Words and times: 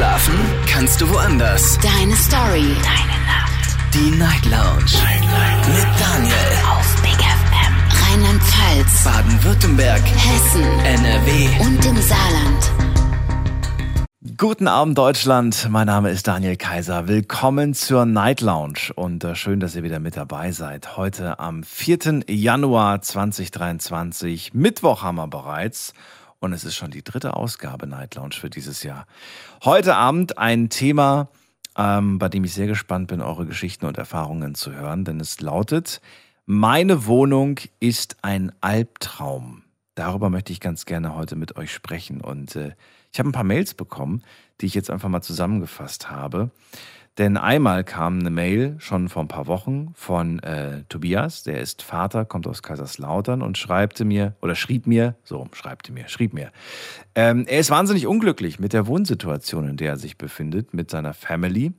Schlafen 0.00 0.34
kannst 0.66 0.98
du 1.02 1.10
woanders. 1.10 1.78
Deine 1.82 2.16
Story. 2.16 2.74
Deine 2.82 3.18
Nacht. 3.26 3.76
Die 3.92 4.10
Night 4.16 4.46
Lounge. 4.46 4.96
Night, 4.96 5.20
Night. 5.20 5.68
Mit 5.68 6.00
Daniel. 6.00 6.34
Auf 6.70 7.02
Big 7.02 7.20
FM. 7.20 7.74
Rheinland-Pfalz. 8.08 9.04
Baden-Württemberg. 9.04 10.00
Hessen. 10.00 10.62
NRW. 10.86 11.48
Und 11.66 11.84
im 11.84 11.96
Saarland. 12.00 12.72
Guten 14.38 14.68
Abend 14.68 14.96
Deutschland, 14.96 15.68
mein 15.68 15.86
Name 15.86 16.08
ist 16.08 16.26
Daniel 16.26 16.56
Kaiser. 16.56 17.06
Willkommen 17.06 17.74
zur 17.74 18.06
Night 18.06 18.40
Lounge 18.40 18.94
und 18.94 19.22
äh, 19.22 19.34
schön, 19.34 19.60
dass 19.60 19.76
ihr 19.76 19.82
wieder 19.82 20.00
mit 20.00 20.16
dabei 20.16 20.50
seid. 20.52 20.96
Heute 20.96 21.38
am 21.38 21.62
4. 21.62 22.22
Januar 22.26 23.02
2023, 23.02 24.54
Mittwoch 24.54 25.02
haben 25.02 25.16
wir 25.16 25.28
bereits 25.28 25.92
und 26.40 26.52
es 26.52 26.64
ist 26.64 26.74
schon 26.74 26.90
die 26.90 27.04
dritte 27.04 27.36
Ausgabe 27.36 27.86
Night 27.86 28.16
Lounge 28.16 28.34
für 28.34 28.50
dieses 28.50 28.82
Jahr. 28.82 29.06
Heute 29.62 29.94
Abend 29.94 30.38
ein 30.38 30.70
Thema, 30.70 31.28
ähm, 31.76 32.18
bei 32.18 32.28
dem 32.28 32.44
ich 32.44 32.54
sehr 32.54 32.66
gespannt 32.66 33.08
bin, 33.08 33.20
eure 33.20 33.46
Geschichten 33.46 33.86
und 33.86 33.98
Erfahrungen 33.98 34.54
zu 34.54 34.72
hören, 34.72 35.04
denn 35.04 35.20
es 35.20 35.40
lautet, 35.40 36.00
meine 36.46 37.06
Wohnung 37.06 37.60
ist 37.78 38.16
ein 38.22 38.52
Albtraum. 38.60 39.62
Darüber 39.94 40.30
möchte 40.30 40.52
ich 40.52 40.60
ganz 40.60 40.86
gerne 40.86 41.14
heute 41.14 41.36
mit 41.36 41.56
euch 41.56 41.72
sprechen 41.72 42.20
und 42.20 42.56
äh, 42.56 42.74
ich 43.12 43.18
habe 43.18 43.28
ein 43.28 43.32
paar 43.32 43.44
Mails 43.44 43.74
bekommen, 43.74 44.22
die 44.60 44.66
ich 44.66 44.74
jetzt 44.74 44.90
einfach 44.90 45.08
mal 45.08 45.22
zusammengefasst 45.22 46.10
habe. 46.10 46.50
Denn 47.20 47.36
einmal 47.36 47.84
kam 47.84 48.20
eine 48.20 48.30
Mail 48.30 48.76
schon 48.78 49.10
vor 49.10 49.22
ein 49.22 49.28
paar 49.28 49.46
Wochen 49.46 49.92
von 49.94 50.38
äh, 50.38 50.84
Tobias, 50.88 51.42
der 51.42 51.60
ist 51.60 51.82
Vater, 51.82 52.24
kommt 52.24 52.46
aus 52.46 52.62
Kaiserslautern 52.62 53.42
und 53.42 53.58
schreibte 53.58 54.06
mir, 54.06 54.36
oder 54.40 54.54
schrieb 54.54 54.86
mir, 54.86 55.16
so 55.22 55.46
schreibte 55.52 55.92
mir, 55.92 56.08
schrieb 56.08 56.32
mir, 56.32 56.50
ähm, 57.14 57.44
er 57.46 57.60
ist 57.60 57.68
wahnsinnig 57.68 58.06
unglücklich 58.06 58.58
mit 58.58 58.72
der 58.72 58.86
Wohnsituation, 58.86 59.68
in 59.68 59.76
der 59.76 59.90
er 59.90 59.96
sich 59.98 60.16
befindet, 60.16 60.72
mit 60.72 60.90
seiner 60.90 61.12
Family. 61.12 61.74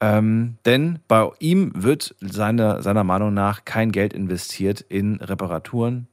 Ähm, 0.00 0.56
denn 0.64 1.00
bei 1.08 1.28
ihm 1.40 1.70
wird 1.74 2.14
seiner, 2.22 2.80
seiner 2.80 3.04
Meinung 3.04 3.34
nach 3.34 3.66
kein 3.66 3.92
Geld 3.92 4.14
investiert 4.14 4.80
in 4.80 5.16
Reparaturen 5.16 6.08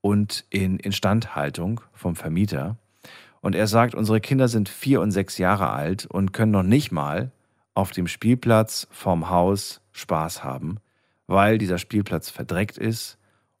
und 0.00 0.44
in 0.50 0.80
Instandhaltung 0.80 1.80
vom 1.92 2.16
Vermieter. 2.16 2.76
Und 3.40 3.54
er 3.54 3.68
sagt, 3.68 3.94
unsere 3.94 4.20
Kinder 4.20 4.48
sind 4.48 4.68
vier 4.68 5.00
und 5.00 5.12
sechs 5.12 5.38
Jahre 5.38 5.70
alt 5.70 6.06
und 6.06 6.32
können 6.32 6.50
noch 6.50 6.64
nicht 6.64 6.90
mal 6.90 7.30
auf 7.74 7.90
dem 7.90 8.06
Spielplatz 8.06 8.86
vorm 8.90 9.28
Haus 9.30 9.80
Spaß 9.92 10.42
haben, 10.44 10.78
weil 11.26 11.58
dieser 11.58 11.78
Spielplatz 11.78 12.30
verdreckt 12.30 12.78
ist 12.78 13.18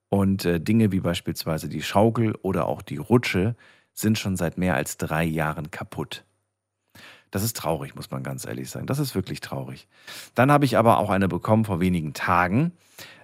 und 0.08 0.44
äh, 0.44 0.60
Dinge 0.60 0.92
wie 0.92 1.00
beispielsweise 1.00 1.68
die 1.68 1.82
Schaukel 1.82 2.34
oder 2.42 2.66
auch 2.66 2.82
die 2.82 2.96
Rutsche 2.96 3.56
sind 3.92 4.18
schon 4.18 4.36
seit 4.36 4.58
mehr 4.58 4.74
als 4.74 4.96
drei 4.96 5.24
Jahren 5.24 5.70
kaputt. 5.70 6.24
Das 7.30 7.42
ist 7.42 7.56
traurig, 7.56 7.96
muss 7.96 8.10
man 8.10 8.22
ganz 8.22 8.44
ehrlich 8.44 8.70
sagen. 8.70 8.86
Das 8.86 9.00
ist 9.00 9.16
wirklich 9.16 9.40
traurig. 9.40 9.88
Dann 10.36 10.52
habe 10.52 10.64
ich 10.64 10.78
aber 10.78 10.98
auch 10.98 11.10
eine 11.10 11.26
bekommen 11.26 11.64
vor 11.64 11.80
wenigen 11.80 12.12
Tagen 12.12 12.72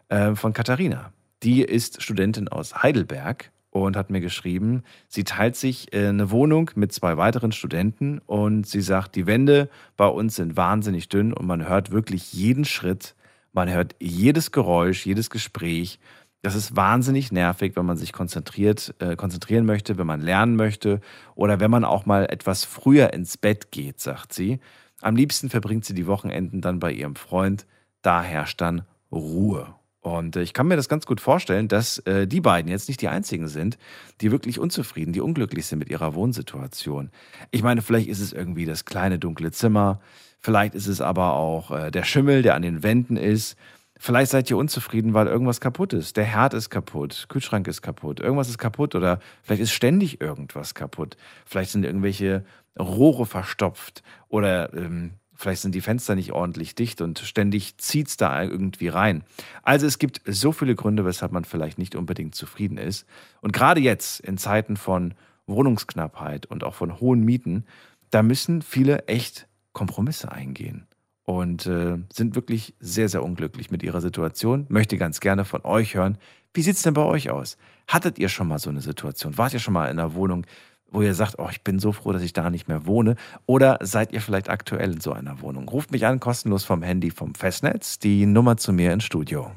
äh, 0.09 0.35
von 0.35 0.53
Katharina. 0.53 1.13
Die 1.45 1.63
ist 1.63 2.03
Studentin 2.03 2.49
aus 2.49 2.83
Heidelberg 2.83 3.53
und 3.71 3.97
hat 3.97 4.11
mir 4.11 4.21
geschrieben, 4.21 4.83
sie 5.09 5.25
teilt 5.25 5.57
sich 5.57 5.93
äh, 5.93 6.09
eine 6.09 6.31
Wohnung 6.31 6.71
mit 6.75 6.93
zwei 6.93 7.17
weiteren 7.17 7.53
Studenten 7.53 8.19
und 8.27 8.67
sie 8.67 8.81
sagt, 8.81 9.17
die 9.17 9.27
Wände 9.27 9.69
bei 9.97 10.07
uns 10.07 10.37
sind 10.37 10.57
wahnsinnig 10.57 11.09
dünn 11.09 11.33
und 11.33 11.47
man 11.47 11.69
hört 11.69 11.91
wirklich 11.91 12.33
jeden 12.33 12.65
Schritt, 12.65 13.15
man 13.53 13.71
hört 13.71 13.95
jedes 14.01 14.53
Geräusch, 14.53 15.07
jedes 15.07 15.31
Gespräch. 15.31 15.99
Das 16.43 16.55
ist 16.55 16.75
wahnsinnig 16.75 17.33
nervig, 17.33 17.77
wenn 17.77 17.87
man 17.87 17.97
sich 17.97 18.13
konzentriert, 18.13 18.95
äh, 18.99 19.15
konzentrieren 19.15 19.67
möchte, 19.67 19.99
wenn 19.99 20.07
man 20.07 20.21
lernen 20.21 20.57
möchte 20.57 21.01
oder 21.35 21.61
wenn 21.61 21.71
man 21.71 21.85
auch 21.85 22.07
mal 22.07 22.27
etwas 22.31 22.65
früher 22.65 23.13
ins 23.13 23.37
Bett 23.37 23.71
geht, 23.71 24.01
sagt 24.01 24.33
sie. 24.33 24.59
Am 25.03 25.17
liebsten 25.17 25.49
verbringt 25.49 25.85
sie 25.85 25.95
die 25.95 26.07
Wochenenden 26.07 26.61
dann 26.61 26.79
bei 26.79 26.93
ihrem 26.93 27.17
Freund. 27.17 27.67
Da 28.03 28.23
herrscht 28.23 28.61
dann 28.61 28.83
Ruhe. 29.13 29.80
Und 30.01 30.37
äh, 30.37 30.43
ich 30.43 30.55
kann 30.55 30.67
mir 30.67 30.77
das 30.77 30.89
ganz 30.89 31.07
gut 31.07 31.21
vorstellen, 31.21 31.69
dass 31.69 31.99
äh, 32.01 32.27
die 32.27 32.41
beiden 32.41 32.71
jetzt 32.71 32.89
nicht 32.89 33.01
die 33.01 33.09
einzigen 33.09 33.49
sind, 33.49 33.79
die 34.21 34.31
wirklich 34.31 34.59
unzufrieden, 34.59 35.13
die 35.13 35.21
unglücklich 35.21 35.67
sind 35.67 35.79
mit 35.79 35.91
ihrer 35.91 36.15
Wohnsituation. 36.15 37.11
Ich 37.51 37.63
meine, 37.63 37.83
vielleicht 37.83 38.09
ist 38.09 38.21
es 38.21 38.33
irgendwie 38.33 38.65
das 38.65 38.85
kleine 38.85 39.19
dunkle 39.19 39.53
Zimmer, 39.53 40.01
vielleicht 40.39 40.75
ist 40.75 40.87
es 40.87 41.01
aber 41.01 41.35
auch 41.35 41.71
äh, 41.71 41.91
der 41.91 42.05
Schimmel, 42.05 42.43
der 42.43 42.55
an 42.55 42.63
den 42.63 42.83
Wänden 42.83 43.17
ist. 43.17 43.57
Vielleicht 44.03 44.31
seid 44.31 44.51
ihr 44.51 44.57
unzufrieden, 44.57 45.13
weil 45.13 45.27
irgendwas 45.27 45.61
kaputt 45.61 45.93
ist. 45.93 46.17
Der 46.17 46.25
Herd 46.25 46.55
ist 46.55 46.71
kaputt, 46.71 47.27
Kühlschrank 47.29 47.69
ist 47.69 47.83
kaputt, 47.83 48.19
irgendwas 48.19 48.49
ist 48.49 48.57
kaputt 48.57 48.95
oder 48.95 49.21
vielleicht 49.43 49.61
ist 49.61 49.73
ständig 49.73 50.23
irgendwas 50.23 50.75
kaputt. 50.75 51.19
Vielleicht 51.45 51.73
sind 51.73 51.85
irgendwelche 51.85 52.47
Rohre 52.79 53.27
verstopft 53.27 54.03
oder 54.29 54.73
ähm, 54.73 55.13
Vielleicht 55.41 55.63
sind 55.63 55.75
die 55.75 55.81
Fenster 55.81 56.15
nicht 56.15 56.33
ordentlich 56.33 56.75
dicht 56.75 57.01
und 57.01 57.19
ständig 57.19 57.79
zieht 57.79 58.09
es 58.09 58.19
da 58.19 58.43
irgendwie 58.43 58.89
rein. 58.89 59.25
Also 59.63 59.87
es 59.87 59.99
gibt 59.99 60.21
so 60.27 60.53
viele 60.53 60.75
Gründe, 60.75 61.07
weshalb 61.07 61.33
man 61.33 61.47
vielleicht 61.47 61.79
nicht 61.79 61.95
unbedingt 61.95 62.35
zufrieden 62.35 62.77
ist. 62.77 63.07
Und 63.41 63.55
gerade 63.55 63.81
jetzt, 63.81 64.21
in 64.21 64.37
Zeiten 64.37 64.77
von 64.77 65.15
Wohnungsknappheit 65.47 66.45
und 66.45 66.63
auch 66.63 66.75
von 66.75 67.01
hohen 67.01 67.25
Mieten, 67.25 67.65
da 68.11 68.23
müssen 68.23 68.61
viele 68.61 69.07
echt 69.09 69.49
Kompromisse 69.73 70.31
eingehen 70.31 70.87
und 71.25 71.65
äh, 71.65 71.97
sind 72.13 72.35
wirklich 72.35 72.75
sehr, 72.79 73.09
sehr 73.09 73.23
unglücklich 73.23 73.71
mit 73.71 73.83
ihrer 73.83 74.03
Situation. 74.03 74.67
Möchte 74.69 74.99
ganz 74.99 75.21
gerne 75.21 75.47
von 75.47 75.65
euch 75.65 75.95
hören. 75.95 76.19
Wie 76.53 76.61
sieht 76.61 76.77
es 76.77 76.83
denn 76.83 76.93
bei 76.93 77.05
euch 77.05 77.31
aus? 77.31 77.57
Hattet 77.89 78.19
ihr 78.19 78.29
schon 78.29 78.47
mal 78.47 78.59
so 78.59 78.69
eine 78.69 78.83
Situation? 78.83 79.39
Wart 79.39 79.55
ihr 79.55 79.61
schon 79.61 79.73
mal 79.73 79.87
in 79.87 79.99
einer 79.99 80.13
Wohnung, 80.13 80.45
wo 80.93 81.03
ihr 81.03 81.15
sagt, 81.15 81.39
oh, 81.39 81.49
ich 81.51 81.63
bin 81.63 81.79
so 81.79 81.93
froh, 81.93 82.13
dass 82.13 82.23
ich 82.23 82.33
da 82.33 82.51
nicht 82.51 82.69
mehr 82.69 82.87
wohne? 82.87 83.17
Oder 83.47 83.79
seid 83.81 84.13
ihr 84.13 84.21
vielleicht 84.21 84.49
aktuell 84.49 84.93
in 84.93 85.01
so 85.01 85.13
einer 85.13 85.41
Wohnung? 85.41 85.69
Ruft 85.69 85.93
mich 85.93 86.07
an, 86.07 86.21
kostenlos 86.21 86.65
vom 86.65 86.83
Handy 86.83 87.11
vom 87.11 87.35
Festnetz, 87.35 87.99
die 87.99 88.27
Nummer 88.27 88.57
zu 88.57 88.73
mir 88.73 88.93
ins 88.93 89.05
Studio. 89.05 89.51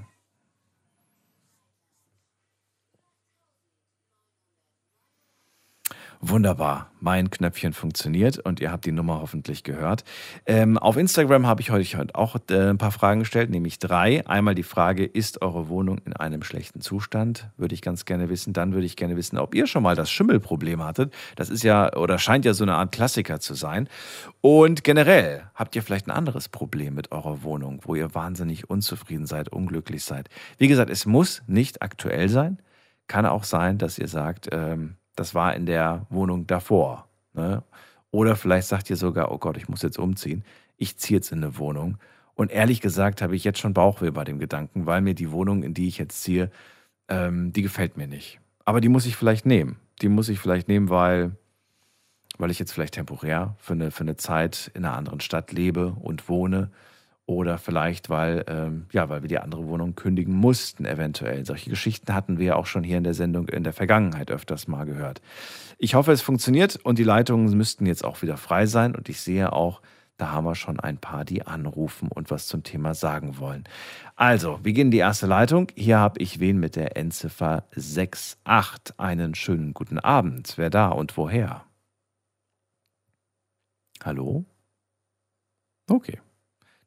Wunderbar, 6.26 6.90
mein 7.02 7.30
Knöpfchen 7.30 7.74
funktioniert 7.74 8.40
und 8.40 8.62
ihr 8.62 8.72
habt 8.72 8.86
die 8.86 8.94
Nummer 8.94 9.20
hoffentlich 9.20 9.66
gehört. 9.66 10.06
Ähm, 10.46 10.78
auf 10.78 10.96
Instagram 10.96 11.48
habe 11.48 11.60
ich 11.60 11.70
heute 11.72 12.16
auch 12.16 12.38
äh, 12.50 12.70
ein 12.70 12.78
paar 12.78 12.94
Fragen 12.94 13.20
gestellt, 13.20 13.50
nämlich 13.50 13.78
drei. 13.78 14.26
Einmal 14.26 14.56
die 14.56 14.64
Frage, 14.64 15.04
ist 15.04 15.42
eure 15.42 15.68
Wohnung 15.68 15.98
in 16.06 16.14
einem 16.14 16.42
schlechten 16.42 16.80
Zustand? 16.80 17.50
Würde 17.58 17.76
ich 17.76 17.82
ganz 17.82 18.06
gerne 18.06 18.30
wissen. 18.30 18.54
Dann 18.54 18.72
würde 18.72 18.86
ich 18.86 18.96
gerne 18.96 19.18
wissen, 19.18 19.38
ob 19.38 19.54
ihr 19.54 19.68
schon 19.68 19.84
mal 19.84 19.98
das 19.98 20.10
Schimmelproblem 20.12 20.82
hattet. 20.82 21.14
Das 21.36 21.50
ist 21.50 21.62
ja 21.62 21.94
oder 21.94 22.18
scheint 22.20 22.46
ja 22.46 22.54
so 22.54 22.64
eine 22.64 22.76
Art 22.76 22.94
Klassiker 22.94 23.42
zu 23.42 23.54
sein. 23.54 23.90
Und 24.40 24.86
generell 24.86 25.50
habt 25.56 25.76
ihr 25.76 25.84
vielleicht 25.84 26.08
ein 26.08 26.12
anderes 26.12 26.48
Problem 26.48 26.96
mit 26.96 27.12
eurer 27.12 27.44
Wohnung, 27.44 27.82
wo 27.84 27.96
ihr 27.96 28.16
wahnsinnig 28.16 28.70
unzufrieden 28.70 29.26
seid, 29.26 29.50
unglücklich 29.50 30.06
seid. 30.06 30.30
Wie 30.58 30.70
gesagt, 30.70 30.90
es 30.90 31.06
muss 31.06 31.44
nicht 31.48 31.82
aktuell 31.82 32.30
sein. 32.30 32.60
Kann 33.08 33.26
auch 33.26 33.44
sein, 33.44 33.78
dass 33.78 34.00
ihr 34.00 34.08
sagt, 34.08 34.48
ähm, 34.54 34.96
das 35.16 35.36
war 35.36 35.56
in 35.56 35.66
der 35.66 36.06
Wohnung 36.10 36.48
davor. 36.48 37.08
Ne? 37.34 37.64
Oder 38.12 38.36
vielleicht 38.36 38.68
sagt 38.68 38.90
ihr 38.90 38.96
sogar, 38.96 39.32
oh 39.32 39.38
Gott, 39.38 39.58
ich 39.58 39.70
muss 39.70 39.82
jetzt 39.82 39.98
umziehen. 39.98 40.44
Ich 40.78 40.98
ziehe 40.98 41.18
jetzt 41.18 41.32
in 41.32 41.44
eine 41.44 41.58
Wohnung. 41.58 41.98
Und 42.36 42.52
ehrlich 42.52 42.82
gesagt 42.82 43.22
habe 43.22 43.36
ich 43.36 43.44
jetzt 43.44 43.60
schon 43.60 43.74
Bauchweh 43.74 44.12
bei 44.12 44.24
dem 44.24 44.40
Gedanken, 44.40 44.86
weil 44.86 45.02
mir 45.02 45.14
die 45.14 45.32
Wohnung, 45.32 45.64
in 45.64 45.74
die 45.74 45.88
ich 45.88 45.98
jetzt 45.98 46.22
ziehe, 46.22 46.52
ähm, 47.08 47.54
die 47.54 47.62
gefällt 47.62 47.98
mir 47.98 48.08
nicht. 48.08 48.40
Aber 48.66 48.82
die 48.82 48.90
muss 48.90 49.06
ich 49.06 49.16
vielleicht 49.16 49.46
nehmen. 49.46 49.78
Die 50.02 50.10
muss 50.10 50.30
ich 50.30 50.40
vielleicht 50.40 50.68
nehmen, 50.68 50.90
weil, 50.90 51.36
weil 52.38 52.52
ich 52.52 52.60
jetzt 52.60 52.72
vielleicht 52.72 52.96
temporär 52.96 53.56
für 53.60 53.74
eine, 53.74 53.92
für 53.92 54.02
eine 54.02 54.16
Zeit 54.16 54.72
in 54.74 54.86
einer 54.86 54.98
anderen 54.98 55.20
Stadt 55.20 55.52
lebe 55.52 55.96
und 56.02 56.28
wohne 56.30 56.72
oder 57.26 57.58
vielleicht, 57.58 58.10
weil, 58.10 58.44
ähm, 58.48 58.86
ja, 58.92 59.08
weil 59.08 59.22
wir 59.22 59.30
die 59.30 59.40
andere 59.40 59.66
Wohnung 59.68 59.96
kündigen 59.96 60.36
mussten, 60.36 60.86
eventuell. 60.86 61.46
Solche 61.46 61.70
Geschichten 61.70 62.14
hatten 62.14 62.38
wir 62.38 62.58
auch 62.58 62.66
schon 62.66 62.84
hier 62.84 62.98
in 62.98 63.06
der 63.06 63.14
Sendung 63.14 63.48
in 63.48 63.64
der 63.64 63.74
Vergangenheit 63.74 64.30
öfters 64.30 64.68
mal 64.68 64.86
gehört. 64.86 65.22
Ich 65.78 65.96
hoffe, 65.96 66.12
es 66.12 66.22
funktioniert 66.22 66.76
und 66.84 67.00
die 67.00 67.04
Leitungen 67.04 67.56
müssten 67.56 67.86
jetzt 67.86 68.04
auch 68.04 68.22
wieder 68.22 68.38
frei 68.38 68.66
sein. 68.66 68.96
Und 68.96 69.08
ich 69.08 69.22
sehe 69.22 69.54
auch, 69.54 69.82
da 70.18 70.32
haben 70.32 70.46
wir 70.46 70.56
schon 70.56 70.80
ein 70.80 70.98
paar, 70.98 71.24
die 71.26 71.48
anrufen 71.48 72.10
und 72.10 72.30
was 72.30 72.48
zum 72.48 72.64
Thema 72.64 72.94
sagen 72.94 73.40
wollen. 73.40 73.64
Also, 74.16 74.60
wir 74.64 74.74
gehen 74.74 74.88
in 74.88 74.92
die 74.92 74.98
erste 74.98 75.26
Leitung. 75.26 75.68
Hier 75.76 76.00
habe 76.00 76.20
ich 76.20 76.40
wen 76.40 76.60
mit 76.60 76.76
der 76.76 76.98
Endziffer 76.98 77.66
68. 77.76 79.00
Einen 79.00 79.34
schönen 79.34 79.74
guten 79.74 79.98
Abend. 79.98 80.54
Wer 80.58 80.70
da 80.70 80.90
und 80.90 81.18
woher? 81.18 81.64
Hallo? 84.04 84.46
Okay. 85.90 86.20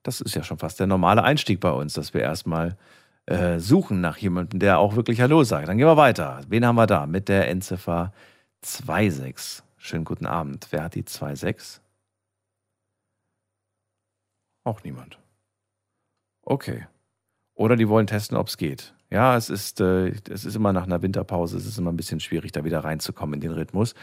Das 0.07 0.21
ist 0.21 0.37
ja 0.37 0.45
schon 0.45 0.59
fast 0.59 0.79
der 0.79 0.87
normale 0.87 1.25
Einstieg 1.25 1.59
bei 1.59 1.73
uns, 1.73 1.95
dass 1.95 2.15
wir 2.15 2.21
erstmal 2.21 2.77
äh, 3.27 3.59
suchen 3.59 4.01
nach 4.01 4.19
jemandem, 4.19 4.61
der 4.61 4.79
auch 4.79 4.95
wirklich 4.95 5.21
Hallo 5.21 5.43
sagt. 5.43 5.67
Dann 5.67 5.79
gehen 5.79 5.87
wir 5.89 5.97
weiter. 5.97 6.43
Wen 6.49 6.65
haben 6.65 6.77
wir 6.77 6.87
da? 6.87 7.07
Mit 7.07 7.29
der 7.29 7.49
Endziffer 7.49 8.13
26. 8.63 9.65
Schönen 9.77 10.05
guten 10.05 10.27
Abend. 10.27 10.69
Wer 10.71 10.85
hat 10.85 10.95
die 10.95 11.01
26? 11.01 11.81
Auch 14.63 14.85
niemand. 14.85 15.19
Okay. 16.43 16.87
Oder 17.55 17.75
die 17.75 17.89
wollen 17.89 18.07
testen, 18.07 18.37
ob 18.37 18.47
es 18.47 18.59
geht. 18.59 18.95
Ja, 19.11 19.37
es 19.37 19.51
ist, 19.51 19.81
äh, 19.81 20.09
es 20.31 20.45
ist 20.45 20.57
immer 20.57 20.73
nach 20.73 20.85
einer 20.85 21.01
Winterpause, 21.01 21.57
es 21.57 21.67
ist 21.67 21.79
immer 21.79 21.93
ein 21.93 21.97
bisschen 21.97 22.19
schwierig, 22.19 22.53
da 22.53 22.65
wieder 22.65 22.81
reinzukommen 22.81 23.35
in 23.35 23.41
den 23.41 23.53
Rhythmus. 23.53 23.95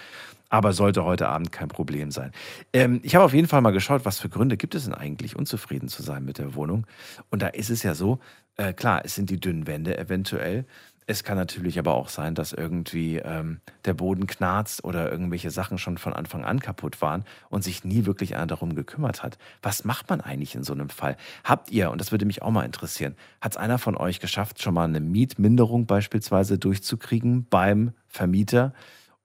Aber 0.49 0.71
sollte 0.71 1.03
heute 1.03 1.27
Abend 1.27 1.51
kein 1.51 1.67
Problem 1.67 2.11
sein. 2.11 2.31
Ähm, 2.73 2.99
ich 3.03 3.15
habe 3.15 3.25
auf 3.25 3.33
jeden 3.33 3.47
Fall 3.47 3.61
mal 3.61 3.71
geschaut, 3.71 4.05
was 4.05 4.19
für 4.19 4.29
Gründe 4.29 4.55
gibt 4.55 4.75
es 4.75 4.85
denn 4.85 4.93
eigentlich, 4.93 5.35
unzufrieden 5.35 5.89
zu 5.89 6.03
sein 6.03 6.23
mit 6.23 6.37
der 6.37 6.55
Wohnung. 6.55 6.85
Und 7.31 7.41
da 7.41 7.47
ist 7.47 7.69
es 7.69 7.83
ja 7.83 7.95
so, 7.95 8.19
äh, 8.55 8.71
klar, 8.73 9.01
es 9.03 9.15
sind 9.15 9.29
die 9.29 9.39
dünnen 9.39 9.67
Wände 9.67 9.97
eventuell. 9.97 10.65
Es 11.05 11.23
kann 11.23 11.37
natürlich 11.37 11.79
aber 11.79 11.93
auch 11.93 12.09
sein, 12.09 12.35
dass 12.35 12.53
irgendwie 12.53 13.17
ähm, 13.17 13.59
der 13.85 13.93
Boden 13.93 14.27
knarzt 14.27 14.83
oder 14.83 15.11
irgendwelche 15.11 15.51
Sachen 15.51 15.77
schon 15.77 15.97
von 15.97 16.13
Anfang 16.13 16.45
an 16.45 16.59
kaputt 16.59 17.01
waren 17.01 17.25
und 17.49 17.63
sich 17.63 17.83
nie 17.83 18.05
wirklich 18.05 18.35
einer 18.35 18.47
darum 18.47 18.75
gekümmert 18.75 19.23
hat. 19.23 19.37
Was 19.61 19.83
macht 19.83 20.09
man 20.09 20.21
eigentlich 20.21 20.55
in 20.55 20.63
so 20.63 20.73
einem 20.73 20.89
Fall? 20.89 21.17
Habt 21.43 21.71
ihr, 21.71 21.91
und 21.91 21.99
das 21.99 22.11
würde 22.11 22.25
mich 22.25 22.41
auch 22.41 22.51
mal 22.51 22.63
interessieren, 22.63 23.15
hat 23.41 23.53
es 23.53 23.57
einer 23.57 23.79
von 23.79 23.97
euch 23.97 24.19
geschafft, 24.19 24.61
schon 24.61 24.73
mal 24.73 24.85
eine 24.85 25.01
Mietminderung 25.01 25.85
beispielsweise 25.85 26.57
durchzukriegen 26.57 27.47
beim 27.49 27.91
Vermieter? 28.07 28.73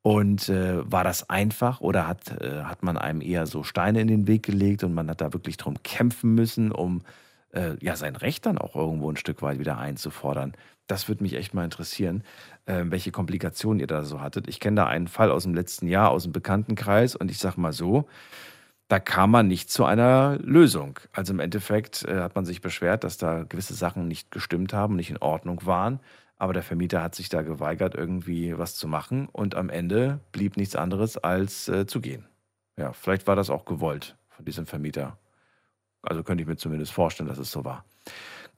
Und 0.03 0.49
äh, 0.49 0.91
war 0.91 1.05
das 1.05 1.29
einfach 1.29 1.81
oder 1.81 2.07
hat, 2.07 2.41
äh, 2.41 2.63
hat 2.63 2.83
man 2.83 2.97
einem 2.97 3.21
eher 3.21 3.47
so 3.47 3.63
Steine 3.63 4.01
in 4.01 4.09
den 4.09 4.27
Weg 4.27 4.45
gelegt 4.45 4.85
und 4.85 4.95
man 4.95 5.11
hat 5.11 5.21
da 5.21 5.33
wirklich 5.33 5.57
drum 5.57 5.83
kämpfen 5.83 6.35
müssen, 6.35 6.73
um 6.73 7.03
äh, 7.53 7.75
ja 7.81 7.97
sein 7.97 8.17
Recht 8.17 8.47
dann 8.47 8.59
auch 8.59 8.75
irgendwo 8.77 9.11
ein 9.11 9.17
Stück 9.17 9.43
weit 9.43 9.59
wieder 9.59 9.79
einzufordern? 9.79 10.53
Das 10.89 11.07
würde 11.07 11.23
mich 11.23 11.35
echt 11.35 11.55
mal 11.55 11.65
interessieren, 11.65 12.25
äh, 12.67 12.83
welche 12.87 13.13
Komplikationen 13.13 13.79
ihr 13.79 13.87
da 13.87 14.05
so 14.05 14.21
hattet. 14.21 14.49
Ich 14.49 14.59
kenne 14.59 14.77
da 14.77 14.87
einen 14.87 15.07
Fall 15.07 15.31
aus 15.31 15.45
dem 15.45 15.55
letzten 15.55 15.87
Jahr, 15.87 16.11
aus 16.11 16.25
dem 16.25 16.33
Bekanntenkreis 16.33 17.15
und 17.15 17.31
ich 17.31 17.39
sage 17.39 17.61
mal 17.61 17.73
so, 17.73 18.09
da 18.89 18.99
kam 18.99 19.31
man 19.31 19.47
nicht 19.47 19.71
zu 19.71 19.85
einer 19.85 20.39
Lösung. 20.41 20.99
Also 21.13 21.35
im 21.35 21.41
Endeffekt 21.41 22.05
äh, 22.05 22.21
hat 22.21 22.35
man 22.35 22.47
sich 22.47 22.63
beschwert, 22.63 23.05
dass 23.05 23.19
da 23.19 23.45
gewisse 23.45 23.75
Sachen 23.75 24.09
nicht 24.09 24.31
gestimmt 24.31 24.73
haben, 24.73 24.97
nicht 24.97 25.11
in 25.11 25.19
Ordnung 25.19 25.65
waren. 25.67 26.01
Aber 26.37 26.55
der 26.55 26.63
Vermieter 26.63 27.03
hat 27.03 27.15
sich 27.15 27.29
da 27.29 27.43
geweigert, 27.43 27.95
irgendwie 27.95 28.57
was 28.57 28.77
zu 28.77 28.89
machen. 28.89 29.29
Und 29.31 29.57
am 29.57 29.69
Ende 29.69 30.21
blieb 30.33 30.57
nichts 30.57 30.75
anderes, 30.75 31.19
als 31.19 31.69
äh, 31.69 31.87
zu 31.87 32.01
gehen. 32.01 32.25
Ja, 32.79 32.93
vielleicht 32.93 33.27
war 33.27 33.37
das 33.37 33.51
auch 33.51 33.67
gewollt 33.67 34.17
von 34.31 34.45
diesem 34.45 34.65
Vermieter. 34.65 35.19
Also 36.01 36.23
könnte 36.23 36.43
ich 36.43 36.49
mir 36.49 36.57
zumindest 36.57 36.93
vorstellen, 36.93 37.29
dass 37.29 37.39
es 37.39 37.51
so 37.51 37.65
war. 37.65 37.85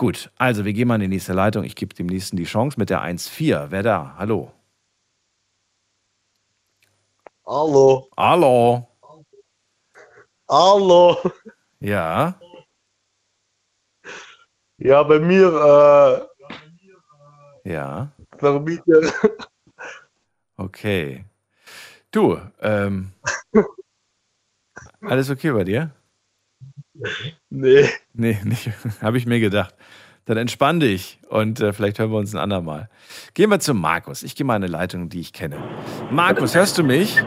Gut, 0.01 0.31
also 0.39 0.65
wir 0.65 0.73
gehen 0.73 0.89
mal 0.89 0.95
in 0.95 1.03
die 1.03 1.09
nächste 1.09 1.35
Leitung. 1.35 1.63
Ich 1.63 1.77
gebe 1.77 1.95
dem 1.95 2.07
nächsten 2.07 2.35
die 2.39 2.45
Chance 2.45 2.79
mit 2.79 2.89
der 2.89 3.03
1-4. 3.03 3.67
Wer 3.69 3.83
da? 3.83 4.15
Hallo. 4.17 4.51
Hallo. 7.45 8.09
Hallo. 8.17 8.89
Hallo. 10.49 11.19
Ja. 11.81 12.41
Ja, 14.79 15.03
bei 15.03 15.19
mir, 15.19 16.27
äh, 17.65 17.71
Ja. 17.71 18.11
Vermieter. 18.39 19.13
Okay. 20.57 21.27
Du, 22.11 22.41
ähm, 22.63 23.13
alles 25.03 25.29
okay 25.29 25.53
bei 25.53 25.65
dir? 25.65 25.91
Nee. 27.51 27.89
Nee, 28.15 28.39
nicht. 28.45 28.71
Habe 29.03 29.19
ich 29.19 29.27
mir 29.27 29.41
gedacht. 29.41 29.75
Dann 30.27 30.37
entspann 30.37 30.81
dich 30.81 31.19
und 31.29 31.61
äh, 31.61 31.73
vielleicht 31.73 31.99
hören 31.99 32.11
wir 32.13 32.19
uns 32.19 32.35
ein 32.35 32.39
andermal. 32.39 32.89
Gehen 33.35 33.51
wir 33.51 33.59
zu 33.59 33.75
Markus. 33.75 34.23
Ich 34.23 34.37
gehe 34.37 34.47
mal 34.47 34.55
eine 34.55 34.67
Leitung, 34.67 35.09
die 35.09 35.21
ich 35.21 35.33
kenne. 35.33 35.57
Markus, 36.11 36.55
hörst 36.55 36.79
du 36.79 36.85
mich? 36.85 37.23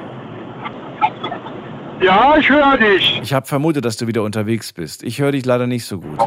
Ja, 2.02 2.38
ich 2.38 2.50
höre 2.50 2.78
dich. 2.78 3.20
Ich 3.22 3.34
habe 3.34 3.46
vermutet, 3.46 3.84
dass 3.86 3.98
du 3.98 4.08
wieder 4.08 4.24
unterwegs 4.24 4.74
bist. 4.74 5.04
Ich 5.04 5.20
höre 5.20 5.32
dich 5.32 5.46
leider 5.46 5.68
nicht 5.68 5.86
so 5.86 6.00
gut. 6.00 6.20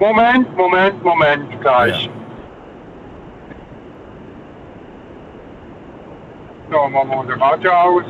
Moment, 0.00 0.56
Moment, 0.56 1.02
Moment, 1.02 1.60
gleich. 1.60 2.06
Ja. 2.06 2.12
So, 6.70 6.88
machen 6.88 7.10
wir 7.10 7.34
das 7.34 7.40
Radio 7.40 7.72
aus. 7.72 8.04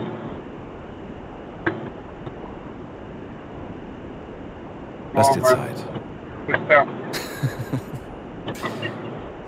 Lass 5.15 5.33
dir. 5.33 5.43
Zeit. 5.43 5.85
Der- 6.69 6.87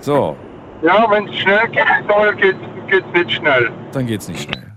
So, 0.00 0.36
Ja, 0.82 1.10
wenn 1.10 1.26
es 1.28 1.34
schnell 1.36 1.68
gehen 1.70 1.84
soll, 2.08 2.34
geht 2.36 2.56
es 2.90 3.12
nicht 3.12 3.30
schnell. 3.32 3.72
dann 3.92 4.06
geht's 4.06 4.28
nicht 4.28 4.42
schnell. 4.42 4.72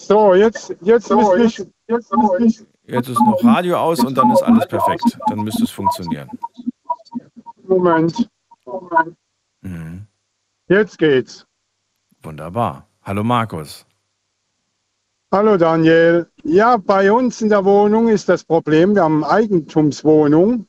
So, 0.00 0.34
jetzt, 0.34 0.74
jetzt 0.80 1.10
müsste 1.10 1.42
ich, 1.42 1.58
jetzt 1.88 2.16
müsste 2.16 2.44
ich, 2.44 2.60
Jetzt 2.84 3.08
ist 3.10 3.20
noch 3.20 3.44
Radio 3.44 3.76
aus 3.76 4.02
und 4.02 4.16
dann 4.16 4.30
ist 4.30 4.42
alles 4.42 4.66
perfekt. 4.66 5.18
Dann 5.28 5.40
müsste 5.40 5.64
es 5.64 5.70
funktionieren. 5.70 6.30
Moment, 7.66 8.30
Moment. 8.64 9.14
Mhm. 9.60 10.06
Jetzt 10.68 10.96
geht's. 10.98 11.46
Wunderbar. 12.22 12.86
Hallo 13.02 13.22
Markus. 13.22 13.84
Hallo 15.30 15.58
Daniel. 15.58 16.26
Ja, 16.42 16.78
bei 16.78 17.12
uns 17.12 17.42
in 17.42 17.50
der 17.50 17.62
Wohnung 17.66 18.08
ist 18.08 18.30
das 18.30 18.44
Problem, 18.44 18.94
wir 18.94 19.02
haben 19.02 19.24
Eigentumswohnung 19.24 20.66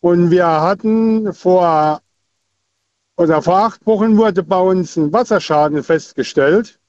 und 0.00 0.30
wir 0.30 0.46
hatten 0.46 1.34
vor 1.34 2.00
oder 3.18 3.42
vor 3.42 3.58
acht 3.58 3.86
Wochen 3.86 4.16
wurde 4.16 4.42
bei 4.42 4.58
uns 4.58 4.96
ein 4.96 5.12
Wasserschaden 5.12 5.82
festgestellt. 5.82 6.80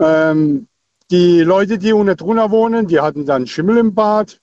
Ähm, 0.00 0.66
die 1.12 1.42
Leute, 1.42 1.78
die 1.78 1.92
unten 1.92 2.16
drunter 2.16 2.50
wohnen, 2.50 2.88
die 2.88 2.98
hatten 2.98 3.24
dann 3.24 3.46
Schimmel 3.46 3.78
im 3.78 3.94
Bad 3.94 4.40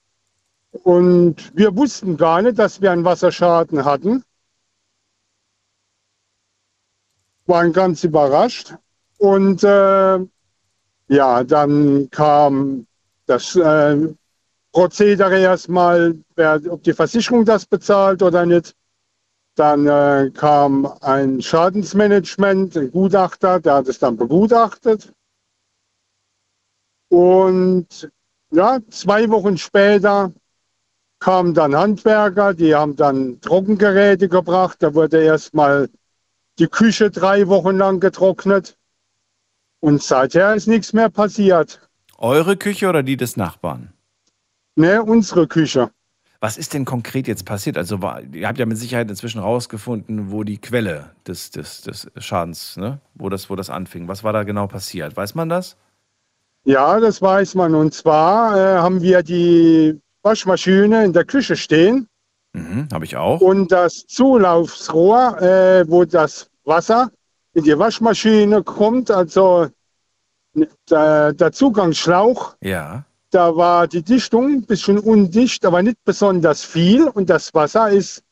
und 0.70 1.54
wir 1.54 1.76
wussten 1.76 2.16
gar 2.16 2.40
nicht, 2.40 2.58
dass 2.58 2.80
wir 2.80 2.92
einen 2.92 3.04
Wasserschaden 3.04 3.84
hatten. 3.84 4.24
Waren 7.44 7.74
ganz 7.74 8.04
überrascht 8.04 8.74
und 9.18 9.62
äh, 9.64 10.20
ja, 11.08 11.42
dann 11.44 12.08
kam 12.10 12.86
das 13.26 13.56
äh, 13.56 14.14
Prozedere 14.72 15.38
erstmal, 15.38 16.16
wer, 16.36 16.60
ob 16.70 16.82
die 16.82 16.92
Versicherung 16.92 17.44
das 17.44 17.66
bezahlt 17.66 18.22
oder 18.22 18.46
nicht. 18.46 18.74
Dann 19.54 19.86
äh, 19.86 20.30
kam 20.32 20.86
ein 21.00 21.42
Schadensmanagement, 21.42 22.76
ein 22.76 22.90
Gutachter, 22.90 23.58
der 23.58 23.74
hat 23.74 23.88
es 23.88 23.98
dann 23.98 24.16
begutachtet. 24.16 25.12
Und 27.08 28.10
ja, 28.50 28.78
zwei 28.90 29.28
Wochen 29.30 29.58
später 29.58 30.32
kamen 31.18 31.54
dann 31.54 31.74
Handwerker, 31.74 32.54
die 32.54 32.74
haben 32.74 32.96
dann 32.96 33.40
Trockengeräte 33.40 34.28
gebracht. 34.28 34.76
Da 34.80 34.94
wurde 34.94 35.22
erstmal 35.22 35.88
die 36.58 36.68
Küche 36.68 37.10
drei 37.10 37.48
Wochen 37.48 37.76
lang 37.76 38.00
getrocknet. 38.00 38.76
Und 39.80 40.02
seither 40.02 40.54
ist 40.54 40.66
nichts 40.66 40.92
mehr 40.92 41.08
passiert. 41.08 41.80
Eure 42.18 42.56
Küche 42.56 42.88
oder 42.88 43.02
die 43.02 43.16
des 43.16 43.36
Nachbarn? 43.36 43.92
Ne, 44.76 45.02
unsere 45.02 45.46
Küche. 45.46 45.90
Was 46.40 46.56
ist 46.56 46.72
denn 46.74 46.84
konkret 46.84 47.26
jetzt 47.26 47.44
passiert? 47.44 47.76
Also 47.76 48.00
war, 48.00 48.22
ihr 48.22 48.46
habt 48.46 48.58
ja 48.58 48.66
mit 48.66 48.78
Sicherheit 48.78 49.10
inzwischen 49.10 49.40
rausgefunden, 49.40 50.30
wo 50.30 50.44
die 50.44 50.58
Quelle 50.58 51.10
des, 51.26 51.50
des, 51.50 51.82
des 51.82 52.08
Schadens, 52.18 52.76
ne? 52.76 53.00
wo, 53.14 53.28
das, 53.28 53.50
wo 53.50 53.56
das 53.56 53.70
anfing. 53.70 54.06
Was 54.06 54.22
war 54.22 54.32
da 54.32 54.44
genau 54.44 54.68
passiert? 54.68 55.16
Weiß 55.16 55.34
man 55.34 55.48
das? 55.48 55.76
Ja, 56.64 57.00
das 57.00 57.20
weiß 57.20 57.56
man. 57.56 57.74
Und 57.74 57.92
zwar 57.94 58.56
äh, 58.56 58.78
haben 58.78 59.00
wir 59.02 59.22
die 59.22 60.00
Waschmaschine 60.22 61.04
in 61.04 61.12
der 61.12 61.24
Küche 61.24 61.56
stehen 61.56 62.08
Mhm, 62.54 62.88
habe 62.92 63.04
ich 63.04 63.16
auch. 63.16 63.40
und 63.40 63.70
das 63.70 64.06
Zulaufsrohr, 64.06 65.40
äh, 65.42 65.84
wo 65.88 66.04
das 66.04 66.50
Wasser 66.64 67.10
in 67.58 67.64
die 67.64 67.78
Waschmaschine 67.78 68.62
kommt, 68.62 69.10
also 69.10 69.66
der, 70.88 71.32
der 71.32 71.52
Zugangsschlauch, 71.52 72.56
Ja. 72.62 73.04
da 73.30 73.54
war 73.56 73.86
die 73.88 74.02
Dichtung 74.02 74.46
ein 74.48 74.62
bisschen 74.62 74.98
undicht, 74.98 75.66
aber 75.66 75.82
nicht 75.82 75.98
besonders 76.04 76.64
viel. 76.64 77.08
Und 77.08 77.28
das 77.28 77.52
Wasser 77.54 77.90
ist 77.90 78.22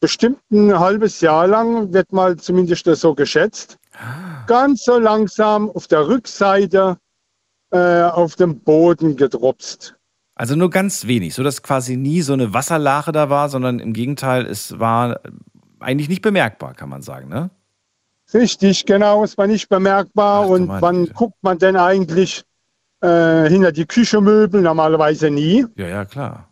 bestimmt 0.00 0.40
ein 0.50 0.78
halbes 0.78 1.20
Jahr 1.20 1.46
lang, 1.46 1.92
wird 1.92 2.12
mal 2.12 2.36
zumindest 2.36 2.84
so 2.84 3.14
geschätzt, 3.14 3.78
ganz 4.46 4.84
so 4.84 4.98
langsam 4.98 5.70
auf 5.70 5.86
der 5.86 6.06
Rückseite 6.06 6.96
äh, 7.70 8.02
auf 8.02 8.36
dem 8.36 8.60
Boden 8.60 9.16
gedropst. 9.16 9.96
Also 10.36 10.54
nur 10.56 10.68
ganz 10.70 11.06
wenig, 11.06 11.34
so 11.34 11.42
dass 11.42 11.62
quasi 11.62 11.96
nie 11.96 12.20
so 12.20 12.32
eine 12.34 12.52
Wasserlache 12.52 13.12
da 13.12 13.30
war, 13.30 13.48
sondern 13.48 13.78
im 13.78 13.92
Gegenteil, 13.92 14.46
es 14.46 14.78
war 14.78 15.20
eigentlich 15.80 16.08
nicht 16.08 16.22
bemerkbar, 16.22 16.74
kann 16.74 16.88
man 16.88 17.02
sagen, 17.02 17.28
ne? 17.28 17.50
Richtig, 18.32 18.86
genau, 18.86 19.22
es 19.22 19.36
war 19.36 19.46
nicht 19.46 19.68
bemerkbar. 19.68 20.44
Ach 20.44 20.48
und 20.48 20.68
wann 20.68 21.04
Güte. 21.04 21.14
guckt 21.14 21.42
man 21.42 21.58
denn 21.58 21.76
eigentlich 21.76 22.44
äh, 23.00 23.48
hinter 23.48 23.72
die 23.72 23.86
Küchenmöbel? 23.86 24.60
Normalerweise 24.62 25.30
nie. 25.30 25.66
Ja, 25.76 25.86
ja, 25.86 26.04
klar. 26.04 26.48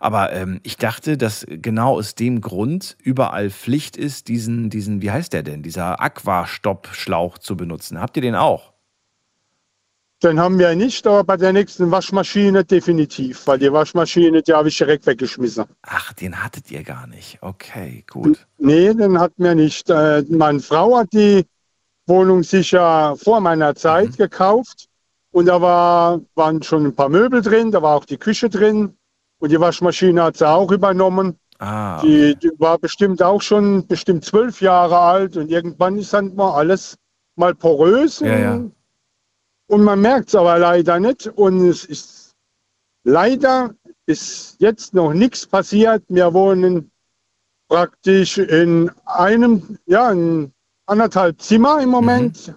Aber 0.00 0.32
ähm, 0.32 0.60
ich 0.64 0.76
dachte, 0.76 1.16
dass 1.16 1.46
genau 1.48 1.94
aus 1.94 2.14
dem 2.14 2.40
Grund 2.40 2.96
überall 3.02 3.50
Pflicht 3.50 3.96
ist, 3.96 4.28
diesen, 4.28 4.68
diesen, 4.68 5.00
wie 5.00 5.10
heißt 5.10 5.32
der 5.32 5.42
denn, 5.42 5.62
dieser 5.62 6.00
Aquastopp-Schlauch 6.00 7.38
zu 7.38 7.56
benutzen. 7.56 7.98
Habt 7.98 8.16
ihr 8.16 8.22
den 8.22 8.34
auch? 8.34 8.71
Den 10.22 10.38
haben 10.38 10.58
wir 10.58 10.74
nicht, 10.76 11.04
aber 11.06 11.24
bei 11.24 11.36
der 11.36 11.52
nächsten 11.52 11.90
Waschmaschine 11.90 12.64
definitiv, 12.64 13.46
weil 13.46 13.58
die 13.58 13.72
Waschmaschine, 13.72 14.42
die 14.42 14.52
habe 14.52 14.68
ich 14.68 14.78
direkt 14.78 15.04
weggeschmissen. 15.06 15.64
Ach, 15.82 16.12
den 16.12 16.44
hattet 16.44 16.70
ihr 16.70 16.84
gar 16.84 17.08
nicht. 17.08 17.38
Okay, 17.40 18.04
gut. 18.08 18.46
Nee, 18.58 18.94
den 18.94 19.18
hatten 19.18 19.42
wir 19.42 19.54
nicht. 19.56 19.90
Äh, 19.90 20.22
meine 20.28 20.60
Frau 20.60 20.96
hat 20.98 21.12
die 21.12 21.44
Wohnung 22.06 22.44
sicher 22.44 23.16
vor 23.16 23.40
meiner 23.40 23.74
Zeit 23.74 24.10
mhm. 24.10 24.16
gekauft 24.16 24.88
und 25.32 25.46
da 25.46 25.60
war, 25.60 26.20
waren 26.34 26.62
schon 26.62 26.86
ein 26.86 26.94
paar 26.94 27.08
Möbel 27.08 27.42
drin, 27.42 27.72
da 27.72 27.82
war 27.82 27.96
auch 27.96 28.04
die 28.04 28.18
Küche 28.18 28.48
drin 28.48 28.96
und 29.38 29.50
die 29.50 29.58
Waschmaschine 29.58 30.22
hat 30.22 30.36
sie 30.36 30.48
auch 30.48 30.70
übernommen. 30.70 31.38
Ah, 31.58 31.98
okay. 31.98 32.34
die, 32.34 32.48
die, 32.48 32.60
war 32.60 32.78
bestimmt 32.78 33.22
auch 33.22 33.40
schon 33.40 33.86
bestimmt 33.86 34.24
zwölf 34.24 34.60
Jahre 34.60 34.98
alt 34.98 35.36
und 35.36 35.48
irgendwann 35.48 35.96
ist 35.96 36.12
dann 36.12 36.34
mal 36.34 36.54
alles 36.54 36.96
mal 37.36 37.54
porös. 37.54 38.20
Ja, 38.20 38.38
ja. 38.38 38.60
Und 39.66 39.84
man 39.84 40.00
merkt 40.00 40.28
es 40.28 40.34
aber 40.34 40.58
leider 40.58 41.00
nicht. 41.00 41.26
Und 41.26 41.66
es 41.68 41.84
ist 41.84 42.34
leider 43.04 43.74
ist 44.06 44.56
jetzt 44.58 44.94
noch 44.94 45.12
nichts 45.12 45.46
passiert. 45.46 46.02
Wir 46.08 46.32
wohnen 46.32 46.90
praktisch 47.68 48.38
in 48.38 48.90
einem, 49.06 49.78
ja, 49.86 50.10
in 50.12 50.52
anderthalb 50.86 51.40
Zimmer 51.40 51.80
im 51.80 51.90
Moment. 51.90 52.48
Mhm. 52.48 52.54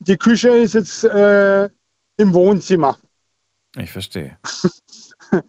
Die 0.00 0.16
Küche 0.16 0.48
ist 0.48 0.74
jetzt 0.74 1.04
äh, 1.04 1.68
im 2.16 2.32
Wohnzimmer. 2.32 2.96
Ich 3.76 3.90
verstehe. 3.92 4.38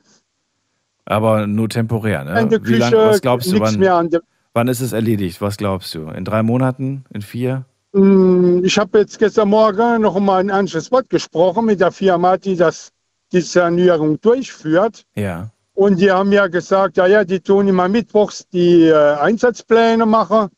Aber 1.05 1.47
nur 1.47 1.69
temporär, 1.69 2.23
ne? 2.23 2.59
Wie 2.63 2.75
lang, 2.75 2.93
was 2.93 3.21
glaubst 3.21 3.51
du, 3.51 3.59
wann, 3.59 4.19
wann 4.53 4.67
ist 4.67 4.81
es 4.81 4.93
erledigt? 4.93 5.41
Was 5.41 5.57
glaubst 5.57 5.95
du? 5.95 6.09
In 6.09 6.25
drei 6.25 6.43
Monaten? 6.43 7.05
In 7.11 7.21
vier? 7.21 7.65
Mm, 7.93 8.63
ich 8.63 8.77
habe 8.77 8.99
jetzt 8.99 9.19
gestern 9.19 9.49
Morgen 9.49 10.01
noch 10.01 10.19
mal 10.19 10.39
ein 10.39 10.51
anderes 10.51 10.91
Wort 10.91 11.09
gesprochen 11.09 11.65
mit 11.65 11.81
der 11.81 11.91
Firma, 11.91 12.37
die 12.37 12.55
das, 12.55 12.91
die 13.31 13.41
Sanierung 13.41 14.19
durchführt. 14.21 15.03
Ja. 15.15 15.49
Und 15.73 15.99
die 15.99 16.11
haben 16.11 16.31
ja 16.31 16.47
gesagt, 16.47 16.97
ja, 16.97 17.07
ja, 17.07 17.23
die 17.23 17.39
tun 17.39 17.67
immer 17.67 17.87
mittwochs 17.87 18.47
die 18.49 18.87
äh, 18.87 19.13
Einsatzpläne 19.15 20.05
machen. 20.05 20.49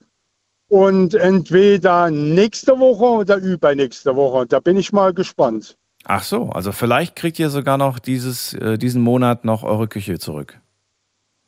Und 0.67 1.13
entweder 1.13 2.09
nächste 2.09 2.79
Woche 2.79 3.19
oder 3.19 3.37
übernächste 3.37 4.15
Woche. 4.15 4.47
Da 4.47 4.59
bin 4.59 4.75
ich 4.75 4.91
mal 4.91 5.13
gespannt. 5.13 5.77
Ach 6.05 6.23
so, 6.23 6.49
also 6.49 6.71
vielleicht 6.71 7.15
kriegt 7.15 7.39
ihr 7.39 7.49
sogar 7.49 7.77
noch 7.77 7.99
dieses, 7.99 8.53
äh, 8.55 8.77
diesen 8.77 9.01
Monat 9.01 9.45
noch 9.45 9.63
eure 9.63 9.87
Küche 9.87 10.19
zurück. 10.19 10.59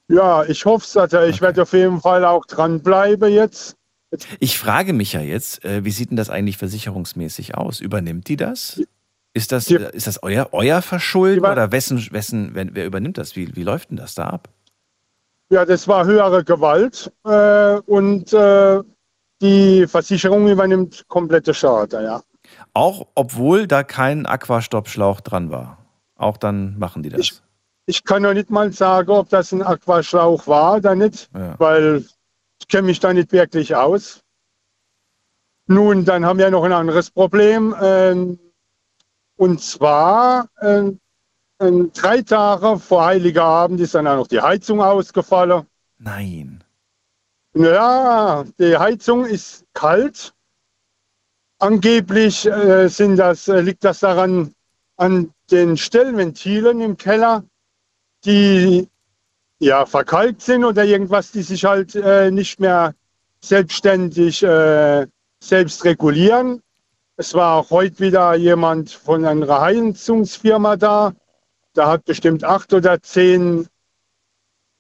Ja, 0.07 0.43
ich 0.43 0.65
hoffe 0.65 0.85
es. 0.85 0.95
Also 0.95 1.19
ich 1.21 1.35
okay. 1.35 1.41
werde 1.41 1.61
auf 1.63 1.73
jeden 1.73 2.01
Fall 2.01 2.23
auch 2.23 2.45
dranbleiben 2.45 3.31
jetzt. 3.31 3.75
Ich 4.39 4.57
frage 4.57 4.93
mich 4.93 5.13
ja 5.13 5.21
jetzt, 5.21 5.63
äh, 5.65 5.83
wie 5.83 5.91
sieht 5.91 6.09
denn 6.09 6.17
das 6.17 6.29
eigentlich 6.29 6.57
versicherungsmäßig 6.57 7.55
aus? 7.55 7.79
Übernimmt 7.79 8.27
die 8.27 8.38
das? 8.38 8.81
Ist 9.33 9.51
das, 9.51 9.65
die, 9.65 9.75
ist 9.75 10.07
das 10.07 10.24
euer, 10.24 10.50
euer 10.53 10.81
Verschulden 10.81 11.45
oder 11.45 11.71
wessen, 11.71 12.07
wessen, 12.12 12.51
wer, 12.53 12.67
wer 12.71 12.85
übernimmt 12.85 13.17
das? 13.17 13.35
Wie, 13.35 13.53
wie 13.55 13.63
läuft 13.63 13.89
denn 13.89 13.97
das 13.97 14.15
da 14.15 14.27
ab? 14.27 14.47
Ja, 15.50 15.65
das 15.65 15.88
war 15.88 16.05
höhere 16.05 16.43
Gewalt 16.43 17.12
äh, 17.25 17.75
und 17.85 18.31
äh, 18.31 18.81
die 19.41 19.88
Versicherung 19.88 20.47
übernimmt 20.47 21.05
komplette 21.07 21.53
Schade, 21.53 22.03
ja. 22.03 22.21
Auch 22.74 23.07
obwohl 23.15 23.67
da 23.67 23.83
kein 23.83 24.25
Aquastoppschlauch 24.25 25.21
dran 25.21 25.51
war. 25.51 25.85
Auch 26.15 26.38
dann 26.38 26.79
machen 26.79 27.03
die 27.03 27.09
das. 27.09 27.19
Ich, 27.19 27.41
ich 27.88 28.03
kann 28.03 28.24
noch 28.24 28.33
nicht 28.33 28.50
mal 28.50 28.71
sagen, 28.71 29.09
ob 29.12 29.29
das 29.29 29.51
ein 29.51 29.62
Aquaschlauch 29.62 30.47
war 30.47 30.77
oder 30.77 30.95
nicht, 30.95 31.29
ja. 31.33 31.55
weil 31.59 32.05
ich 32.65 32.69
kenne 32.69 32.88
mich 32.88 33.00
da 33.00 33.13
nicht 33.13 33.31
wirklich 33.31 33.75
aus. 33.75 34.22
Nun, 35.67 36.03
dann 36.03 36.25
haben 36.25 36.39
wir 36.39 36.50
noch 36.50 36.63
ein 36.63 36.72
anderes 36.72 37.12
Problem. 37.12 37.75
Ähm, 37.79 38.39
und 39.36 39.62
zwar 39.62 40.50
äh, 40.62 40.91
äh, 41.60 41.84
drei 41.93 42.24
Tage 42.24 42.79
vor 42.79 43.05
Heiligabend 43.05 43.79
ist 43.81 43.93
dann 43.93 44.07
auch 44.07 44.15
noch 44.15 44.27
die 44.27 44.41
Heizung 44.41 44.81
ausgefallen. 44.81 45.67
Nein. 46.00 46.63
Ja, 47.53 48.43
die 48.57 48.75
Heizung 48.75 49.25
ist 49.25 49.63
kalt. 49.74 50.34
Angeblich 51.60 52.48
äh, 52.48 52.88
sind 52.88 53.17
das, 53.17 53.48
äh, 53.48 53.62
liegt 53.62 53.84
das 53.84 54.00
daran 54.00 54.55
an 54.98 55.31
den 55.51 55.77
Stellventilen 55.77 56.81
im 56.81 56.98
Keller, 56.98 57.43
die 58.25 58.89
ja, 59.59 59.85
verkalkt 59.85 60.41
sind 60.41 60.63
oder 60.65 60.83
irgendwas, 60.83 61.31
die 61.31 61.41
sich 61.41 61.63
halt 61.65 61.95
äh, 61.95 62.31
nicht 62.31 62.59
mehr 62.59 62.93
selbstständig 63.41 64.43
äh, 64.43 65.07
selbst 65.39 65.83
regulieren. 65.85 66.62
Es 67.17 67.33
war 67.33 67.55
auch 67.55 67.69
heute 67.69 68.00
wieder 68.00 68.35
jemand 68.35 68.91
von 68.91 69.25
einer 69.25 69.62
Heizungsfirma 69.62 70.75
da. 70.75 71.13
Der 71.75 71.88
hat 71.88 72.05
bestimmt 72.05 72.43
acht 72.43 72.74
oder 72.74 73.01
zehn 73.01 73.67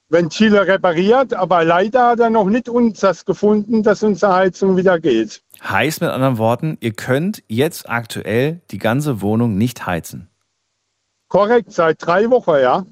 Ventile 0.09 0.67
repariert, 0.67 1.33
aber 1.33 1.63
leider 1.63 2.09
hat 2.09 2.19
er 2.19 2.29
noch 2.29 2.45
nicht 2.45 2.69
uns 2.69 2.99
das 2.99 3.25
gefunden, 3.25 3.83
dass 3.83 4.03
unsere 4.03 4.35
Heizung 4.35 4.77
wieder 4.77 4.99
geht. 4.99 5.41
Heißt 5.63 6.01
mit 6.01 6.09
anderen 6.09 6.37
Worten, 6.37 6.77
ihr 6.79 6.93
könnt 6.93 7.43
jetzt 7.47 7.89
aktuell 7.89 8.61
die 8.71 8.77
ganze 8.77 9.21
Wohnung 9.21 9.57
nicht 9.57 9.87
heizen. 9.87 10.29
Korrekt, 11.27 11.71
seit 11.71 12.05
drei 12.05 12.29
Wochen, 12.29 12.61
ja. 12.61 12.85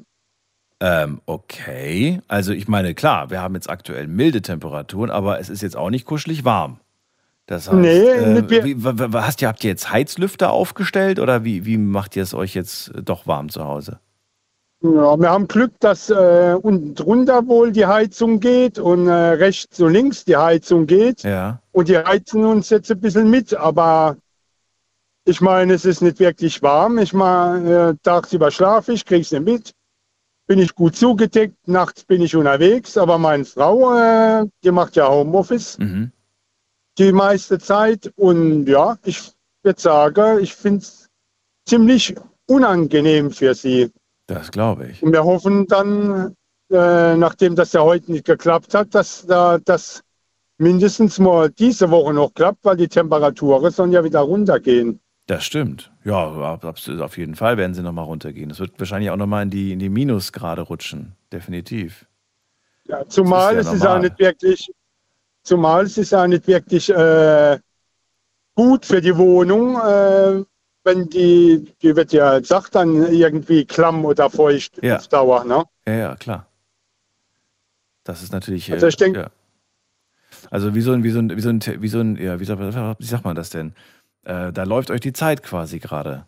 Ähm, 0.83 1.21
okay. 1.27 2.19
Also 2.27 2.51
ich 2.51 2.67
meine, 2.67 2.93
klar, 2.93 3.29
wir 3.29 3.41
haben 3.41 3.55
jetzt 3.55 3.69
aktuell 3.69 4.05
milde 4.05 4.41
Temperaturen, 4.41 5.11
aber 5.11 5.39
es 5.39 5.49
ist 5.49 5.61
jetzt 5.61 5.77
auch 5.77 5.89
nicht 5.89 6.05
kuschelig 6.05 6.43
warm. 6.43 6.77
Das 7.45 7.69
heißt, 7.69 7.77
nee, 7.77 8.09
äh, 8.09 8.65
wie, 8.65 8.75
hast 9.17 9.41
ihr, 9.41 9.47
habt 9.47 9.63
ihr 9.63 9.69
jetzt 9.69 9.91
Heizlüfter 9.91 10.51
aufgestellt 10.51 11.19
oder 11.19 11.45
wie, 11.45 11.65
wie 11.65 11.77
macht 11.77 12.17
ihr 12.17 12.23
es 12.23 12.33
euch 12.33 12.53
jetzt 12.53 12.91
doch 13.01 13.27
warm 13.27 13.47
zu 13.47 13.63
Hause? 13.63 13.99
Ja, 14.81 15.17
wir 15.17 15.29
haben 15.29 15.47
Glück, 15.47 15.71
dass 15.79 16.09
äh, 16.09 16.57
unten 16.61 16.95
drunter 16.95 17.47
wohl 17.47 17.71
die 17.71 17.85
Heizung 17.85 18.41
geht 18.41 18.77
und 18.77 19.07
äh, 19.07 19.11
rechts 19.11 19.79
und 19.79 19.93
links 19.93 20.25
die 20.25 20.35
Heizung 20.35 20.85
geht. 20.85 21.23
Ja. 21.23 21.61
Und 21.71 21.87
die 21.87 21.97
heizen 21.97 22.43
uns 22.43 22.69
jetzt 22.69 22.91
ein 22.91 22.99
bisschen 22.99 23.29
mit, 23.29 23.53
aber 23.53 24.17
ich 25.23 25.39
meine, 25.39 25.75
es 25.75 25.85
ist 25.85 26.01
nicht 26.01 26.19
wirklich 26.19 26.61
warm. 26.61 26.97
Ich 26.97 27.13
meine, 27.13 27.91
äh, 27.91 27.95
tagsüber 28.03 28.51
schlafe 28.51 28.91
ich, 28.91 29.05
kriege 29.05 29.21
es 29.21 29.31
nicht 29.31 29.45
mit 29.45 29.73
bin 30.53 30.61
ich 30.61 30.75
gut 30.75 30.95
zugedeckt, 30.95 31.67
nachts 31.67 32.03
bin 32.03 32.21
ich 32.21 32.35
unterwegs, 32.35 32.95
aber 32.95 33.17
meine 33.17 33.43
Frau, 33.43 33.95
äh, 33.95 34.45
die 34.63 34.69
macht 34.69 34.95
ja 34.95 35.09
Homeoffice 35.09 35.79
mhm. 35.79 36.11
die 36.99 37.11
meiste 37.11 37.57
Zeit 37.57 38.13
und 38.17 38.67
ja, 38.67 38.99
ich 39.03 39.31
würde 39.63 39.81
sagen, 39.81 40.43
ich 40.43 40.53
finde 40.53 40.81
es 40.81 41.09
ziemlich 41.65 42.13
unangenehm 42.45 43.31
für 43.31 43.55
sie. 43.55 43.89
Das 44.27 44.51
glaube 44.51 44.89
ich. 44.89 45.01
Und 45.01 45.11
wir 45.11 45.23
hoffen 45.23 45.65
dann, 45.65 46.35
äh, 46.71 47.17
nachdem 47.17 47.55
das 47.55 47.73
ja 47.73 47.81
heute 47.81 48.11
nicht 48.11 48.25
geklappt 48.25 48.75
hat, 48.75 48.93
dass 48.93 49.25
da 49.25 49.57
das 49.57 50.03
mindestens 50.59 51.17
mal 51.17 51.49
diese 51.49 51.89
Woche 51.89 52.13
noch 52.13 52.31
klappt, 52.31 52.63
weil 52.63 52.77
die 52.77 52.87
Temperaturen 52.87 53.71
sollen 53.71 53.91
ja 53.91 54.03
wieder 54.03 54.19
runtergehen. 54.19 54.99
Das 55.25 55.45
stimmt. 55.45 55.91
Ja, 56.03 56.25
auf 56.25 57.17
jeden 57.17 57.35
Fall 57.35 57.57
werden 57.57 57.73
sie 57.73 57.81
nochmal 57.81 58.05
runtergehen. 58.05 58.51
Es 58.51 58.59
wird 58.59 58.77
wahrscheinlich 58.77 59.09
auch 59.09 59.17
nochmal 59.17 59.43
in 59.43 59.49
die, 59.49 59.71
in 59.71 59.79
die 59.79 59.89
Minusgrade 59.89 60.61
rutschen. 60.61 61.15
Definitiv. 61.31 62.05
Ja, 62.85 63.07
zumal 63.07 63.55
ist 63.55 63.67
ja 63.67 63.71
es 63.71 63.77
ist 63.77 63.85
auch 63.85 63.99
nicht 63.99 64.19
wirklich, 64.19 64.69
zumal 65.43 65.85
es 65.85 65.97
ist 65.97 66.13
auch 66.13 66.27
nicht 66.27 66.45
wirklich 66.47 66.89
äh, 66.89 67.57
gut 68.55 68.85
für 68.85 68.99
die 68.99 69.15
Wohnung, 69.15 69.77
äh, 69.77 70.43
wenn 70.83 71.09
die, 71.09 71.73
die 71.81 71.95
wird 71.95 72.11
ja 72.11 72.39
gesagt 72.39 72.75
dann 72.75 73.13
irgendwie 73.13 73.63
klamm 73.63 74.03
oder 74.03 74.29
feucht 74.29 74.83
ja. 74.83 74.97
auf 74.97 75.07
Dauer. 75.07 75.45
Ne? 75.45 75.63
Ja, 75.87 75.93
ja, 75.93 76.15
klar. 76.17 76.47
Das 78.03 78.21
ist 78.21 78.33
natürlich. 78.33 78.69
Also 78.71 78.87
ich 78.87 78.97
denke. 78.97 79.19
Ja. 79.21 79.29
Also 80.51 80.75
wie 80.75 80.81
so 80.81 80.91
ein, 80.91 81.03
wie 81.03 81.11
so 81.11 81.19
ein, 81.19 81.29
wie 81.29 81.41
so 81.41 81.49
ein, 81.49 81.61
wie 81.61 81.87
so 81.87 81.99
ein, 81.99 82.17
ja, 82.17 82.37
wie 82.39 82.45
sagt 82.45 83.23
man 83.23 83.35
das 83.35 83.49
denn? 83.49 83.73
Äh, 84.23 84.51
da 84.51 84.63
läuft 84.63 84.91
euch 84.91 85.01
die 85.01 85.13
Zeit 85.13 85.43
quasi 85.43 85.79
gerade. 85.79 86.25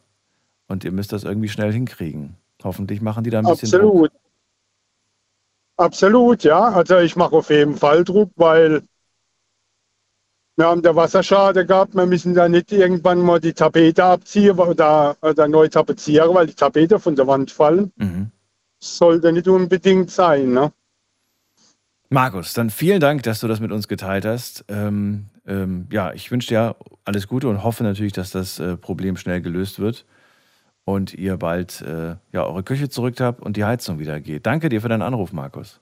Und 0.67 0.83
ihr 0.83 0.91
müsst 0.91 1.13
das 1.13 1.23
irgendwie 1.23 1.49
schnell 1.49 1.71
hinkriegen. 1.71 2.35
Hoffentlich 2.63 3.01
machen 3.01 3.23
die 3.23 3.29
da 3.29 3.39
ein 3.39 3.45
bisschen 3.45 3.67
Absolut. 3.67 4.11
Druck. 4.11 4.21
Absolut, 5.77 6.43
ja. 6.43 6.69
Also 6.69 6.97
ich 6.99 7.15
mache 7.15 7.35
auf 7.35 7.49
jeden 7.49 7.75
Fall 7.75 8.03
Druck, 8.03 8.31
weil 8.35 8.81
wir 10.55 10.65
haben 10.65 10.81
da 10.81 10.95
Wasserschade 10.95 11.65
gehabt. 11.65 11.95
Wir 11.95 12.05
müssen 12.05 12.33
da 12.33 12.47
nicht 12.47 12.71
irgendwann 12.71 13.19
mal 13.19 13.39
die 13.39 13.53
Tapete 13.53 14.03
abziehen 14.03 14.57
oder, 14.57 15.17
oder 15.21 15.47
neu 15.47 15.67
tapezieren, 15.67 16.33
weil 16.33 16.47
die 16.47 16.53
Tapete 16.53 16.97
von 16.97 17.15
der 17.15 17.27
Wand 17.27 17.51
fallen. 17.51 17.91
Mhm. 17.97 18.31
Sollte 18.79 19.33
nicht 19.33 19.47
unbedingt 19.47 20.11
sein. 20.11 20.53
Ne? 20.53 20.71
Markus, 22.09 22.53
dann 22.53 22.69
vielen 22.69 23.01
Dank, 23.01 23.23
dass 23.23 23.41
du 23.41 23.47
das 23.47 23.59
mit 23.59 23.71
uns 23.71 23.87
geteilt 23.87 24.25
hast. 24.25 24.63
Ähm, 24.69 25.25
ähm, 25.47 25.87
ja, 25.91 26.13
ich 26.13 26.31
wünsche 26.31 26.49
dir 26.49 26.75
alles 27.03 27.27
Gute 27.27 27.47
und 27.47 27.63
hoffe 27.63 27.83
natürlich, 27.83 28.13
dass 28.13 28.31
das 28.31 28.59
äh, 28.59 28.77
Problem 28.77 29.17
schnell 29.17 29.41
gelöst 29.41 29.79
wird 29.79 30.05
und 30.85 31.13
ihr 31.13 31.37
bald 31.37 31.81
äh, 31.81 32.15
ja, 32.31 32.43
eure 32.45 32.63
Küche 32.63 32.89
zurück 32.89 33.19
habt 33.19 33.41
und 33.41 33.57
die 33.57 33.65
Heizung 33.65 33.99
wieder 33.99 34.19
geht. 34.19 34.45
Danke 34.45 34.69
dir 34.69 34.81
für 34.81 34.89
deinen 34.89 35.01
Anruf, 35.01 35.33
Markus. 35.33 35.81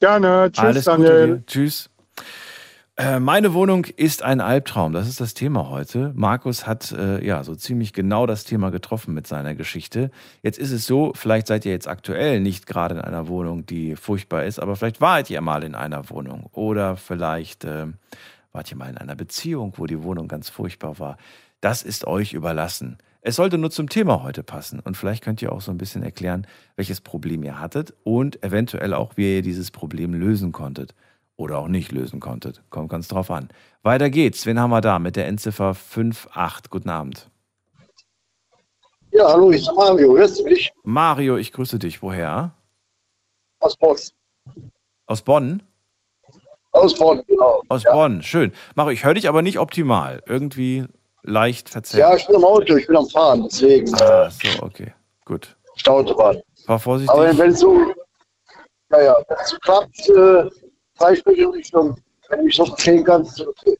Gerne. 0.00 0.50
Tschüss, 0.52 0.64
alles 0.64 0.84
Daniel. 0.84 1.10
Gute 1.10 1.26
dir. 1.26 1.46
Tschüss. 1.46 1.90
Äh, 2.96 3.18
meine 3.18 3.54
Wohnung 3.54 3.86
ist 3.96 4.22
ein 4.22 4.42
Albtraum. 4.42 4.92
Das 4.92 5.08
ist 5.08 5.20
das 5.20 5.32
Thema 5.32 5.70
heute. 5.70 6.12
Markus 6.14 6.66
hat 6.66 6.92
äh, 6.92 7.24
ja 7.24 7.44
so 7.44 7.54
ziemlich 7.54 7.92
genau 7.92 8.26
das 8.26 8.44
Thema 8.44 8.70
getroffen 8.70 9.14
mit 9.14 9.26
seiner 9.26 9.54
Geschichte. 9.54 10.10
Jetzt 10.42 10.58
ist 10.58 10.70
es 10.70 10.86
so, 10.86 11.12
vielleicht 11.14 11.46
seid 11.46 11.64
ihr 11.64 11.72
jetzt 11.72 11.88
aktuell 11.88 12.40
nicht 12.40 12.66
gerade 12.66 12.96
in 12.96 13.00
einer 13.00 13.26
Wohnung, 13.28 13.64
die 13.64 13.96
furchtbar 13.96 14.44
ist, 14.44 14.58
aber 14.58 14.76
vielleicht 14.76 15.00
wart 15.00 15.30
ihr 15.30 15.40
mal 15.40 15.62
in 15.62 15.74
einer 15.74 16.10
Wohnung 16.10 16.50
oder 16.52 16.96
vielleicht 16.96 17.64
äh, 17.64 17.86
wart 18.52 18.70
ihr 18.70 18.76
mal 18.76 18.90
in 18.90 18.98
einer 18.98 19.16
Beziehung, 19.16 19.74
wo 19.76 19.86
die 19.86 20.02
Wohnung 20.02 20.28
ganz 20.28 20.48
furchtbar 20.50 20.98
war. 20.98 21.16
Das 21.60 21.82
ist 21.82 22.06
euch 22.06 22.32
überlassen. 22.32 22.98
Es 23.22 23.36
sollte 23.36 23.58
nur 23.58 23.70
zum 23.70 23.88
Thema 23.88 24.22
heute 24.22 24.42
passen 24.42 24.80
und 24.80 24.96
vielleicht 24.96 25.22
könnt 25.22 25.42
ihr 25.42 25.52
auch 25.52 25.60
so 25.60 25.70
ein 25.70 25.78
bisschen 25.78 26.02
erklären, 26.02 26.46
welches 26.76 27.02
Problem 27.02 27.42
ihr 27.42 27.60
hattet 27.60 27.92
und 28.02 28.42
eventuell 28.42 28.94
auch, 28.94 29.16
wie 29.16 29.36
ihr 29.36 29.42
dieses 29.42 29.70
Problem 29.70 30.14
lösen 30.14 30.52
konntet 30.52 30.94
oder 31.36 31.58
auch 31.58 31.68
nicht 31.68 31.92
lösen 31.92 32.18
konntet. 32.18 32.62
Kommt 32.70 32.88
ganz 32.88 33.08
drauf 33.08 33.30
an. 33.30 33.48
Weiter 33.82 34.08
geht's. 34.08 34.46
Wen 34.46 34.58
haben 34.58 34.70
wir 34.70 34.80
da 34.80 34.98
mit 34.98 35.16
der 35.16 35.26
Endziffer 35.26 35.68
58? 35.68 36.70
Guten 36.70 36.88
Abend. 36.88 37.30
Ja, 39.12 39.28
hallo, 39.28 39.50
ich 39.50 39.66
bin 39.66 39.74
Mario. 39.74 40.16
Hörst 40.16 40.38
du 40.38 40.44
mich? 40.44 40.72
Mario, 40.82 41.36
ich 41.36 41.52
grüße 41.52 41.78
dich. 41.78 42.00
Woher? 42.02 42.54
Aus 43.58 43.76
Bonn. 43.76 43.96
Aus 45.06 45.22
Bonn? 45.22 45.62
Aus 46.72 46.94
Bonn, 46.94 47.22
genau. 47.26 47.62
Aus 47.68 47.82
ja. 47.82 47.92
Bonn, 47.92 48.22
schön. 48.22 48.52
Mario, 48.74 48.92
ich 48.92 49.04
höre 49.04 49.14
dich 49.14 49.28
aber 49.28 49.42
nicht 49.42 49.58
optimal. 49.58 50.22
Irgendwie 50.26 50.84
leicht 51.22 51.68
verzerrt. 51.68 52.00
Ja, 52.00 52.16
ich 52.16 52.26
bin 52.26 52.36
am 52.36 52.44
Auto, 52.44 52.76
ich 52.76 52.86
bin 52.86 52.96
am 52.96 53.08
Fahren, 53.08 53.42
deswegen. 53.44 53.92
Ah, 53.94 54.30
so, 54.30 54.62
okay. 54.62 54.92
Gut. 55.24 55.56
Stautobahn. 55.76 56.40
War 56.66 56.78
vorsichtig. 56.78 57.14
Aber 57.14 57.36
wenn 57.38 57.50
es 57.50 57.60
so, 57.60 57.76
ja, 58.90 59.02
ja, 59.02 59.16
wenn 59.28 59.38
es 59.38 59.50
so 59.50 59.56
klappt, 59.58 60.08
äh, 60.08 61.44
Richtung. 61.44 61.96
Wenn 62.28 62.38
du 62.40 62.44
mich 62.44 62.58
noch 62.58 62.68
verstehen 62.68 63.04
kannst, 63.04 63.40
okay. 63.40 63.76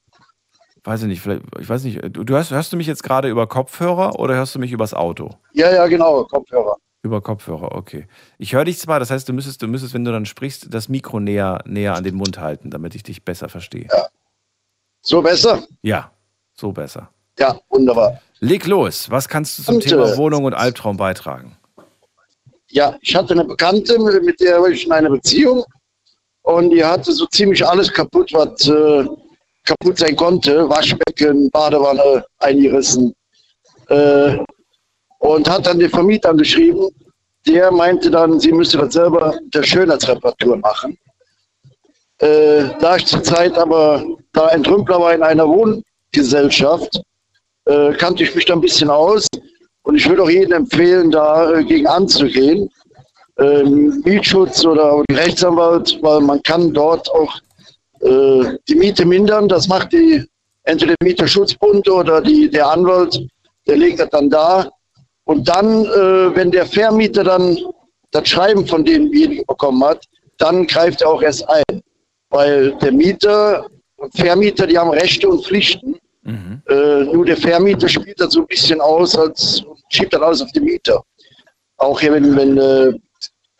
Weiß 0.82 1.02
ich 1.02 1.08
nicht, 1.08 1.20
vielleicht, 1.20 1.42
ich 1.60 1.68
weiß 1.68 1.84
nicht, 1.84 2.00
du 2.02 2.34
hörst, 2.34 2.50
hörst 2.50 2.72
du 2.72 2.76
mich 2.76 2.86
jetzt 2.86 3.02
gerade 3.02 3.28
über 3.28 3.46
Kopfhörer 3.46 4.18
oder 4.18 4.34
hörst 4.34 4.54
du 4.54 4.58
mich 4.58 4.72
übers 4.72 4.94
Auto? 4.94 5.30
Ja, 5.52 5.70
ja, 5.70 5.86
genau, 5.86 6.24
Kopfhörer. 6.24 6.76
Über 7.02 7.22
Kopfhörer, 7.22 7.74
okay. 7.74 8.06
Ich 8.36 8.52
höre 8.52 8.64
dich 8.64 8.78
zwar, 8.78 9.00
das 9.00 9.10
heißt, 9.10 9.28
du 9.28 9.32
müsstest, 9.32 9.62
du 9.62 9.66
müsstest, 9.66 9.94
wenn 9.94 10.04
du 10.04 10.12
dann 10.12 10.26
sprichst, 10.26 10.66
das 10.72 10.88
Mikro 10.90 11.18
näher, 11.18 11.62
näher 11.64 11.94
an 11.94 12.04
den 12.04 12.14
Mund 12.14 12.38
halten, 12.38 12.70
damit 12.70 12.94
ich 12.94 13.02
dich 13.02 13.24
besser 13.24 13.48
verstehe. 13.48 13.88
Ja. 13.90 14.06
So 15.00 15.22
besser? 15.22 15.62
Ja, 15.80 16.12
so 16.52 16.72
besser. 16.72 17.10
Ja, 17.38 17.58
wunderbar. 17.70 18.20
Leg 18.40 18.66
los, 18.66 19.10
was 19.10 19.28
kannst 19.28 19.58
du 19.58 19.62
zum 19.62 19.76
und, 19.76 19.84
Thema 19.84 20.16
Wohnung 20.18 20.44
und 20.44 20.52
Albtraum 20.52 20.98
beitragen? 20.98 21.56
Ja, 22.68 22.96
ich 23.00 23.16
hatte 23.16 23.32
eine 23.32 23.44
Bekannte, 23.44 23.98
mit 23.98 24.38
der 24.40 24.60
war 24.60 24.68
ich 24.68 24.84
in 24.84 24.92
einer 24.92 25.10
Beziehung 25.10 25.64
und 26.42 26.70
die 26.70 26.84
hatte 26.84 27.12
so 27.12 27.26
ziemlich 27.26 27.66
alles 27.66 27.92
kaputt, 27.92 28.30
was 28.34 28.68
äh, 28.68 29.06
kaputt 29.64 29.98
sein 29.98 30.16
konnte. 30.16 30.68
Waschbecken, 30.68 31.50
Badewanne 31.50 32.24
eingerissen. 32.38 33.14
Äh, 33.88 34.38
und 35.20 35.48
hat 35.48 35.66
dann 35.66 35.78
den 35.78 35.90
Vermieter 35.90 36.34
geschrieben. 36.34 36.88
Der 37.46 37.70
meinte 37.70 38.10
dann, 38.10 38.38
sie 38.38 38.52
müsste 38.52 38.76
das 38.76 38.92
selber 38.92 39.34
der 39.54 39.62
Schönheitsreparatur 39.62 40.56
machen. 40.58 40.98
Äh, 42.18 42.64
da 42.80 42.96
ich 42.96 43.06
zurzeit 43.06 43.56
aber 43.56 44.04
da 44.32 44.46
ein 44.46 44.62
Trümpler 44.62 45.00
war 45.00 45.14
in 45.14 45.22
einer 45.22 45.48
Wohngesellschaft, 45.48 47.00
äh, 47.64 47.92
kannte 47.94 48.24
ich 48.24 48.34
mich 48.34 48.44
da 48.44 48.54
ein 48.54 48.60
bisschen 48.60 48.90
aus. 48.90 49.26
Und 49.82 49.96
ich 49.96 50.06
würde 50.06 50.22
auch 50.22 50.30
jedem 50.30 50.52
empfehlen, 50.52 51.10
da 51.10 51.50
äh, 51.50 51.64
gegen 51.64 51.86
anzugehen 51.86 52.68
ähm, 53.40 54.02
Mietschutz 54.04 54.64
oder 54.64 55.02
Rechtsanwalt, 55.10 55.98
weil 56.02 56.20
man 56.20 56.42
kann 56.42 56.72
dort 56.72 57.10
auch 57.10 57.34
äh, 58.00 58.56
die 58.68 58.74
Miete 58.74 59.04
mindern. 59.04 59.48
Das 59.48 59.66
macht 59.66 59.92
die 59.92 60.24
entweder 60.64 60.94
der 61.00 61.08
Mieterschutzbund 61.08 61.88
oder 61.88 62.20
die, 62.20 62.50
der 62.50 62.68
Anwalt, 62.68 63.18
der 63.66 63.76
legt 63.76 63.98
das 64.00 64.10
dann 64.10 64.30
da. 64.30 64.68
Und 65.30 65.48
dann, 65.48 65.84
äh, 65.84 66.34
wenn 66.34 66.50
der 66.50 66.66
Vermieter 66.66 67.22
dann 67.22 67.56
das 68.10 68.28
Schreiben 68.28 68.66
von 68.66 68.84
demjenigen 68.84 69.46
bekommen 69.46 69.84
hat, 69.84 70.04
dann 70.38 70.66
greift 70.66 71.02
er 71.02 71.08
auch 71.10 71.22
erst 71.22 71.48
ein. 71.48 71.82
Weil 72.30 72.72
der 72.78 72.90
Mieter 72.90 73.64
und 73.98 74.12
Vermieter, 74.16 74.66
die 74.66 74.76
haben 74.76 74.90
Rechte 74.90 75.28
und 75.28 75.46
Pflichten. 75.46 75.94
Mhm. 76.22 76.62
Äh, 76.68 77.04
nur 77.04 77.24
der 77.24 77.36
Vermieter 77.36 77.88
spielt 77.88 78.20
das 78.20 78.32
so 78.32 78.40
ein 78.40 78.46
bisschen 78.48 78.80
aus, 78.80 79.16
als 79.16 79.62
schiebt 79.90 80.12
das 80.12 80.20
alles 80.20 80.42
auf 80.42 80.50
den 80.50 80.64
Mieter. 80.64 81.00
Auch 81.76 82.00
hier, 82.00 82.12
wenn, 82.12 82.34
wenn 82.34 82.58
äh, 82.58 82.92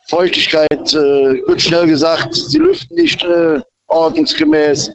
Feuchtigkeit, 0.09 0.93
äh, 0.93 1.47
wird 1.47 1.63
schnell 1.63 1.87
gesagt, 1.87 2.35
sie 2.35 2.59
lüften 2.59 2.97
nicht 2.97 3.23
äh, 3.23 3.61
ordnungsgemäß, 3.87 4.91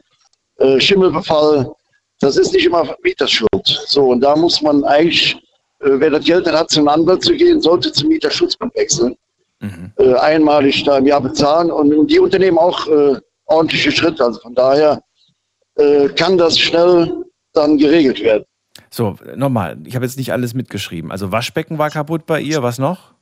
äh, 0.58 0.78
Schimmelbefall. 0.78 1.72
Das 2.20 2.36
ist 2.36 2.52
nicht 2.52 2.66
immer 2.66 2.94
Mieterschuld. 3.02 3.66
So, 3.86 4.08
und 4.08 4.20
da 4.20 4.36
muss 4.36 4.60
man 4.60 4.84
eigentlich, 4.84 5.38
wer 5.80 6.10
das 6.10 6.24
Geld 6.24 6.46
hat, 6.50 6.70
zum 6.70 6.88
Anwalt 6.88 7.22
zu 7.22 7.34
gehen, 7.34 7.60
sollte 7.60 7.92
zum 7.92 8.08
Mieterschutzbund 8.08 8.74
wechseln. 8.74 9.16
Mhm. 9.60 9.92
Äh, 9.96 10.14
einmalig 10.14 10.84
da 10.84 10.98
im 10.98 11.06
Jahr 11.06 11.20
bezahlen 11.20 11.70
und, 11.70 11.92
und 11.94 12.10
die 12.10 12.18
Unternehmen 12.18 12.58
auch 12.58 12.86
äh, 12.88 13.16
ordentliche 13.46 13.90
Schritte. 13.92 14.24
Also 14.24 14.40
von 14.40 14.54
daher 14.54 15.02
kann 16.16 16.38
das 16.38 16.58
schnell 16.58 17.26
dann 17.52 17.76
geregelt 17.76 18.22
werden. 18.22 18.44
So, 18.90 19.16
nochmal, 19.34 19.76
ich 19.84 19.94
habe 19.94 20.04
jetzt 20.04 20.16
nicht 20.16 20.32
alles 20.32 20.54
mitgeschrieben. 20.54 21.12
Also 21.12 21.32
Waschbecken 21.32 21.76
war 21.78 21.90
kaputt 21.90 22.24
bei 22.26 22.40
ihr, 22.40 22.62
was 22.62 22.78
noch? 22.78 23.12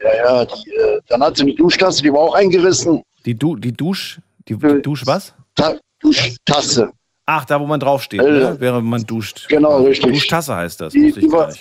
Ja, 0.00 0.14
ja, 0.14 0.44
die, 0.44 0.70
äh, 0.70 1.00
dann 1.08 1.22
hat 1.22 1.36
sie 1.36 1.44
eine 1.44 1.54
Duschtasse, 1.54 2.02
die 2.02 2.12
war 2.12 2.20
auch 2.20 2.34
eingerissen. 2.34 3.02
Die, 3.24 3.34
du, 3.34 3.56
die 3.56 3.72
Dusch, 3.72 4.20
die, 4.48 4.56
die 4.56 4.82
Dusch 4.82 5.06
was? 5.06 5.34
Ta 5.54 5.76
Duschtasse. 6.00 6.90
Ach, 7.26 7.44
da 7.44 7.60
wo 7.60 7.66
man 7.66 7.80
draufsteht, 7.80 8.20
äh, 8.20 8.30
ne? 8.30 8.56
während 8.58 8.86
man 8.86 9.02
duscht. 9.04 9.48
Genau, 9.48 9.82
richtig. 9.82 10.12
Duschtasse 10.12 10.54
heißt 10.54 10.80
das, 10.80 10.92
die, 10.92 11.12
die 11.12 11.30
war, 11.30 11.52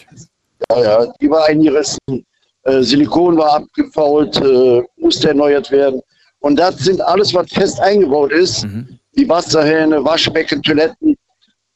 Ja, 0.72 0.82
ja, 0.82 1.14
die 1.20 1.30
war 1.30 1.46
eingerissen. 1.46 2.26
Äh, 2.64 2.82
Silikon 2.82 3.38
war 3.38 3.56
abgefault, 3.56 4.38
äh, 4.42 4.84
musste 4.98 5.30
erneuert 5.30 5.72
werden. 5.72 6.02
Und 6.40 6.58
das 6.58 6.78
sind 6.78 7.02
alles, 7.02 7.34
was 7.34 7.52
fest 7.52 7.80
eingebaut 7.80 8.32
ist. 8.32 8.66
Mhm. 8.66 9.00
Die 9.18 9.28
Wasserhähne, 9.28 10.04
Waschbecken, 10.04 10.62
Toiletten, 10.62 11.16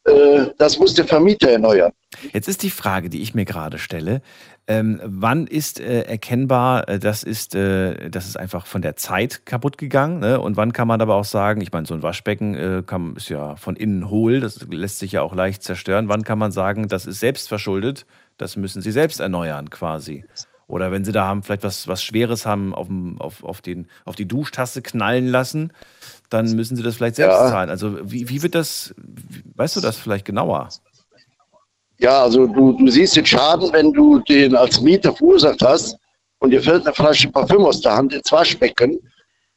äh, 0.04 0.46
das 0.58 0.78
muss 0.78 0.94
der 0.94 1.06
Vermieter 1.06 1.50
erneuern. 1.50 1.92
Jetzt 2.34 2.48
ist 2.48 2.64
die 2.64 2.70
Frage, 2.70 3.10
die 3.10 3.22
ich 3.22 3.34
mir 3.34 3.46
gerade 3.46 3.78
stelle, 3.78 4.22
ähm, 4.70 5.02
wann 5.04 5.48
ist 5.48 5.80
äh, 5.80 6.04
erkennbar, 6.04 6.88
äh, 6.88 7.00
das, 7.00 7.24
ist, 7.24 7.56
äh, 7.56 8.12
das 8.12 8.28
ist 8.28 8.38
einfach 8.38 8.68
von 8.68 8.84
der 8.84 8.96
Zeit 8.96 9.48
kaputt 9.48 9.80
gegangen? 9.80 10.20
Ne? 10.20 10.40
Und 10.40 10.58
wann 10.58 10.74
kann 10.74 10.88
man 10.88 11.02
aber 11.02 11.16
auch 11.16 11.26
sagen, 11.26 11.60
ich 11.62 11.72
meine, 11.72 11.88
so 11.88 11.96
ein 11.96 12.04
Waschbecken 12.04 12.54
äh, 12.54 12.84
kann, 12.86 13.16
ist 13.16 13.30
ja 13.30 13.56
von 13.56 13.76
innen 13.76 14.12
hohl, 14.12 14.40
das 14.40 14.68
lässt 14.70 15.00
sich 15.00 15.14
ja 15.14 15.24
auch 15.24 15.34
leicht 15.34 15.64
zerstören. 15.64 16.08
Wann 16.08 16.24
kann 16.24 16.38
man 16.38 16.52
sagen, 16.52 16.88
das 16.88 17.08
ist 17.08 17.20
selbst 17.20 17.50
verschuldet, 17.50 18.06
das 18.38 18.58
müssen 18.58 18.84
sie 18.84 18.92
selbst 18.92 19.20
erneuern 19.20 19.72
quasi? 19.72 20.24
Oder 20.68 20.92
wenn 20.92 21.04
sie 21.04 21.12
da 21.12 21.26
haben, 21.26 21.42
vielleicht 21.42 21.64
was, 21.64 21.88
was 21.88 22.04
Schweres 22.04 22.46
haben 22.46 22.76
auf, 22.76 22.90
auf, 23.18 23.44
auf, 23.44 23.62
den, 23.62 23.88
auf 24.06 24.16
die 24.16 24.28
Duschtasse 24.28 24.84
knallen 24.84 25.26
lassen, 25.26 25.74
dann 26.30 26.56
müssen 26.56 26.76
sie 26.76 26.84
das 26.84 26.96
vielleicht 26.96 27.16
selbst 27.16 27.40
ja. 27.40 27.50
zahlen. 27.50 27.72
Also 27.72 27.98
wie, 28.04 28.30
wie 28.30 28.44
wird 28.44 28.54
das, 28.54 28.94
weißt 29.56 29.78
du 29.78 29.82
das 29.82 29.98
vielleicht 29.98 30.26
genauer? 30.26 30.70
Ja, 32.00 32.24
also 32.24 32.48
du, 32.48 32.74
du 32.74 32.88
siehst 32.90 33.16
den 33.18 33.26
Schaden, 33.26 33.72
wenn 33.74 33.92
du 33.92 34.20
den 34.20 34.56
als 34.56 34.80
Mieter 34.80 35.14
verursacht 35.14 35.62
hast 35.62 35.98
und 36.40 36.52
dir 36.52 36.62
fällt 36.62 36.86
eine 36.86 36.96
Flasche 36.96 37.30
Parfüm 37.30 37.66
aus 37.66 37.82
der 37.82 37.96
Hand 37.96 38.14
ins 38.14 38.32
Waschbecken, 38.32 38.98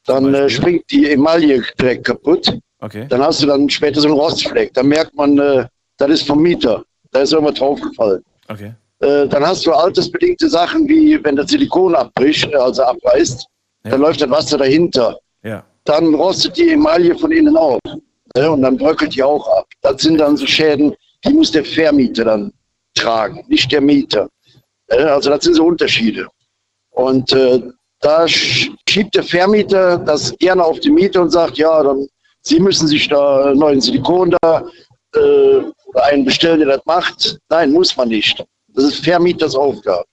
dann 0.07 0.35
äh, 0.35 0.51
springt 0.51 0.85
die 0.91 1.11
Emaille 1.11 1.63
direkt 1.81 2.05
kaputt. 2.05 2.53
Okay. 2.81 3.07
Dann 3.09 3.23
hast 3.23 3.43
du 3.43 3.47
dann 3.47 3.71
später 3.71 4.01
so 4.01 4.09
einen 4.09 4.19
Rostfleck. 4.19 4.75
Da 4.75 4.83
merkt 4.83 5.15
man, 5.15 5.39
äh, 5.39 5.67
das 5.99 6.11
ist 6.11 6.27
vom 6.27 6.43
Mieter. 6.43 6.85
Da 7.13 7.21
ist 7.21 7.33
irgendwas 7.33 7.55
draufgefallen. 7.55 8.25
Okay. 8.49 8.75
Äh, 8.99 9.29
dann 9.29 9.47
hast 9.47 9.65
du 9.65 9.73
altersbedingte 9.73 10.49
Sachen, 10.49 10.89
wie 10.89 11.23
wenn 11.23 11.37
das 11.37 11.51
Silikon 11.51 11.95
abbricht, 11.95 12.53
äh, 12.53 12.57
also 12.57 12.83
abreißt, 12.83 13.47
ja. 13.85 13.91
dann 13.91 14.01
läuft 14.01 14.21
das 14.21 14.31
Wasser 14.31 14.59
dahinter. 14.59 15.17
Ja. 15.45 15.65
Dann 15.85 16.15
rostet 16.15 16.57
die 16.57 16.71
Emaille 16.71 17.17
von 17.17 17.31
innen 17.31 17.57
auf. 17.57 17.79
Ja, 18.37 18.49
und 18.49 18.63
dann 18.63 18.77
bröckelt 18.77 19.15
die 19.15 19.23
auch 19.23 19.47
ab. 19.59 19.67
Das 19.83 20.03
sind 20.03 20.19
dann 20.19 20.37
so 20.37 20.47
Schäden, 20.47 20.95
die 21.25 21.33
muss 21.33 21.51
der 21.51 21.65
Vermieter 21.65 22.25
dann 22.25 22.53
tragen, 22.95 23.45
nicht 23.49 23.71
der 23.73 23.81
Mieter. 23.81 24.29
Also 24.89 25.31
das 25.31 25.45
sind 25.45 25.55
so 25.55 25.67
Unterschiede. 25.67 26.27
Und 26.91 27.33
äh, 27.33 27.63
da 28.01 28.29
schiebt 28.29 29.15
der 29.15 29.23
Vermieter 29.23 29.99
das 29.99 30.37
gerne 30.39 30.65
auf 30.65 30.81
den 30.81 30.95
Mieter 30.95 31.23
und 31.23 31.31
sagt, 31.31 31.57
ja, 31.57 31.83
dann 31.83 32.07
Sie 32.43 32.59
müssen 32.59 32.89
sich 32.89 33.09
da 33.09 33.55
neuen 33.55 33.81
Silikon 33.81 34.37
da 34.41 34.67
äh, 35.15 35.63
einen 35.95 36.25
bestellen, 36.25 36.61
der 36.61 36.77
das 36.77 36.87
macht. 36.87 37.39
Nein, 37.49 37.71
muss 37.71 37.97
man 37.97 38.09
nicht. 38.09 38.45
Das 38.75 38.85
ist 38.85 39.05
Vermieters 39.05 39.55
Aufgabe. 39.55 40.05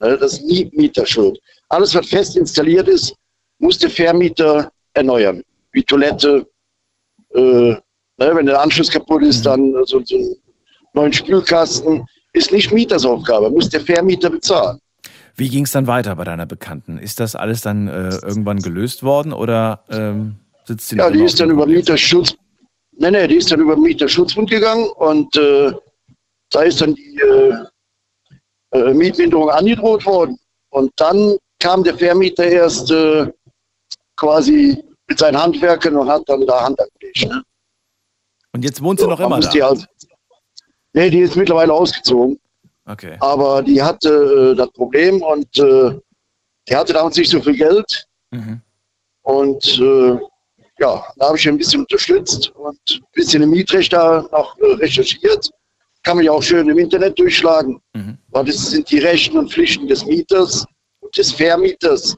Das 0.00 0.34
ist 0.34 0.44
nie 0.44 0.70
Mieterschuld. 0.74 1.38
Alles, 1.68 1.94
was 1.94 2.08
fest 2.08 2.36
installiert 2.36 2.88
ist, 2.88 3.14
muss 3.58 3.78
der 3.78 3.90
Vermieter 3.90 4.70
erneuern. 4.94 5.42
Wie 5.72 5.82
Toilette, 5.82 6.46
äh, 7.34 7.40
ne, 7.40 7.80
wenn 8.16 8.46
der 8.46 8.60
Anschluss 8.60 8.90
kaputt 8.90 9.22
ist, 9.22 9.40
mhm. 9.40 9.44
dann 9.44 9.84
so, 9.84 10.00
so 10.04 10.16
ein 10.16 10.36
neuen 10.98 11.12
Spülkasten, 11.12 12.06
ist 12.32 12.52
nicht 12.52 12.72
Mietersaufgabe, 12.72 13.50
muss 13.50 13.68
der 13.68 13.80
Vermieter 13.80 14.30
bezahlen. 14.30 14.78
Wie 15.36 15.48
ging 15.48 15.64
es 15.64 15.70
dann 15.72 15.86
weiter 15.86 16.16
bei 16.16 16.24
deiner 16.24 16.46
Bekannten? 16.46 16.98
Ist 16.98 17.20
das 17.20 17.36
alles 17.36 17.60
dann 17.60 17.88
äh, 17.88 18.10
irgendwann 18.22 18.58
gelöst 18.58 19.02
worden 19.02 19.32
oder 19.32 19.84
ähm, 19.88 20.36
sitzt 20.64 20.88
sie 20.88 20.96
Ja, 20.96 21.10
die 21.10 21.22
ist 21.22 21.38
dann 21.38 21.50
über 21.50 21.66
Mieterschutz, 21.66 22.34
Nee, 23.00 23.12
nee, 23.12 23.28
die 23.28 23.36
ist 23.36 23.50
dann 23.52 23.60
über 23.60 23.76
Mieterschutzbund 23.76 24.50
gegangen 24.50 24.88
und 24.96 25.36
äh, 25.36 25.72
da 26.50 26.62
ist 26.62 26.80
dann 26.80 26.96
die 26.96 27.20
äh, 27.20 27.54
äh, 28.72 28.92
Mietminderung 28.92 29.50
angedroht 29.50 30.04
worden. 30.04 30.36
Und 30.70 30.90
dann 30.96 31.36
kam 31.60 31.84
der 31.84 31.96
Vermieter 31.96 32.44
erst 32.44 32.90
äh, 32.90 33.30
quasi 34.16 34.82
mit 35.06 35.18
seinen 35.18 35.40
Handwerkern 35.40 35.96
und 35.96 36.08
hat 36.08 36.22
dann 36.26 36.44
da 36.44 36.64
Hand 36.64 36.80
angelegt. 36.80 37.28
Ne? 37.28 37.42
Und 38.52 38.64
jetzt 38.64 38.82
wohnt 38.82 38.98
sie 38.98 39.04
So, 39.04 39.10
noch 39.10 39.20
immer 39.20 39.38
da? 39.38 39.48
Halt, 39.48 39.86
nee, 40.92 41.10
die 41.10 41.20
ist 41.20 41.36
mittlerweile 41.36 41.72
ausgezogen. 41.72 42.38
Okay. 42.86 43.16
Aber 43.20 43.62
die 43.62 43.82
hatte 43.82 44.52
äh, 44.52 44.56
das 44.56 44.70
Problem 44.72 45.22
und 45.22 45.58
äh, 45.58 45.98
die 46.68 46.76
hatte 46.76 46.92
damals 46.92 47.16
nicht 47.16 47.30
so 47.30 47.40
viel 47.40 47.56
Geld. 47.56 48.06
Mhm. 48.30 48.60
Und 49.22 49.78
äh, 49.78 50.18
ja, 50.78 51.04
da 51.16 51.26
habe 51.26 51.36
ich 51.36 51.48
ein 51.48 51.58
bisschen 51.58 51.80
unterstützt 51.80 52.50
und 52.54 52.78
ein 52.90 53.04
bisschen 53.12 53.42
im 53.42 53.50
Mietrecht 53.50 53.92
da 53.92 54.26
noch 54.32 54.56
äh, 54.58 54.74
recherchiert. 54.74 55.50
Kann 56.02 56.20
ja 56.20 56.32
auch 56.32 56.42
schön 56.42 56.68
im 56.68 56.78
Internet 56.78 57.18
durchschlagen. 57.18 57.80
Mhm. 57.94 58.16
Weil 58.28 58.44
das 58.46 58.70
sind 58.70 58.90
die 58.90 59.00
Rechten 59.00 59.36
und 59.36 59.52
Pflichten 59.52 59.86
des 59.86 60.06
Mieters 60.06 60.64
und 61.00 61.16
des 61.16 61.32
Vermieters. 61.32 62.16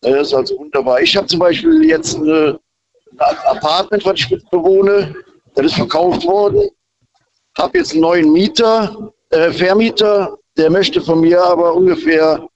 Das 0.00 0.28
ist 0.28 0.34
also 0.34 0.58
wunderbar. 0.58 1.00
Ich 1.00 1.16
habe 1.16 1.26
zum 1.26 1.40
Beispiel 1.40 1.84
jetzt 1.88 2.16
eine, 2.16 2.60
ein 3.18 3.36
Apartment, 3.46 4.04
was 4.04 4.20
ich 4.20 4.28
bewohne. 4.50 5.16
Das 5.54 5.66
ist 5.66 5.74
verkauft 5.74 6.24
worden. 6.24 6.68
Habe 7.58 7.78
jetzt 7.78 7.92
einen 7.92 8.02
neuen 8.02 8.32
Mieter, 8.32 9.12
äh, 9.30 9.50
Vermieter. 9.50 10.38
Der 10.56 10.70
möchte 10.70 11.00
von 11.00 11.20
mir 11.20 11.42
aber 11.42 11.74
ungefähr, 11.74 12.46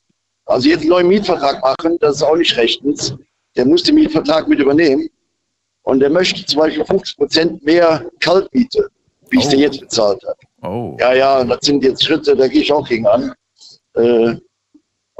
also 0.46 0.68
jetzt 0.68 0.80
einen 0.80 0.90
neuen 0.90 1.08
Mietvertrag 1.08 1.60
machen. 1.62 1.98
Das 2.00 2.16
ist 2.16 2.22
auch 2.22 2.36
nicht 2.36 2.56
rechtens. 2.56 3.14
Der 3.56 3.64
muss 3.66 3.82
den 3.82 3.96
Mietvertrag 3.96 4.48
mit 4.48 4.58
übernehmen. 4.58 5.08
Und 5.82 6.00
der 6.00 6.10
möchte 6.10 6.44
zum 6.46 6.60
Beispiel 6.60 6.84
50 6.84 7.16
Prozent 7.16 7.64
mehr 7.64 8.06
Kaltmiete, 8.20 8.88
wie 9.30 9.38
ich 9.38 9.46
Oh. 9.46 9.50
sie 9.50 9.56
jetzt 9.56 9.80
bezahlt 9.80 10.22
habe. 10.24 10.38
Oh. 10.74 10.96
Ja, 11.00 11.12
ja, 11.14 11.44
das 11.44 11.58
sind 11.62 11.82
jetzt 11.84 12.04
Schritte, 12.04 12.36
da 12.36 12.46
gehe 12.46 12.62
ich 12.62 12.72
auch 12.72 12.88
gegen 12.88 13.06
an. 13.06 13.32
Äh, 13.94 14.36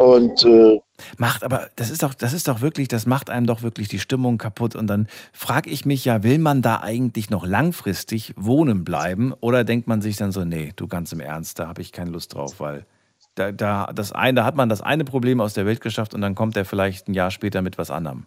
und 0.03 0.45
äh, 0.45 0.81
Macht 1.19 1.45
aber, 1.45 1.69
das 1.77 1.91
ist 1.91 2.03
doch, 2.03 2.15
das 2.15 2.33
ist 2.33 2.49
doch 2.49 2.61
wirklich, 2.61 2.89
das 2.89 3.07
macht 3.07 3.31
einem 3.31 3.47
doch 3.47 3.63
wirklich 3.63 3.89
die 3.89 3.99
Stimmung 3.99 4.39
kaputt. 4.39 4.77
Und 4.77 4.87
dann 4.87 5.09
frage 5.33 5.71
ich 5.71 5.85
mich 5.85 6.05
ja, 6.05 6.23
will 6.23 6.39
man 6.39 6.63
da 6.63 6.81
eigentlich 6.81 7.31
noch 7.31 7.47
langfristig 7.47 8.35
wohnen 8.37 8.85
bleiben? 8.85 9.35
Oder 9.41 9.65
denkt 9.65 9.89
man 9.89 10.03
sich 10.03 10.17
dann 10.17 10.33
so, 10.33 10.45
nee, 10.45 10.73
du 10.77 10.87
ganz 10.89 11.13
im 11.13 11.21
Ernst, 11.21 11.59
da 11.59 11.69
habe 11.69 11.83
ich 11.83 11.93
keine 11.93 12.11
Lust 12.11 12.35
drauf, 12.35 12.61
weil 12.61 12.87
da, 13.35 13.53
da, 13.53 13.91
das 13.95 14.13
eine, 14.13 14.41
da 14.41 14.45
hat 14.45 14.57
man 14.57 14.69
das 14.69 14.81
eine 14.81 15.05
Problem 15.05 15.41
aus 15.41 15.55
der 15.55 15.67
Welt 15.67 15.81
geschafft 15.81 16.15
und 16.15 16.21
dann 16.21 16.35
kommt 16.35 16.57
er 16.57 16.65
vielleicht 16.65 17.09
ein 17.09 17.15
Jahr 17.15 17.31
später 17.31 17.63
mit 17.63 17.79
was 17.79 17.91
anderem. 17.91 18.27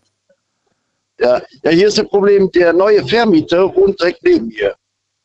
ja, 1.19 1.41
ja, 1.63 1.71
hier 1.71 1.87
ist 1.87 1.97
das 1.97 2.07
Problem, 2.07 2.51
der 2.51 2.73
neue 2.73 3.05
Vermieter 3.05 3.73
wohnt 3.75 3.99
direkt 3.99 4.23
neben 4.23 4.47
mir. 4.47 4.75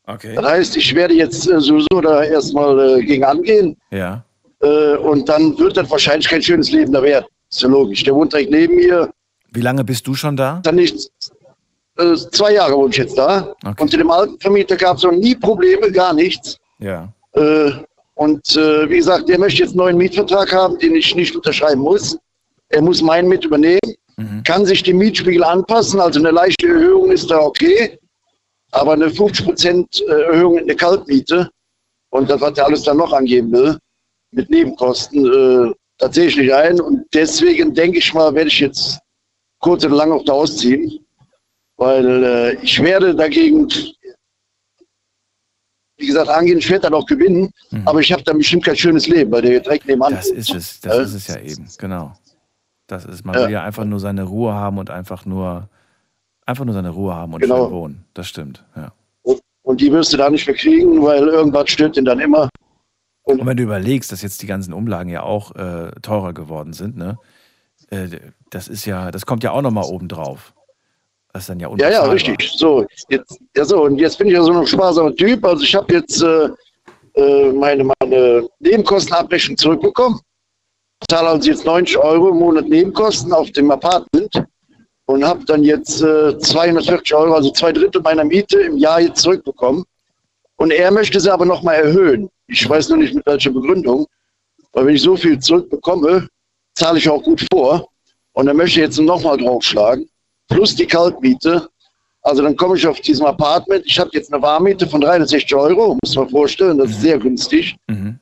Okay. 0.06 0.34
Das 0.34 0.44
heißt, 0.44 0.76
ich 0.76 0.94
werde 0.94 1.14
jetzt 1.14 1.48
äh, 1.48 1.60
sowieso 1.60 2.00
da 2.02 2.24
erstmal 2.24 2.98
äh, 2.98 3.02
gegen 3.02 3.24
angehen 3.24 3.76
Ja. 3.90 4.24
Äh, 4.60 4.96
und 4.96 5.28
dann 5.28 5.58
wird 5.58 5.76
das 5.76 5.90
wahrscheinlich 5.90 6.28
kein 6.28 6.42
schönes 6.42 6.70
Leben 6.70 6.92
da 6.92 7.02
werden. 7.02 7.26
Ist 7.50 7.62
ja 7.62 7.68
logisch. 7.68 8.02
Der 8.04 8.14
wohnt 8.14 8.32
direkt 8.32 8.50
neben 8.50 8.76
mir. 8.76 9.10
Wie 9.52 9.60
lange 9.60 9.82
bist 9.84 10.06
du 10.06 10.14
schon 10.14 10.36
da? 10.36 10.60
Dann 10.62 10.76
nichts. 10.76 11.10
Äh, 11.98 12.14
zwei 12.14 12.54
Jahre 12.54 12.74
wohne 12.76 12.90
ich 12.90 12.96
jetzt 12.98 13.18
da. 13.18 13.54
Okay. 13.64 13.82
Unter 13.82 13.96
dem 13.98 14.10
alten 14.10 14.38
Vermieter 14.38 14.76
gab 14.76 14.96
es 14.96 15.02
noch 15.02 15.12
nie 15.12 15.34
Probleme, 15.34 15.90
gar 15.90 16.12
nichts. 16.14 16.56
Ja. 16.78 17.12
Äh, 17.32 17.72
und 18.14 18.56
äh, 18.56 18.88
wie 18.88 18.98
gesagt, 18.98 19.28
der 19.28 19.38
möchte 19.38 19.60
jetzt 19.62 19.70
einen 19.70 19.78
neuen 19.78 19.96
Mietvertrag 19.96 20.52
haben, 20.52 20.78
den 20.78 20.94
ich 20.94 21.14
nicht 21.16 21.34
unterschreiben 21.34 21.80
muss. 21.80 22.16
Er 22.68 22.82
muss 22.82 23.02
meinen 23.02 23.28
mit 23.28 23.44
übernehmen, 23.44 23.78
Mhm. 24.16 24.42
kann 24.44 24.66
sich 24.66 24.82
dem 24.82 24.98
Mietspiegel 24.98 25.42
anpassen. 25.42 25.98
Also 25.98 26.20
eine 26.20 26.30
leichte 26.30 26.68
Erhöhung 26.68 27.10
ist 27.10 27.30
da 27.30 27.38
okay, 27.40 27.98
aber 28.72 28.92
eine 28.92 29.06
50% 29.08 30.02
Erhöhung 30.06 30.58
in 30.58 30.66
der 30.66 30.76
Kaltmiete 30.76 31.48
und 32.10 32.28
das, 32.28 32.38
was 32.42 32.58
er 32.58 32.66
alles 32.66 32.82
dann 32.82 32.98
noch 32.98 33.14
angeben 33.14 33.50
will, 33.52 33.78
mit 34.32 34.48
Nebenkosten, 34.50 35.26
äh, 35.26 35.74
das 35.98 36.14
sehe 36.14 36.26
ich 36.28 36.36
nicht 36.36 36.52
ein. 36.52 36.80
Und 36.80 37.04
deswegen 37.12 37.74
denke 37.74 37.98
ich 37.98 38.14
mal, 38.14 38.34
werde 38.34 38.48
ich 38.48 38.60
jetzt 38.60 38.98
kurz 39.58 39.84
oder 39.84 39.96
lang 39.96 40.12
auf 40.12 40.24
da 40.24 40.32
ausziehen, 40.32 41.04
weil 41.76 42.24
äh, 42.24 42.54
ich 42.62 42.82
werde 42.82 43.14
dagegen 43.14 43.68
wie 45.98 46.06
gesagt, 46.06 46.30
angehen, 46.30 46.56
ich 46.58 46.70
werde 46.70 46.84
dann 46.84 46.94
auch 46.94 47.04
gewinnen, 47.04 47.50
Mhm. 47.72 47.86
aber 47.86 48.00
ich 48.00 48.10
habe 48.10 48.22
dann 48.22 48.38
bestimmt 48.38 48.64
kein 48.64 48.74
schönes 48.76 49.06
Leben, 49.06 49.30
weil 49.32 49.42
der 49.42 49.60
direkt 49.60 49.86
nebenan 49.86 50.14
Das 50.14 50.30
ist 50.30 50.54
es, 50.54 50.80
das 50.80 50.96
Äh? 50.96 51.02
ist 51.02 51.14
es 51.14 51.26
ja 51.26 51.38
eben, 51.40 51.68
genau. 51.76 52.14
Das 52.86 53.04
ist, 53.04 53.22
man 53.26 53.34
Ja. 53.34 53.42
will 53.44 53.50
ja 53.50 53.62
einfach 53.64 53.84
nur 53.84 54.00
seine 54.00 54.22
Ruhe 54.22 54.54
haben 54.54 54.78
und 54.78 54.88
einfach 54.88 55.26
nur, 55.26 55.68
einfach 56.46 56.64
nur 56.64 56.72
seine 56.74 56.88
Ruhe 56.88 57.14
haben 57.14 57.34
und 57.34 57.42
Genau. 57.42 57.64
schön 57.64 57.72
wohnen. 57.72 58.04
Das 58.14 58.26
stimmt, 58.28 58.64
ja. 58.74 58.92
Und, 59.22 59.40
und 59.62 59.78
die 59.82 59.92
wirst 59.92 60.10
du 60.14 60.16
da 60.16 60.30
nicht 60.30 60.46
mehr 60.46 60.56
kriegen, 60.56 61.02
weil 61.02 61.28
irgendwas 61.28 61.68
stört 61.68 61.96
den 61.96 62.06
dann 62.06 62.18
immer. 62.18 62.48
Und 63.22 63.46
wenn 63.46 63.56
du 63.56 63.62
überlegst, 63.62 64.10
dass 64.12 64.22
jetzt 64.22 64.42
die 64.42 64.46
ganzen 64.46 64.72
Umlagen 64.72 65.10
ja 65.10 65.22
auch 65.22 65.54
äh, 65.54 65.90
teurer 66.02 66.32
geworden 66.32 66.72
sind, 66.72 66.96
ne? 66.96 67.18
Äh, 67.90 68.08
das 68.50 68.68
ist 68.68 68.84
ja, 68.86 69.10
das 69.10 69.26
kommt 69.26 69.44
ja 69.44 69.52
auch 69.52 69.62
nochmal 69.62 69.84
oben 69.84 70.08
drauf. 70.08 70.54
Das 71.32 71.42
ist 71.42 71.50
dann 71.50 71.60
ja 71.60 71.70
Ja, 71.76 71.90
ja, 71.90 72.02
richtig. 72.04 72.52
So, 72.56 72.84
jetzt, 73.08 73.38
ja 73.56 73.64
so, 73.64 73.84
und 73.84 73.98
jetzt 73.98 74.18
bin 74.18 74.28
ich 74.28 74.34
ja 74.34 74.42
so 74.42 74.52
ein 74.52 74.66
sparsamer 74.66 75.14
Typ. 75.14 75.44
Also 75.44 75.62
ich 75.62 75.74
habe 75.74 75.92
jetzt 75.94 76.22
äh, 76.22 76.48
äh, 77.14 77.52
meine, 77.52 77.88
meine 78.00 78.48
Nebenkostenabrechnung 78.58 79.56
zurückbekommen. 79.56 80.20
Zahle 81.08 81.28
also 81.28 81.50
jetzt 81.50 81.64
90 81.64 81.96
Euro 81.98 82.30
im 82.30 82.38
Monat 82.38 82.66
Nebenkosten 82.66 83.32
auf 83.32 83.50
dem 83.52 83.70
Apartment 83.70 84.44
und 85.06 85.24
habe 85.24 85.44
dann 85.44 85.64
jetzt 85.64 86.02
äh, 86.02 86.38
240 86.38 87.14
Euro, 87.14 87.34
also 87.34 87.50
zwei 87.52 87.72
Drittel 87.72 88.02
meiner 88.02 88.24
Miete 88.24 88.60
im 88.60 88.76
Jahr 88.76 89.00
jetzt 89.00 89.22
zurückbekommen. 89.22 89.84
Und 90.60 90.72
er 90.72 90.90
möchte 90.90 91.18
sie 91.18 91.32
aber 91.32 91.46
nochmal 91.46 91.76
erhöhen. 91.76 92.28
Ich 92.46 92.68
weiß 92.68 92.90
noch 92.90 92.98
nicht 92.98 93.14
mit 93.14 93.24
welcher 93.24 93.50
Begründung, 93.50 94.06
weil 94.72 94.84
wenn 94.86 94.94
ich 94.94 95.00
so 95.00 95.16
viel 95.16 95.38
zurückbekomme, 95.38 96.28
zahle 96.74 96.98
ich 96.98 97.08
auch 97.08 97.22
gut 97.22 97.46
vor. 97.50 97.88
Und 98.32 98.46
er 98.46 98.52
möchte 98.52 98.80
jetzt 98.80 98.98
nochmal 98.98 99.38
draufschlagen 99.38 100.06
plus 100.50 100.76
die 100.76 100.86
Kaltmiete. 100.86 101.66
Also 102.22 102.42
dann 102.42 102.54
komme 102.56 102.76
ich 102.76 102.86
auf 102.86 103.00
diesem 103.00 103.24
Apartment. 103.24 103.86
Ich 103.86 103.98
habe 103.98 104.10
jetzt 104.12 104.30
eine 104.30 104.42
Warmmiete 104.42 104.86
von 104.86 105.00
360 105.00 105.54
Euro, 105.54 105.96
muss 106.04 106.14
man 106.14 106.28
vorstellen, 106.28 106.76
das 106.76 106.90
ist 106.90 107.00
sehr 107.00 107.18
günstig. 107.18 107.76
Mhm. 107.88 108.18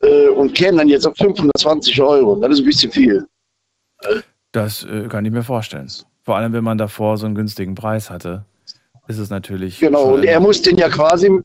Äh, 0.00 0.28
und 0.28 0.54
käme 0.54 0.78
dann 0.78 0.88
jetzt 0.88 1.06
auf 1.06 1.14
520 1.18 2.00
Euro. 2.00 2.36
Das 2.36 2.52
ist 2.52 2.60
ein 2.60 2.64
bisschen 2.64 2.90
viel. 2.90 3.26
Das 4.52 4.84
äh, 4.84 5.08
kann 5.08 5.26
ich 5.26 5.32
mir 5.32 5.42
vorstellen. 5.42 5.90
Vor 6.22 6.36
allem, 6.36 6.54
wenn 6.54 6.64
man 6.64 6.78
davor 6.78 7.18
so 7.18 7.26
einen 7.26 7.34
günstigen 7.34 7.74
Preis 7.74 8.08
hatte, 8.08 8.46
ist 9.08 9.18
es 9.18 9.28
natürlich. 9.28 9.78
Genau. 9.78 10.14
Und 10.14 10.24
er 10.24 10.40
muss 10.40 10.62
den 10.62 10.78
ja 10.78 10.88
quasi 10.88 11.42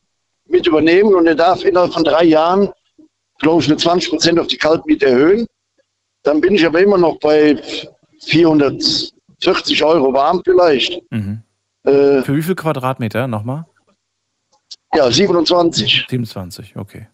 mit 0.48 0.66
übernehmen 0.66 1.14
und 1.14 1.26
er 1.26 1.34
darf 1.34 1.64
innerhalb 1.64 1.92
von 1.92 2.04
drei 2.04 2.24
Jahren, 2.24 2.70
glaube 3.38 3.62
ich, 3.62 3.68
eine 3.68 3.76
20 3.76 4.10
Prozent 4.10 4.38
auf 4.38 4.46
die 4.46 4.56
Kaltmiete 4.56 5.06
erhöhen. 5.06 5.46
Dann 6.22 6.40
bin 6.40 6.54
ich 6.54 6.66
aber 6.66 6.80
immer 6.80 6.98
noch 6.98 7.18
bei 7.20 7.60
440 8.22 9.84
Euro 9.84 10.12
warm 10.12 10.42
vielleicht. 10.44 11.00
Mhm. 11.10 11.42
Äh, 11.84 12.22
Für 12.22 12.36
wie 12.36 12.42
viel 12.42 12.54
Quadratmeter 12.54 13.26
nochmal? 13.28 13.64
ja, 14.94 15.10
27. 15.10 16.06
27, 16.08 16.76
okay. 16.76 17.08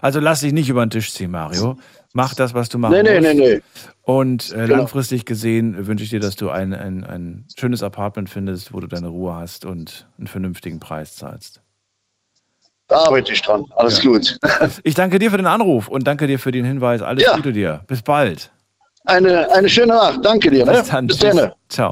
Also 0.00 0.20
lass 0.20 0.40
dich 0.40 0.52
nicht 0.52 0.68
über 0.68 0.84
den 0.84 0.90
Tisch 0.90 1.12
ziehen, 1.12 1.30
Mario. 1.30 1.76
Mach 2.12 2.34
das, 2.34 2.54
was 2.54 2.68
du 2.68 2.78
machen 2.78 2.92
Nee, 2.92 3.02
nee, 3.02 3.20
musst. 3.20 3.34
nee, 3.34 3.54
nee. 3.56 3.60
Und 4.02 4.52
äh, 4.52 4.66
Genau. 4.66 4.76
langfristig 4.76 5.24
gesehen 5.24 5.86
wünsche 5.88 6.04
ich 6.04 6.10
dir, 6.10 6.20
dass 6.20 6.36
du 6.36 6.50
ein, 6.50 6.72
ein, 6.72 7.02
ein 7.02 7.46
schönes 7.58 7.82
Apartment 7.82 8.30
findest, 8.30 8.72
wo 8.72 8.78
du 8.78 8.86
deine 8.86 9.08
Ruhe 9.08 9.34
hast 9.34 9.64
und 9.64 10.06
einen 10.18 10.28
vernünftigen 10.28 10.78
Preis 10.78 11.16
zahlst. 11.16 11.60
Da 12.88 12.96
arbeite 13.04 13.32
ich 13.32 13.40
dran. 13.42 13.64
Alles 13.76 14.02
Ja. 14.02 14.10
gut. 14.10 14.38
Ich 14.84 14.94
danke 14.94 15.18
dir 15.18 15.30
für 15.30 15.36
den 15.38 15.46
Anruf 15.46 15.88
und 15.88 16.06
danke 16.06 16.26
dir 16.26 16.38
für 16.38 16.52
den 16.52 16.64
Hinweis. 16.64 17.00
Alles 17.02 17.24
Ja. 17.24 17.36
Gute 17.36 17.52
dir. 17.52 17.82
Bis 17.86 18.02
bald. 18.02 18.50
Eine, 19.06 19.50
eine 19.52 19.68
schöne 19.68 19.88
Nacht. 19.94 20.20
Danke 20.24 20.50
dir. 20.50 20.64
Ne? 20.64 20.72
Bis 20.72 20.88
dann. 20.88 21.06
Bis 21.06 21.18
dann. 21.18 21.52
Ciao. 21.68 21.90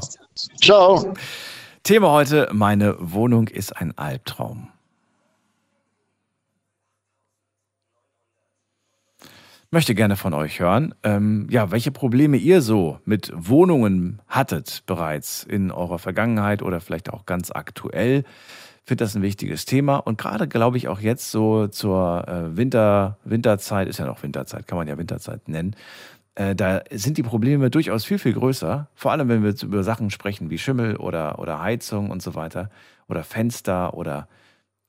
Ciao. 0.61 1.13
Thema 1.83 2.11
heute: 2.11 2.49
Meine 2.53 2.95
Wohnung 2.99 3.47
ist 3.47 3.75
ein 3.75 3.97
Albtraum. 3.97 4.69
Möchte 9.71 9.95
gerne 9.95 10.15
von 10.15 10.35
euch 10.35 10.59
hören, 10.59 10.93
ähm, 11.01 11.47
ja, 11.49 11.71
welche 11.71 11.89
Probleme 11.91 12.37
ihr 12.37 12.61
so 12.61 12.99
mit 13.05 13.31
Wohnungen 13.35 14.21
hattet 14.27 14.83
bereits 14.85 15.43
in 15.43 15.71
eurer 15.71 15.97
Vergangenheit 15.97 16.61
oder 16.61 16.79
vielleicht 16.79 17.11
auch 17.11 17.25
ganz 17.25 17.49
aktuell. 17.49 18.23
Finde 18.85 19.03
das 19.05 19.15
ein 19.15 19.21
wichtiges 19.21 19.65
Thema 19.65 19.97
und 19.97 20.17
gerade 20.17 20.47
glaube 20.47 20.77
ich 20.77 20.89
auch 20.89 20.99
jetzt 20.99 21.31
so 21.31 21.67
zur 21.67 22.27
äh, 22.27 22.57
Winter, 22.57 23.17
Winterzeit, 23.23 23.87
ist 23.87 23.99
ja 23.99 24.05
noch 24.05 24.21
Winterzeit, 24.23 24.67
kann 24.67 24.77
man 24.77 24.87
ja 24.87 24.97
Winterzeit 24.97 25.47
nennen, 25.47 25.75
äh, 26.35 26.55
da 26.55 26.81
sind 26.91 27.17
die 27.17 27.23
Probleme 27.23 27.69
durchaus 27.69 28.05
viel, 28.05 28.17
viel 28.17 28.33
größer. 28.33 28.87
Vor 28.95 29.11
allem, 29.11 29.29
wenn 29.29 29.43
wir 29.43 29.53
über 29.61 29.83
Sachen 29.83 30.09
sprechen 30.09 30.49
wie 30.49 30.57
Schimmel 30.57 30.97
oder, 30.97 31.39
oder 31.39 31.61
Heizung 31.61 32.09
und 32.09 32.21
so 32.21 32.35
weiter 32.35 32.69
oder 33.07 33.23
Fenster 33.23 33.93
oder 33.93 34.27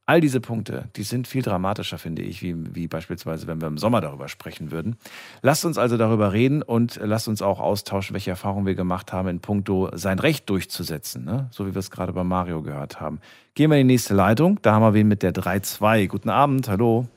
All 0.06 0.20
diese 0.20 0.40
Punkte, 0.40 0.90
die 0.96 1.02
sind 1.02 1.26
viel 1.26 1.40
dramatischer, 1.40 1.96
finde 1.96 2.20
ich, 2.20 2.42
wie, 2.42 2.54
wie 2.74 2.88
beispielsweise, 2.88 3.46
wenn 3.46 3.62
wir 3.62 3.68
im 3.68 3.78
Sommer 3.78 4.02
darüber 4.02 4.28
sprechen 4.28 4.70
würden. 4.70 4.96
Lasst 5.40 5.64
uns 5.64 5.78
also 5.78 5.96
darüber 5.96 6.34
reden 6.34 6.60
und 6.62 7.00
lasst 7.02 7.26
uns 7.26 7.40
auch 7.40 7.58
austauschen, 7.58 8.12
welche 8.12 8.28
Erfahrungen 8.28 8.66
wir 8.66 8.74
gemacht 8.74 9.14
haben 9.14 9.28
in 9.28 9.40
puncto 9.40 9.88
sein 9.94 10.18
Recht 10.18 10.50
durchzusetzen, 10.50 11.24
ne? 11.24 11.48
so 11.52 11.66
wie 11.66 11.74
wir 11.74 11.78
es 11.78 11.90
gerade 11.90 12.12
bei 12.12 12.22
Mario 12.22 12.60
gehört 12.60 13.00
haben. 13.00 13.18
Gehen 13.54 13.70
wir 13.70 13.78
in 13.78 13.88
die 13.88 13.94
nächste 13.94 14.12
Leitung. 14.12 14.58
Da 14.60 14.74
haben 14.74 14.82
wir 14.82 14.92
wen 14.92 15.08
mit 15.08 15.22
der 15.22 15.32
3-2. 15.32 16.06
Guten 16.06 16.28
Abend, 16.28 16.68
hallo. 16.68 17.08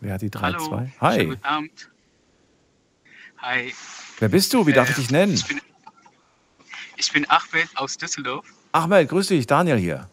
Wer 0.00 0.14
hat 0.14 0.20
die 0.20 0.30
3-2? 0.30 0.88
Hi. 1.00 1.26
Guten 1.26 1.44
Abend. 1.44 1.90
Hi. 3.38 3.72
Wer 4.18 4.28
bist 4.28 4.52
du? 4.52 4.66
Wie 4.66 4.74
darf 4.74 4.90
ich 4.90 4.96
Äh, 4.96 5.00
dich 5.00 5.10
nennen? 5.10 5.32
Ich 5.32 5.46
bin, 5.46 5.60
ich 6.98 7.12
bin 7.12 7.30
Ahmed 7.30 7.68
aus 7.76 7.96
Düsseldorf. 7.96 8.44
Ahmed, 8.72 9.08
grüß 9.08 9.28
dich, 9.28 9.46
Daniel 9.46 9.78
hier. 9.78 10.08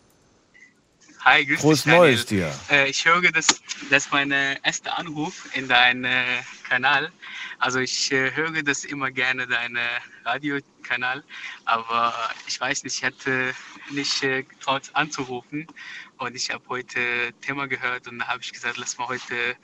Hi, 1.26 1.46
grüß 1.46 1.60
Frohes 1.60 1.84
dich. 1.84 1.94
Neues 1.94 2.26
dir. 2.26 2.54
Äh, 2.70 2.90
ich 2.90 3.06
höre, 3.06 3.32
dass 3.32 3.48
das 3.90 4.06
ist 4.06 4.12
mein 4.12 4.32
erster 4.32 4.98
Anruf 4.98 5.50
in 5.54 5.68
deinem 5.68 6.06
äh, 6.06 6.24
Kanal. 6.68 7.12
Also 7.60 7.80
ich 7.80 8.12
äh, 8.12 8.32
höre 8.36 8.64
das 8.64 8.86
immer 8.86 9.12
gerne, 9.12 9.46
deinen 9.46 9.78
Radiokanal, 10.24 11.24
aber 11.66 12.14
ich 12.48 12.60
weiß 12.60 12.84
nicht, 12.84 12.98
ich 12.98 13.04
hatte 13.04 13.54
nicht 13.92 14.24
äh, 14.24 14.44
getraut 14.44 14.90
anzurufen 14.94 15.68
und 16.20 16.36
ich 16.36 16.52
habe 16.52 16.64
heute 16.70 17.34
Thema 17.42 17.68
gehört 17.68 18.08
und 18.08 18.20
da 18.20 18.28
habe 18.28 18.42
ich 18.42 18.54
gesagt, 18.54 18.78
lass 18.78 18.98
mal 18.98 19.10
heute 19.10 19.58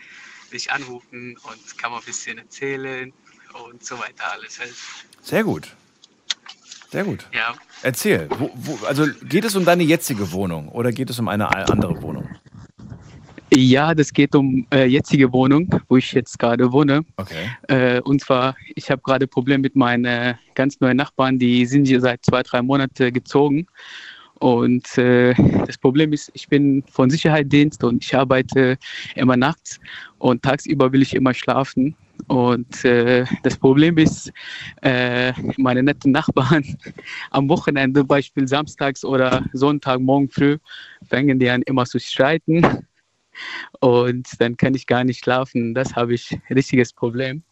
dich 0.51 0.71
anrufen 0.71 1.37
und 1.37 1.77
kann 1.77 1.91
mal 1.91 1.99
ein 1.99 2.05
bisschen 2.05 2.37
erzählen 2.37 3.13
und 3.53 3.85
so 3.85 3.97
weiter 3.97 4.31
alles. 4.31 4.59
Sehr 5.21 5.43
gut. 5.43 5.69
Sehr 6.91 7.03
gut. 7.03 7.27
Ja, 7.33 7.55
Erzähl. 7.85 8.27
Wo, 8.39 8.49
wo, 8.55 8.83
also 8.87 9.05
geht 9.29 9.45
es 9.45 9.55
um 9.55 9.63
deine 9.63 9.83
jetzige 9.83 10.31
Wohnung 10.31 10.69
oder 10.69 10.91
geht 10.91 11.11
es 11.11 11.19
um 11.19 11.27
eine 11.27 11.47
andere 11.69 12.01
Wohnung? 12.01 12.27
ja 13.53 13.93
das 13.93 14.11
geht 14.11 14.35
um 14.35 14.65
äh, 14.73 14.85
jetzige 14.85 15.31
Wohnung, 15.31 15.69
wo 15.87 15.97
ich 15.97 16.11
jetzt 16.11 16.39
gerade 16.39 16.71
wohne. 16.71 17.05
Okay. 17.17 17.45
Äh, 17.67 18.01
und 18.01 18.21
zwar, 18.21 18.55
ich 18.73 18.89
habe 18.89 19.03
gerade 19.03 19.27
Probleme 19.27 19.59
mit 19.59 19.75
meinen 19.75 20.05
äh, 20.05 20.33
ganz 20.55 20.79
neuen 20.79 20.97
Nachbarn, 20.97 21.37
die 21.37 21.65
sind 21.67 21.85
hier 21.87 22.01
seit 22.01 22.25
zwei, 22.25 22.41
drei 22.41 22.63
Monaten 22.63 23.13
gezogen. 23.13 23.67
Und 24.39 24.97
äh, 24.97 25.35
das 25.67 25.77
Problem 25.77 26.11
ist, 26.11 26.31
ich 26.33 26.49
bin 26.49 26.83
von 26.91 27.11
Sicherheitsdienst 27.11 27.83
und 27.83 28.03
ich 28.03 28.15
arbeite 28.15 28.77
immer 29.13 29.37
nachts 29.37 29.79
und 30.17 30.41
tagsüber 30.41 30.91
will 30.91 31.03
ich 31.03 31.13
immer 31.13 31.35
schlafen. 31.35 31.95
Und 32.27 32.83
äh, 32.85 33.25
das 33.43 33.57
Problem 33.57 33.97
ist, 33.97 34.31
äh, 34.81 35.33
meine 35.57 35.83
netten 35.83 36.11
Nachbarn 36.11 36.77
am 37.31 37.49
Wochenende, 37.49 38.03
Beispiel 38.03 38.47
samstags 38.47 39.05
oder 39.05 39.45
Sonntag 39.53 39.99
morgen 39.99 40.29
früh, 40.29 40.57
fangen 41.07 41.39
die 41.39 41.49
an 41.49 41.61
immer 41.63 41.85
zu 41.85 41.99
streiten. 41.99 42.87
Und 43.79 44.29
dann 44.39 44.57
kann 44.57 44.73
ich 44.73 44.87
gar 44.87 45.03
nicht 45.03 45.23
schlafen. 45.23 45.73
Das 45.73 45.95
habe 45.95 46.13
ich 46.13 46.31
ein 46.31 46.53
richtiges 46.55 46.93
Problem. 46.93 47.43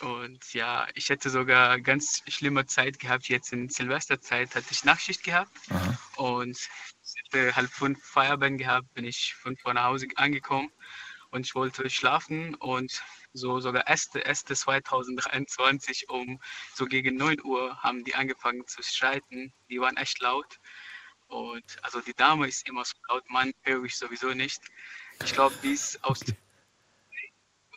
Und 0.00 0.52
ja, 0.52 0.86
ich 0.94 1.08
hätte 1.08 1.30
sogar 1.30 1.80
ganz 1.80 2.22
schlimme 2.28 2.66
Zeit 2.66 2.98
gehabt. 2.98 3.28
Jetzt 3.28 3.52
in 3.54 3.70
Silvesterzeit 3.70 4.54
hatte 4.54 4.66
ich 4.70 4.84
Nachtschicht 4.84 5.24
gehabt 5.24 5.50
Aha. 5.70 5.98
und 6.16 6.58
ich 6.58 7.14
hätte 7.24 7.56
halb 7.56 7.70
fünf 7.70 8.04
Feierabend 8.04 8.58
gehabt, 8.58 8.92
bin 8.92 9.06
ich 9.06 9.34
fünf 9.34 9.64
Uhr 9.64 9.72
nach 9.72 9.84
Hause 9.84 10.06
angekommen 10.16 10.70
und 11.34 11.44
ich 11.46 11.54
wollte 11.56 11.90
schlafen 11.90 12.54
und 12.54 13.02
so 13.32 13.58
sogar 13.60 13.88
1.1.2023 13.88 16.06
um 16.08 16.40
so 16.74 16.86
gegen 16.86 17.16
9 17.16 17.42
Uhr 17.42 17.76
haben 17.82 18.04
die 18.04 18.14
angefangen 18.14 18.64
zu 18.66 18.82
streiten. 18.84 19.52
Die 19.68 19.80
waren 19.80 19.96
echt 19.96 20.20
laut. 20.20 20.60
Und 21.26 21.64
also 21.82 22.00
die 22.00 22.14
Dame 22.14 22.46
ist 22.46 22.68
immer 22.68 22.84
so 22.84 22.94
laut, 23.08 23.28
Mann 23.28 23.52
höre 23.62 23.82
ich 23.84 23.96
sowieso 23.96 24.28
nicht. 24.28 24.60
Ich 25.24 25.32
glaube, 25.32 25.56
die 25.62 25.72
ist 25.72 26.02
aus 26.04 26.20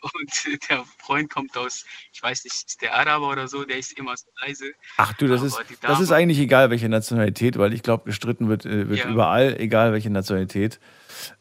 der 0.70 0.84
Freund 0.98 1.28
kommt 1.28 1.56
aus, 1.56 1.84
ich 2.12 2.22
weiß 2.22 2.44
nicht, 2.44 2.54
ist 2.54 2.80
der 2.82 2.94
Araber 2.94 3.30
oder 3.30 3.48
so, 3.48 3.64
der 3.64 3.78
ist 3.78 3.98
immer 3.98 4.16
so 4.16 4.26
leise. 4.40 4.70
Ach 4.96 5.12
du, 5.14 5.26
das 5.26 5.40
Aber 5.40 5.46
ist, 5.48 5.58
die 5.70 5.76
das 5.80 5.98
ist 5.98 6.10
Dame- 6.10 6.20
eigentlich 6.20 6.38
egal, 6.38 6.70
welche 6.70 6.88
Nationalität, 6.88 7.58
weil 7.58 7.72
ich 7.72 7.82
glaube, 7.82 8.04
gestritten 8.04 8.48
wird, 8.48 8.64
äh, 8.64 8.88
wird 8.88 9.00
Ja. 9.00 9.10
überall, 9.10 9.60
egal 9.60 9.92
welche 9.92 10.10
Nationalität. 10.10 10.78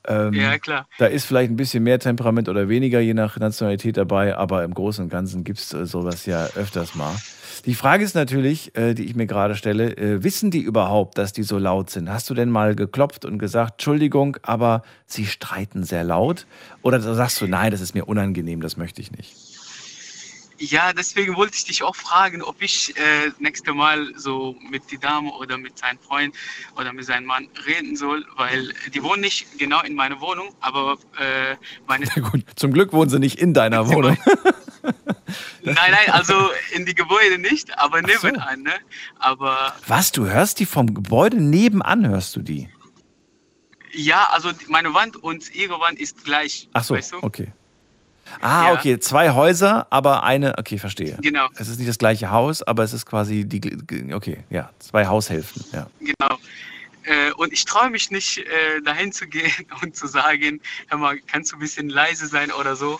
Ähm, 0.07 0.33
Ja, 0.33 0.57
klar. 0.59 0.87
Da 0.97 1.05
ist 1.07 1.25
vielleicht 1.25 1.51
ein 1.51 1.55
bisschen 1.55 1.83
mehr 1.83 1.99
Temperament 1.99 2.49
oder 2.49 2.69
weniger, 2.69 2.99
je 2.99 3.13
nach 3.13 3.37
Nationalität 3.37 3.97
dabei, 3.97 4.35
aber 4.35 4.63
im 4.63 4.73
Großen 4.73 5.03
und 5.03 5.09
Ganzen 5.09 5.43
gibt 5.43 5.59
es 5.59 5.69
sowas 5.69 6.25
ja 6.25 6.45
öfters 6.55 6.95
mal. 6.95 7.15
Die 7.65 7.73
Frage 7.73 8.03
ist 8.03 8.15
natürlich, 8.15 8.75
äh, 8.77 8.93
die 8.93 9.05
ich 9.05 9.15
mir 9.15 9.25
gerade 9.27 9.55
stelle, 9.55 9.95
äh, 9.97 10.23
wissen 10.23 10.51
die 10.51 10.61
überhaupt, 10.61 11.17
dass 11.17 11.33
die 11.33 11.43
so 11.43 11.57
laut 11.57 11.89
sind? 11.89 12.09
Hast 12.09 12.29
du 12.29 12.33
denn 12.33 12.49
mal 12.49 12.75
geklopft 12.75 13.25
und 13.25 13.39
gesagt, 13.39 13.73
Entschuldigung, 13.73 14.37
aber 14.43 14.83
sie 15.05 15.25
streiten 15.25 15.83
sehr 15.83 16.03
laut? 16.03 16.45
Oder 16.81 17.01
sagst 17.01 17.41
du, 17.41 17.47
nein, 17.47 17.71
das 17.71 17.81
ist 17.81 17.95
mir 17.95 18.05
unangenehm, 18.05 18.61
das 18.61 18.77
möchte 18.77 19.01
ich 19.01 19.11
nicht? 19.11 19.35
Ja, 20.59 20.91
deswegen 20.91 21.35
wollte 21.35 21.55
ich 21.55 21.65
dich 21.65 21.83
auch 21.83 21.95
fragen, 21.95 22.41
ob 22.41 22.61
ich 22.61 22.95
äh, 22.97 23.31
nächste 23.39 23.73
Mal 23.73 24.11
so 24.15 24.55
mit 24.71 24.89
die 24.89 24.97
Dame 24.97 25.31
oder 25.33 25.57
mit 25.57 25.77
seinem 25.77 25.99
Freund 25.99 26.35
oder 26.75 26.93
mit 26.93 27.05
seinem 27.05 27.25
Mann 27.25 27.47
reden 27.67 27.95
soll, 27.95 28.25
weil 28.37 28.73
die 28.93 29.03
wohnen 29.03 29.21
nicht 29.21 29.59
genau 29.59 29.81
in 29.81 29.93
meiner 29.93 30.19
Wohnung, 30.19 30.55
aber 30.61 30.97
äh, 31.19 31.55
meine 31.87 32.05
Ja, 32.05 32.21
gut, 32.21 32.43
zum 32.55 32.73
Glück 32.73 32.91
wohnen 32.91 33.09
sie 33.09 33.19
nicht 33.19 33.39
in 33.39 33.53
deiner 33.53 33.87
Wohnung. 33.89 34.17
Nein, 35.63 35.75
nein, 35.75 36.09
also 36.11 36.33
in 36.71 36.85
die 36.85 36.95
Gebäude 36.95 37.37
nicht, 37.37 37.77
aber 37.77 37.99
Ach 38.03 38.09
so. 38.21 38.27
nebenan, 38.27 38.61
ne? 38.63 38.73
Aber 39.19 39.75
Was, 39.85 40.13
du 40.13 40.25
hörst 40.25 40.59
die 40.59 40.65
vom 40.65 40.93
Gebäude 40.93 41.41
nebenan, 41.41 42.07
hörst 42.07 42.35
du 42.35 42.41
die? 42.41 42.69
ja, 43.91 44.29
also 44.31 44.51
meine 44.67 44.93
Wand 44.93 45.17
und 45.17 45.53
ihre 45.53 45.79
Wand 45.79 45.99
ist 45.99 46.23
gleich. 46.23 46.69
Ach 46.73 46.83
so, 46.83 46.95
weißt 46.95 47.13
du? 47.13 47.17
okay. 47.21 47.51
Ah, 48.41 48.67
Ja. 48.67 48.73
okay, 48.73 48.99
zwei 48.99 49.31
Häuser, 49.31 49.87
aber 49.89 50.23
eine, 50.23 50.57
okay, 50.57 50.77
verstehe. 50.77 51.17
Genau, 51.21 51.47
Es 51.55 51.67
ist 51.67 51.77
nicht 51.79 51.89
das 51.89 51.97
gleiche 51.97 52.31
Haus, 52.31 52.61
aber 52.63 52.83
es 52.83 52.93
ist 52.93 53.05
quasi 53.05 53.45
die, 53.45 54.13
okay, 54.13 54.43
ja, 54.49 54.69
zwei 54.79 55.05
Haushälften, 55.07 55.63
ja. 55.73 55.87
genau. 55.99 56.37
Äh, 57.03 57.31
und 57.37 57.53
ich 57.53 57.63
traue 57.65 57.89
mich 57.89 58.11
nicht, 58.11 58.39
äh, 58.39 58.81
dahin 58.83 59.11
zu 59.13 59.27
gehen 59.27 59.51
und 59.81 59.95
zu 59.95 60.07
sagen, 60.07 60.59
hör 60.89 60.97
mal, 60.97 61.17
kannst 61.19 61.51
du 61.51 61.55
ein 61.55 61.59
bisschen 61.59 61.89
leise 61.89 62.27
sein 62.27 62.51
oder 62.51 62.75
so. 62.75 62.99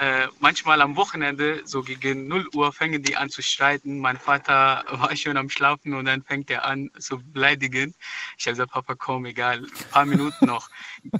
Äh, 0.00 0.28
manchmal 0.38 0.80
am 0.82 0.94
Wochenende, 0.94 1.62
so 1.64 1.82
gegen 1.82 2.28
0 2.28 2.46
Uhr, 2.54 2.72
fangen 2.72 3.02
die 3.02 3.16
an 3.16 3.28
zu 3.28 3.42
streiten. 3.42 3.98
Mein 3.98 4.18
Vater 4.18 4.84
war 4.90 5.16
schon 5.16 5.36
am 5.36 5.48
Schlafen 5.50 5.94
und 5.94 6.04
dann 6.04 6.22
fängt 6.22 6.48
er 6.50 6.64
an 6.64 6.90
zu 6.98 7.18
beleidigen. 7.32 7.94
Ich 8.38 8.46
habe 8.46 8.52
gesagt, 8.52 8.70
Papa, 8.72 8.94
komm, 8.94 9.24
egal, 9.24 9.58
ein 9.64 9.90
paar 9.90 10.04
Minuten 10.04 10.46
noch. 10.46 10.68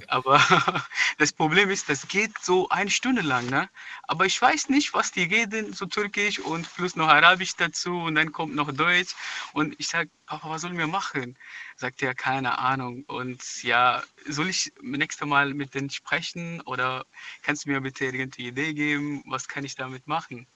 Aber 0.07 0.39
das 1.17 1.33
Problem 1.33 1.69
ist, 1.69 1.89
das 1.89 2.07
geht 2.07 2.37
so 2.39 2.69
eine 2.69 2.89
Stunde 2.89 3.21
lang, 3.21 3.47
ne? 3.49 3.69
Aber 4.03 4.25
ich 4.25 4.41
weiß 4.41 4.69
nicht, 4.69 4.93
was 4.93 5.11
die 5.11 5.23
reden, 5.23 5.73
so 5.73 5.85
türkisch 5.85 6.39
und 6.39 6.73
plus 6.75 6.95
noch 6.95 7.07
arabisch 7.07 7.55
dazu 7.55 8.01
und 8.01 8.15
dann 8.15 8.31
kommt 8.31 8.55
noch 8.55 8.71
Deutsch. 8.71 9.15
Und 9.53 9.75
ich 9.79 9.87
sage, 9.87 10.09
Papa, 10.25 10.49
was 10.49 10.61
sollen 10.61 10.77
wir 10.77 10.87
machen? 10.87 11.37
Sagt 11.75 12.01
er, 12.01 12.13
keine 12.13 12.59
Ahnung. 12.59 13.03
Und 13.07 13.63
ja, 13.63 14.03
soll 14.27 14.49
ich 14.49 14.71
nächstes 14.81 15.27
Mal 15.27 15.53
mit 15.53 15.73
denen 15.73 15.89
sprechen 15.89 16.61
oder 16.61 17.05
kannst 17.41 17.65
du 17.65 17.69
mir 17.69 17.81
bitte 17.81 18.05
irgendeine 18.05 18.47
Idee 18.47 18.73
geben? 18.73 19.23
Was 19.27 19.47
kann 19.47 19.63
ich 19.63 19.75
damit 19.75 20.07
machen? 20.07 20.47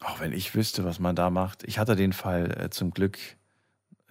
Auch 0.00 0.20
wenn 0.20 0.32
ich 0.32 0.54
wüsste, 0.54 0.84
was 0.84 0.98
man 0.98 1.16
da 1.16 1.30
macht. 1.30 1.64
Ich 1.64 1.78
hatte 1.78 1.96
den 1.96 2.12
Fall 2.12 2.50
äh, 2.60 2.70
zum 2.70 2.90
Glück 2.90 3.18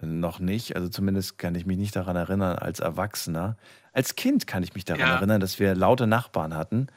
noch 0.00 0.38
nicht. 0.38 0.76
Also 0.76 0.88
zumindest 0.88 1.38
kann 1.38 1.54
ich 1.54 1.66
mich 1.66 1.78
nicht 1.78 1.94
daran 1.96 2.16
erinnern 2.16 2.58
als 2.58 2.80
Erwachsener. 2.80 3.56
Als 3.94 4.16
Kind 4.16 4.46
kann 4.46 4.62
ich 4.62 4.74
mich 4.74 4.84
daran 4.84 5.00
Ja. 5.00 5.14
erinnern, 5.16 5.40
dass 5.40 5.58
wir 5.58 5.74
laute 5.74 6.06
Nachbarn 6.06 6.54
hatten, 6.54 6.88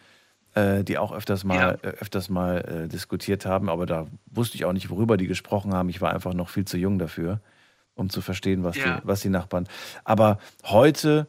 äh, 0.55 0.83
die 0.83 0.97
auch 0.97 1.13
öfters 1.13 1.43
mal, 1.45 1.79
Ja. 1.81 1.89
äh, 1.89 1.93
öfters 1.93 2.27
mal 2.29 2.57
äh, 2.57 2.87
diskutiert 2.89 3.45
haben. 3.45 3.69
Aber 3.69 3.85
da 3.85 4.07
wusste 4.25 4.55
ich 4.57 4.65
auch 4.65 4.73
nicht, 4.73 4.89
worüber 4.89 5.15
die 5.15 5.27
gesprochen 5.27 5.73
haben. 5.73 5.87
Ich 5.89 6.01
war 6.01 6.11
einfach 6.13 6.33
noch 6.33 6.49
viel 6.49 6.65
zu 6.65 6.77
jung 6.77 6.97
dafür, 6.99 7.39
um 7.95 8.09
zu 8.09 8.19
verstehen, 8.21 8.63
was, 8.63 8.75
Ja. 8.75 8.97
die, 8.97 9.07
was 9.07 9.21
die 9.21 9.29
Nachbarn. 9.29 9.67
Aber 10.03 10.39
heute. 10.65 11.27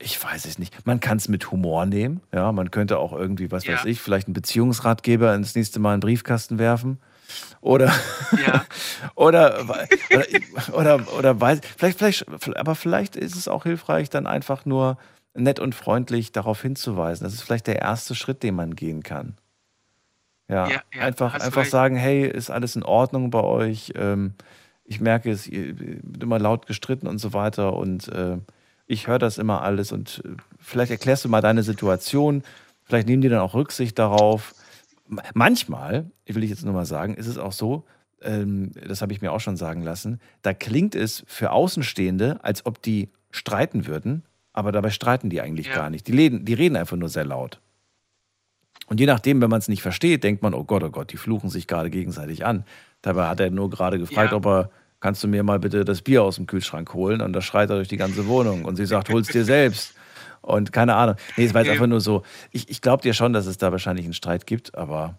Ich 0.00 0.22
weiß 0.22 0.44
es 0.44 0.58
nicht. 0.60 0.86
Man 0.86 1.00
kann 1.00 1.16
es 1.16 1.26
mit 1.28 1.50
Humor 1.50 1.84
nehmen. 1.86 2.20
Ja, 2.32 2.52
man 2.52 2.70
könnte 2.70 2.98
auch 2.98 3.12
irgendwie, 3.14 3.50
was 3.50 3.64
Ja. 3.64 3.72
weiß 3.74 3.86
ich, 3.86 4.00
vielleicht 4.00 4.28
einen 4.28 4.34
Beziehungsratgeber 4.34 5.34
ins 5.34 5.54
nächste 5.56 5.80
Mal 5.80 5.94
in 5.94 6.00
den 6.00 6.06
Briefkasten 6.06 6.58
werfen. 6.58 6.98
Oder, 7.60 7.92
Ja, 8.46 8.64
oder, 9.14 9.64
oder, 10.12 10.74
oder, 10.74 11.12
oder 11.18 11.40
weiß, 11.40 11.60
vielleicht, 11.76 11.98
vielleicht, 11.98 12.26
aber 12.56 12.74
vielleicht 12.74 13.16
ist 13.16 13.36
es 13.36 13.48
auch 13.48 13.64
hilfreich, 13.64 14.10
dann 14.10 14.26
einfach 14.26 14.64
nur 14.64 14.96
nett 15.34 15.60
und 15.60 15.74
freundlich 15.74 16.32
darauf 16.32 16.62
hinzuweisen. 16.62 17.24
Das 17.24 17.34
ist 17.34 17.42
vielleicht 17.42 17.66
der 17.66 17.80
erste 17.80 18.14
Schritt, 18.14 18.42
den 18.42 18.54
man 18.54 18.74
gehen 18.74 19.02
kann. 19.02 19.36
Ja, 20.48 20.68
Ja, 20.68 20.82
ja, 20.94 21.02
einfach, 21.02 21.34
einfach 21.34 21.62
recht. 21.62 21.70
sagen, 21.70 21.96
hey, 21.96 22.26
ist 22.26 22.50
alles 22.50 22.74
in 22.76 22.82
Ordnung 22.82 23.30
bei 23.30 23.42
euch? 23.42 23.92
Ähm, 23.96 24.34
ich 24.84 25.00
merke 25.00 25.30
es, 25.30 25.46
ihr 25.46 25.78
wird 25.78 26.22
immer 26.22 26.38
laut 26.38 26.66
gestritten 26.66 27.06
und 27.06 27.18
so 27.18 27.34
weiter 27.34 27.74
und 27.74 28.08
äh, 28.08 28.38
ich 28.86 29.06
höre 29.06 29.18
das 29.18 29.36
immer 29.36 29.60
alles 29.62 29.92
und 29.92 30.22
äh, 30.24 30.30
vielleicht 30.58 30.90
erklärst 30.90 31.24
du 31.26 31.28
mal 31.28 31.42
deine 31.42 31.62
Situation, 31.62 32.42
vielleicht 32.84 33.06
nehmen 33.06 33.20
die 33.20 33.28
dann 33.28 33.40
auch 33.40 33.52
Rücksicht 33.54 33.98
darauf. 33.98 34.54
Manchmal, 35.34 36.10
will 36.26 36.44
ich 36.44 36.50
jetzt 36.50 36.64
nur 36.64 36.74
mal 36.74 36.84
sagen, 36.86 37.14
ist 37.14 37.26
es 37.26 37.38
auch 37.38 37.52
so, 37.52 37.84
ähm, 38.22 38.72
das 38.86 39.00
habe 39.02 39.12
ich 39.12 39.20
mir 39.22 39.32
auch 39.32 39.40
schon 39.40 39.56
sagen 39.56 39.82
lassen, 39.82 40.20
da 40.42 40.52
klingt 40.52 40.94
es 40.94 41.24
für 41.26 41.50
Außenstehende, 41.52 42.40
als 42.42 42.66
ob 42.66 42.82
die 42.82 43.08
streiten 43.30 43.86
würden, 43.86 44.24
aber 44.52 44.72
dabei 44.72 44.90
streiten 44.90 45.30
die 45.30 45.40
eigentlich 45.40 45.68
Ja. 45.68 45.74
gar 45.76 45.90
nicht. 45.90 46.06
Die 46.08 46.12
reden, 46.12 46.44
die 46.44 46.54
reden 46.54 46.76
einfach 46.76 46.96
nur 46.96 47.08
sehr 47.08 47.24
laut. 47.24 47.60
Und 48.86 49.00
je 49.00 49.06
nachdem, 49.06 49.40
wenn 49.40 49.50
man 49.50 49.58
es 49.58 49.68
nicht 49.68 49.82
versteht, 49.82 50.24
denkt 50.24 50.42
man, 50.42 50.54
oh 50.54 50.64
Gott, 50.64 50.82
oh 50.82 50.90
Gott, 50.90 51.12
die 51.12 51.16
fluchen 51.18 51.50
sich 51.50 51.66
gerade 51.66 51.90
gegenseitig 51.90 52.44
an. 52.44 52.64
Dabei 53.02 53.26
hat 53.28 53.38
er 53.40 53.50
nur 53.50 53.70
gerade 53.70 53.98
gefragt, 53.98 54.32
Ja. 54.32 54.36
ob 54.38 54.46
er, 54.46 54.70
kannst 55.00 55.22
du 55.22 55.28
mir 55.28 55.42
mal 55.42 55.58
bitte 55.58 55.84
das 55.84 56.02
Bier 56.02 56.22
aus 56.22 56.36
dem 56.36 56.46
Kühlschrank 56.46 56.92
holen? 56.94 57.20
Und 57.20 57.32
da 57.34 57.40
schreit 57.42 57.70
er 57.70 57.76
durch 57.76 57.88
die 57.88 57.98
ganze 57.98 58.26
Wohnung. 58.26 58.64
Und 58.64 58.76
sie 58.76 58.86
sagt, 58.86 59.10
hol's 59.10 59.28
dir 59.28 59.44
selbst. 59.44 59.94
Und 60.40 60.72
keine 60.72 60.94
Ahnung. 60.94 61.16
Nee, 61.36 61.44
es 61.46 61.54
war 61.54 61.62
jetzt 61.62 61.70
einfach 61.72 61.86
nur 61.86 62.00
so. 62.00 62.22
Ich, 62.52 62.68
ich 62.68 62.80
glaube 62.80 63.02
dir 63.02 63.14
schon, 63.14 63.32
dass 63.32 63.46
es 63.46 63.58
da 63.58 63.72
wahrscheinlich 63.72 64.04
einen 64.06 64.14
Streit 64.14 64.46
gibt, 64.46 64.74
aber 64.74 65.18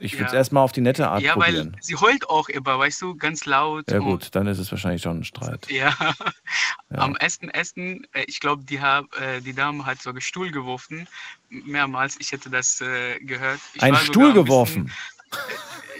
ich 0.00 0.12
würde 0.14 0.26
es 0.26 0.32
Ja. 0.32 0.38
erstmal 0.38 0.62
auf 0.62 0.70
die 0.70 0.80
nette 0.80 1.08
Art 1.08 1.22
Ja, 1.22 1.32
probieren. 1.32 1.72
weil 1.74 1.82
sie 1.82 1.96
heult 1.96 2.28
auch 2.30 2.48
immer, 2.48 2.78
weißt 2.78 3.02
du, 3.02 3.16
ganz 3.16 3.46
laut. 3.46 3.90
Ja 3.90 3.98
gut, 3.98 4.28
dann 4.36 4.46
ist 4.46 4.58
es 4.60 4.70
wahrscheinlich 4.70 5.02
schon 5.02 5.18
ein 5.20 5.24
Streit. 5.24 5.68
Ja, 5.70 5.92
Ja. 6.90 6.98
am 6.98 7.16
ersten 7.16 7.48
Essen, 7.50 8.06
äh, 8.12 8.22
ich 8.28 8.38
glaube, 8.40 8.62
die, 8.64 8.76
äh, 8.76 9.40
die 9.40 9.54
Dame 9.54 9.84
hat 9.86 10.00
sogar 10.00 10.20
Stuhl 10.20 10.50
geworfen, 10.52 11.08
mehrmals, 11.48 12.16
ich 12.20 12.30
hätte 12.30 12.48
das 12.48 12.80
äh, 12.80 13.18
gehört. 13.20 13.58
Ich 13.74 13.82
Ein 13.82 13.96
Stuhl 13.96 14.26
ein 14.28 14.34
bisschen- 14.34 14.44
geworfen. 14.44 14.92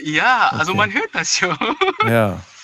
Ja, 0.03 0.49
also 0.53 0.71
Okay. 0.73 0.79
man 0.79 0.93
hört 0.95 1.11
das 1.13 1.37
schon. 1.37 1.59
Ja. 2.07 2.41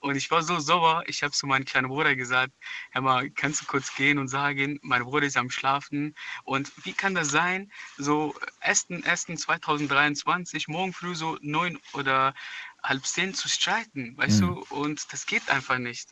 Und 0.00 0.16
ich 0.16 0.30
war 0.30 0.42
so 0.42 0.58
sauer, 0.60 1.02
ich 1.06 1.22
habe 1.22 1.32
zu 1.32 1.46
meinem 1.46 1.64
kleinen 1.64 1.88
Bruder 1.88 2.14
gesagt, 2.14 2.52
Hör 2.92 3.02
mal, 3.02 3.30
kannst 3.30 3.62
du 3.62 3.66
kurz 3.66 3.94
gehen 3.96 4.18
und 4.18 4.28
sagen, 4.28 4.78
mein 4.82 5.02
Bruder 5.02 5.26
ist 5.26 5.36
am 5.36 5.50
Schlafen. 5.50 6.14
Und 6.44 6.70
wie 6.84 6.92
kann 6.92 7.14
das 7.14 7.30
sein, 7.30 7.70
so 7.96 8.34
1.1.2023, 8.62 10.70
morgen 10.70 10.92
früh 10.92 11.14
so 11.14 11.38
neun 11.40 11.78
oder 11.94 12.34
halb 12.82 13.04
zehn 13.04 13.34
zu 13.34 13.48
streiten, 13.48 14.16
weißt 14.16 14.42
Mhm. 14.42 14.46
du? 14.46 14.64
Und 14.70 15.12
das 15.12 15.26
geht 15.26 15.48
einfach 15.50 15.78
nicht. 15.78 16.10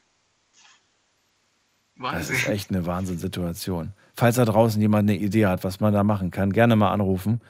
Das 1.99 2.13
Wahnsinn. 2.13 2.37
ist 2.37 2.49
echt 2.49 2.71
eine 2.71 2.85
Wahnsinnssituation. 2.87 3.93
Falls 4.15 4.37
da 4.37 4.45
draußen 4.45 4.81
jemand 4.81 5.09
eine 5.09 5.19
Idee 5.19 5.47
hat, 5.47 5.65
was 5.65 5.81
man 5.81 5.93
da 5.95 6.05
machen 6.05 6.31
kann, 6.31 6.53
gerne 6.53 6.77
mal 6.77 6.93
anrufen. 6.93 7.41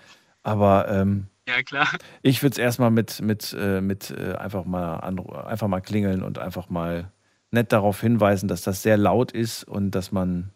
Aber 0.42 0.88
ähm, 0.88 1.26
Ja, 1.48 1.62
klar. 1.62 1.88
ich 2.22 2.42
würde 2.42 2.52
es 2.54 2.58
erstmal 2.58 2.90
mit, 2.90 3.20
mit, 3.22 3.56
äh, 3.58 3.80
mit 3.80 4.10
äh, 4.10 4.34
einfach, 4.34 4.64
mal 4.64 4.96
einfach 4.98 5.68
mal 5.68 5.80
klingeln 5.80 6.22
und 6.22 6.38
einfach 6.38 6.68
mal 6.68 7.12
nett 7.52 7.72
darauf 7.72 8.00
hinweisen, 8.00 8.48
dass 8.48 8.62
das 8.62 8.82
sehr 8.82 8.96
laut 8.96 9.30
ist 9.32 9.62
und 9.64 9.92
dass 9.92 10.10
man 10.10 10.50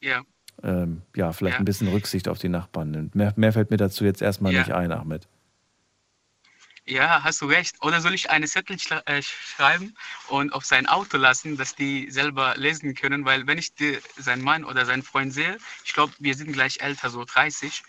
Ja. 0.00 0.22
ähm, 0.62 1.02
ja, 1.16 1.32
vielleicht 1.32 1.54
Ja. 1.56 1.58
ein 1.58 1.64
bisschen 1.64 1.88
Rücksicht 1.88 2.28
auf 2.28 2.38
die 2.38 2.48
Nachbarn 2.48 2.92
nimmt. 2.92 3.14
Mehr, 3.16 3.32
mehr 3.36 3.52
fällt 3.52 3.70
mir 3.70 3.76
dazu 3.76 4.04
jetzt 4.04 4.22
erstmal 4.22 4.52
Ja. 4.52 4.60
nicht 4.60 4.72
ein, 4.72 4.92
Ahmed. 4.92 5.26
Ja, 6.88 7.24
hast 7.24 7.40
du 7.40 7.46
recht. 7.46 7.76
Oder 7.82 8.00
soll 8.00 8.14
ich 8.14 8.30
eine 8.30 8.46
Zettel 8.46 8.76
schla- 8.76 9.04
äh, 9.06 9.20
schreiben 9.22 9.96
und 10.22 10.52
auf 10.52 10.64
sein 10.64 10.86
Auto 10.86 11.16
lassen, 11.16 11.56
dass 11.56 11.74
die 11.74 12.08
selber 12.12 12.54
lesen 12.56 12.94
können? 12.94 13.24
Weil 13.24 13.46
wenn 13.48 13.58
ich 13.58 13.74
die, 13.74 14.00
seinen 14.14 14.40
Mann 14.42 14.64
oder 14.64 14.86
seinen 14.86 15.02
Freund 15.02 15.32
sehe, 15.34 15.60
ich 15.82 15.92
glaube, 15.92 16.14
wir 16.20 16.34
sind 16.36 16.52
gleich 16.52 16.78
älter, 16.80 17.10
so 17.10 17.24
30, 17.24 17.82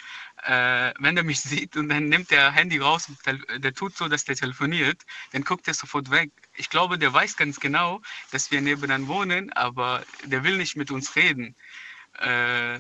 äh, 0.44 0.94
wenn 1.00 1.16
er 1.16 1.24
mich 1.24 1.42
sieht 1.42 1.78
und 1.78 1.90
dann 1.90 2.10
nimmt 2.10 2.32
er 2.32 2.52
Handy 2.52 2.80
raus, 2.80 3.12
tel- 3.24 3.46
der 3.60 3.74
tut 3.76 3.96
so, 3.96 4.08
dass 4.08 4.24
der 4.26 4.36
telefoniert, 4.36 5.04
dann 5.32 5.44
guckt 5.44 5.68
er 5.68 5.76
sofort 5.76 6.10
weg. 6.10 6.32
Ich 6.56 6.70
glaube, 6.70 6.98
der 6.98 7.14
weiß 7.14 7.36
ganz 7.36 7.60
genau, 7.60 8.02
dass 8.32 8.50
wir 8.50 8.62
nebenan 8.62 9.08
wohnen, 9.08 9.54
aber 9.54 10.08
der 10.24 10.44
will 10.44 10.58
nicht 10.58 10.76
mit 10.76 10.90
uns 10.90 11.16
reden. 11.16 11.56
Äh, 12.20 12.80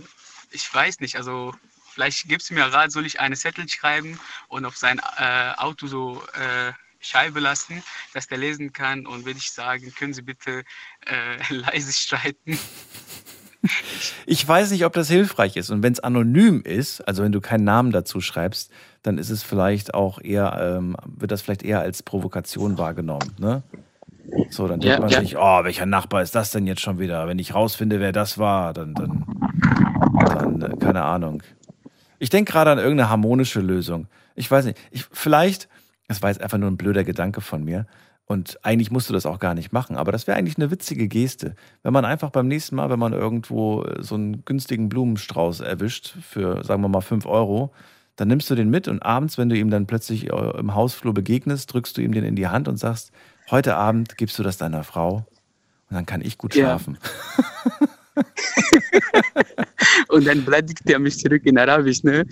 ich 0.49 0.73
weiß 0.73 0.99
nicht, 0.99 1.15
also 1.17 1.53
vielleicht 1.97 2.27
gibst 2.29 2.51
du 2.51 2.53
mir 2.53 2.65
Rat, 2.65 2.91
soll 2.91 3.07
ich 3.07 3.19
eine 3.19 3.35
Zettel 3.35 3.67
schreiben 3.67 4.19
und 4.49 4.65
auf 4.65 4.77
sein 4.77 5.01
äh, 5.17 5.51
Auto 5.57 5.87
so 5.87 6.21
äh, 6.33 6.71
Scheibe 6.99 7.39
lassen, 7.39 7.81
dass 8.13 8.27
der 8.27 8.37
lesen 8.37 8.71
kann 8.71 9.07
und 9.07 9.25
würde 9.25 9.39
ich 9.39 9.51
sagen, 9.51 9.91
können 9.97 10.13
Sie 10.13 10.21
bitte 10.21 10.63
äh, 11.07 11.37
leise 11.53 11.91
streiten. 11.91 12.59
Ich 14.27 14.47
weiß 14.47 14.71
nicht, 14.71 14.85
ob 14.85 14.93
das 14.93 15.09
hilfreich 15.09 15.57
ist. 15.57 15.71
Und 15.71 15.83
wenn 15.83 15.91
es 15.91 15.99
anonym 15.99 16.61
ist, 16.61 17.01
also 17.01 17.23
wenn 17.23 17.33
du 17.33 17.41
keinen 17.41 17.65
Namen 17.65 17.91
dazu 17.91 18.21
schreibst, 18.21 18.71
dann 19.01 19.17
ist 19.17 19.29
es 19.29 19.43
vielleicht 19.43 19.93
auch 19.93 20.21
eher, 20.21 20.77
ähm, 20.77 20.95
wird 21.05 21.31
das 21.31 21.41
vielleicht 21.41 21.63
eher 21.63 21.81
als 21.81 22.01
Provokation 22.03 22.77
wahrgenommen. 22.77 23.35
Ne? 23.39 23.63
So, 24.51 24.67
dann 24.67 24.79
denkt 24.79 24.93
Ja, 24.95 25.01
man 25.01 25.09
ja. 25.09 25.19
sich, 25.19 25.35
oh, 25.37 25.63
welcher 25.63 25.85
Nachbar 25.85 26.21
ist 26.21 26.35
das 26.35 26.51
denn 26.51 26.65
jetzt 26.67 26.81
schon 26.81 26.99
wieder? 26.99 27.27
Wenn 27.27 27.39
ich 27.39 27.55
rausfinde, 27.55 27.99
wer 27.99 28.13
das 28.13 28.37
war, 28.37 28.73
dann, 28.73 28.93
dann, 28.93 30.59
dann 30.59 30.79
keine 30.79 31.03
Ahnung. 31.03 31.43
Ich 32.19 32.29
denke 32.29 32.51
gerade 32.51 32.71
an 32.71 32.77
irgendeine 32.77 33.09
harmonische 33.09 33.61
Lösung. 33.61 34.07
Ich 34.35 34.49
weiß 34.49 34.65
nicht, 34.65 34.77
ich, 34.91 35.05
vielleicht, 35.11 35.67
das 36.07 36.21
war 36.21 36.29
jetzt 36.29 36.41
einfach 36.41 36.57
nur 36.57 36.69
ein 36.69 36.77
blöder 36.77 37.03
Gedanke 37.03 37.41
von 37.41 37.63
mir. 37.63 37.85
Und 38.25 38.59
eigentlich 38.61 38.91
musst 38.91 39.09
du 39.09 39.13
das 39.13 39.25
auch 39.25 39.39
gar 39.39 39.53
nicht 39.53 39.71
machen, 39.71 39.95
aber 39.95 40.11
das 40.11 40.27
wäre 40.27 40.37
eigentlich 40.37 40.57
eine 40.57 40.69
witzige 40.69 41.07
Geste. 41.07 41.55
Wenn 41.81 41.93
man 41.93 42.03
einfach 42.03 42.29
beim 42.29 42.49
nächsten 42.49 42.75
Mal, 42.75 42.89
wenn 42.89 42.99
man 42.99 43.13
irgendwo 43.13 43.83
äh, 43.83 44.03
so 44.03 44.15
einen 44.15 44.43
günstigen 44.43 44.89
Blumenstrauß 44.89 45.61
erwischt 45.61 46.13
für, 46.21 46.63
sagen 46.65 46.81
wir 46.81 46.89
mal, 46.89 47.01
5 47.01 47.25
Euro, 47.25 47.71
dann 48.17 48.27
nimmst 48.27 48.49
du 48.49 48.55
den 48.55 48.69
mit 48.69 48.89
und 48.89 49.01
abends, 49.01 49.37
wenn 49.37 49.47
du 49.47 49.55
ihm 49.55 49.69
dann 49.69 49.85
plötzlich 49.87 50.29
äh, 50.29 50.59
im 50.59 50.75
Hausflur 50.75 51.13
begegnest, 51.13 51.71
drückst 51.71 51.97
du 51.97 52.01
ihm 52.01 52.11
den 52.11 52.25
in 52.25 52.35
die 52.35 52.47
Hand 52.47 52.67
und 52.67 52.75
sagst, 52.75 53.11
heute 53.49 53.77
Abend 53.77 54.17
gibst 54.17 54.37
du 54.37 54.43
das 54.43 54.57
deiner 54.57 54.83
Frau 54.83 55.25
und 55.89 55.95
dann 55.95 56.05
kann 56.05 56.19
ich 56.21 56.37
gut 56.37 56.53
Ja. 56.99 57.87
Und 60.09 60.25
dann 60.27 60.43
beleidigt 60.45 60.81
er 60.85 60.99
mich 60.99 61.19
zurück 61.19 61.41
in 61.45 61.57
Arabisch, 61.57 62.03
ne? 62.03 62.25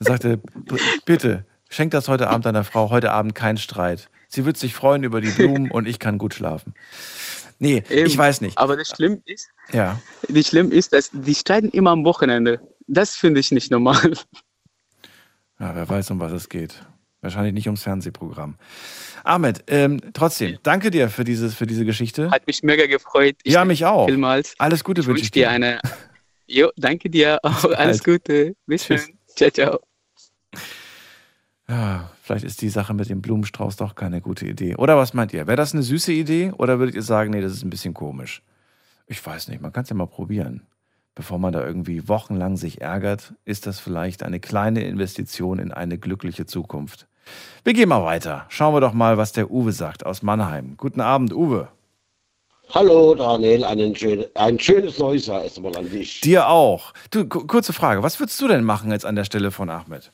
Sagte, 0.00 0.40
bitte, 1.04 1.44
schenk 1.68 1.92
das 1.92 2.08
heute 2.08 2.28
Abend 2.28 2.46
deiner 2.46 2.64
Frau, 2.64 2.90
heute 2.90 3.12
Abend 3.12 3.34
kein 3.34 3.56
Streit. 3.56 4.08
Sie 4.28 4.44
wird 4.44 4.56
sich 4.56 4.74
freuen 4.74 5.04
über 5.04 5.20
die 5.20 5.30
Blumen 5.30 5.70
und 5.70 5.86
ich 5.86 5.98
kann 5.98 6.18
gut 6.18 6.34
schlafen. 6.34 6.74
Nee, 7.58 7.84
ich 7.88 7.96
Eben. 7.96 8.18
weiß 8.18 8.40
nicht. 8.40 8.58
Aber 8.58 8.76
das 8.76 8.88
Schlimme 8.88 9.20
ist, 9.26 9.48
Ja. 9.72 10.00
das 10.28 10.46
Schlimme 10.48 10.74
ist, 10.74 10.92
dass 10.92 11.10
die 11.12 11.34
streiten 11.34 11.68
immer 11.68 11.90
am 11.90 12.04
Wochenende. 12.04 12.60
Das 12.88 13.14
finde 13.14 13.40
ich 13.40 13.52
nicht 13.52 13.70
normal. 13.70 14.14
Ja, 15.60 15.74
wer 15.76 15.88
weiß, 15.88 16.10
um 16.10 16.18
was 16.18 16.32
es 16.32 16.48
geht. 16.48 16.84
Wahrscheinlich 17.22 17.54
nicht 17.54 17.68
ums 17.68 17.84
Fernsehprogramm. 17.84 18.56
Ahmed, 19.22 19.64
ähm, 19.68 20.00
trotzdem, 20.12 20.58
danke 20.64 20.90
dir 20.90 21.08
für, 21.08 21.22
dieses, 21.22 21.54
für 21.54 21.66
diese 21.66 21.84
Geschichte. 21.84 22.30
Hat 22.30 22.46
mich 22.48 22.62
mega 22.64 22.86
gefreut. 22.86 23.36
Ich 23.44 23.52
Ja, 23.52 23.64
mich 23.64 23.84
auch. 23.86 24.06
Vielmals. 24.08 24.54
Alles 24.58 24.82
Gute 24.82 25.02
Ich 25.02 25.06
wünsche 25.06 25.22
ich 25.22 25.30
dir 25.30 25.48
eine. 25.48 25.80
Jo, 26.48 26.70
danke 26.76 27.08
dir. 27.08 27.38
Auch 27.44 27.64
alles 27.72 28.02
Gute. 28.02 28.56
Bis 28.66 28.84
Tschüss. 28.84 29.04
schön. 29.06 29.18
Ciao, 29.36 29.50
ciao. 29.50 29.80
Ja, 31.68 32.10
vielleicht 32.20 32.44
ist 32.44 32.60
die 32.60 32.68
Sache 32.68 32.92
mit 32.92 33.08
dem 33.08 33.22
Blumenstrauß 33.22 33.76
doch 33.76 33.94
keine 33.94 34.20
gute 34.20 34.46
Idee. 34.46 34.74
Oder 34.74 34.96
was 34.98 35.14
meint 35.14 35.32
ihr? 35.32 35.46
Wäre 35.46 35.56
das 35.56 35.72
eine 35.72 35.82
süße 35.82 36.12
Idee 36.12 36.52
oder 36.58 36.78
würdet 36.80 36.96
ihr 36.96 37.02
sagen, 37.02 37.30
nee, 37.30 37.40
das 37.40 37.52
ist 37.52 37.64
ein 37.64 37.70
bisschen 37.70 37.94
komisch? 37.94 38.42
Ich 39.06 39.24
weiß 39.24 39.48
nicht, 39.48 39.62
man 39.62 39.72
kann 39.72 39.84
es 39.84 39.90
ja 39.90 39.96
mal 39.96 40.06
probieren. 40.06 40.66
Bevor 41.14 41.38
man 41.38 41.52
da 41.52 41.64
irgendwie 41.64 42.08
wochenlang 42.08 42.56
sich 42.56 42.80
ärgert, 42.80 43.34
ist 43.44 43.66
das 43.66 43.78
vielleicht 43.78 44.22
eine 44.22 44.40
kleine 44.40 44.84
Investition 44.84 45.58
in 45.58 45.70
eine 45.70 45.98
glückliche 45.98 46.46
Zukunft. 46.46 47.06
Wir 47.64 47.74
gehen 47.74 47.88
mal 47.88 48.02
weiter. 48.04 48.46
Schauen 48.48 48.74
wir 48.74 48.80
doch 48.80 48.92
mal, 48.92 49.16
was 49.18 49.32
der 49.32 49.50
Uwe 49.50 49.72
sagt 49.72 50.04
aus 50.04 50.22
Mannheim. 50.22 50.74
Guten 50.76 51.00
Abend, 51.00 51.32
Uwe. 51.32 51.68
Hallo 52.70 53.14
Daniel, 53.14 53.64
einen 53.64 53.94
schön, 53.94 54.24
ein 54.34 54.58
schönes 54.58 54.98
neues 54.98 55.26
Jahr 55.26 55.42
erstmal 55.44 55.76
an 55.76 55.90
dich. 55.90 56.20
Dir 56.22 56.48
auch. 56.48 56.94
Du, 57.10 57.26
ku- 57.26 57.46
kurze 57.46 57.72
Frage. 57.72 58.02
Was 58.02 58.18
würdest 58.18 58.40
du 58.40 58.48
denn 58.48 58.64
machen 58.64 58.90
jetzt 58.90 59.04
an 59.04 59.14
der 59.14 59.24
Stelle 59.24 59.50
von 59.50 59.68
Ahmed? 59.68 60.10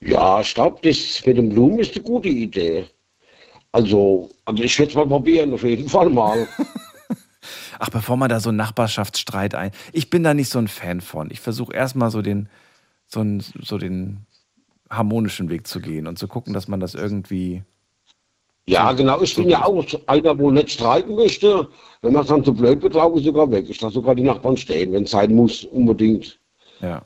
Ja, 0.00 0.40
ich 0.40 0.54
glaube, 0.54 0.78
das 0.82 1.24
mit 1.26 1.36
den 1.36 1.48
Blumen 1.50 1.78
ist 1.80 1.94
eine 1.94 2.04
gute 2.04 2.28
Idee. 2.28 2.86
Also, 3.72 4.30
also 4.44 4.62
ich 4.62 4.78
werde 4.78 4.90
es 4.90 4.96
mal 4.96 5.06
probieren, 5.06 5.52
auf 5.52 5.62
jeden 5.64 5.88
Fall 5.88 6.08
mal. 6.10 6.46
Ach, 7.78 7.88
bevor 7.90 8.16
man 8.16 8.28
da 8.28 8.38
so 8.38 8.50
einen 8.50 8.58
Nachbarschaftsstreit 8.58 9.54
ein. 9.54 9.72
Ich 9.92 10.08
bin 10.10 10.22
da 10.22 10.34
nicht 10.34 10.50
so 10.50 10.58
ein 10.58 10.68
Fan 10.68 11.00
von. 11.00 11.30
Ich 11.30 11.40
versuche 11.40 11.74
erstmal 11.74 12.10
so 12.10 12.22
den, 12.22 12.48
so, 13.08 13.20
einen, 13.20 13.40
so 13.40 13.78
den 13.78 14.26
harmonischen 14.92 15.48
Weg 15.48 15.66
zu 15.66 15.80
gehen 15.80 16.06
und 16.06 16.18
zu 16.18 16.28
gucken, 16.28 16.52
dass 16.52 16.68
man 16.68 16.80
das 16.80 16.94
irgendwie. 16.94 17.62
Ja, 18.66 18.92
genau, 18.92 19.20
ich 19.20 19.34
bin 19.34 19.48
ja 19.48 19.64
auch 19.64 19.84
einer, 20.06 20.38
wo 20.38 20.50
nicht 20.50 20.70
streiten 20.70 21.16
möchte. 21.16 21.68
Wenn 22.00 22.12
man 22.12 22.22
es 22.22 22.28
dann 22.28 22.44
zu 22.44 22.54
blöd 22.54 22.80
wird, 22.82 22.94
laufe 22.94 23.18
ich 23.18 23.24
sogar 23.24 23.50
weg. 23.50 23.66
Ich 23.68 23.80
lasse 23.80 23.94
sogar 23.94 24.14
die 24.14 24.22
Nachbarn 24.22 24.56
stehen, 24.56 24.92
wenn 24.92 25.02
es 25.02 25.10
sein 25.10 25.34
muss, 25.34 25.64
unbedingt. 25.64 26.38
Ja. 26.80 27.04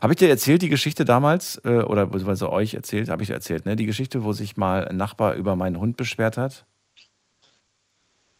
Habe 0.00 0.12
ich 0.12 0.18
dir 0.18 0.28
erzählt, 0.28 0.62
die 0.62 0.68
Geschichte 0.68 1.04
damals, 1.04 1.60
äh, 1.64 1.82
oder 1.82 2.06
beziehungsweise 2.06 2.52
euch 2.52 2.74
erzählt, 2.74 3.08
habe 3.08 3.22
ich 3.22 3.28
dir 3.28 3.34
erzählt, 3.34 3.66
ne? 3.66 3.74
Die 3.74 3.86
Geschichte, 3.86 4.22
wo 4.22 4.32
sich 4.32 4.56
mal 4.56 4.86
ein 4.86 4.96
Nachbar 4.96 5.34
über 5.34 5.56
meinen 5.56 5.80
Hund 5.80 5.96
beschwert 5.96 6.36
hat. 6.36 6.66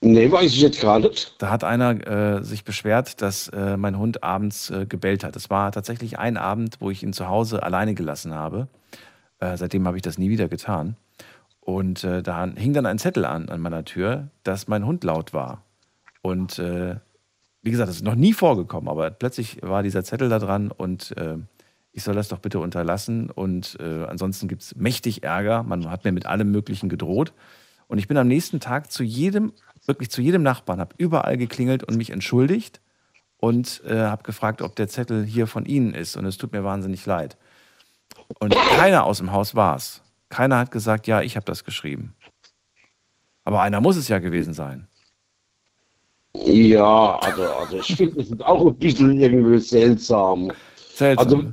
Nee, 0.01 0.31
weiß 0.31 0.53
ich 0.53 0.61
jetzt 0.61 0.85
nicht. 0.85 1.35
Da 1.39 1.51
hat 1.51 1.65
einer 1.65 2.07
äh, 2.07 2.45
sich 2.45 2.63
beschwert, 2.63 3.21
dass 3.21 3.49
äh, 3.49 3.77
mein 3.77 3.99
Hund 3.99 4.23
abends 4.23 4.71
äh, 4.71 4.87
gebellt 4.87 5.25
hat. 5.25 5.35
Es 5.35 5.51
war 5.51 5.73
tatsächlich 5.73 6.21
ein 6.21 6.37
Abend, 6.37 6.77
wo 6.81 6.91
ich 6.91 7.03
ihn 7.03 7.13
zu 7.13 7.27
Hause 7.27 7.65
alleine 7.65 7.95
gelassen 7.95 8.33
habe. 8.33 8.69
Äh, 9.41 9.57
seitdem 9.57 9.87
habe 9.89 9.97
ich 9.97 10.03
das 10.03 10.17
nie 10.17 10.31
wieder 10.31 10.47
getan. 10.47 10.97
Und 11.61 12.05
äh, 12.05 12.23
da 12.23 12.47
hing 12.47 12.73
dann 12.75 12.87
ein 12.87 12.99
Zettel 12.99 13.25
an, 13.25 13.49
an 13.49 13.61
meiner 13.61 13.85
Tür, 13.85 14.29
dass 14.45 14.69
mein 14.69 14.87
Hund 14.87 15.03
laut 15.03 15.35
war. 15.35 15.65
Und 16.23 16.61
äh, 16.61 16.95
wie 17.63 17.73
gesagt, 17.73 17.89
das 17.89 17.97
ist 17.97 18.05
noch 18.05 18.15
nie 18.15 18.33
vorgekommen, 18.33 18.89
aber 18.89 19.11
plötzlich 19.11 19.59
war 19.63 19.83
dieser 19.83 20.05
Zettel 20.05 20.29
da 20.29 20.39
dran 20.39 20.71
und 20.71 21.15
ich 21.93 22.05
soll 22.05 22.15
das 22.15 22.29
doch 22.29 22.39
bitte 22.39 22.61
unterlassen 22.61 23.31
und 23.31 23.79
ansonsten 23.81 24.47
gibt 24.47 24.63
es 24.63 24.77
mächtig 24.77 25.25
Ärger. 25.25 25.65
Man 25.65 25.91
hat 25.91 26.05
mir 26.05 26.13
mit 26.13 26.25
allem 26.25 26.51
Möglichen 26.53 26.89
gedroht. 26.89 27.33
Und 27.89 27.99
ich 27.99 28.07
bin 28.07 28.17
am 28.17 28.29
nächsten 28.29 28.61
Tag 28.61 28.93
zu 28.93 29.03
jedem, 29.03 29.53
wirklich 29.89 30.11
zu 30.11 30.21
jedem 30.21 30.43
Nachbarn, 30.43 30.81
habe 30.81 30.95
überall 30.99 31.37
geklingelt 31.37 31.83
und 31.83 31.97
mich 31.97 32.11
entschuldigt 32.11 32.81
und 33.39 33.83
äh, 33.87 33.97
habe 33.97 34.23
gefragt, 34.23 34.63
ob 34.63 34.77
der 34.77 34.89
Zettel 34.89 35.25
hier 35.25 35.47
von 35.47 35.65
Ihnen 35.65 35.95
ist. 35.95 36.17
Und 36.17 36.27
es 36.27 36.37
tut 36.37 36.53
mir 36.53 36.65
wahnsinnig 36.65 37.05
leid. 37.07 37.37
Und 38.39 38.55
keiner 38.55 39.05
aus 39.05 39.19
dem 39.19 39.33
Haus 39.33 39.55
war 39.55 39.77
es. 39.77 40.03
Keiner 40.29 40.59
hat 40.59 40.71
gesagt, 40.71 41.07
ja, 41.07 41.23
ich 41.23 41.37
habe 41.37 41.47
das 41.47 41.65
geschrieben. 41.65 42.15
Aber 43.45 43.63
einer 43.63 43.81
muss 43.81 43.97
es 43.97 44.09
ja 44.09 44.19
gewesen 44.19 44.53
sein. 44.53 44.87
Ja, 46.35 47.19
also, 47.21 47.43
also 47.45 47.79
ich 47.79 47.97
finde 47.97 48.21
es 48.21 48.41
auch 48.41 48.67
ein 48.67 48.77
bisschen 48.77 49.19
irgendwie 49.19 49.59
seltsam. 49.59 50.53
Seltsam. 50.95 51.27
Also, 51.27 51.53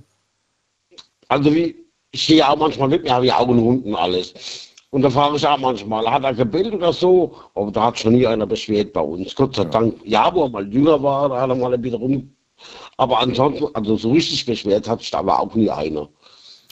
also 1.29 1.55
wie, 1.55 1.75
ich 2.11 2.27
gehe 2.27 2.47
auch 2.47 2.57
manchmal 2.57 2.89
mit, 2.89 3.03
mir 3.03 3.13
habe 3.13 3.25
ja 3.25 3.37
auch 3.37 3.47
einen 3.47 3.61
Hund 3.61 3.85
und 3.85 3.95
alles. 3.95 4.64
Und 4.95 5.01
da 5.01 5.09
frage 5.09 5.35
ich 5.35 5.45
auch 5.45 5.57
manchmal, 5.57 6.09
hat 6.09 6.23
er 6.23 6.33
gebildet 6.33 6.75
oder 6.75 6.93
so? 6.93 7.35
Aber 7.53 7.69
da 7.69 7.87
hat 7.87 7.99
schon 7.99 8.13
nie 8.13 8.25
einer 8.25 8.45
beschwert 8.45 8.93
bei 8.93 9.01
uns. 9.01 9.35
Gott 9.35 9.53
sei 9.53 9.63
ja. 9.63 9.69
Dank. 9.69 9.95
Ja, 10.05 10.33
wo 10.33 10.43
er 10.43 10.49
mal 10.49 10.73
jünger 10.73 11.03
war, 11.03 11.27
da 11.27 11.41
hat 11.41 11.49
er 11.49 11.55
mal 11.55 11.77
bisschen 11.77 11.99
rum. 11.99 12.33
Aber 12.95 13.19
ansonsten, 13.19 13.67
also 13.73 13.97
so 13.97 14.13
richtig 14.13 14.45
beschwert 14.45 14.87
hat 14.87 15.01
sich 15.01 15.11
da 15.11 15.17
aber 15.17 15.37
auch 15.41 15.53
nie 15.53 15.69
einer. 15.69 16.07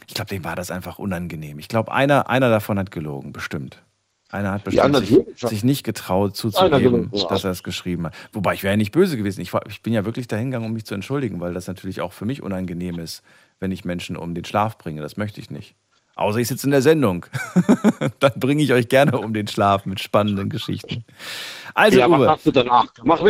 Ich 0.07 0.13
glaube, 0.13 0.29
dem 0.29 0.45
war 0.45 0.55
das 0.55 0.71
einfach 0.71 0.99
unangenehm. 0.99 1.59
Ich 1.59 1.67
glaube, 1.67 1.91
einer, 1.91 2.29
einer 2.29 2.49
davon 2.49 2.79
hat 2.79 2.91
gelogen, 2.91 3.33
bestimmt. 3.33 3.83
Einer 4.29 4.53
hat 4.53 4.63
bestimmt 4.63 4.93
ja, 4.93 5.01
sich, 5.01 5.49
sich, 5.49 5.63
nicht 5.65 5.83
getraut 5.83 6.37
zuzugeben, 6.37 7.11
dass 7.27 7.43
er 7.43 7.51
es 7.51 7.61
geschrieben 7.61 8.05
hat. 8.05 8.13
Wobei 8.31 8.53
ich 8.53 8.63
wäre 8.63 8.71
ja 8.71 8.77
nicht 8.77 8.93
böse 8.93 9.17
gewesen. 9.17 9.41
Ich, 9.41 9.51
war, 9.51 9.67
ich 9.67 9.81
bin 9.81 9.91
ja 9.91 10.05
wirklich 10.05 10.29
dahin 10.29 10.49
gegangen, 10.49 10.67
um 10.67 10.71
mich 10.71 10.85
zu 10.85 10.95
entschuldigen, 10.95 11.41
weil 11.41 11.53
das 11.53 11.67
natürlich 11.67 11.99
auch 11.99 12.13
für 12.13 12.23
mich 12.23 12.41
unangenehm 12.41 12.99
ist, 12.99 13.21
wenn 13.59 13.73
ich 13.73 13.83
Menschen 13.83 14.15
um 14.15 14.33
den 14.33 14.45
Schlaf 14.45 14.77
bringe. 14.77 15.01
Das 15.01 15.17
möchte 15.17 15.41
ich 15.41 15.51
nicht. 15.51 15.75
Außer 16.15 16.39
ich 16.39 16.47
sitze 16.47 16.67
in 16.67 16.71
der 16.71 16.81
Sendung. 16.81 17.25
Dann 18.19 18.33
bringe 18.35 18.61
ich 18.61 18.71
euch 18.71 18.87
gerne 18.87 19.17
um 19.17 19.33
den 19.33 19.47
Schlaf 19.47 19.85
mit 19.85 19.99
spannenden 19.99 20.49
Geschichten. 20.49 21.03
Also, 21.73 21.99
ja, 21.99 22.07
Uwe. 22.07 22.19
was 22.19 22.29
hast 22.29 22.45
du 22.45 22.51
danach 22.51 22.93
gemacht? 22.93 23.23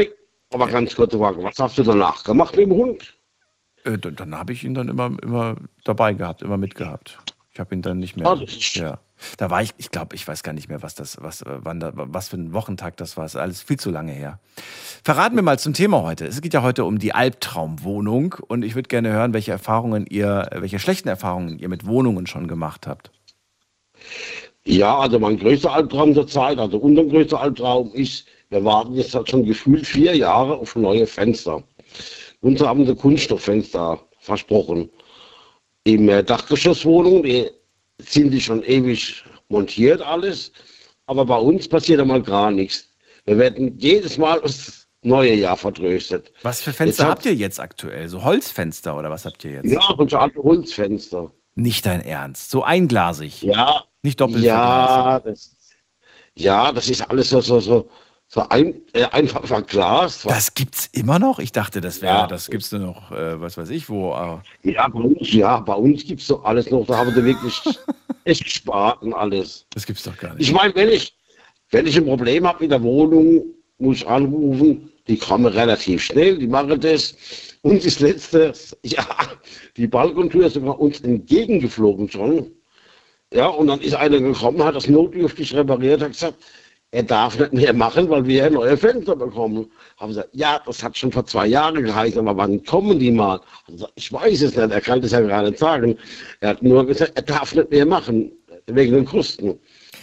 Aber 0.52 0.68
ganz 0.68 0.96
kurze 0.96 1.18
Frage, 1.18 1.42
was 1.42 1.58
hast 1.58 1.78
du 1.78 1.84
danach 1.84 2.24
gemacht 2.24 2.56
mit 2.56 2.66
dem 2.66 2.74
Hund? 2.74 3.14
Äh, 3.86 3.98
dann, 3.98 4.16
dann 4.16 4.36
habe 4.36 4.54
ich 4.54 4.64
ihn 4.64 4.74
dann 4.74 4.90
immer, 4.90 5.12
immer 5.22 5.56
dabei 5.84 6.14
gehabt, 6.14 6.42
immer 6.42 6.58
mitgehabt. 6.58 7.18
Ich 7.52 7.60
habe 7.60 7.74
ihn 7.74 7.82
dann 7.82 8.00
nicht 8.00 8.18
mehr. 8.18 8.28
Ah, 8.28 8.36
das 8.36 8.52
ist 8.54 8.76
ja. 8.76 9.00
Da 9.38 9.50
war 9.50 9.62
ich, 9.62 9.72
ich 9.78 9.92
glaube, 9.92 10.16
ich 10.16 10.28
weiß 10.28 10.44
gar 10.44 10.54
nicht 10.54 10.70
mehr, 10.70 10.82
was 10.82 10.96
das, 10.96 11.18
was, 11.22 11.42
äh, 11.42 11.58
wann 11.60 11.80
da, 11.80 11.92
was 11.94 12.30
für 12.30 12.38
ein 12.38 12.54
Wochentag 12.54 12.98
das 12.98 13.18
war. 13.18 13.26
Das 13.26 13.36
ist 13.36 13.42
alles 13.42 13.62
viel 13.62 13.78
zu 13.78 13.92
lange 13.92 14.12
her. 14.12 14.40
Verraten 15.04 15.36
wir 15.36 15.44
mal 15.44 15.60
zum 15.60 15.74
Thema 15.74 16.02
heute. 16.04 16.26
Es 16.26 16.42
geht 16.42 16.54
ja 16.54 16.64
heute 16.64 16.86
um 16.86 17.00
die 17.00 17.14
Albtraumwohnung 17.14 18.36
und 18.48 18.64
ich 18.64 18.76
würde 18.76 18.88
gerne 18.88 19.12
hören, 19.12 19.34
welche 19.34 19.52
Erfahrungen 19.52 20.06
ihr, 20.08 20.50
welche 20.54 20.80
schlechten 20.80 21.10
Erfahrungen 21.10 21.60
ihr 21.60 21.70
mit 21.70 21.86
Wohnungen 21.86 22.28
schon 22.28 22.48
gemacht 22.48 22.88
habt. 22.88 23.12
Ja, 24.66 24.98
also 24.98 25.20
mein 25.20 25.38
größter 25.38 25.74
Albtraum 25.74 26.14
der 26.14 26.28
Zeit, 26.28 26.58
also 26.58 26.78
unser 26.78 27.04
größter 27.04 27.40
Albtraum 27.40 27.92
ist, 27.94 28.26
wir 28.50 28.64
warten 28.64 28.94
jetzt 28.94 29.14
halt 29.14 29.30
schon 29.30 29.46
gefühlt 29.46 29.86
vier 29.86 30.16
Jahre 30.16 30.58
auf 30.58 30.76
neue 30.76 31.06
Fenster. 31.06 31.64
Uns 32.42 32.62
haben 32.62 32.86
sie 32.86 32.96
Kunststofffenster 32.96 34.00
versprochen. 34.20 34.90
Im 35.86 36.08
Dachgeschosswohnung, 36.26 37.24
die 37.24 37.50
sind 38.06 38.32
die 38.32 38.42
schon 38.42 38.64
ewig 38.64 39.24
montiert 39.50 40.02
alles, 40.02 40.52
aber 41.06 41.26
bei 41.26 41.38
uns 41.38 41.68
passiert 41.68 42.00
einmal 42.00 42.22
gar 42.22 42.52
nichts. 42.52 42.90
Wir 43.26 43.38
werden 43.38 43.78
jedes 43.78 44.18
Mal 44.18 44.42
aufs 44.42 44.88
neue 45.02 45.34
Jahr 45.34 45.58
vertröstet. 45.58 46.32
Was 46.42 46.62
für 46.62 46.74
Fenster 46.74 47.08
habt 47.08 47.26
ihr 47.26 47.36
jetzt 47.36 47.60
aktuell? 47.60 48.10
So 48.10 48.24
Holzfenster 48.24 48.98
oder 48.98 49.10
was 49.10 49.26
habt 49.26 49.44
ihr 49.46 49.52
jetzt? 49.52 49.72
Ja, 49.72 49.82
so 50.08 50.18
alte 50.18 50.42
Holzfenster. 50.42 51.32
Nicht 51.56 51.86
dein 51.86 52.02
Ernst. 52.02 52.50
So 52.50 52.64
einglasig. 52.64 53.42
Ja. 53.44 53.84
Nicht 54.02 54.20
doppelt. 54.20 54.44
Ja, 54.44 55.20
das, 55.20 55.56
ja, 56.36 56.72
das 56.72 56.90
ist 56.90 57.02
alles 57.10 57.30
so, 57.30 57.42
so, 57.42 57.60
so, 57.60 57.90
so 58.34 58.42
ein, 58.50 58.82
äh, 58.94 59.04
einfach 59.12 59.46
verglast. 59.46 60.26
Das 60.26 60.56
gibt's 60.56 60.90
immer 60.92 61.20
noch? 61.20 61.38
Ich 61.38 61.52
dachte, 61.52 61.82
das 61.82 62.02
wäre, 62.02 62.16
ja. 62.16 62.28
das 62.28 62.50
gibt's 62.50 62.72
nur 62.72 62.82
noch, 62.82 63.12
äh, 63.12 63.40
was 63.40 63.58
weiß 63.58 63.70
ich, 63.70 63.88
wo. 63.90 64.12
Äh 64.64 64.72
ja, 64.72 64.88
bei 64.88 65.02
uns, 65.02 65.32
ja, 65.32 65.60
bei 65.60 65.76
uns 65.76 66.04
gibt's 66.04 66.26
doch 66.26 66.44
alles 66.44 66.72
noch. 66.72 66.84
Da 66.88 66.98
haben 66.98 67.14
wir 67.14 67.24
wirklich 67.24 67.62
echt 68.24 68.44
gespart 68.44 69.04
und 69.04 69.14
alles. 69.14 69.68
Das 69.76 69.86
gibt's 69.86 70.02
doch 70.02 70.18
gar 70.18 70.34
nicht. 70.34 70.48
Ich 70.48 70.52
meine, 70.52 70.74
wenn 70.74 70.90
ich, 70.90 71.16
wenn 71.70 71.86
ich 71.86 71.96
ein 71.96 72.06
Problem 72.06 72.48
habe 72.48 72.64
mit 72.64 72.72
der 72.72 72.82
Wohnung, 72.82 73.44
muss 73.78 73.98
ich 73.98 74.08
anrufen. 74.08 74.90
Die 75.08 75.18
kommen 75.18 75.46
relativ 75.46 76.02
schnell, 76.02 76.40
die 76.40 76.48
machen 76.48 76.80
das. 76.80 77.16
Und 77.62 77.86
das 77.86 78.00
letzte, 78.00 78.52
ja, 78.84 79.06
die 79.78 79.86
Balkontür 79.86 80.48
ist 80.48 80.54
sogar 80.54 80.80
uns 80.80 81.02
entgegengeflogen 81.02 82.10
schon. 82.10 82.52
Ja, 83.32 83.48
und 83.48 83.68
dann 83.68 83.82
ist 83.82 83.94
einer 83.94 84.20
gekommen, 84.20 84.64
hat 84.64 84.76
das 84.76 84.88
notdürftig 84.88 85.54
repariert, 85.54 86.02
hat 86.02 86.14
gesagt, 86.14 86.38
er 86.94 87.02
darf 87.02 87.40
nicht 87.40 87.52
mehr 87.54 87.74
machen, 87.74 88.08
weil 88.08 88.24
wir 88.28 88.52
neue 88.52 88.78
Fenster 88.78 89.16
bekommen. 89.16 89.66
Haben 89.98 90.10
gesagt, 90.10 90.30
ja, 90.32 90.62
das 90.64 90.84
hat 90.84 90.96
schon 90.96 91.12
vor 91.12 91.26
zwei 91.26 91.48
Jahren 91.48 91.84
geheißen, 91.84 92.20
aber 92.20 92.38
wann 92.38 92.64
kommen 92.64 93.00
die 93.00 93.10
mal? 93.10 93.42
Gesagt, 93.68 93.94
ich 93.96 94.14
weiß 94.14 94.44
es 94.44 94.56
nicht, 94.56 94.72
er 94.72 94.80
kann 94.80 95.02
das 95.02 95.12
ja 95.12 95.22
gar 95.22 95.42
nicht 95.42 95.58
sagen. 95.58 95.98
Er 96.40 96.50
hat 96.50 96.62
nur 96.62 96.86
gesagt, 96.86 97.14
er 97.16 97.24
darf 97.24 97.56
nicht 97.56 97.72
mehr 97.72 97.88
machen, 97.88 98.32
wegen 98.68 98.94
den 98.94 99.06
Kosten. 99.06 99.56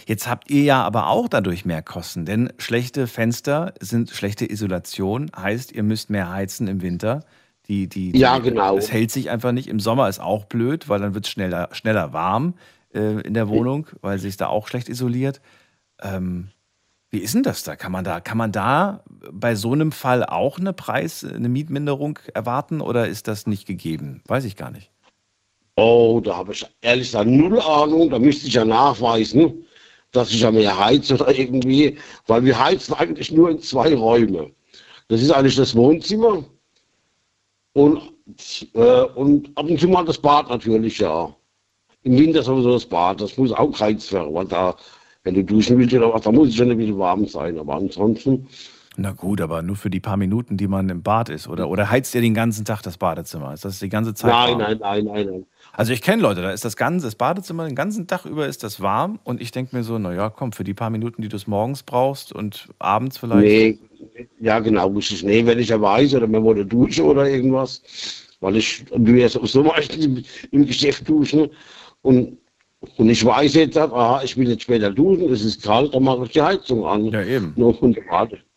Jetzt 0.05 0.27
habt 0.27 0.51
ihr 0.51 0.63
ja 0.63 0.83
aber 0.83 1.07
auch 1.07 1.29
dadurch 1.29 1.63
mehr 1.63 1.81
Kosten, 1.81 2.25
denn 2.25 2.51
schlechte 2.57 3.07
Fenster 3.07 3.73
sind 3.79 4.09
schlechte 4.09 4.51
Isolation, 4.51 5.31
heißt, 5.33 5.71
ihr 5.71 5.83
müsst 5.83 6.09
mehr 6.09 6.29
heizen 6.29 6.67
im 6.67 6.81
Winter. 6.81 7.23
Die, 7.67 7.87
die, 7.87 8.11
die, 8.11 8.19
ja, 8.19 8.39
genau. 8.39 8.75
Es 8.75 8.91
hält 8.91 9.11
sich 9.11 9.29
einfach 9.29 9.53
nicht. 9.53 9.67
Im 9.69 9.79
Sommer 9.79 10.09
ist 10.09 10.19
auch 10.19 10.43
blöd, 10.43 10.89
weil 10.89 10.99
dann 10.99 11.13
wird 11.13 11.25
es 11.25 11.31
schneller, 11.31 11.69
schneller 11.71 12.11
warm 12.11 12.55
äh, 12.93 13.21
in 13.21 13.33
der 13.33 13.47
Wohnung, 13.47 13.87
weil 14.01 14.19
sich 14.19 14.35
da 14.35 14.47
auch 14.47 14.67
schlecht 14.67 14.89
isoliert. 14.89 15.39
Ähm, 16.01 16.49
wie 17.11 17.19
ist 17.19 17.35
denn 17.35 17.43
das 17.43 17.63
da? 17.63 17.75
Kann 17.75 17.91
man 17.91 18.05
da, 18.05 18.21
kann 18.21 18.37
man 18.37 18.53
da 18.53 19.03
bei 19.31 19.55
so 19.55 19.73
einem 19.73 19.91
Fall 19.91 20.25
auch 20.25 20.57
eine 20.57 20.71
Preis, 20.71 21.25
eine 21.25 21.49
Mietminderung 21.49 22.17
erwarten 22.33 22.79
oder 22.79 23.07
ist 23.07 23.27
das 23.27 23.47
nicht 23.47 23.67
gegeben? 23.67 24.21
Weiß 24.27 24.45
ich 24.45 24.55
gar 24.55 24.71
nicht. 24.71 24.89
Oh, 25.75 26.21
da 26.23 26.37
habe 26.37 26.53
ich 26.53 26.65
ehrlich 26.81 27.07
gesagt 27.07 27.29
null 27.29 27.59
Ahnung. 27.59 28.09
Da 28.09 28.17
müsste 28.17 28.47
ich 28.47 28.53
ja 28.53 28.63
nachweisen, 28.63 29.65
dass 30.11 30.31
ich 30.31 30.41
ja 30.41 30.51
mehr 30.51 30.77
heize 30.77 31.15
oder 31.15 31.37
irgendwie, 31.37 31.97
weil 32.27 32.45
wir 32.45 32.57
heizen 32.57 32.93
eigentlich 32.93 33.31
nur 33.31 33.49
in 33.49 33.59
zwei 33.59 33.93
Räume. 33.93 34.51
Das 35.09 35.21
ist 35.21 35.31
eigentlich 35.31 35.57
das 35.57 35.75
Wohnzimmer 35.75 36.45
und, 37.73 38.01
äh, 38.73 39.01
und 39.15 39.51
ab 39.57 39.69
und 39.69 39.79
zu 39.79 39.89
mal 39.89 40.05
das 40.05 40.17
Bad 40.17 40.49
natürlich, 40.49 40.99
ja. 40.99 41.35
Im 42.03 42.17
Winter 42.17 42.41
sowieso 42.41 42.71
das 42.73 42.85
Bad, 42.85 43.19
das 43.19 43.37
muss 43.37 43.51
auch 43.51 43.71
geheizt 43.71 44.11
werden, 44.13 44.33
weil 44.33 44.45
da 44.45 44.75
wenn 45.23 45.35
du 45.35 45.43
duschen 45.43 45.77
willst 45.77 45.93
oder 45.93 46.13
was, 46.13 46.21
da 46.21 46.31
muss 46.31 46.49
es 46.49 46.55
schon 46.55 46.71
ein 46.71 46.77
bisschen 46.77 46.97
warm 46.97 47.27
sein. 47.27 47.57
Aber 47.59 47.75
ansonsten. 47.75 48.47
Na 48.97 49.11
gut, 49.11 49.39
aber 49.39 49.61
nur 49.61 49.77
für 49.77 49.89
die 49.89 50.01
paar 50.01 50.17
Minuten, 50.17 50.57
die 50.57 50.67
man 50.67 50.89
im 50.89 51.01
Bad 51.01 51.29
ist. 51.29 51.47
Oder, 51.47 51.69
oder 51.69 51.89
heizt 51.89 52.13
ihr 52.13 52.21
den 52.21 52.33
ganzen 52.33 52.65
Tag 52.65 52.81
das 52.81 52.97
Badezimmer? 52.97 53.53
Ist 53.53 53.63
das 53.63 53.79
die 53.79 53.87
ganze 53.87 54.13
Zeit 54.13 54.31
nein, 54.31 54.49
warm? 54.49 54.57
Nein, 54.59 54.77
nein, 54.79 55.05
nein, 55.05 55.25
nein. 55.27 55.45
Also 55.71 55.93
ich 55.93 56.01
kenne 56.01 56.21
Leute, 56.21 56.41
da 56.41 56.51
ist 56.51 56.65
das 56.65 56.75
ganze 56.75 57.05
das 57.05 57.15
Badezimmer 57.15 57.65
den 57.65 57.75
ganzen 57.75 58.07
Tag 58.07 58.25
über 58.25 58.47
ist 58.47 58.63
das 58.63 58.81
warm 58.81 59.19
und 59.23 59.41
ich 59.41 59.51
denke 59.51 59.75
mir 59.75 59.83
so, 59.83 59.97
naja, 59.97 60.29
komm, 60.29 60.51
für 60.51 60.65
die 60.65 60.73
paar 60.73 60.89
Minuten, 60.89 61.21
die 61.21 61.29
du 61.29 61.37
es 61.37 61.47
morgens 61.47 61.83
brauchst 61.83 62.33
und 62.33 62.67
abends 62.79 63.17
vielleicht. 63.17 63.41
Nee, 63.41 63.79
ja 64.39 64.59
genau, 64.59 64.89
muss 64.89 65.09
ich, 65.09 65.23
nee, 65.23 65.45
wenn 65.45 65.59
ich 65.59 65.69
ja 65.69 65.79
weiß 65.79 66.15
oder 66.15 66.27
mir 66.27 66.43
wurde 66.43 66.65
Dusche 66.65 67.03
oder 67.03 67.29
irgendwas, 67.29 67.81
weil 68.41 68.57
ich 68.57 68.83
du 68.93 69.13
ja 69.13 69.29
so 69.29 69.63
meistens 69.63 70.03
im, 70.05 70.23
im 70.51 70.65
Geschäft 70.65 71.07
duschen 71.07 71.49
und 72.01 72.37
und 72.97 73.09
ich 73.09 73.23
weiß 73.23 73.53
jetzt, 73.53 73.77
aha, 73.77 74.21
ich 74.23 74.35
will 74.37 74.49
jetzt 74.49 74.63
später 74.63 74.91
duschen, 74.91 75.31
es 75.31 75.43
ist 75.43 75.63
kalt, 75.63 75.93
dann 75.93 76.03
mache 76.03 76.23
ich 76.25 76.31
die 76.31 76.41
Heizung 76.41 76.85
an. 76.85 77.05
Ja, 77.05 77.23
eben. 77.23 77.53
Und, 77.53 77.97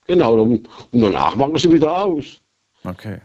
genau, 0.07 0.35
und 0.35 0.69
danach 0.93 1.37
mache 1.37 1.53
ich 1.55 1.63
sie 1.63 1.73
wieder 1.73 2.05
aus. 2.05 2.41
Okay. 2.85 3.19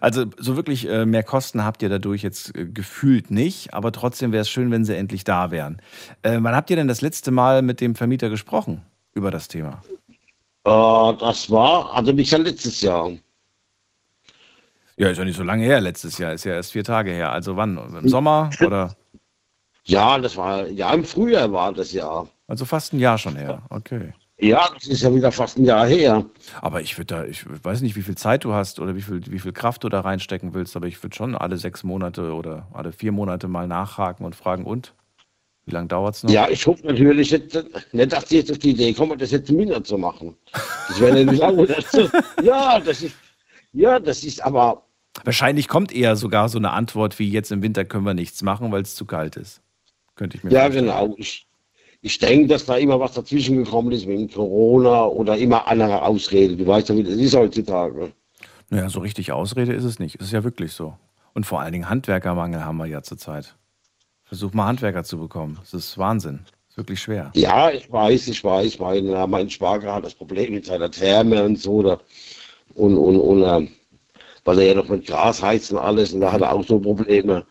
Also 0.00 0.26
so 0.38 0.56
wirklich 0.56 0.88
äh, 0.88 1.06
mehr 1.06 1.22
Kosten 1.22 1.64
habt 1.64 1.82
ihr 1.82 1.88
dadurch 1.88 2.22
jetzt 2.22 2.54
äh, 2.56 2.66
gefühlt 2.66 3.30
nicht, 3.30 3.74
aber 3.74 3.90
trotzdem 3.90 4.30
wäre 4.30 4.42
es 4.42 4.50
schön, 4.50 4.70
wenn 4.70 4.84
sie 4.84 4.96
endlich 4.96 5.24
da 5.24 5.50
wären. 5.50 5.80
Äh, 6.22 6.38
wann 6.40 6.54
habt 6.54 6.70
ihr 6.70 6.76
denn 6.76 6.88
das 6.88 7.00
letzte 7.00 7.30
Mal 7.30 7.62
mit 7.62 7.80
dem 7.80 7.94
Vermieter 7.94 8.28
gesprochen 8.28 8.82
über 9.14 9.30
das 9.30 9.48
Thema? 9.48 9.82
Äh, 10.64 11.16
das 11.18 11.50
war, 11.50 11.94
also 11.94 12.12
nicht 12.12 12.30
ja 12.30 12.38
letztes 12.38 12.80
Jahr. 12.82 13.12
Ja, 14.96 15.08
ist 15.08 15.18
ja 15.18 15.24
nicht 15.24 15.36
so 15.36 15.42
lange 15.42 15.64
her, 15.64 15.80
letztes 15.80 16.18
Jahr, 16.18 16.32
ist 16.32 16.44
ja 16.44 16.52
erst 16.52 16.72
vier 16.72 16.84
Tage 16.84 17.10
her. 17.10 17.32
Also 17.32 17.56
wann? 17.56 17.78
Im 17.96 18.08
Sommer 18.08 18.50
oder? 18.60 18.94
Ja, 19.84 20.18
das 20.18 20.36
war, 20.36 20.68
ja, 20.68 20.92
im 20.92 21.04
Frühjahr 21.04 21.52
war 21.52 21.72
das 21.72 21.92
ja. 21.92 22.26
Also 22.46 22.64
fast 22.64 22.92
ein 22.92 23.00
Jahr 23.00 23.18
schon 23.18 23.36
her, 23.36 23.62
okay. 23.70 24.12
Ja, 24.38 24.68
das 24.74 24.88
ist 24.88 25.02
ja 25.02 25.14
wieder 25.14 25.30
fast 25.30 25.56
ein 25.58 25.64
Jahr 25.64 25.86
her. 25.86 26.24
Aber 26.60 26.80
ich 26.80 26.98
würde 26.98 27.14
da, 27.14 27.24
ich 27.24 27.44
weiß 27.46 27.80
nicht, 27.80 27.94
wie 27.94 28.02
viel 28.02 28.16
Zeit 28.16 28.44
du 28.44 28.52
hast 28.52 28.80
oder 28.80 28.96
wie 28.96 29.02
viel, 29.02 29.22
wie 29.28 29.38
viel 29.38 29.52
Kraft 29.52 29.84
du 29.84 29.88
da 29.88 30.00
reinstecken 30.00 30.52
willst, 30.52 30.76
aber 30.76 30.86
ich 30.86 31.00
würde 31.02 31.14
schon 31.14 31.36
alle 31.36 31.56
sechs 31.58 31.84
Monate 31.84 32.32
oder 32.32 32.66
alle 32.72 32.92
vier 32.92 33.12
Monate 33.12 33.46
mal 33.46 33.68
nachhaken 33.68 34.26
und 34.26 34.34
fragen, 34.34 34.64
und? 34.64 34.94
Wie 35.64 35.70
lange 35.70 35.86
dauert 35.86 36.16
es 36.16 36.24
noch? 36.24 36.30
Ja, 36.32 36.48
ich 36.48 36.66
hoffe 36.66 36.84
natürlich 36.84 37.30
nicht, 37.30 37.92
nicht, 37.92 38.12
dass 38.12 38.24
die 38.24 38.36
jetzt 38.38 38.50
auf 38.50 38.58
die 38.58 38.70
Idee 38.70 38.92
kommen, 38.92 39.16
das 39.16 39.30
jetzt 39.30 39.50
minder 39.50 39.82
zu 39.84 39.96
machen. 39.96 40.36
Das 40.88 41.00
wäre 41.00 41.14
nämlich 41.14 41.40
auch 41.40 41.54
das, 41.64 42.10
Ja, 42.42 42.80
das 42.80 43.02
ist, 43.02 43.14
ja, 43.72 44.00
das 44.00 44.24
ist 44.24 44.42
aber, 44.42 44.82
Wahrscheinlich 45.24 45.68
kommt 45.68 45.92
eher 45.92 46.16
sogar 46.16 46.48
so 46.48 46.58
eine 46.58 46.70
Antwort 46.70 47.18
wie 47.18 47.30
jetzt 47.30 47.52
im 47.52 47.62
Winter 47.62 47.84
können 47.84 48.04
wir 48.04 48.14
nichts 48.14 48.42
machen, 48.42 48.72
weil 48.72 48.82
es 48.82 48.94
zu 48.94 49.04
kalt 49.04 49.36
ist. 49.36 49.60
Könnte 50.16 50.36
ich 50.36 50.44
mir 50.44 50.50
Ja, 50.52 50.62
vorstellen. 50.62 50.86
genau. 50.86 51.14
Ich, 51.18 51.46
ich 52.02 52.18
denke, 52.18 52.48
dass 52.48 52.64
da 52.66 52.76
immer 52.76 52.98
was 53.00 53.14
dazwischen 53.14 53.56
gekommen 53.64 53.92
ist 53.92 54.06
mit 54.06 54.34
Corona 54.34 55.06
oder 55.06 55.36
immer 55.36 55.66
andere 55.68 56.02
Ausreden. 56.02 56.58
Du 56.58 56.66
weißt 56.66 56.88
ja, 56.88 56.96
wie 56.96 57.04
das 57.04 57.14
ist 57.14 57.34
heutzutage. 57.34 58.12
Naja, 58.70 58.88
so 58.88 59.00
richtig 59.00 59.32
Ausrede 59.32 59.72
ist 59.72 59.84
es 59.84 59.98
nicht. 59.98 60.16
Es 60.20 60.26
ist 60.28 60.32
ja 60.32 60.44
wirklich 60.44 60.72
so. 60.72 60.96
Und 61.34 61.46
vor 61.46 61.60
allen 61.60 61.72
Dingen 61.72 61.88
Handwerkermangel 61.88 62.64
haben 62.64 62.76
wir 62.78 62.86
ja 62.86 63.02
zurzeit. 63.02 63.54
Versuch 64.24 64.52
mal 64.54 64.66
Handwerker 64.66 65.04
zu 65.04 65.18
bekommen. 65.18 65.58
Das 65.60 65.74
ist 65.74 65.96
Wahnsinn. 65.98 66.40
Das 66.44 66.70
ist 66.70 66.76
wirklich 66.78 67.00
schwer. 67.00 67.30
Ja, 67.34 67.70
ich 67.70 67.90
weiß, 67.92 68.28
ich 68.28 68.42
weiß. 68.42 68.78
Mein, 68.78 69.06
äh, 69.08 69.26
mein 69.26 69.48
Schwager 69.50 69.94
hat 69.94 70.04
das 70.04 70.14
Problem 70.14 70.54
mit 70.54 70.64
seiner 70.66 70.90
Therme 70.90 71.44
und 71.44 71.58
so. 71.58 71.82
Da, 71.82 72.00
und, 72.74 72.96
und, 72.96 73.18
und 73.20 73.42
äh, 73.42 73.68
weil 74.44 74.58
er 74.58 74.66
ja 74.68 74.74
noch 74.74 74.88
mit 74.88 75.06
Gras 75.06 75.42
heizt 75.42 75.70
und 75.72 75.78
alles. 75.78 76.12
Und 76.14 76.20
da 76.22 76.32
hat 76.32 76.40
er 76.40 76.52
auch 76.52 76.66
so 76.66 76.80
Probleme. 76.80 77.44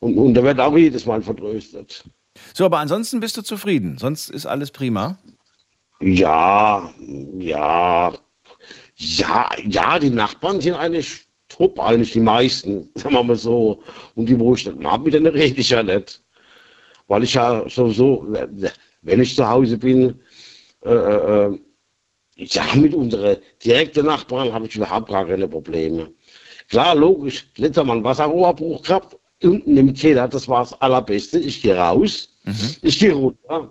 Und, 0.00 0.18
und 0.18 0.34
da 0.34 0.42
wird 0.42 0.60
auch 0.60 0.76
jedes 0.76 1.06
Mal 1.06 1.22
vertröstet. 1.22 2.04
So, 2.54 2.66
aber 2.66 2.78
ansonsten 2.78 3.20
bist 3.20 3.36
du 3.36 3.42
zufrieden. 3.42 3.98
Sonst 3.98 4.30
ist 4.30 4.46
alles 4.46 4.70
prima. 4.70 5.18
Ja, 6.00 6.92
ja, 7.38 8.12
ja, 8.96 9.50
ja, 9.66 9.98
die 9.98 10.10
Nachbarn 10.10 10.60
sind 10.60 10.74
eigentlich 10.74 11.26
top, 11.48 11.80
eigentlich 11.80 12.12
die 12.12 12.20
meisten, 12.20 12.90
sagen 12.94 13.14
wir 13.14 13.22
mal 13.22 13.36
so. 13.36 13.82
Und 14.14 14.28
die, 14.28 14.38
wo 14.38 14.54
ich 14.54 14.64
dann 14.64 14.86
habe, 14.86 15.04
mit 15.04 15.14
denen 15.14 15.26
rede 15.26 15.60
ich 15.60 15.70
ja 15.70 15.82
nicht. 15.82 16.22
Weil 17.08 17.24
ich 17.24 17.34
ja 17.34 17.66
sowieso, 17.68 18.26
wenn 19.02 19.20
ich 19.20 19.36
zu 19.36 19.48
Hause 19.48 19.78
bin, 19.78 20.20
äh, 20.84 20.90
äh, 20.90 21.58
ja, 22.36 22.64
mit 22.74 22.94
unseren 22.94 23.36
direkten 23.64 24.06
Nachbarn 24.06 24.52
habe 24.52 24.66
ich 24.66 24.76
überhaupt 24.76 25.08
gar 25.08 25.26
keine 25.26 25.48
Probleme. 25.48 26.12
Klar, 26.68 26.94
logisch, 26.94 27.48
letzter 27.56 27.84
Mal 27.84 27.98
ein 27.98 28.04
Wasserrohrbruch 28.04 28.82
gehabt, 28.82 29.16
unten 29.42 29.76
im 29.76 29.94
Keller, 29.94 30.28
das 30.28 30.48
war 30.48 30.60
das 30.60 30.80
Allerbeste. 30.80 31.38
Ich 31.38 31.62
gehe 31.62 31.76
raus, 31.76 32.28
ich 32.82 32.98
gehe 32.98 33.12
runter 33.12 33.70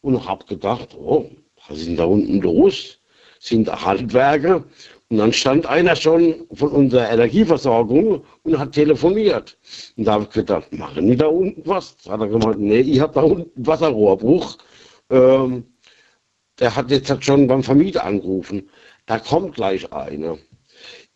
und 0.00 0.28
habe 0.28 0.44
gedacht, 0.46 0.96
oh, 0.96 1.30
was 1.68 1.78
ist 1.78 1.88
denn 1.88 1.96
da 1.96 2.04
unten 2.04 2.40
los? 2.40 2.98
Sind 3.40 3.68
da 3.68 3.84
Handwerker? 3.84 4.64
Und 5.08 5.18
dann 5.18 5.32
stand 5.32 5.66
einer 5.66 5.94
schon 5.94 6.46
von 6.54 6.70
unserer 6.70 7.10
Energieversorgung 7.10 8.24
und 8.44 8.58
hat 8.58 8.72
telefoniert. 8.72 9.58
Und 9.96 10.04
da 10.04 10.12
habe 10.12 10.24
ich 10.24 10.30
gedacht, 10.30 10.72
machen 10.72 11.06
die 11.06 11.16
da 11.16 11.26
unten 11.26 11.62
was? 11.66 11.96
Da 11.98 12.12
hat 12.12 12.20
er 12.20 12.28
gemeint, 12.28 12.60
nee, 12.60 12.80
ich 12.80 13.00
habe 13.00 13.12
da 13.12 13.20
unten 13.22 13.50
einen 13.56 13.66
Wasserrohrbruch. 13.66 14.56
Ähm, 15.10 15.64
der 16.58 16.74
hat 16.74 16.90
jetzt 16.90 17.10
halt 17.10 17.24
schon 17.24 17.46
beim 17.46 17.62
Vermieter 17.62 18.04
angerufen. 18.04 18.70
Da 19.06 19.18
kommt 19.18 19.56
gleich 19.56 19.92
einer. 19.92 20.38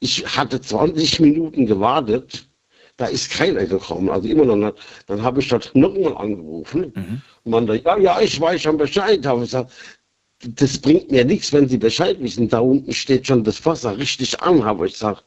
Ich 0.00 0.26
hatte 0.36 0.60
20 0.60 1.20
Minuten 1.20 1.66
gewartet, 1.66 2.48
da 2.96 3.06
ist 3.06 3.30
keiner 3.30 3.64
gekommen, 3.66 4.08
also 4.08 4.28
immer 4.28 4.44
noch 4.44 4.56
nicht. 4.56 4.76
Dann 5.06 5.22
habe 5.22 5.40
ich 5.40 5.48
dort 5.48 5.70
nochmal 5.74 6.16
angerufen 6.16 6.92
und 7.44 7.50
man 7.50 7.66
da, 7.66 7.74
ja, 7.74 7.98
ja, 7.98 8.20
ich 8.20 8.40
weiß 8.40 8.62
schon 8.62 8.78
Bescheid. 8.78 9.24
Habe 9.26 9.44
ich 9.44 9.50
gesagt, 9.50 9.72
das 10.40 10.78
bringt 10.78 11.10
mir 11.10 11.24
nichts, 11.24 11.52
wenn 11.52 11.68
Sie 11.68 11.78
Bescheid 11.78 12.20
wissen. 12.20 12.48
Da 12.48 12.60
unten 12.60 12.92
steht 12.92 13.26
schon 13.26 13.44
das 13.44 13.64
Wasser 13.64 13.96
richtig 13.96 14.40
an, 14.40 14.64
habe 14.64 14.86
ich 14.86 14.94
gesagt. 14.94 15.24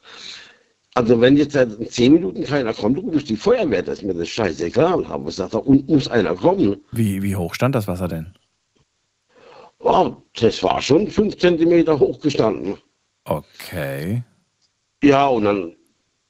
Also 0.95 1.22
wenn 1.22 1.38
jetzt 1.38 1.55
in 1.55 1.89
10 1.89 2.13
Minuten 2.13 2.43
keiner 2.43 2.74
kommt, 2.74 2.97
rufe 2.97 3.17
ich 3.17 3.26
die 3.26 3.36
Feuerwehr, 3.36 3.84
das 3.84 3.99
ist 3.99 4.05
mir 4.05 4.15
das 4.15 4.30
scheißegal. 4.30 5.07
Habe 5.07 5.30
ich 5.30 5.36
gesagt, 5.36 5.53
da 5.53 5.59
unten 5.59 5.93
muss 5.93 6.07
einer 6.07 6.36
kommen. 6.36 6.84
Wie, 6.91 7.22
wie 7.22 7.36
hoch 7.36 7.53
stand 7.53 7.76
das 7.76 7.88
Wasser 7.88 8.07
denn? 8.07 8.34
Oh, 9.80 10.15
das 10.34 10.61
war 10.63 10.82
schon 10.82 11.07
5 11.07 11.38
Zentimeter 11.38 11.99
hochgestanden. 11.99 12.78
Okay. 13.26 14.24
Ja, 15.03 15.28
und 15.28 15.45
dann, 15.45 15.76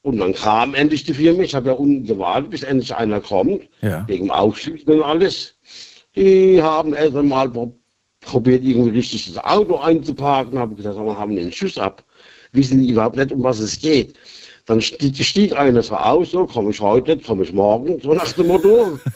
und 0.02 0.18
dann 0.18 0.32
kam 0.34 0.74
endlich 0.74 1.04
die 1.04 1.14
Firma. 1.14 1.42
Ich 1.42 1.54
habe 1.54 1.68
ja 1.68 1.74
unten 1.74 2.04
gewartet, 2.06 2.50
bis 2.50 2.62
endlich 2.62 2.94
einer 2.94 3.20
kommt. 3.20 3.62
Ja. 3.82 4.06
Wegen 4.08 4.30
Aufschließen 4.30 4.88
und 4.94 5.02
alles. 5.02 5.54
Die 6.16 6.62
haben 6.62 6.94
erst 6.94 7.16
einmal 7.16 7.48
pro- 7.50 7.74
probiert, 8.20 8.64
irgendwie 8.64 8.96
richtig 8.98 9.32
das 9.32 9.44
Auto 9.44 9.76
einzuparken. 9.76 10.58
Habe 10.58 10.74
gesagt, 10.74 10.96
wir 10.96 11.18
haben 11.18 11.36
den 11.36 11.52
Schuss 11.52 11.78
ab. 11.78 12.04
Wissen 12.52 12.82
die 12.82 12.90
überhaupt 12.90 13.16
nicht, 13.16 13.30
um 13.32 13.42
was 13.42 13.60
es 13.60 13.78
geht. 13.78 14.14
Dann 14.66 14.80
stieg, 14.80 15.16
stieg 15.24 15.52
einer 15.56 15.82
so 15.82 15.94
aus, 15.96 16.30
so 16.30 16.46
komme 16.46 16.70
ich 16.70 16.80
heute 16.80 17.16
komme 17.18 17.42
ich 17.44 17.52
morgen, 17.52 17.98
so 18.00 18.12
nach 18.14 18.32
dem 18.32 18.46
Motto. 18.48 18.98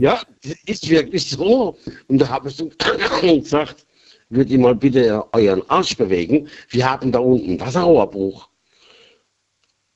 Ja, 0.00 0.20
das 0.42 0.54
ist 0.66 0.88
wirklich 0.88 1.28
so. 1.30 1.76
Und 2.08 2.18
da 2.18 2.28
habe 2.28 2.48
ich 2.48 2.56
so 2.56 2.70
gesagt, 3.22 3.84
würdet 4.30 4.50
ihr 4.52 4.58
mal 4.58 4.74
bitte 4.74 5.24
euren 5.32 5.62
Arsch 5.68 5.96
bewegen. 5.96 6.48
Wir 6.70 6.90
haben 6.90 7.12
da 7.12 7.18
unten 7.18 7.60
Wasserrohrbruch. 7.60 8.48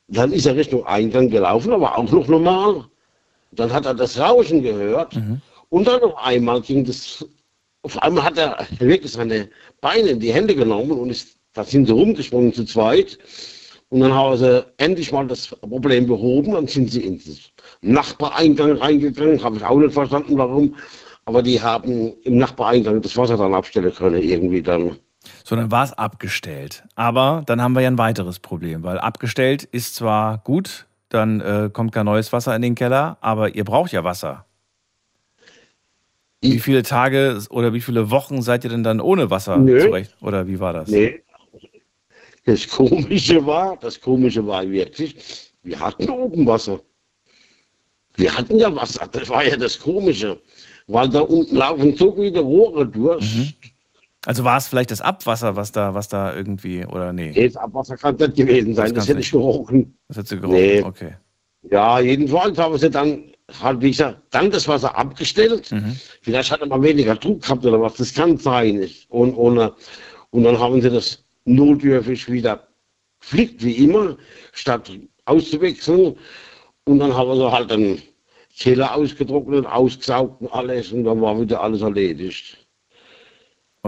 Dann 0.08 0.32
ist 0.32 0.46
er 0.46 0.56
Richtung 0.56 0.86
Eingang 0.86 1.28
gelaufen, 1.28 1.72
aber 1.72 1.96
auch 1.98 2.10
noch 2.10 2.26
normal. 2.28 2.84
Dann 3.52 3.72
hat 3.72 3.86
er 3.86 3.94
das 3.94 4.18
Rauschen 4.18 4.62
gehört. 4.62 5.16
Und 5.68 5.86
dann 5.86 6.02
auf 6.02 6.16
einmal 6.16 6.60
ging 6.62 6.84
das, 6.84 7.26
auf 7.82 8.02
einmal 8.02 8.24
hat 8.24 8.38
er 8.38 8.66
wirklich 8.78 9.12
seine 9.12 9.48
Beine 9.80 10.08
in 10.10 10.20
die 10.20 10.32
Hände 10.32 10.54
genommen 10.54 10.92
und 10.92 11.10
ist, 11.10 11.36
da 11.52 11.64
sind 11.64 11.86
sie 11.86 11.92
rumgesprungen 11.92 12.52
zu 12.52 12.64
zweit. 12.64 13.18
Und 13.90 14.00
dann 14.00 14.12
haben 14.12 14.36
sie 14.36 14.66
endlich 14.78 15.12
mal 15.12 15.26
das 15.26 15.48
Problem 15.48 16.06
behoben. 16.06 16.52
Dann 16.52 16.66
sind 16.66 16.90
sie 16.90 17.02
in 17.02 17.18
den 17.18 17.36
Nachbareingang 17.80 18.72
reingegangen. 18.78 19.42
Habe 19.42 19.56
ich 19.56 19.64
auch 19.64 19.78
nicht 19.78 19.94
verstanden, 19.94 20.36
warum. 20.38 20.76
Aber 21.24 21.42
die 21.42 21.60
haben 21.60 22.14
im 22.22 22.38
Nachbareingang 22.38 23.02
das 23.02 23.16
Wasser 23.16 23.36
dann 23.36 23.54
abstellen 23.54 23.92
können, 23.94 24.22
irgendwie 24.22 24.62
dann. 24.62 24.96
So, 25.44 25.56
dann 25.56 25.70
war 25.70 25.84
es 25.84 25.92
abgestellt. 25.92 26.84
Aber 26.94 27.42
dann 27.46 27.62
haben 27.62 27.72
wir 27.74 27.80
ja 27.80 27.88
ein 27.88 27.98
weiteres 27.98 28.38
Problem, 28.38 28.82
weil 28.82 28.98
abgestellt 28.98 29.64
ist 29.64 29.94
zwar 29.94 30.38
gut, 30.38 30.86
dann 31.08 31.40
äh, 31.40 31.70
kommt 31.72 31.92
kein 31.92 32.06
neues 32.06 32.32
Wasser 32.32 32.54
in 32.54 32.62
den 32.62 32.74
Keller, 32.74 33.16
aber 33.20 33.54
ihr 33.54 33.64
braucht 33.64 33.92
ja 33.92 34.04
Wasser. 34.04 34.44
Wie 36.40 36.60
viele 36.60 36.82
Tage 36.82 37.40
oder 37.50 37.72
wie 37.72 37.80
viele 37.80 38.10
Wochen 38.10 38.42
seid 38.42 38.62
ihr 38.64 38.70
denn 38.70 38.84
dann 38.84 39.00
ohne 39.00 39.28
Wasser 39.30 39.58
Nö. 39.58 39.80
zurecht? 39.80 40.14
Oder 40.20 40.46
wie 40.46 40.60
war 40.60 40.72
das? 40.72 40.88
Nee. 40.88 41.22
Das 42.44 42.66
Komische 42.68 43.44
war, 43.44 43.76
das 43.76 44.00
Komische 44.00 44.46
war 44.46 44.68
wirklich, 44.70 45.52
wir 45.62 45.78
hatten 45.80 46.08
oben 46.08 46.46
Wasser. 46.46 46.80
Wir 48.14 48.36
hatten 48.36 48.58
ja 48.58 48.74
Wasser, 48.74 49.06
das 49.08 49.28
war 49.28 49.44
ja 49.44 49.56
das 49.56 49.78
Komische. 49.78 50.40
Weil 50.86 51.08
da 51.10 51.20
unten 51.20 51.56
laufen 51.56 51.94
so 51.96 52.14
viele 52.14 52.40
Rohre 52.40 52.86
durch. 52.86 53.54
Also 54.28 54.44
war 54.44 54.58
es 54.58 54.68
vielleicht 54.68 54.90
das 54.90 55.00
Abwasser, 55.00 55.56
was 55.56 55.72
da, 55.72 55.94
was 55.94 56.08
da 56.08 56.36
irgendwie, 56.36 56.84
oder 56.84 57.14
nee? 57.14 57.32
Nee, 57.34 57.46
das 57.48 57.56
Abwasser 57.56 57.96
kann 57.96 58.14
nicht 58.16 58.34
gewesen 58.34 58.74
sein, 58.74 58.88
das, 58.88 58.94
kann's 58.94 59.08
hätte 59.08 59.20
ich 59.20 59.30
gerochen. 59.30 59.96
Das 60.06 60.18
hat 60.18 60.28
sie 60.28 60.38
gerochen, 60.38 60.54
Nee. 60.54 60.82
okay. 60.82 61.14
Ja, 61.70 61.98
jedenfalls 61.98 62.58
haben 62.58 62.76
sie 62.76 62.90
dann, 62.90 63.32
halt, 63.62 63.80
wie 63.80 63.88
gesagt, 63.88 64.20
dann 64.28 64.50
das 64.50 64.68
Wasser 64.68 64.94
abgestellt. 64.98 65.74
Vielleicht 66.20 66.52
hat 66.52 66.60
er 66.60 66.66
mal 66.66 66.82
weniger 66.82 67.14
Druck 67.14 67.40
gehabt 67.40 67.64
oder 67.64 67.80
was, 67.80 67.94
das 67.94 68.12
kann 68.12 68.36
sein. 68.36 68.86
Und, 69.08 69.32
und, 69.32 69.72
und 70.28 70.44
dann 70.44 70.58
haben 70.58 70.82
sie 70.82 70.90
das 70.90 71.24
notdürftig 71.46 72.30
wieder 72.30 72.68
geflickt, 73.20 73.64
wie 73.64 73.82
immer, 73.82 74.18
statt 74.52 74.92
auszuwechseln. 75.24 76.16
Und 76.84 76.98
dann 76.98 77.14
haben 77.14 77.34
sie 77.34 77.50
halt 77.50 77.70
den 77.70 78.02
Keller 78.58 78.94
ausgetrocknet, 78.94 79.64
ausgesaugt 79.64 80.42
und 80.42 80.52
alles 80.52 80.92
und 80.92 81.04
dann 81.04 81.22
war 81.22 81.40
wieder 81.40 81.62
alles 81.62 81.80
erledigt. 81.80 82.67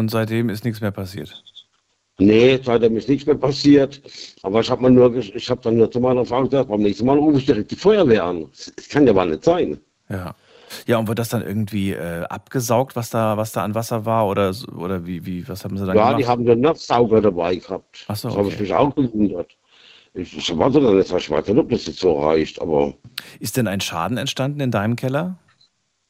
Und 0.01 0.11
seitdem 0.11 0.49
ist 0.49 0.65
nichts 0.65 0.81
mehr 0.81 0.91
passiert. 0.93 1.45
Nee, 2.19 2.59
seitdem 2.63 2.97
ist 2.97 3.07
nichts 3.11 3.27
mehr 3.27 3.35
passiert. 3.35 4.01
Aber 4.43 4.61
ich 4.61 4.71
habe 4.71 4.83
mir 4.83 4.91
nur, 4.91 5.15
ich 5.15 5.51
habe 5.51 5.61
dann 5.61 5.77
nur 5.77 5.91
zu 5.91 6.01
meiner 6.01 6.25
Frau 6.25 6.43
gesagt, 6.45 6.71
beim 6.71 6.81
nächsten 6.81 7.05
Mal 7.05 7.19
rufe 7.19 7.37
ich 7.39 7.45
direkt 7.45 7.71
die 7.71 7.77
Feuerwehr 7.77 8.25
an. 8.25 8.47
Das 8.77 8.89
kann 8.89 9.07
ja 9.07 9.13
mal 9.13 9.29
nicht 9.29 9.45
sein. 9.45 9.79
Ja. 10.09 10.35
Ja, 10.87 10.97
und 10.99 11.07
wird 11.09 11.19
das 11.19 11.29
dann 11.29 11.43
irgendwie 11.43 11.93
äh, 11.93 12.23
abgesaugt, 12.31 12.97
was 12.97 13.11
da, 13.11 13.37
was 13.37 13.53
da 13.53 13.63
an 13.63 13.75
Wasser 13.75 14.07
war? 14.07 14.27
Oder, 14.27 14.55
oder 14.75 15.05
wie, 15.05 15.27
wie, 15.27 15.47
was 15.49 15.65
haben 15.65 15.77
sie 15.77 15.85
dann 15.85 15.97
Ja, 15.97 16.05
gemacht? 16.07 16.21
die 16.23 16.27
haben 16.27 16.47
den 16.47 16.61
Nasssauger 16.61 17.21
dabei 17.21 17.57
gehabt. 17.57 18.05
Ach 18.09 18.17
so, 18.17 18.29
das 18.29 18.37
habe 18.39 18.47
okay. 18.47 18.55
ich 18.55 18.61
mich 18.61 18.73
auch 18.75 18.95
gewundert. 18.95 19.51
Ich, 20.15 20.35
ich 20.35 20.57
weiß 20.59 20.73
dann 20.73 20.97
nicht, 20.97 21.13
ich 21.13 21.31
weiß 21.31 21.47
nicht, 21.49 21.59
ob 21.59 21.69
das 21.69 21.87
jetzt 21.87 21.99
so 21.99 22.21
reicht, 22.21 22.61
aber 22.63 22.95
Ist 23.39 23.57
denn 23.59 23.67
ein 23.69 23.81
Schaden 23.83 24.17
entstanden 24.17 24.61
in 24.61 24.71
deinem 24.71 24.97
Keller? 24.97 25.37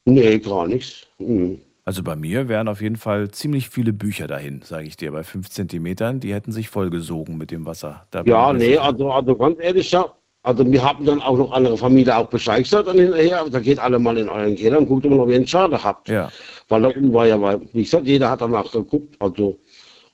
nee, 0.05 0.38
gar 0.38 0.66
nichts. 0.68 1.07
Mhm. 1.18 1.61
Also 1.91 2.05
bei 2.05 2.14
mir 2.14 2.49
wären 2.49 2.68
auf 2.68 2.80
jeden 2.82 2.95
Fall 2.95 3.32
ziemlich 3.32 3.68
viele 3.68 3.93
Bücher 3.93 4.28
dahin, 4.28 4.62
sage 4.62 4.86
ich 4.86 4.97
dir. 4.97 5.11
Bei 5.11 5.24
fünf 5.24 5.51
Zentimetern, 5.51 6.20
die 6.20 6.32
hätten 6.32 6.53
sich 6.53 6.68
vollgesogen 6.68 7.36
mit 7.36 7.51
dem 7.51 7.66
Wasser. 7.66 8.07
Da 8.12 8.22
Ja, 8.22 8.53
nee, 8.53 8.76
also, 8.76 9.11
also 9.11 9.34
ganz 9.34 9.59
ehrlich, 9.61 9.91
ja, 9.91 10.07
also 10.45 10.64
wir 10.70 10.84
haben 10.84 11.05
dann 11.05 11.20
auch 11.20 11.36
noch 11.36 11.51
andere 11.51 11.76
Familie 11.76 12.16
auch 12.16 12.28
Bescheid 12.28 12.62
gesagt 12.62 12.86
dann 12.86 12.97
hinterher, 12.97 13.45
da 13.51 13.59
geht 13.59 13.80
alle 13.80 13.99
mal 13.99 14.16
in 14.18 14.28
euren 14.28 14.55
Keller 14.55 14.78
und 14.78 14.86
guckt 14.86 15.05
immer, 15.05 15.18
ob 15.18 15.30
ihr 15.30 15.34
einen 15.34 15.49
Schaden 15.49 15.82
habt. 15.82 16.09
Ja. 16.09 16.30
Weil 16.68 16.82
da 16.82 16.88
unten 16.91 17.12
war 17.12 17.26
ja, 17.26 17.43
weil, 17.43 17.61
wie 17.72 17.82
gesagt, 17.82 18.07
jeder 18.07 18.30
hat 18.30 18.41
danach 18.41 18.70
geguckt, 18.70 19.16
also, 19.18 19.59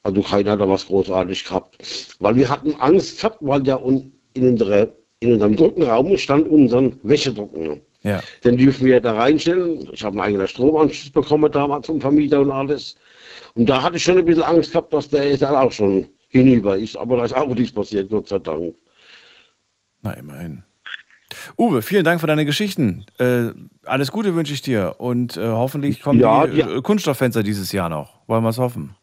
also 0.03 0.23
keiner 0.23 0.53
hat 0.53 0.61
da 0.61 0.69
was 0.71 0.87
großartig 0.87 1.45
gehabt. 1.45 1.77
Weil 2.21 2.37
wir 2.37 2.49
hatten 2.49 2.75
Angst 2.77 3.19
gehabt, 3.19 3.37
weil 3.43 3.67
ja 3.67 3.77
in, 3.77 4.13
unsere, 4.35 4.95
in 5.21 5.35
unserem 5.35 5.55
Trockenraum 5.55 6.17
stand 6.17 6.49
unser 6.49 6.91
Wäschetrockner. 7.03 7.77
Ja. 8.07 8.23
Den 8.45 8.57
dürfen 8.57 8.87
wir 8.87 9.01
da 9.01 9.15
reinstellen. 9.15 9.89
Ich 9.93 10.05
habe 10.05 10.13
einen 10.15 10.21
eigenen 10.29 10.47
Stromanschluss 10.47 11.11
bekommen 11.11 11.51
damals 11.51 11.87
vom 11.87 12.01
Vermieter 12.01 12.41
und 12.41 12.53
alles. 12.53 12.95
Und 13.55 13.67
da 13.69 13.83
hatte 13.83 13.97
ich 13.97 14.05
schon 14.05 14.17
ein 14.17 14.25
bisschen 14.25 14.45
Angst 14.45 14.71
gehabt, 14.71 14.93
dass 14.93 15.09
der 15.09 15.29
jetzt 15.29 15.43
dann 15.43 15.57
auch 15.57 15.73
schon 15.73 16.07
hinüber 16.29 16.79
ist. 16.79 16.97
Aber 16.97 17.17
da 17.17 17.25
ist 17.25 17.35
auch 17.35 17.53
nichts 17.53 17.75
passiert, 17.75 18.09
Gott 18.09 18.29
sei 18.29 18.39
Dank. 18.39 18.77
Na, 20.03 20.13
immerhin. 20.13 20.63
Uwe, 21.59 21.83
vielen 21.83 22.05
Dank 22.05 22.21
für 22.21 22.29
deine 22.29 22.45
Geschichten. 22.45 23.07
Äh, 23.19 23.49
alles 23.85 24.13
Gute 24.13 24.37
wünsche 24.37 24.53
ich 24.53 24.63
dir 24.63 24.95
und 24.99 25.37
äh, 25.37 25.49
hoffentlich 25.49 26.01
kommen 26.01 26.21
Ja, 26.21 26.47
die 26.47 26.59
ja. 26.59 26.77
äh, 26.77 26.83
Kunststofffenster 26.83 27.43
dieses 27.43 27.73
Jahr 27.73 27.89
noch. 27.89 28.21
Wollen 28.29 28.45
wir 28.45 28.51
es 28.51 28.59
hoffen? 28.59 28.95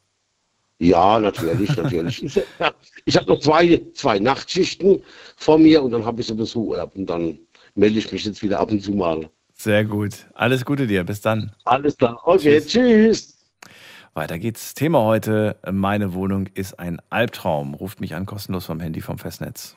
Ja, 0.80 1.20
natürlich, 1.20 1.76
natürlich. 1.76 2.24
ich 3.06 3.18
habe 3.18 3.28
noch 3.28 3.40
zwei, 3.40 3.82
zwei 3.94 4.20
Nachtschichten 4.20 5.02
vor 5.36 5.58
mir 5.58 5.84
und 5.84 5.92
dann 5.92 6.06
habe 6.06 6.22
ich 6.22 6.28
sowieso 6.28 6.64
Urlaub 6.64 6.96
und 6.96 7.06
dann 7.08 7.38
melde 7.76 8.00
ich 8.00 8.12
mich 8.12 8.26
jetzt 8.26 8.42
wieder 8.44 8.60
ab 8.60 8.72
und 8.72 8.82
zu 8.82 8.92
mal. 8.92 9.30
Sehr 9.54 9.86
gut. 9.86 10.26
Alles 10.34 10.66
Gute 10.66 10.88
dir. 10.88 11.04
Bis 11.04 11.22
dann. 11.22 11.52
Alles 11.64 11.98
klar. 11.98 12.20
Okay, 12.26 12.62
tschüss. 12.62 13.38
Weiter 14.14 14.38
geht's. 14.40 14.74
Thema 14.74 15.02
heute: 15.02 15.58
Meine 15.72 16.14
Wohnung 16.14 16.48
ist 16.54 16.80
ein 16.80 17.02
Albtraum. 17.10 17.74
Ruft 17.74 18.00
mich 18.02 18.16
an, 18.16 18.26
kostenlos 18.26 18.66
vom 18.66 18.80
Handy 18.80 19.02
vom 19.02 19.18
Festnetz. 19.18 19.76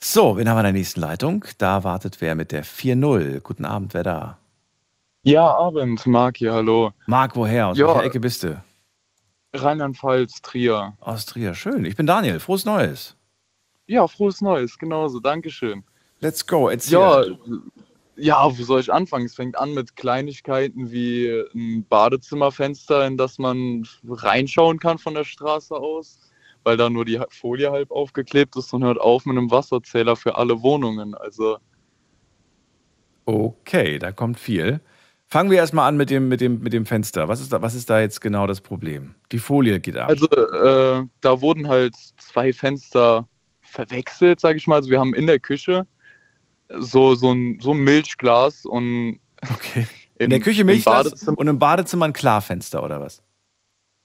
So, 0.00 0.36
wen 0.36 0.48
haben 0.48 0.56
wir 0.56 0.60
in 0.60 0.64
der 0.64 0.72
nächsten 0.72 1.00
Leitung? 1.00 1.44
Da 1.58 1.82
wartet 1.84 2.20
wer 2.20 2.34
mit 2.34 2.52
der 2.52 2.64
4-0. 2.64 3.40
Guten 3.40 3.64
Abend, 3.64 3.94
wer 3.94 4.04
da? 4.04 4.38
Ja, 5.22 5.46
Abend, 5.56 6.06
Marc 6.06 6.38
hier, 6.38 6.52
hallo. 6.52 6.92
Marc, 7.06 7.34
woher? 7.36 7.68
Aus 7.68 7.78
Ja. 7.78 7.88
welcher 7.88 8.04
Ecke 8.04 8.20
bist 8.20 8.44
du? 8.44 8.62
Rheinland-Pfalz, 9.62 10.42
Trier. 10.42 10.96
Aus 11.00 11.26
Trier. 11.26 11.54
Schön. 11.54 11.84
Ich 11.84 11.96
bin 11.96 12.06
Daniel. 12.06 12.40
Frohes 12.40 12.64
Neues. 12.64 13.16
Ja, 13.86 14.06
frohes 14.06 14.40
Neues, 14.40 14.78
genauso, 14.78 15.18
Dankeschön. 15.18 15.82
Let's 16.20 16.46
go. 16.46 16.68
Erzähl. 16.68 16.98
Ja, 16.98 17.24
ja, 18.16 18.58
wo 18.58 18.62
soll 18.64 18.80
ich 18.80 18.92
anfangen? 18.92 19.26
Es 19.26 19.34
fängt 19.34 19.56
an 19.58 19.72
mit 19.74 19.96
Kleinigkeiten 19.96 20.90
wie 20.90 21.44
ein 21.54 21.86
Badezimmerfenster, 21.88 23.06
in 23.06 23.16
das 23.16 23.38
man 23.38 23.86
reinschauen 24.06 24.78
kann 24.78 24.98
von 24.98 25.14
der 25.14 25.24
Straße 25.24 25.74
aus, 25.74 26.18
weil 26.64 26.76
da 26.76 26.90
nur 26.90 27.04
die 27.04 27.20
Folie 27.30 27.70
halb 27.70 27.90
aufgeklebt 27.90 28.56
ist 28.56 28.72
und 28.74 28.84
hört 28.84 29.00
auf 29.00 29.24
mit 29.24 29.38
einem 29.38 29.50
Wasserzähler 29.50 30.16
für 30.16 30.36
alle 30.36 30.60
Wohnungen. 30.62 31.14
Also 31.14 31.58
Okay, 33.24 33.98
da 33.98 34.10
kommt 34.10 34.38
viel. 34.40 34.80
Fangen 35.30 35.50
wir 35.50 35.58
erstmal 35.58 35.86
an 35.86 35.98
mit 35.98 36.08
dem, 36.08 36.28
mit, 36.28 36.40
dem, 36.40 36.60
mit 36.60 36.72
dem 36.72 36.86
Fenster. 36.86 37.28
Was 37.28 37.40
ist, 37.40 37.52
da, 37.52 37.60
was 37.60 37.74
ist 37.74 37.90
da 37.90 38.00
jetzt 38.00 38.22
genau 38.22 38.46
das 38.46 38.62
Problem? 38.62 39.14
Die 39.30 39.38
Folie 39.38 39.78
geht 39.78 39.96
ab. 39.98 40.08
Also 40.08 40.26
äh, 40.26 41.04
da 41.20 41.40
wurden 41.42 41.68
halt 41.68 41.94
zwei 42.16 42.54
Fenster 42.54 43.28
verwechselt, 43.60 44.40
sage 44.40 44.56
ich 44.56 44.66
mal. 44.66 44.76
Also 44.76 44.88
wir 44.88 44.98
haben 44.98 45.14
in 45.14 45.26
der 45.26 45.38
Küche 45.38 45.86
so, 46.78 47.14
so, 47.14 47.32
ein, 47.32 47.58
so 47.60 47.72
ein 47.72 47.78
Milchglas 47.78 48.64
und 48.64 49.20
okay. 49.52 49.86
im, 50.14 50.24
in 50.24 50.30
der 50.30 50.40
Küche 50.40 50.62
im 50.62 50.68
Milchglas 50.68 51.04
Badezimmer. 51.04 51.38
und 51.38 51.48
im 51.48 51.58
Badezimmer 51.58 52.06
ein 52.06 52.14
Klarfenster 52.14 52.82
oder 52.82 52.98
was? 52.98 53.22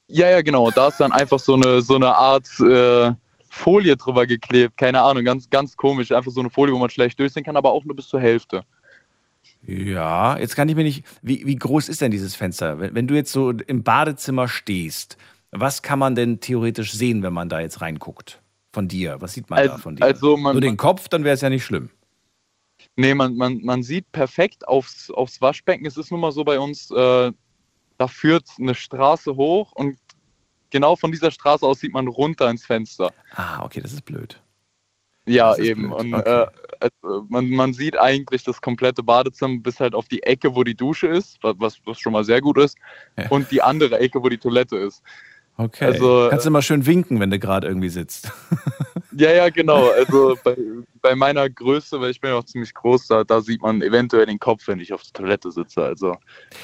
Ja, 0.07 0.29
ja, 0.29 0.41
genau. 0.41 0.71
Da 0.71 0.89
ist 0.89 0.99
dann 0.99 1.13
einfach 1.13 1.39
so 1.39 1.53
eine, 1.53 1.81
so 1.81 1.95
eine 1.95 2.13
Art 2.17 2.49
äh, 2.59 3.13
Folie 3.49 3.95
drüber 3.95 4.27
geklebt. 4.27 4.75
Keine 4.75 5.01
Ahnung, 5.01 5.23
ganz, 5.23 5.49
ganz 5.49 5.77
komisch. 5.77 6.11
Einfach 6.11 6.31
so 6.31 6.41
eine 6.41 6.49
Folie, 6.49 6.73
wo 6.73 6.79
man 6.79 6.89
schlecht 6.89 7.17
durchsehen 7.17 7.45
kann, 7.45 7.55
aber 7.55 7.71
auch 7.71 7.85
nur 7.85 7.95
bis 7.95 8.09
zur 8.09 8.19
Hälfte. 8.19 8.65
Ja, 9.65 10.37
jetzt 10.37 10.55
kann 10.55 10.67
ich 10.69 10.75
mir 10.75 10.83
nicht. 10.83 11.05
Wie, 11.21 11.45
wie 11.45 11.55
groß 11.55 11.87
ist 11.89 12.01
denn 12.01 12.11
dieses 12.11 12.35
Fenster? 12.35 12.79
Wenn, 12.79 12.95
wenn 12.95 13.07
du 13.07 13.15
jetzt 13.15 13.31
so 13.31 13.51
im 13.51 13.83
Badezimmer 13.83 14.47
stehst, 14.47 15.17
was 15.51 15.81
kann 15.81 15.99
man 15.99 16.15
denn 16.15 16.39
theoretisch 16.41 16.91
sehen, 16.93 17.23
wenn 17.23 17.33
man 17.33 17.47
da 17.49 17.59
jetzt 17.61 17.79
reinguckt? 17.81 18.41
Von 18.73 18.87
dir? 18.87 19.21
Was 19.21 19.33
sieht 19.33 19.49
man 19.49 19.63
da 19.65 19.71
Also- 19.73 19.81
von 19.83 19.95
dir? 19.95 20.03
also 20.03 20.35
man- 20.35 20.53
Nur 20.55 20.61
den 20.61 20.77
Kopf, 20.77 21.07
dann 21.07 21.23
wäre 21.23 21.35
es 21.35 21.41
ja 21.41 21.49
nicht 21.49 21.63
schlimm. 21.63 21.89
Nee, 22.95 23.13
man, 23.13 23.35
man, 23.35 23.61
man 23.63 23.83
sieht 23.83 24.11
perfekt 24.11 24.67
aufs, 24.67 25.09
aufs 25.09 25.39
Waschbecken. 25.41 25.85
Es 25.85 25.95
ist 25.95 26.11
nun 26.11 26.19
mal 26.19 26.31
so 26.31 26.43
bei 26.43 26.59
uns, 26.59 26.91
äh, 26.91 27.31
da 27.97 28.07
führt 28.07 28.45
eine 28.59 28.75
Straße 28.75 29.35
hoch 29.35 29.71
und 29.73 29.97
genau 30.71 30.95
von 30.95 31.11
dieser 31.11 31.31
Straße 31.31 31.65
aus 31.65 31.79
sieht 31.79 31.93
man 31.93 32.07
runter 32.07 32.49
ins 32.49 32.65
Fenster. 32.65 33.11
Ah, 33.35 33.63
okay, 33.63 33.79
das 33.79 33.93
ist 33.93 34.03
blöd. 34.03 34.41
Ja, 35.25 35.55
eben. 35.57 35.89
blöd, 35.89 35.93
Und 35.99 36.13
okay. 36.15 36.43
äh, 36.43 36.47
also 36.79 37.25
man, 37.29 37.49
man 37.49 37.73
sieht 37.73 37.97
eigentlich 37.97 38.43
das 38.43 38.61
komplette 38.61 39.03
Badezimmer 39.03 39.59
bis 39.61 39.79
halt 39.79 39.95
auf 39.95 40.07
die 40.07 40.21
Ecke, 40.23 40.53
wo 40.55 40.63
die 40.63 40.75
Dusche 40.75 41.07
ist, 41.07 41.37
was, 41.41 41.79
was 41.85 41.99
schon 41.99 42.13
mal 42.13 42.23
sehr 42.25 42.41
gut 42.41 42.57
ist, 42.57 42.77
Ja. 43.17 43.29
und 43.29 43.49
die 43.51 43.61
andere 43.61 43.99
Ecke, 43.99 44.21
wo 44.21 44.27
die 44.29 44.37
Toilette 44.37 44.75
ist. 44.77 45.01
Okay. 45.55 45.85
Also, 45.85 46.27
Kannst 46.29 46.45
du 46.45 46.49
mal 46.51 46.61
schön 46.61 46.85
winken, 46.85 47.19
wenn 47.19 47.29
du 47.29 47.39
gerade 47.39 47.67
irgendwie 47.67 47.89
sitzt. 47.89 48.31
Ja, 49.15 49.31
ja, 49.31 49.49
genau. 49.49 49.89
Also 49.89 50.37
bei, 50.43 50.55
bei 51.01 51.15
meiner 51.15 51.49
Größe, 51.49 51.99
weil 52.01 52.11
ich 52.11 52.19
bin 52.21 52.31
ja 52.31 52.37
auch 52.37 52.43
ziemlich 52.45 52.73
groß, 52.73 53.07
da, 53.07 53.23
da 53.23 53.41
sieht 53.41 53.61
man 53.61 53.81
eventuell 53.81 54.25
den 54.25 54.39
Kopf, 54.39 54.67
wenn 54.67 54.79
ich 54.79 54.93
auf 54.93 55.03
der 55.03 55.13
Toilette 55.13 55.51
sitze. 55.51 55.83
Also 55.83 56.15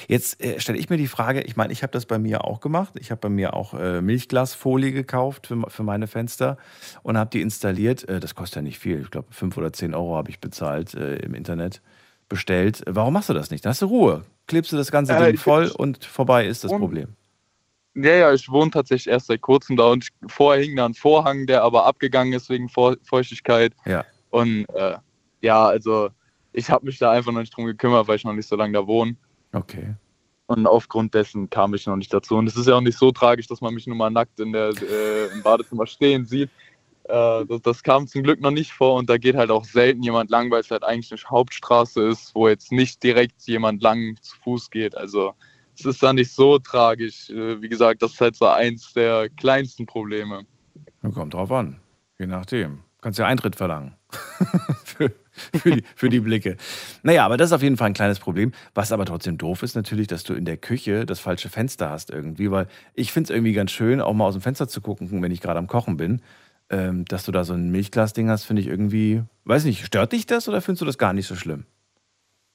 Jetzt 0.08 0.42
äh, 0.44 0.60
stelle 0.60 0.78
ich 0.78 0.90
mir 0.90 0.98
die 0.98 1.08
Frage, 1.08 1.42
ich 1.42 1.56
meine, 1.56 1.74
ich 1.74 1.84
habe 1.84 1.92
das 1.92 2.06
bei 2.06 2.18
mir 2.20 2.46
auch 2.46 2.60
gemacht. 2.60 2.94
Ich 3.00 3.12
habe 3.12 3.22
bei 3.22 3.30
mir 3.30 3.54
auch 3.54 3.74
äh, 3.74 4.02
Milchglasfolie 4.02 4.92
gekauft 4.92 5.48
für, 5.48 5.62
für 5.70 5.84
meine 5.84 6.08
Fenster 6.08 6.58
und 7.04 7.18
habe 7.18 7.30
die 7.30 7.42
installiert. 7.42 8.08
Äh, 8.10 8.20
das 8.20 8.36
kostet 8.36 8.58
ja 8.58 8.62
nicht 8.64 8.80
viel. 8.80 9.02
Ich 9.02 9.12
glaube, 9.12 9.28
5 9.32 9.58
oder 9.58 9.72
10 9.74 9.94
Euro 9.94 10.16
habe 10.16 10.30
ich 10.30 10.40
bezahlt 10.40 10.94
äh, 10.96 11.18
im 11.18 11.34
Internet, 11.34 11.82
bestellt. 12.30 12.84
Warum 12.88 13.14
machst 13.14 13.30
du 13.30 13.34
das 13.34 13.52
nicht? 13.52 13.66
Da 13.66 13.70
hast 13.70 13.82
du 13.82 13.88
Ruhe. 13.88 14.24
Klebst 14.48 14.72
du 14.72 14.78
das 14.78 14.92
ganze 14.92 15.16
Ding 15.16 15.38
voll 15.38 15.72
und 15.78 16.04
vorbei 16.06 16.46
ist 16.48 16.64
das 16.64 16.72
Und- 16.72 16.80
Problem. 16.80 17.10
Ja, 18.02 18.14
ja, 18.16 18.34
ich 18.34 18.50
wohne 18.50 18.72
tatsächlich 18.72 19.12
erst 19.12 19.28
seit 19.28 19.42
kurzem 19.42 19.76
da 19.76 19.88
und 19.88 20.08
vorher 20.28 20.64
hing 20.64 20.76
da 20.76 20.86
ein 20.86 20.94
Vorhang, 20.94 21.48
der 21.48 21.64
aber 21.64 21.86
abgegangen 21.86 22.34
ist 22.34 22.50
wegen 22.50 22.70
Feu- 22.70 22.96
Feuchtigkeit. 23.04 23.74
Ja. 23.86 24.06
Und 24.30 24.66
äh, 24.76 24.98
ja, 25.42 25.66
also 25.66 26.10
ich 26.54 26.70
habe 26.70 26.86
mich 26.86 26.98
da 26.98 27.12
einfach 27.12 27.32
noch 27.32 27.42
nicht 27.42 27.56
drum 27.56 27.66
gekümmert, 27.66 28.08
weil 28.08 28.16
ich 28.16 28.24
noch 28.24 28.34
nicht 28.34 28.48
so 28.48 28.56
lange 28.56 28.74
da 28.74 28.86
wohne. 28.88 29.16
Okay. 29.54 29.96
Und 30.48 30.66
aufgrund 30.66 31.14
dessen 31.14 31.50
kam 31.50 31.74
ich 31.74 31.86
noch 31.86 31.96
nicht 31.96 32.14
dazu. 32.14 32.36
Und 32.36 32.48
es 32.48 32.56
ist 32.56 32.68
ja 32.68 32.76
auch 32.76 32.82
nicht 32.82 32.98
so 32.98 33.12
tragisch, 33.12 33.48
dass 33.48 33.62
man 33.62 33.74
mich 33.74 33.86
nur 33.86 33.98
mal 33.98 34.10
nackt 34.10 34.40
in 34.40 34.52
der, 34.52 34.70
äh, 34.70 35.28
im 35.34 35.44
Badezimmer 35.44 35.86
stehen 35.86 36.26
sieht. 36.26 36.50
Äh, 37.04 37.46
das, 37.46 37.62
das 37.62 37.84
kam 37.84 38.08
zum 38.08 38.24
Glück 38.24 38.42
noch 38.42 38.52
nicht 38.52 38.72
vor 38.72 38.96
und 38.96 39.10
da 39.10 39.18
geht 39.18 39.36
halt 39.36 39.52
auch 39.52 39.64
selten 39.66 40.02
jemand 40.02 40.30
lang, 40.30 40.50
weil 40.50 40.62
es 40.62 40.72
halt 40.72 40.84
eigentlich 40.84 41.12
eine 41.12 41.30
Hauptstraße 41.30 42.02
ist, 42.08 42.34
wo 42.34 42.48
jetzt 42.48 42.72
nicht 42.72 43.04
direkt 43.04 43.42
jemand 43.44 43.84
lang 43.84 44.16
zu 44.22 44.36
Fuß 44.38 44.70
geht. 44.70 44.96
Also 44.96 45.34
es 45.80 45.86
ist 45.86 46.04
da 46.04 46.14
nicht 46.14 46.32
so 46.32 46.60
tragisch. 46.60 47.30
Äh, 47.30 47.62
Wie 47.62 47.70
gesagt, 47.70 48.02
das 48.02 48.14
ist 48.14 48.22
halt 48.22 48.36
so 48.36 48.48
eins 48.48 48.94
der 48.94 49.30
kleinsten 49.30 49.86
Probleme. 49.86 50.46
Kommt 51.14 51.34
drauf 51.34 51.52
an. 51.52 51.80
Je 52.18 52.28
nachdem. 52.28 52.80
Kannst 53.02 53.18
ja 53.18 53.26
Eintritt 53.26 53.56
verlangen. 53.56 53.96
für, 54.84 55.12
für, 55.32 55.72
die, 55.72 55.84
für 55.96 56.10
die 56.10 56.20
Blicke. 56.20 56.58
Naja, 57.04 57.26
aber 57.26 57.38
das 57.38 57.50
ist 57.50 57.54
auf 57.54 57.64
jeden 57.64 57.78
Fall 57.78 57.88
ein 57.88 57.94
kleines 57.94 58.20
Problem. 58.20 58.52
Was 58.74 58.92
aber 58.92 59.06
trotzdem 59.06 59.38
doof 59.38 59.64
ist, 59.64 59.76
natürlich, 59.76 60.08
dass 60.08 60.24
du 60.24 60.34
in 60.34 60.44
der 60.44 60.58
Küche 60.58 61.06
das 61.06 61.20
falsche 61.20 61.48
Fenster 61.50 61.90
hast 61.90 62.10
irgendwie, 62.10 62.52
weil 62.52 62.68
ich 62.94 63.14
finde 63.14 63.32
es 63.32 63.36
irgendwie 63.36 63.54
ganz 63.54 63.72
schön, 63.72 64.02
auch 64.02 64.14
mal 64.14 64.26
aus 64.26 64.34
dem 64.34 64.42
Fenster 64.42 64.68
zu 64.68 64.82
gucken, 64.82 65.22
wenn 65.22 65.32
ich 65.32 65.40
gerade 65.40 65.60
am 65.60 65.68
Kochen 65.68 65.96
bin. 65.96 66.22
Ähm, 66.72 67.06
dass 67.06 67.26
du 67.26 67.32
da 67.32 67.46
so 67.46 67.54
ein 67.54 67.72
Milchglasding 67.72 68.30
hast, 68.30 68.44
finde 68.44 68.62
ich 68.62 68.68
irgendwie, 68.68 69.24
weiß 69.46 69.64
nicht, 69.64 69.84
stört 69.86 70.12
dich 70.12 70.28
das 70.28 70.48
oder 70.48 70.62
findest 70.62 70.82
du 70.82 70.86
das 70.86 71.00
gar 71.00 71.14
nicht 71.14 71.26
so 71.26 71.36
schlimm? 71.36 71.66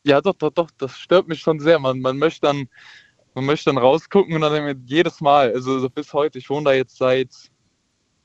Ja, 0.06 0.20
doch, 0.20 0.34
doch, 0.34 0.50
doch, 0.50 0.70
das 0.78 0.96
stört 0.98 1.26
mich 1.26 1.40
schon 1.40 1.58
sehr. 1.58 1.78
Man, 1.78 2.00
man 2.00 2.18
möchte 2.18 2.42
dann, 2.42 2.68
man 3.34 3.46
möchte 3.46 3.70
dann 3.70 3.78
rausgucken 3.78 4.34
und 4.34 4.40
dann 4.40 4.82
jedes 4.86 5.20
Mal, 5.20 5.52
also 5.52 5.78
so 5.80 5.90
bis 5.90 6.12
heute, 6.12 6.38
ich 6.38 6.48
wohne 6.50 6.64
da 6.64 6.72
jetzt 6.72 6.96
seit 6.96 7.30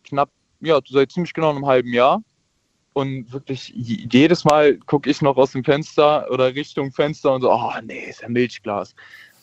knapp, 0.03 0.29
ja, 0.61 0.79
seit 0.87 1.11
ziemlich 1.11 1.33
genau 1.33 1.49
einem 1.49 1.65
halben 1.65 1.93
Jahr. 1.93 2.21
Und 2.93 3.31
wirklich 3.31 3.69
je- 3.69 4.07
jedes 4.11 4.43
Mal 4.43 4.77
gucke 4.77 5.09
ich 5.09 5.21
noch 5.21 5.37
aus 5.37 5.51
dem 5.51 5.63
Fenster 5.63 6.29
oder 6.31 6.53
Richtung 6.53 6.91
Fenster 6.91 7.33
und 7.33 7.41
so, 7.41 7.51
oh 7.51 7.71
nee, 7.83 8.09
ist 8.09 8.21
ja 8.21 8.29
Milchglas. 8.29 8.93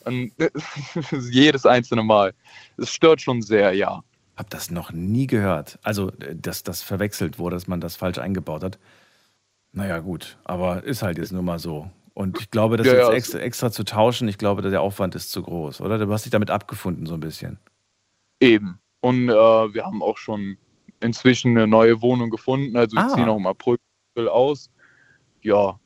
Und 0.05 0.33
jedes 1.31 1.67
einzelne 1.67 2.03
Mal. 2.03 2.33
Es 2.77 2.91
stört 2.91 3.21
schon 3.21 3.43
sehr, 3.43 3.73
ja. 3.73 4.03
Hab 4.37 4.51
das 4.51 4.71
noch 4.71 4.93
nie 4.93 5.27
gehört. 5.27 5.79
Also, 5.83 6.11
äh, 6.21 6.37
dass 6.37 6.63
das 6.63 6.83
verwechselt 6.83 7.39
wurde, 7.39 7.57
dass 7.57 7.67
man 7.67 7.81
das 7.81 7.97
falsch 7.97 8.19
eingebaut 8.19 8.63
hat. 8.63 8.79
Naja, 9.73 9.99
gut, 9.99 10.39
aber 10.45 10.85
ist 10.85 11.03
halt 11.03 11.19
jetzt 11.19 11.33
nur 11.33 11.43
mal 11.43 11.59
so. 11.59 11.91
Und 12.17 12.41
ich 12.41 12.51
glaube, 12.51 12.79
das 12.79 12.87
Ja, 12.87 12.95
jetzt 12.95 13.09
ja, 13.09 13.13
extra, 13.13 13.39
extra 13.41 13.71
zu 13.71 13.85
tauschen, 13.85 14.27
ich 14.27 14.39
glaube, 14.39 14.63
der 14.63 14.81
Aufwand 14.81 15.15
ist 15.15 15.31
zu 15.31 15.43
groß, 15.43 15.83
oder? 15.83 15.99
Du 15.99 16.11
hast 16.11 16.25
dich 16.25 16.31
damit 16.31 16.51
abgefunden, 16.51 17.05
so 17.05 17.13
ein 17.13 17.21
bisschen. 17.21 17.59
Eben. 18.41 18.79
Und 19.01 19.29
äh, 19.29 19.35
wir 19.35 19.85
haben 19.85 20.03
auch 20.03 20.17
schon 20.17 20.57
inzwischen 21.01 21.51
eine 21.51 21.67
neue 21.67 22.01
Wohnung 22.01 22.31
gefunden. 22.31 22.75
Also 22.75 22.97
wir 22.97 23.05
Ah. 23.05 23.09
ziehen 23.15 23.29
auch 23.29 23.37
im 23.37 23.47
April 23.47 23.77
aus. 24.31 24.71
Ja, 25.43 25.79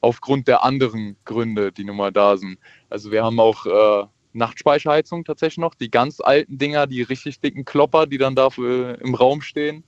aufgrund 0.00 0.48
der 0.48 0.64
anderen 0.64 1.16
Gründe, 1.24 1.70
die 1.70 1.84
nun 1.84 1.96
mal 1.96 2.10
da 2.10 2.36
sind. 2.36 2.58
Also 2.90 3.12
wir 3.12 3.22
haben 3.22 3.38
auch 3.38 3.64
äh, 3.66 4.06
Nachtspeicherheizung 4.32 5.24
tatsächlich 5.24 5.58
noch. 5.58 5.76
Die 5.76 5.88
ganz 5.90 6.18
alten 6.20 6.58
Dinger, 6.58 6.88
die 6.88 7.02
richtig 7.02 7.40
dicken 7.40 7.64
Klopper, 7.64 8.06
die 8.08 8.18
dann 8.18 8.34
da 8.34 8.50
für, 8.50 8.98
im 9.00 9.14
Raum 9.14 9.40
stehen. 9.40 9.84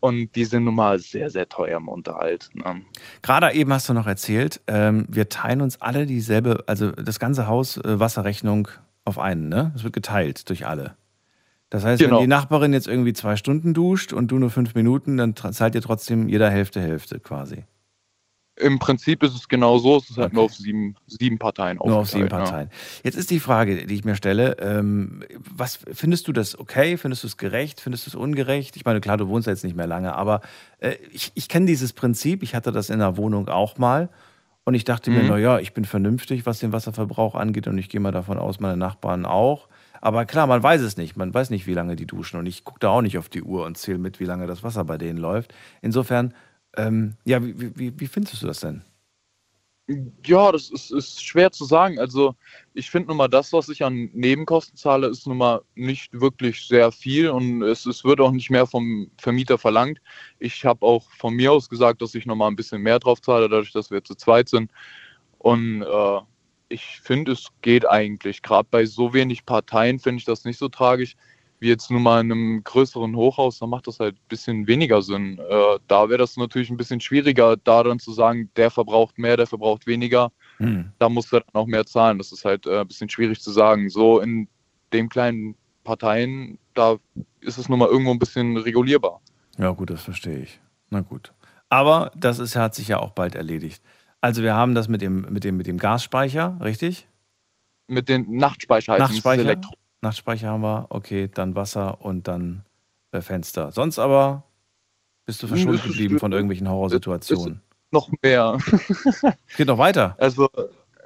Und 0.00 0.34
die 0.34 0.44
sind 0.44 0.64
nun 0.64 0.74
mal 0.74 0.98
sehr, 0.98 1.30
sehr 1.30 1.48
teuer 1.48 1.76
im 1.76 1.88
Unterhalt. 1.88 2.48
Ne? 2.54 2.82
Gerade 3.22 3.52
eben 3.52 3.72
hast 3.72 3.88
du 3.88 3.92
noch 3.94 4.06
erzählt, 4.06 4.60
ähm, 4.66 5.06
wir 5.08 5.28
teilen 5.28 5.60
uns 5.60 5.80
alle 5.80 6.06
dieselbe, 6.06 6.64
also 6.66 6.90
das 6.92 7.18
ganze 7.18 7.46
Haus 7.46 7.76
äh, 7.76 8.00
Wasserrechnung 8.00 8.68
auf 9.04 9.18
einen, 9.18 9.48
ne? 9.48 9.72
Es 9.74 9.84
wird 9.84 9.92
geteilt 9.92 10.48
durch 10.48 10.66
alle. 10.66 10.96
Das 11.70 11.84
heißt, 11.84 12.02
Genau. 12.02 12.16
wenn 12.16 12.22
die 12.22 12.28
Nachbarin 12.28 12.72
jetzt 12.72 12.88
irgendwie 12.88 13.12
zwei 13.12 13.36
Stunden 13.36 13.74
duscht 13.74 14.12
und 14.12 14.28
du 14.28 14.38
nur 14.38 14.50
fünf 14.50 14.74
Minuten, 14.74 15.16
dann 15.16 15.34
zahlt 15.36 15.74
ihr 15.74 15.82
trotzdem 15.82 16.28
jeder 16.28 16.50
Hälfte 16.50 16.80
Hälfte 16.80 17.20
quasi. 17.20 17.64
Im 18.60 18.78
Prinzip 18.78 19.22
ist 19.22 19.34
es 19.34 19.48
genau 19.48 19.78
so, 19.78 19.96
es 19.96 20.10
ist 20.10 20.16
halt 20.16 20.28
okay. 20.28 20.36
nur 20.36 20.44
auf 20.44 20.54
sieben, 20.54 20.94
sieben 21.06 21.38
Parteien 21.38 21.78
Nur 21.78 21.96
auf 21.96 22.10
sieben 22.10 22.28
Parteien. 22.28 22.68
Ja. 22.70 22.76
Jetzt 23.04 23.16
ist 23.16 23.30
die 23.30 23.40
Frage, 23.40 23.86
die 23.86 23.94
ich 23.94 24.04
mir 24.04 24.16
stelle, 24.16 24.56
ähm, 24.60 25.22
was 25.54 25.78
findest 25.92 26.28
du 26.28 26.32
das 26.32 26.58
okay? 26.58 26.96
Findest 26.96 27.22
du 27.22 27.28
es 27.28 27.36
gerecht? 27.36 27.80
Findest 27.80 28.06
du 28.06 28.10
es 28.10 28.14
ungerecht? 28.14 28.76
Ich 28.76 28.84
meine, 28.84 29.00
klar, 29.00 29.16
du 29.16 29.28
wohnst 29.28 29.46
jetzt 29.46 29.64
nicht 29.64 29.76
mehr 29.76 29.86
lange, 29.86 30.14
aber 30.14 30.40
äh, 30.78 30.94
ich, 31.12 31.32
ich 31.34 31.48
kenne 31.48 31.66
dieses 31.66 31.92
Prinzip, 31.92 32.42
ich 32.42 32.54
hatte 32.54 32.72
das 32.72 32.90
in 32.90 32.98
der 32.98 33.16
Wohnung 33.16 33.48
auch 33.48 33.78
mal 33.78 34.08
und 34.64 34.74
ich 34.74 34.84
dachte 34.84 35.10
mhm. 35.10 35.16
mir, 35.16 35.22
naja, 35.24 35.58
ich 35.58 35.72
bin 35.72 35.84
vernünftig, 35.84 36.46
was 36.46 36.58
den 36.60 36.72
Wasserverbrauch 36.72 37.34
angeht 37.34 37.66
und 37.66 37.78
ich 37.78 37.88
gehe 37.88 38.00
mal 38.00 38.12
davon 38.12 38.38
aus, 38.38 38.60
meine 38.60 38.76
Nachbarn 38.76 39.26
auch. 39.26 39.68
Aber 40.00 40.24
klar, 40.24 40.46
man 40.46 40.62
weiß 40.62 40.80
es 40.80 40.96
nicht. 40.96 41.16
Man 41.16 41.32
weiß 41.32 41.50
nicht, 41.50 41.66
wie 41.66 41.74
lange 41.74 41.96
die 41.96 42.06
duschen. 42.06 42.38
Und 42.38 42.46
ich 42.46 42.64
gucke 42.64 42.80
da 42.80 42.88
auch 42.88 43.02
nicht 43.02 43.18
auf 43.18 43.28
die 43.28 43.42
Uhr 43.42 43.66
und 43.66 43.76
zähle 43.76 43.98
mit, 43.98 44.18
wie 44.18 44.24
lange 44.24 44.46
das 44.46 44.62
Wasser 44.62 44.84
bei 44.84 44.96
denen 44.96 45.18
läuft. 45.18 45.54
Insofern 45.82 46.34
ähm, 46.76 47.16
ja, 47.24 47.42
wie, 47.44 47.76
wie, 47.76 47.98
wie 47.98 48.06
findest 48.06 48.42
du 48.42 48.46
das 48.46 48.60
denn? 48.60 48.82
Ja, 50.24 50.52
das 50.52 50.70
ist, 50.70 50.92
ist 50.92 51.24
schwer 51.24 51.50
zu 51.50 51.64
sagen. 51.64 51.98
Also 51.98 52.36
ich 52.74 52.90
finde 52.90 53.08
nun 53.08 53.16
mal, 53.16 53.28
das, 53.28 53.52
was 53.52 53.68
ich 53.68 53.82
an 53.82 54.08
Nebenkosten 54.12 54.76
zahle, 54.76 55.08
ist 55.08 55.26
nun 55.26 55.38
mal 55.38 55.62
nicht 55.74 56.12
wirklich 56.12 56.66
sehr 56.68 56.92
viel 56.92 57.28
und 57.28 57.62
es, 57.62 57.86
es 57.86 58.04
wird 58.04 58.20
auch 58.20 58.30
nicht 58.30 58.50
mehr 58.50 58.66
vom 58.66 59.10
Vermieter 59.18 59.58
verlangt. 59.58 60.00
Ich 60.38 60.64
habe 60.64 60.86
auch 60.86 61.10
von 61.10 61.34
mir 61.34 61.50
aus 61.50 61.68
gesagt, 61.68 62.02
dass 62.02 62.14
ich 62.14 62.24
noch 62.24 62.36
mal 62.36 62.46
ein 62.46 62.56
bisschen 62.56 62.82
mehr 62.82 63.00
drauf 63.00 63.20
zahle, 63.20 63.48
dadurch, 63.48 63.72
dass 63.72 63.90
wir 63.90 64.04
zu 64.04 64.14
zweit 64.14 64.48
sind. 64.48 64.70
Und 65.38 65.82
äh, 65.82 66.20
ich 66.68 67.00
finde, 67.02 67.32
es 67.32 67.48
geht 67.62 67.88
eigentlich. 67.88 68.42
Gerade 68.42 68.68
bei 68.70 68.86
so 68.86 69.12
wenig 69.12 69.44
Parteien 69.44 69.98
finde 69.98 70.20
ich 70.20 70.24
das 70.24 70.44
nicht 70.44 70.58
so 70.58 70.68
tragisch 70.68 71.16
wie 71.60 71.68
jetzt 71.68 71.90
nun 71.90 72.02
mal 72.02 72.22
in 72.22 72.32
einem 72.32 72.64
größeren 72.64 73.14
Hochhaus, 73.14 73.58
da 73.58 73.66
macht 73.66 73.86
das 73.86 74.00
halt 74.00 74.16
ein 74.16 74.28
bisschen 74.28 74.66
weniger 74.66 75.02
Sinn. 75.02 75.38
Äh, 75.38 75.78
da 75.86 76.08
wäre 76.08 76.18
das 76.18 76.36
natürlich 76.36 76.70
ein 76.70 76.78
bisschen 76.78 77.00
schwieriger, 77.00 77.56
da 77.58 77.82
dann 77.82 77.98
zu 77.98 78.12
sagen, 78.12 78.50
der 78.56 78.70
verbraucht 78.70 79.18
mehr, 79.18 79.36
der 79.36 79.46
verbraucht 79.46 79.86
weniger. 79.86 80.32
Hm. 80.56 80.90
Da 80.98 81.08
muss 81.10 81.30
er 81.32 81.40
dann 81.40 81.60
auch 81.60 81.66
mehr 81.66 81.84
zahlen. 81.84 82.16
Das 82.16 82.32
ist 82.32 82.46
halt 82.46 82.66
äh, 82.66 82.80
ein 82.80 82.88
bisschen 82.88 83.10
schwierig 83.10 83.40
zu 83.40 83.50
sagen. 83.50 83.90
So 83.90 84.20
in 84.20 84.48
den 84.94 85.10
kleinen 85.10 85.54
Parteien, 85.84 86.58
da 86.74 86.96
ist 87.40 87.58
es 87.58 87.68
nun 87.68 87.78
mal 87.78 87.88
irgendwo 87.88 88.10
ein 88.10 88.18
bisschen 88.18 88.56
regulierbar. 88.56 89.20
Ja, 89.58 89.70
gut, 89.70 89.90
das 89.90 90.02
verstehe 90.02 90.38
ich. 90.38 90.60
Na 90.88 91.00
gut. 91.00 91.32
Aber 91.68 92.10
das 92.16 92.38
ist, 92.38 92.56
hat 92.56 92.74
sich 92.74 92.88
ja 92.88 92.98
auch 92.98 93.10
bald 93.10 93.34
erledigt. 93.34 93.82
Also 94.22 94.42
wir 94.42 94.54
haben 94.54 94.74
das 94.74 94.88
mit 94.88 95.02
dem, 95.02 95.26
mit 95.30 95.44
dem, 95.44 95.56
mit 95.58 95.66
dem 95.66 95.78
Gasspeicher, 95.78 96.58
richtig? 96.62 97.06
Mit 97.86 98.08
den 98.08 98.36
Nachtspeicher 98.36 98.92
heißt 98.92 99.00
Nachtspeicher? 99.00 99.60
Nachtspeicher 100.02 100.48
haben 100.48 100.62
wir, 100.62 100.86
okay, 100.90 101.28
dann 101.32 101.54
Wasser 101.54 102.00
und 102.00 102.28
dann 102.28 102.64
äh, 103.12 103.20
Fenster. 103.20 103.72
Sonst 103.72 103.98
aber 103.98 104.44
bist 105.26 105.42
du 105.42 105.46
verschont 105.46 105.82
geblieben 105.82 106.18
von 106.18 106.32
irgendwelchen 106.32 106.68
Horrorsituationen. 106.68 107.60
Noch 107.90 108.10
mehr. 108.22 108.58
Geht 109.56 109.66
noch 109.66 109.78
weiter. 109.78 110.16
Also, 110.18 110.48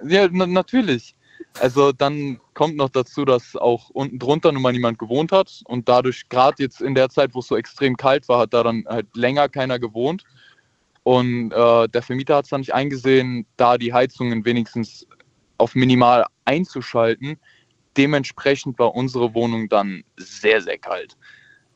ja, 0.07 0.29
natürlich. 0.29 1.15
Also 1.61 1.93
dann 1.93 2.41
kommt 2.55 2.77
noch 2.77 2.89
dazu, 2.89 3.25
dass 3.25 3.57
auch 3.57 3.91
unten 3.91 4.19
drunter 4.19 4.51
nun 4.53 4.63
mal 4.63 4.73
niemand 4.73 4.99
gewohnt 4.99 5.31
hat 5.31 5.63
und 5.67 5.89
dadurch 5.89 6.29
gerade 6.29 6.63
jetzt 6.63 6.81
in 6.81 6.95
der 6.95 7.11
Zeit, 7.11 7.35
wo 7.35 7.41
es 7.41 7.47
so 7.47 7.57
extrem 7.57 7.97
kalt 7.97 8.29
war, 8.29 8.41
hat 8.41 8.55
da 8.55 8.63
dann 8.63 8.85
halt 8.89 9.07
länger 9.15 9.49
keiner 9.49 9.79
gewohnt. 9.79 10.25
Und 11.05 11.53
äh, 11.53 11.89
der 11.89 12.03
Vermieter 12.03 12.37
hat 12.37 12.45
es 12.45 12.51
dann 12.51 12.61
nicht 12.61 12.75
eingesehen, 12.75 13.47
da 13.57 13.79
die 13.79 13.93
Heizungen 13.93 14.45
wenigstens 14.45 15.07
auf 15.59 15.75
minimal 15.75 16.27
einzuschalten, 16.45 17.39
dementsprechend 17.97 18.79
war 18.79 18.95
unsere 18.95 19.35
Wohnung 19.35 19.69
dann 19.69 20.05
sehr, 20.17 20.61
sehr 20.61 20.79
kalt. 20.79 21.17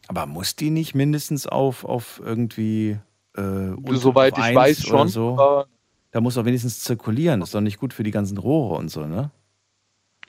Aber 0.09 0.27
muss 0.27 0.57
die 0.57 0.71
nicht 0.71 0.95
mindestens 0.95 1.47
auf, 1.47 1.85
auf 1.85 2.21
irgendwie. 2.25 2.99
Äh, 3.37 3.73
Soweit 3.93 4.39
ich 4.39 4.55
weiß 4.55 4.83
schon. 4.83 5.09
So? 5.09 5.65
Da 6.11 6.21
muss 6.21 6.39
auch 6.39 6.45
wenigstens 6.45 6.81
zirkulieren. 6.81 7.41
Das 7.41 7.51
ist 7.51 7.55
doch 7.55 7.61
nicht 7.61 7.79
gut 7.79 7.93
für 7.93 8.03
die 8.03 8.11
ganzen 8.11 8.39
Rohre 8.39 8.77
und 8.77 8.89
so, 8.89 9.05
ne? 9.05 9.31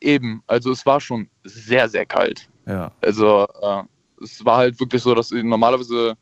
Eben, 0.02 0.44
also 0.48 0.72
es 0.72 0.86
war 0.86 1.00
schon 1.00 1.30
sehr, 1.44 1.90
sehr 1.90 2.06
kalt. 2.06 2.50
Ja. 2.66 2.92
Also 3.02 3.48
äh, 3.62 3.84
es 4.22 4.44
war 4.46 4.58
halt 4.58 4.80
wirklich 4.80 5.02
so, 5.02 5.16
dass 5.16 5.32
normalerweise 5.32 6.16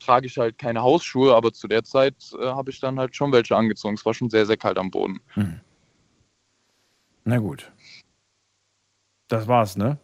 trage 0.00 0.26
ich 0.26 0.36
halt 0.36 0.58
keine 0.58 0.82
Hausschuhe, 0.82 1.34
aber 1.34 1.52
zu 1.52 1.68
der 1.68 1.84
Zeit 1.84 2.14
äh, 2.38 2.46
habe 2.46 2.70
ich 2.70 2.80
dann 2.80 2.98
halt 2.98 3.14
schon 3.16 3.32
welche 3.32 3.56
angezogen. 3.56 3.94
Es 3.94 4.04
war 4.04 4.14
schon 4.14 4.30
sehr, 4.30 4.46
sehr 4.46 4.56
kalt 4.56 4.78
am 4.78 4.90
Boden. 4.90 5.20
Hm. 5.34 5.60
Na 7.24 7.38
gut. 7.38 7.72
Das 9.34 9.48
war's, 9.48 9.76
ne? 9.76 9.98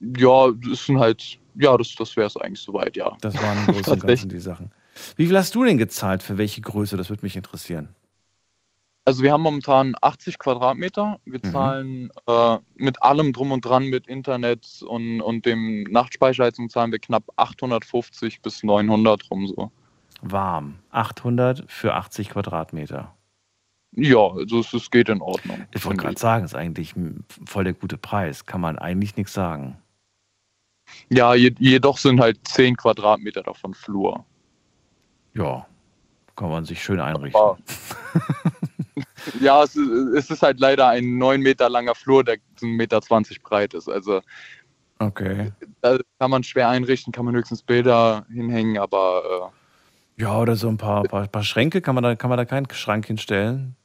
Ja, 0.00 0.50
das 0.52 0.86
sind 0.86 0.98
halt, 0.98 1.38
ja, 1.54 1.76
das, 1.76 1.94
das 1.94 2.16
wäre 2.16 2.26
es 2.26 2.36
eigentlich 2.36 2.60
soweit, 2.60 2.96
ja. 2.96 3.16
Das 3.20 3.34
waren 3.34 3.58
im 3.66 3.74
Großen 3.74 3.92
und 3.92 4.06
Ganzen 4.06 4.28
die 4.30 4.40
Sachen. 4.40 4.72
Wie 5.16 5.26
viel 5.26 5.36
hast 5.36 5.54
du 5.54 5.64
denn 5.64 5.78
gezahlt? 5.78 6.22
Für 6.22 6.38
welche 6.38 6.60
Größe? 6.60 6.96
Das 6.96 7.10
würde 7.10 7.22
mich 7.22 7.36
interessieren. 7.36 7.94
Also 9.04 9.22
wir 9.22 9.32
haben 9.32 9.42
momentan 9.42 9.94
80 10.00 10.38
Quadratmeter. 10.38 11.18
Wir 11.24 11.40
mhm. 11.42 11.50
zahlen 11.50 12.10
äh, 12.26 12.58
mit 12.74 13.02
allem 13.02 13.32
drum 13.32 13.52
und 13.52 13.64
dran, 13.64 13.86
mit 13.86 14.06
Internet 14.06 14.82
und, 14.86 15.20
und 15.20 15.46
dem 15.46 15.84
Nachtspeicherheizung 15.84 16.68
zahlen 16.68 16.92
wir 16.92 16.98
knapp 16.98 17.24
850 17.36 18.42
bis 18.42 18.62
900 18.62 19.30
rum 19.30 19.46
so. 19.46 19.70
Warm. 20.22 20.78
800 20.90 21.64
für 21.66 21.94
80 21.94 22.30
Quadratmeter. 22.30 23.14
Ja, 23.92 24.28
also 24.28 24.60
es, 24.60 24.72
es 24.72 24.90
geht 24.90 25.08
in 25.08 25.20
Ordnung. 25.20 25.66
Ich 25.72 25.84
wollte 25.84 26.02
gerade 26.02 26.18
sagen, 26.18 26.44
es 26.44 26.52
ist 26.52 26.56
eigentlich 26.56 26.94
voll 27.44 27.64
der 27.64 27.72
gute 27.72 27.98
Preis. 27.98 28.46
Kann 28.46 28.60
man 28.60 28.78
eigentlich 28.78 29.16
nichts 29.16 29.32
sagen. 29.32 29.78
Ja, 31.08 31.34
jedoch 31.34 31.98
sind 31.98 32.20
halt 32.20 32.46
10 32.46 32.76
Quadratmeter 32.76 33.42
davon 33.42 33.74
Flur. 33.74 34.24
Ja, 35.34 35.66
kann 36.36 36.50
man 36.50 36.64
sich 36.64 36.82
schön 36.82 37.00
einrichten. 37.00 37.40
ja, 39.40 39.62
es 39.62 39.76
ist, 39.76 39.88
es 39.88 40.30
ist, 40.30 40.42
halt 40.42 40.60
leider 40.60 40.88
ein 40.88 41.18
9 41.18 41.40
Meter 41.40 41.68
langer 41.68 41.94
Flur, 41.94 42.24
der 42.24 42.36
1,20 42.60 42.76
Meter 42.76 43.00
breit 43.42 43.74
ist. 43.74 43.88
Also 43.88 44.20
okay. 44.98 45.52
da 45.80 45.98
kann 46.18 46.30
man 46.30 46.42
schwer 46.42 46.68
einrichten, 46.68 47.12
kann 47.12 47.24
man 47.24 47.34
höchstens 47.34 47.62
Bilder 47.62 48.26
hinhängen, 48.32 48.78
aber 48.78 49.52
äh, 50.18 50.22
ja, 50.22 50.38
oder 50.38 50.54
so 50.54 50.68
ein 50.68 50.76
paar, 50.76 51.04
paar, 51.04 51.26
paar, 51.28 51.42
Schränke, 51.42 51.80
kann 51.80 51.94
man, 51.94 52.04
da, 52.04 52.14
kann 52.14 52.28
man 52.28 52.36
da 52.36 52.44
keinen 52.44 52.68
Schrank 52.70 53.06
hinstellen? 53.06 53.76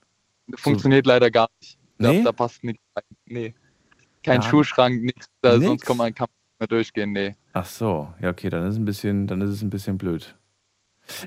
Funktioniert 0.55 1.05
so. 1.05 1.11
leider 1.11 1.31
gar 1.31 1.49
nicht. 1.59 1.77
Da, 1.97 2.11
nee? 2.11 2.23
da 2.23 2.31
passt 2.31 2.63
nichts 2.63 2.83
rein. 2.95 3.03
Nee. 3.25 3.55
Kein 4.23 4.41
ja. 4.41 4.47
Schuhschrank, 4.47 5.03
nichts. 5.03 5.27
Da, 5.41 5.59
sonst 5.59 5.85
kann 5.85 5.97
man, 5.97 6.13
kann 6.13 6.27
man 6.29 6.59
mehr 6.59 6.67
durchgehen. 6.67 7.11
Nee. 7.11 7.35
Ach 7.53 7.65
so, 7.65 8.13
ja, 8.21 8.29
okay, 8.29 8.49
dann 8.49 8.67
ist, 8.67 8.75
ein 8.75 8.85
bisschen, 8.85 9.27
dann 9.27 9.41
ist 9.41 9.49
es 9.49 9.61
ein 9.61 9.69
bisschen 9.69 9.97
blöd. 9.97 10.35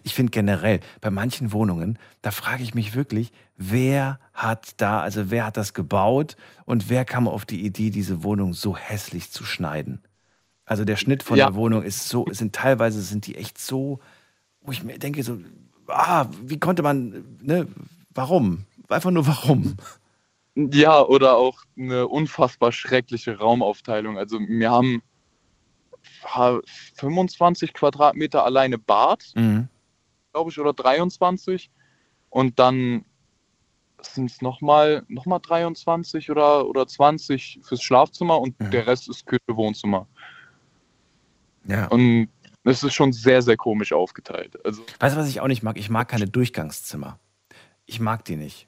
Ich 0.02 0.14
finde 0.14 0.30
generell, 0.30 0.80
bei 1.00 1.10
manchen 1.10 1.52
Wohnungen, 1.52 1.98
da 2.20 2.32
frage 2.32 2.64
ich 2.64 2.74
mich 2.74 2.94
wirklich, 2.94 3.32
wer 3.56 4.18
hat 4.32 4.72
da, 4.78 5.00
also 5.00 5.30
wer 5.30 5.46
hat 5.46 5.56
das 5.56 5.72
gebaut 5.72 6.36
und 6.64 6.90
wer 6.90 7.04
kam 7.04 7.28
auf 7.28 7.46
die 7.46 7.64
Idee, 7.64 7.90
diese 7.90 8.24
Wohnung 8.24 8.54
so 8.54 8.76
hässlich 8.76 9.30
zu 9.30 9.44
schneiden? 9.44 10.02
Also 10.64 10.84
der 10.84 10.96
Schnitt 10.96 11.22
von 11.22 11.38
ja. 11.38 11.46
der 11.46 11.54
Wohnung 11.54 11.82
ist 11.82 12.08
so, 12.08 12.26
sind 12.30 12.54
teilweise 12.54 13.00
sind 13.00 13.26
die 13.26 13.36
echt 13.36 13.58
so, 13.58 14.00
wo 14.60 14.72
ich 14.72 14.82
mir 14.82 14.98
denke, 14.98 15.22
so, 15.22 15.38
ah, 15.86 16.26
wie 16.42 16.58
konnte 16.58 16.82
man, 16.82 17.24
ne, 17.40 17.68
warum? 18.12 18.66
Einfach 18.88 19.10
nur 19.10 19.26
warum? 19.26 19.76
Ja, 20.54 21.02
oder 21.02 21.36
auch 21.36 21.62
eine 21.76 22.08
unfassbar 22.08 22.72
schreckliche 22.72 23.38
Raumaufteilung. 23.38 24.18
Also 24.18 24.40
wir 24.40 24.70
haben 24.70 25.02
25 26.94 27.74
Quadratmeter 27.74 28.44
alleine 28.44 28.78
Bad, 28.78 29.24
mhm. 29.34 29.68
glaube 30.32 30.50
ich, 30.50 30.58
oder 30.58 30.72
23. 30.72 31.70
Und 32.30 32.58
dann 32.58 33.04
sind 34.00 34.30
es 34.30 34.42
nochmal 34.42 35.04
noch 35.08 35.26
mal 35.26 35.38
23 35.38 36.30
oder, 36.30 36.66
oder 36.66 36.86
20 36.86 37.60
fürs 37.62 37.82
Schlafzimmer 37.82 38.40
und 38.40 38.54
ja. 38.60 38.68
der 38.68 38.86
Rest 38.86 39.08
ist 39.08 39.26
Küche, 39.26 39.40
Wohnzimmer. 39.48 40.06
Ja. 41.64 41.86
Und 41.88 42.28
es 42.64 42.82
ist 42.82 42.94
schon 42.94 43.12
sehr, 43.12 43.42
sehr 43.42 43.56
komisch 43.56 43.92
aufgeteilt. 43.92 44.58
Also, 44.64 44.82
weißt 45.00 45.16
du, 45.16 45.20
was 45.20 45.28
ich 45.28 45.40
auch 45.40 45.48
nicht 45.48 45.62
mag? 45.62 45.78
Ich 45.78 45.90
mag 45.90 46.08
keine 46.08 46.26
Durchgangszimmer. 46.26 47.18
Ich 47.86 48.00
mag 48.00 48.24
die 48.24 48.36
nicht. 48.36 48.67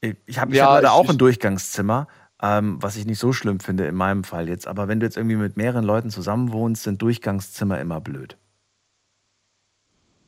Ich 0.00 0.38
habe 0.38 0.54
ja, 0.54 0.74
leider 0.74 0.92
auch 0.92 1.08
ein 1.10 1.18
Durchgangszimmer, 1.18 2.08
ähm, 2.42 2.78
was 2.80 2.96
ich 2.96 3.04
nicht 3.04 3.18
so 3.18 3.32
schlimm 3.32 3.60
finde 3.60 3.84
in 3.84 3.94
meinem 3.94 4.24
Fall 4.24 4.48
jetzt. 4.48 4.66
Aber 4.66 4.88
wenn 4.88 5.00
du 5.00 5.06
jetzt 5.06 5.16
irgendwie 5.16 5.36
mit 5.36 5.56
mehreren 5.56 5.84
Leuten 5.84 6.10
zusammen 6.10 6.52
wohnst, 6.52 6.84
sind 6.84 7.02
Durchgangszimmer 7.02 7.78
immer 7.80 8.00
blöd. 8.00 8.38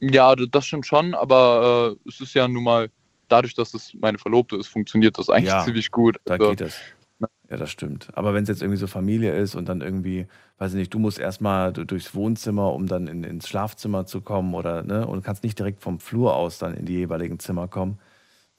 Ja, 0.00 0.34
das 0.34 0.66
stimmt 0.66 0.84
schon, 0.84 1.14
aber 1.14 1.96
äh, 2.04 2.08
es 2.08 2.20
ist 2.20 2.34
ja 2.34 2.48
nun 2.48 2.64
mal, 2.64 2.90
dadurch, 3.28 3.54
dass 3.54 3.72
es 3.72 3.94
meine 3.94 4.18
Verlobte 4.18 4.56
ist, 4.56 4.66
funktioniert 4.66 5.16
das 5.16 5.30
eigentlich 5.30 5.48
ja, 5.48 5.64
ziemlich 5.64 5.90
gut. 5.90 6.18
Da 6.24 6.34
also, 6.34 6.50
geht 6.50 6.60
es. 6.60 6.76
Ja, 7.48 7.56
das 7.56 7.70
stimmt. 7.70 8.08
Aber 8.14 8.34
wenn 8.34 8.42
es 8.42 8.48
jetzt 8.48 8.62
irgendwie 8.62 8.78
so 8.78 8.88
Familie 8.88 9.34
ist 9.36 9.54
und 9.54 9.68
dann 9.68 9.80
irgendwie, 9.80 10.26
weiß 10.58 10.72
ich 10.72 10.78
nicht, 10.78 10.92
du 10.92 10.98
musst 10.98 11.18
erstmal 11.18 11.72
durchs 11.72 12.14
Wohnzimmer, 12.14 12.72
um 12.72 12.88
dann 12.88 13.06
in, 13.06 13.24
ins 13.24 13.48
Schlafzimmer 13.48 14.06
zu 14.06 14.22
kommen 14.22 14.54
oder, 14.54 14.82
ne, 14.82 15.06
und 15.06 15.22
kannst 15.22 15.44
nicht 15.44 15.58
direkt 15.58 15.82
vom 15.82 16.00
Flur 16.00 16.34
aus 16.34 16.58
dann 16.58 16.74
in 16.74 16.84
die 16.84 16.94
jeweiligen 16.94 17.38
Zimmer 17.38 17.68
kommen 17.68 17.98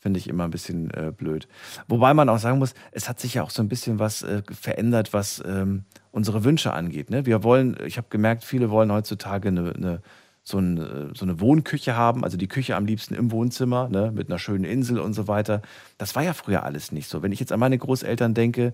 Finde 0.03 0.19
ich 0.19 0.27
immer 0.27 0.43
ein 0.43 0.51
bisschen 0.51 0.91
äh, 0.91 1.13
blöd. 1.15 1.47
Wobei 1.87 2.13
man 2.13 2.27
auch 2.27 2.37
sagen 2.37 2.59
muss, 2.59 2.73
es 2.91 3.07
hat 3.07 3.21
sich 3.21 3.35
ja 3.35 3.43
auch 3.43 3.51
so 3.51 3.63
ein 3.63 3.69
bisschen 3.69 3.99
was 3.99 4.21
äh, 4.21 4.41
verändert, 4.51 5.13
was 5.13 5.41
ähm, 5.47 5.85
unsere 6.11 6.43
Wünsche 6.43 6.73
angeht. 6.73 7.09
Ne? 7.09 7.25
Wir 7.25 7.41
wollen, 7.41 7.77
ich 7.85 7.95
habe 7.95 8.07
gemerkt, 8.09 8.43
viele 8.43 8.69
wollen 8.69 8.91
heutzutage 8.91 9.47
eine, 9.47 9.71
eine, 9.73 10.01
so, 10.43 10.57
ein, 10.57 10.77
äh, 10.77 11.15
so 11.15 11.23
eine 11.23 11.39
Wohnküche 11.39 11.95
haben, 11.95 12.25
also 12.25 12.35
die 12.35 12.49
Küche 12.49 12.75
am 12.75 12.85
liebsten 12.85 13.13
im 13.13 13.31
Wohnzimmer, 13.31 13.87
ne, 13.87 14.11
mit 14.13 14.27
einer 14.27 14.39
schönen 14.39 14.65
Insel 14.65 14.99
und 14.99 15.13
so 15.13 15.29
weiter. 15.29 15.61
Das 15.97 16.17
war 16.17 16.23
ja 16.23 16.33
früher 16.33 16.63
alles 16.63 16.91
nicht 16.91 17.07
so. 17.07 17.23
Wenn 17.23 17.31
ich 17.31 17.39
jetzt 17.39 17.53
an 17.53 17.61
meine 17.61 17.77
Großeltern 17.77 18.33
denke, 18.33 18.73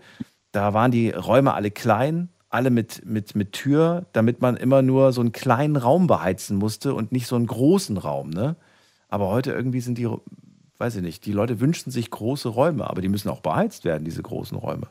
da 0.52 0.74
waren 0.74 0.90
die 0.90 1.12
Räume 1.12 1.54
alle 1.54 1.70
klein, 1.70 2.30
alle 2.50 2.72
mit, 2.72 3.06
mit, 3.06 3.36
mit 3.36 3.52
Tür, 3.52 4.08
damit 4.14 4.42
man 4.42 4.58
immer 4.58 4.82
nur 4.82 5.14
so 5.14 5.22
einen 5.22 5.32
kleinen 5.32 5.76
Raum 5.76 6.08
beheizen 6.08 6.58
musste 6.58 6.96
und 6.96 7.12
nicht 7.12 7.28
so 7.28 7.36
einen 7.36 7.46
großen 7.46 7.98
Raum. 7.98 8.32
Ne? 8.32 8.56
Aber 9.10 9.28
heute 9.28 9.52
irgendwie 9.52 9.82
sind 9.82 10.00
die, 10.00 10.10
weiß 10.80 10.96
ich 10.96 11.02
nicht, 11.02 11.26
die 11.26 11.34
Leute 11.34 11.60
wünschen 11.60 11.92
sich 11.92 12.10
große 12.10 12.50
Räume, 12.50 12.90
aber 12.90 13.02
die 13.02 13.10
müssen 13.10 13.30
auch 13.30 13.42
beheizt 13.42 13.86
werden, 13.86 14.06
diese 14.06 14.24
großen 14.24 14.58
Räume. 14.58 14.88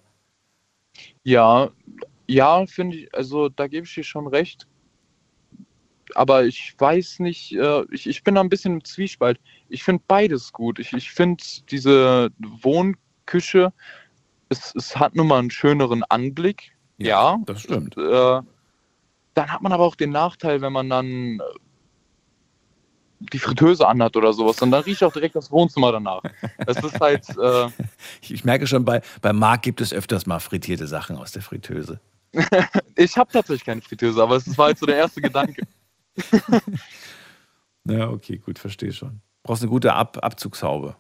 Ja, 1.25 1.71
ja, 2.27 2.67
finde 2.67 2.97
ich, 2.97 3.15
also 3.15 3.49
da 3.49 3.67
gebe 3.67 3.87
ich 3.87 3.95
dir 3.95 4.05
schon 4.05 4.27
recht. 4.27 4.67
Aber 6.15 6.45
ich 6.45 6.75
weiß 6.79 7.21
nicht, 7.21 7.53
äh, 7.53 7.85
ich, 7.91 8.07
ich 8.07 8.23
bin 8.23 8.35
da 8.35 8.41
ein 8.41 8.49
bisschen 8.49 8.75
im 8.75 8.85
Zwiespalt. 8.85 9.41
Ich 9.69 9.83
finde 9.83 10.03
beides 10.07 10.53
gut. 10.53 10.79
Ich, 10.79 10.93
ich 10.93 11.11
finde 11.11 11.43
diese 11.71 12.31
Wohnküche, 12.39 13.73
es, 14.49 14.75
es 14.75 14.97
hat 14.97 15.15
nun 15.15 15.27
mal 15.27 15.39
einen 15.39 15.51
schöneren 15.51 16.03
Anblick. 16.05 16.73
Ja, 16.97 17.09
ja 17.09 17.39
das 17.45 17.63
stimmt. 17.63 17.97
Äh, 17.97 18.41
dann 19.35 19.53
hat 19.53 19.63
man 19.63 19.73
aber 19.73 19.85
auch 19.85 19.95
den 19.95 20.11
Nachteil, 20.11 20.61
wenn 20.61 20.73
man 20.73 20.89
dann 20.89 21.41
die 23.21 23.39
Fritteuse 23.39 23.87
anhat 23.87 24.17
oder 24.17 24.33
sowas. 24.33 24.61
Und 24.63 24.71
dann 24.71 24.83
riecht 24.83 25.03
auch 25.03 25.13
direkt 25.13 25.35
das 25.35 25.51
Wohnzimmer 25.51 25.93
danach. 25.93 26.23
Das 26.65 26.83
ist 26.83 27.01
halt. 27.01 27.27
Äh 27.39 27.69
ich 28.21 28.45
merke 28.45 28.67
schon, 28.67 28.85
bei, 28.85 29.01
bei 29.21 29.33
Marc 29.33 29.63
gibt 29.63 29.81
es 29.81 29.93
öfters 29.93 30.27
mal 30.27 30.41
frittierte 30.41 30.87
Sachen 30.87 31.17
aus 31.17 31.33
der 31.33 31.43
Fritteuse. 31.43 32.01
ich 32.97 33.17
habe 33.17 33.31
tatsächlich 33.31 33.65
keine 33.65 33.81
Fritteuse, 33.81 34.23
aber 34.23 34.37
es 34.37 34.59
war 34.59 34.67
halt 34.67 34.79
so 34.79 34.87
der 34.87 34.97
erste 34.97 35.21
Gedanke. 35.21 35.63
ja, 37.85 38.09
okay, 38.09 38.39
gut, 38.39 38.59
verstehe 38.59 38.93
schon. 38.93 39.21
Brauchst 39.43 39.63
eine 39.63 39.71
gute 39.71 39.95
Ab 39.95 40.19
Abzugshaube. 40.21 40.97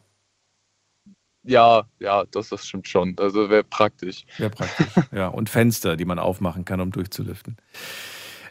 Ja, 1.42 1.84
ja, 1.98 2.24
das, 2.30 2.50
das 2.50 2.66
stimmt 2.66 2.88
schon. 2.88 3.16
Also 3.18 3.48
wäre 3.48 3.64
praktisch. 3.64 4.24
Wäre 4.36 4.50
praktisch, 4.50 4.86
ja. 5.12 5.28
Und 5.28 5.48
Fenster, 5.48 5.96
die 5.96 6.04
man 6.04 6.18
aufmachen 6.18 6.64
kann, 6.64 6.80
um 6.80 6.90
durchzulüften. 6.90 7.56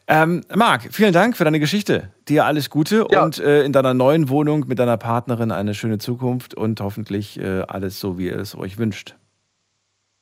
Ähm, 0.09 0.41
Marc, 0.55 0.93
vielen 0.93 1.11
Dank 1.11 1.35
für 1.35 1.43
deine 1.43 1.59
Geschichte. 1.59 2.13
Dir 2.29 2.45
alles 2.45 2.69
Gute 2.69 3.05
ja. 3.11 3.23
und 3.23 3.39
äh, 3.39 3.63
in 3.63 3.73
deiner 3.73 3.93
neuen 3.93 4.29
Wohnung 4.29 4.65
mit 4.67 4.79
deiner 4.79 4.95
Partnerin 4.95 5.51
eine 5.51 5.73
schöne 5.73 5.97
Zukunft 5.97 6.53
und 6.53 6.79
hoffentlich 6.79 7.37
äh, 7.39 7.63
alles 7.67 7.99
so, 7.99 8.17
wie 8.17 8.27
ihr 8.27 8.37
es 8.37 8.55
euch 8.55 8.77
wünscht. 8.77 9.17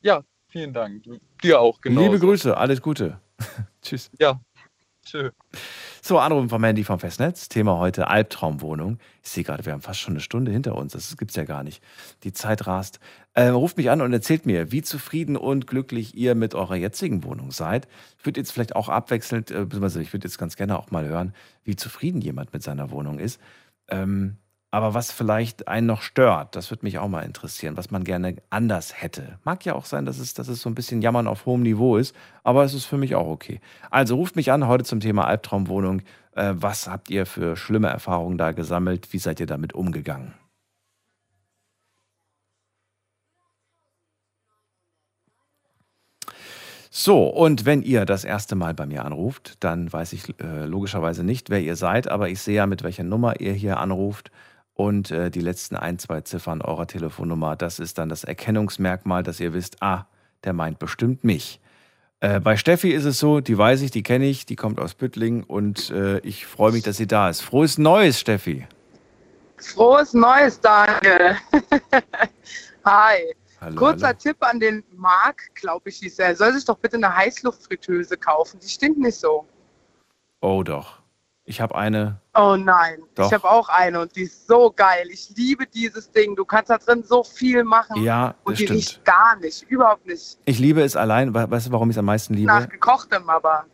Ja, 0.02 0.24
vielen 0.48 0.74
Dank. 0.74 1.04
Dir 1.44 1.60
auch, 1.60 1.82
genau. 1.82 2.02
Liebe 2.02 2.20
Grüße, 2.20 2.58
alles 2.58 2.82
Gute. 2.82 3.20
Tschüss. 3.84 4.10
Ja, 4.20 4.40
tschüss. 5.06 5.32
So, 6.08 6.20
Anrufen 6.20 6.50
vom 6.50 6.62
Mandy 6.62 6.84
vom 6.84 7.00
Festnetz. 7.00 7.50
Thema 7.50 7.80
heute 7.80 8.08
Albtraumwohnung. 8.08 9.00
Ich 9.24 9.32
sehe 9.32 9.44
gerade, 9.44 9.66
wir 9.66 9.74
haben 9.74 9.82
fast 9.82 10.00
schon 10.00 10.14
eine 10.14 10.20
Stunde 10.20 10.52
hinter 10.52 10.76
uns. 10.76 10.92
Das 10.92 11.18
gibt 11.18 11.32
es 11.32 11.36
ja 11.36 11.46
gar 11.46 11.64
nicht. 11.64 11.82
Die 12.22 12.32
Zeit 12.32 12.68
rast. 12.68 13.00
Äh, 13.34 13.48
ruft 13.48 13.76
mich 13.78 13.90
an 13.90 14.02
und 14.02 14.14
erzählt 14.14 14.46
mir, 14.46 14.72
wie 14.72 14.84
zufrieden 14.84 15.36
und 15.36 15.66
glücklich 15.66 16.14
ihr 16.14 16.36
mit 16.36 16.54
eurer 16.54 16.76
jetzigen 16.76 17.24
Wohnung 17.24 17.50
seid. 17.50 17.88
Ich 18.20 18.26
würde 18.28 18.40
jetzt 18.40 18.52
vielleicht 18.52 18.76
auch 18.76 18.88
abwechselnd, 18.88 19.50
äh, 19.50 19.64
beziehungsweise 19.64 20.00
ich 20.00 20.14
würde 20.14 20.28
jetzt 20.28 20.38
ganz 20.38 20.56
gerne 20.56 20.78
auch 20.78 20.92
mal 20.92 21.08
hören, 21.08 21.34
wie 21.64 21.76
zufrieden 21.76 22.22
jemand 22.22 22.54
mit 22.54 22.62
seiner 22.62 22.92
Wohnung 22.92 23.18
ist. 23.18 23.42
Ähm, 23.88 24.38
aber 24.76 24.94
was 24.94 25.10
vielleicht 25.10 25.70
einen 25.70 25.88
noch 25.88 26.02
stört, 26.02 26.58
das 26.58 26.70
würde 26.70 26.84
mich 26.84 27.00
auch 27.00 27.08
mal 27.08 27.22
interessieren, 27.22 27.78
was 27.78 27.92
man 27.92 28.04
gerne 28.04 28.36
anders 28.50 29.02
hätte. 29.02 29.40
Mag 29.46 29.64
ja 29.64 29.74
auch 29.74 29.86
sein, 29.86 30.04
dass 30.04 30.20
es, 30.20 30.34
dass 30.34 30.50
es 30.50 30.62
so 30.62 30.70
ein 30.70 30.76
bisschen 30.76 31.02
Jammern 31.02 31.28
auf 31.28 31.46
hohem 31.46 31.62
Niveau 31.62 31.96
ist, 31.96 32.14
aber 32.44 32.66
es 32.66 32.74
ist 32.74 32.84
für 32.84 32.98
mich 32.98 33.16
auch 33.16 33.28
okay. 33.28 33.62
Also 33.90 34.18
ruft 34.18 34.36
mich 34.36 34.52
an 34.52 34.68
heute 34.68 34.84
zum 34.84 35.00
Thema 35.00 35.28
Albtraumwohnung. 35.28 36.02
Äh, 36.34 36.56
was 36.56 36.90
habt 36.90 37.10
ihr 37.10 37.26
für 37.26 37.56
schlimme 37.56 37.88
Erfahrungen 37.88 38.38
da 38.38 38.52
gesammelt? 38.52 39.14
Wie 39.14 39.18
seid 39.18 39.40
ihr 39.40 39.46
damit 39.46 39.72
umgegangen? 39.72 40.34
So, 46.92 47.28
und 47.28 47.66
wenn 47.66 47.82
ihr 47.82 48.04
das 48.04 48.26
erste 48.26 48.56
Mal 48.56 48.74
bei 48.74 48.86
mir 48.86 49.06
anruft, 49.06 49.64
dann 49.64 49.92
weiß 49.92 50.12
ich 50.12 50.38
äh, 50.42 50.66
logischerweise 50.66 51.24
nicht, 51.24 51.50
wer 51.50 51.62
ihr 51.62 51.78
seid, 51.78 52.10
aber 52.10 52.28
ich 52.28 52.42
sehe 52.42 52.56
ja, 52.56 52.68
mit 52.68 52.84
welcher 52.84 53.04
Nummer 53.04 53.40
ihr 53.40 53.54
hier 53.54 53.80
anruft 53.80 54.32
und 54.76 55.10
äh, 55.10 55.32
die 55.32 55.40
letzten 55.40 55.76
ein, 55.76 55.98
zwei 55.98 56.22
Ziffern 56.22 56.62
eurer 56.62 56.86
Telefonnummer. 56.86 57.56
Das 57.56 57.80
ist 57.80 57.98
dann 57.98 58.10
das 58.10 58.24
Erkennungsmerkmal, 58.24 59.24
dass 59.24 59.40
ihr 59.40 59.54
wisst, 59.54 59.82
ah, 59.82 60.06
der 60.44 60.54
meint 60.54 60.78
bestimmt 60.78 61.24
mich. 61.24 61.60
Äh, 62.20 62.40
bei 62.40 62.58
Steffi 62.58 62.92
ist 62.92 63.06
es 63.06 63.18
so, 63.18 63.40
die 63.40 63.58
weiß 63.58 63.82
ich, 63.82 63.92
die 63.92 64.04
kenne 64.04 64.26
ich, 64.26 64.46
die 64.46 64.56
kommt 64.56 64.80
aus 64.80 64.94
Büttling 64.94 65.44
und 65.44 65.90
äh, 65.90 66.20
ich 66.20 66.46
freue 66.46 66.74
mich, 66.74 66.84
dass 66.84 66.98
sie 66.98 67.08
da 67.08 67.30
ist. 67.30 67.42
Frohes 67.42 67.78
Neues, 67.78 68.20
Steffi. 68.20 68.68
Frohes 69.58 70.14
Neues, 70.14 70.60
Daniel. 70.60 71.38
Hi. 72.86 73.34
Hallo, 73.62 73.76
Kurzer 73.78 74.08
hallo. 74.08 74.20
Tipp 74.20 74.38
an 74.42 74.60
den 74.60 74.84
Marc, 74.92 75.56
glaube 75.56 75.90
ich, 75.90 75.98
hieß 75.98 76.20
er. 76.20 76.28
Er 76.28 76.36
soll 76.36 76.54
sich 76.54 76.66
doch 76.66 76.78
bitte 76.78 76.98
eine 76.98 77.16
Heißluftfritteuse 77.16 78.18
kaufen. 78.18 78.60
Die 78.60 78.68
stinkt 78.68 79.00
nicht 79.00 79.18
so. 79.18 79.48
Oh 80.42 80.62
doch. 80.62 81.00
Ich 81.48 81.62
habe 81.62 81.76
eine. 81.76 82.20
Oh 82.34 82.56
nein, 82.58 82.98
Doch. 83.14 83.28
ich 83.28 83.34
habe 83.34 83.48
auch 83.48 83.70
eine 83.70 84.02
und 84.02 84.16
die 84.16 84.24
ist 84.24 84.48
so 84.48 84.74
geil. 84.76 85.08
Ich 85.12 85.30
liebe 85.36 85.68
dieses 85.68 86.12
Ding. 86.12 86.36
Du 86.36 86.44
kannst 86.44 86.72
da 86.72 86.80
drin 86.80 87.04
so 87.04 87.24
viel 87.24 87.64
machen. 87.64 88.04
Ja, 88.04 88.30
das 88.30 88.36
und 88.44 88.60
die 88.60 88.64
stimmt. 88.64 88.78
riecht 88.78 89.06
gar 89.06 89.36
nicht, 89.38 89.62
überhaupt 89.70 90.08
nicht. 90.08 90.40
Ich 90.46 90.58
liebe 90.58 90.82
es 90.82 90.96
allein. 90.96 91.36
Weißt 91.36 91.68
du, 91.68 91.72
warum 91.72 91.92
ich 91.92 91.96
es 91.96 92.00
am 92.00 92.06
meisten 92.06 92.34
liebe? 92.34 92.48
Nach 92.48 92.68
gekochtem, 92.68 93.30
aber. 93.30 93.66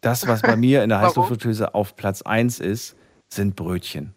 Das, 0.00 0.26
was 0.26 0.40
bei 0.40 0.56
mir 0.56 0.82
in 0.82 0.88
der 0.88 1.00
Heißluftfritteuse 1.02 1.74
auf 1.74 1.96
Platz 1.96 2.22
1 2.22 2.60
ist, 2.60 2.96
sind 3.28 3.56
Brötchen. 3.56 4.14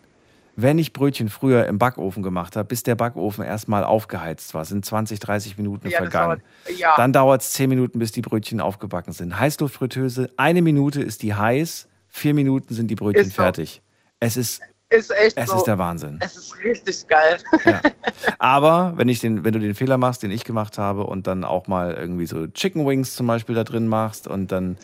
Wenn 0.56 0.78
ich 0.80 0.94
Brötchen 0.94 1.30
früher 1.30 1.66
im 1.66 1.80
Backofen 1.80 2.24
gemacht 2.24 2.56
habe, 2.56 2.68
bis 2.68 2.84
der 2.84 2.96
Backofen 2.96 3.44
erstmal 3.44 3.84
aufgeheizt 3.84 4.54
war, 4.54 4.64
sind 4.64 4.86
20, 4.86 5.20
30 5.20 5.58
Minuten 5.58 5.90
ja, 5.90 5.98
vergangen. 5.98 6.42
Dauert, 6.66 6.80
ja. 6.80 6.94
Dann 6.96 7.12
dauert 7.12 7.42
es 7.42 7.52
10 7.54 7.70
Minuten, 7.70 8.00
bis 8.00 8.12
die 8.12 8.22
Brötchen 8.22 8.62
aufgebacken 8.62 9.12
sind. 9.12 9.38
Heißluftfritteuse, 9.38 10.30
eine 10.38 10.62
Minute 10.62 11.02
ist 11.02 11.24
die 11.24 11.34
heiß 11.34 11.90
vier 12.12 12.34
Minuten 12.34 12.74
sind 12.74 12.88
die 12.88 12.96
Brötchen 12.96 13.28
ist 13.28 13.34
fertig. 13.34 13.82
Es 14.20 14.38
ist, 14.38 14.62
ist 14.90 15.12
echt 15.12 15.38
es 15.38 15.50
so. 15.50 15.58
ist 15.58 15.64
der 15.64 15.78
Wahnsinn. 15.78 16.20
Es 16.22 16.36
ist 16.36 16.56
richtig 16.64 17.08
geil. 17.08 17.40
Ja. 17.66 17.82
Aber 18.40 18.94
wenn, 18.98 19.10
ich 19.10 19.20
den, 19.20 19.44
wenn 19.44 19.54
du 19.54 19.60
den 19.60 19.74
Fehler 19.74 19.98
machst, 19.98 20.22
den 20.22 20.30
ich 20.30 20.44
gemacht 20.44 20.78
habe 20.78 21.06
und 21.06 21.26
dann 21.26 21.44
auch 21.44 21.68
mal 21.68 21.94
irgendwie 21.94 22.28
so 22.28 22.46
Chicken 22.48 22.86
Wings 22.86 23.16
zum 23.16 23.26
Beispiel 23.26 23.56
da 23.56 23.64
drin 23.64 23.88
machst 23.88 24.28
und 24.28 24.52
dann, 24.52 24.78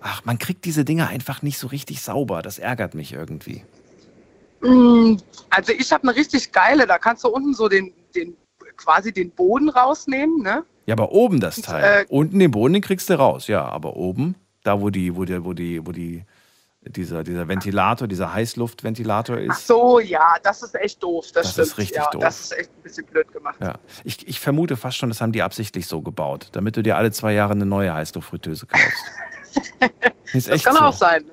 ach, 0.00 0.24
man 0.24 0.38
kriegt 0.38 0.64
diese 0.64 0.84
Dinge 0.84 1.08
einfach 1.08 1.42
nicht 1.42 1.58
so 1.58 1.66
richtig 1.66 2.00
sauber. 2.00 2.40
Das 2.40 2.58
ärgert 2.58 2.94
mich 2.94 3.12
irgendwie. 3.12 3.64
Mm, 4.62 5.16
also 5.50 5.72
ich 5.72 5.92
habe 5.92 6.08
eine 6.08 6.16
richtig 6.16 6.52
geile, 6.52 6.86
da 6.86 6.98
kannst 6.98 7.24
du 7.24 7.28
unten 7.28 7.52
so 7.52 7.68
den, 7.68 7.92
den 8.14 8.36
quasi 8.76 9.12
den 9.12 9.30
Boden 9.30 9.68
rausnehmen, 9.68 10.42
ne? 10.42 10.64
Ja, 10.86 10.94
aber 10.94 11.12
oben 11.12 11.40
das 11.40 11.56
Teil. 11.56 12.02
äh, 12.02 12.06
unten 12.08 12.38
den 12.38 12.50
Boden, 12.50 12.74
den 12.74 12.82
kriegst 12.82 13.10
du 13.10 13.14
raus, 13.14 13.48
ja, 13.48 13.64
aber 13.64 13.96
oben, 13.96 14.36
da 14.62 14.80
wo 14.80 14.90
die, 14.90 15.16
wo 15.16 15.24
die, 15.24 15.44
wo 15.44 15.52
die, 15.52 15.86
wo 15.86 15.92
die 15.92 16.24
dieser, 16.86 17.24
dieser 17.24 17.48
Ventilator, 17.48 18.08
dieser 18.08 18.32
Heißluftventilator 18.32 19.38
ist. 19.38 19.50
Ach 19.52 19.58
so, 19.58 20.00
ja, 20.00 20.36
das 20.42 20.62
ist 20.62 20.74
echt 20.74 21.02
doof. 21.02 21.26
Das, 21.32 21.32
das 21.32 21.52
stimmt. 21.52 21.66
ist 21.66 21.78
richtig 21.78 21.96
ja, 21.96 22.10
doof. 22.10 22.22
Das 22.22 22.40
ist 22.40 22.52
echt 22.52 22.70
ein 22.70 22.82
bisschen 22.82 23.06
blöd 23.06 23.32
gemacht. 23.32 23.56
Ja. 23.60 23.74
Ich, 24.04 24.26
ich 24.28 24.40
vermute 24.40 24.76
fast 24.76 24.98
schon, 24.98 25.08
das 25.08 25.20
haben 25.20 25.32
die 25.32 25.42
absichtlich 25.42 25.86
so 25.86 26.02
gebaut, 26.02 26.48
damit 26.52 26.76
du 26.76 26.82
dir 26.82 26.96
alle 26.96 27.10
zwei 27.10 27.32
Jahre 27.32 27.52
eine 27.52 27.66
neue 27.66 27.92
Heißluftfritteuse 27.92 28.66
kaufst. 28.66 29.04
das 30.50 30.64
kann 30.64 30.76
so. 30.76 30.80
auch 30.80 30.92
sein. 30.92 31.24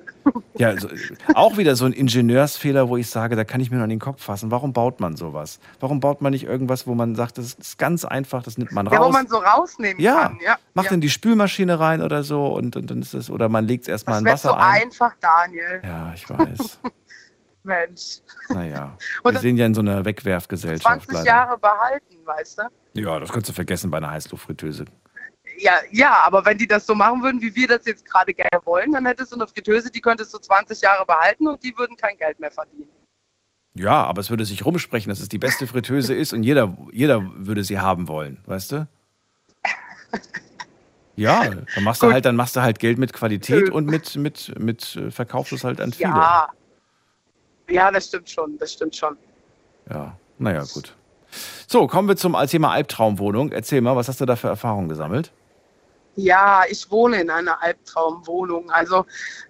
Ja, 0.54 0.68
also, 0.68 0.88
auch 1.34 1.56
wieder 1.56 1.76
so 1.76 1.86
ein 1.86 1.92
Ingenieursfehler, 1.92 2.88
wo 2.88 2.96
ich 2.96 3.08
sage, 3.08 3.36
da 3.36 3.44
kann 3.44 3.60
ich 3.60 3.70
mir 3.70 3.78
noch 3.78 3.84
in 3.84 3.90
den 3.90 3.98
Kopf 3.98 4.22
fassen. 4.22 4.50
Warum 4.50 4.72
baut 4.72 5.00
man 5.00 5.16
sowas? 5.16 5.58
Warum 5.80 6.00
baut 6.00 6.20
man 6.20 6.32
nicht 6.32 6.44
irgendwas, 6.44 6.86
wo 6.86 6.94
man 6.94 7.14
sagt, 7.14 7.38
das 7.38 7.54
ist 7.54 7.78
ganz 7.78 8.04
einfach, 8.04 8.42
das 8.42 8.58
nimmt 8.58 8.72
man 8.72 8.86
raus? 8.86 8.98
Ja, 8.98 9.04
wo 9.04 9.10
man 9.10 9.26
so 9.26 9.38
rausnehmen 9.38 10.00
ja. 10.00 10.22
kann. 10.22 10.38
Ja, 10.44 10.58
macht 10.74 10.86
ja. 10.86 10.92
in 10.92 11.00
die 11.00 11.10
Spülmaschine 11.10 11.80
rein 11.80 12.02
oder 12.02 12.22
so 12.22 12.46
und, 12.46 12.76
und 12.76 12.90
dann 12.90 13.00
ist 13.00 13.14
es, 13.14 13.30
oder 13.30 13.48
man 13.48 13.66
legt 13.66 13.82
es 13.84 13.88
erstmal 13.88 14.20
in 14.20 14.26
Wasser 14.26 14.50
so 14.50 14.54
ein. 14.54 14.82
einfach, 14.82 15.14
Daniel. 15.20 15.80
Ja, 15.82 16.12
ich 16.14 16.28
weiß. 16.28 16.78
Mensch. 17.64 18.20
Naja, 18.48 18.96
wir 19.22 19.38
sind 19.38 19.56
ja 19.56 19.66
in 19.66 19.74
so 19.74 19.80
einer 19.80 20.04
Wegwerfgesellschaft. 20.04 21.06
20 21.06 21.12
leider. 21.12 21.26
Jahre 21.26 21.58
behalten, 21.58 22.16
weißt 22.24 22.58
du? 22.58 23.00
Ja, 23.00 23.20
das 23.20 23.32
kannst 23.32 23.48
du 23.48 23.52
vergessen 23.52 23.90
bei 23.90 23.98
einer 23.98 24.10
Heißluftfritteuse 24.10 24.84
ja, 25.58 25.78
ja, 25.90 26.22
aber 26.24 26.44
wenn 26.44 26.58
die 26.58 26.66
das 26.66 26.86
so 26.86 26.94
machen 26.94 27.22
würden, 27.22 27.40
wie 27.40 27.54
wir 27.54 27.68
das 27.68 27.84
jetzt 27.86 28.04
gerade 28.04 28.32
gerne 28.34 28.60
wollen, 28.64 28.92
dann 28.92 29.06
hättest 29.06 29.32
du 29.32 29.36
eine 29.36 29.46
Fritteuse, 29.46 29.90
die 29.90 30.00
könntest 30.00 30.32
du 30.34 30.38
20 30.38 30.80
Jahre 30.80 31.04
behalten 31.06 31.48
und 31.48 31.62
die 31.62 31.76
würden 31.76 31.96
kein 31.96 32.16
Geld 32.16 32.38
mehr 32.40 32.50
verdienen. 32.50 32.88
Ja, 33.74 34.04
aber 34.04 34.20
es 34.20 34.30
würde 34.30 34.44
sich 34.44 34.64
rumsprechen, 34.64 35.08
dass 35.08 35.20
es 35.20 35.28
die 35.28 35.38
beste 35.38 35.66
Fritteuse 35.66 36.14
ist 36.14 36.32
und 36.32 36.42
jeder, 36.42 36.76
jeder 36.92 37.22
würde 37.34 37.64
sie 37.64 37.78
haben 37.78 38.08
wollen, 38.08 38.42
weißt 38.46 38.72
du? 38.72 38.88
Ja, 41.14 41.44
dann 41.44 41.84
machst 41.84 42.02
du 42.02 42.10
halt, 42.10 42.24
dann 42.24 42.36
machst 42.36 42.56
du 42.56 42.62
halt 42.62 42.78
Geld 42.78 42.96
mit 42.96 43.12
Qualität 43.12 43.68
und 43.68 43.84
mit, 43.84 44.16
mit, 44.16 44.58
mit 44.58 44.96
äh, 44.96 45.10
verkaufst 45.10 45.52
es 45.52 45.62
halt 45.62 45.78
an 45.78 45.92
viele. 45.92 46.08
Ja. 46.08 46.48
Ja, 47.68 47.90
das 47.90 48.06
stimmt 48.06 48.30
schon, 48.30 48.56
das 48.56 48.72
stimmt 48.72 48.96
schon. 48.96 49.16
Ja, 49.90 50.16
naja, 50.38 50.64
gut. 50.72 50.94
So, 51.66 51.86
kommen 51.86 52.08
wir 52.08 52.16
zum 52.16 52.36
Thema 52.46 52.70
Albtraumwohnung. 52.72 53.52
Erzähl 53.52 53.80
mal, 53.80 53.96
was 53.96 54.08
hast 54.08 54.20
du 54.20 54.26
da 54.26 54.36
für 54.36 54.48
Erfahrungen 54.48 54.88
gesammelt? 54.88 55.32
Ja, 56.14 56.64
ich 56.68 56.90
wohne 56.90 57.20
in 57.20 57.30
einer 57.30 57.62
Albtraumwohnung. 57.62 58.70
Also 58.70 59.06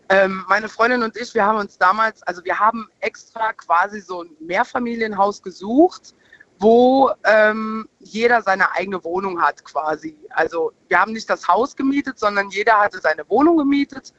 ähm, 0.09 0.45
meine 0.49 0.69
Freundin 0.69 1.03
und 1.03 1.17
ich, 1.17 1.35
wir 1.35 1.45
haben 1.45 1.59
uns 1.59 1.77
damals, 1.77 2.23
also 2.23 2.45
wir 2.45 2.59
haben 2.59 2.89
extra 3.01 3.53
quasi 3.53 4.01
so 4.01 4.23
ein 4.23 4.31
Mehrfamilienhaus 4.41 5.43
gesucht, 5.43 6.15
wo 6.61 7.11
ähm, 7.25 7.89
jeder 7.99 8.41
seine 8.43 8.73
eigene 8.73 9.03
Wohnung 9.03 9.43
hat 9.43 9.65
quasi. 9.65 10.17
Also 10.31 10.73
wir 10.87 11.01
haben 11.01 11.13
nicht 11.13 11.29
das 11.29 11.49
Haus 11.49 11.75
gemietet, 11.75 12.21
sondern 12.21 12.51
jeder 12.51 12.79
hatte 12.79 13.01
seine 13.01 13.29
Wohnung 13.29 13.57
gemietet. 13.57 14.15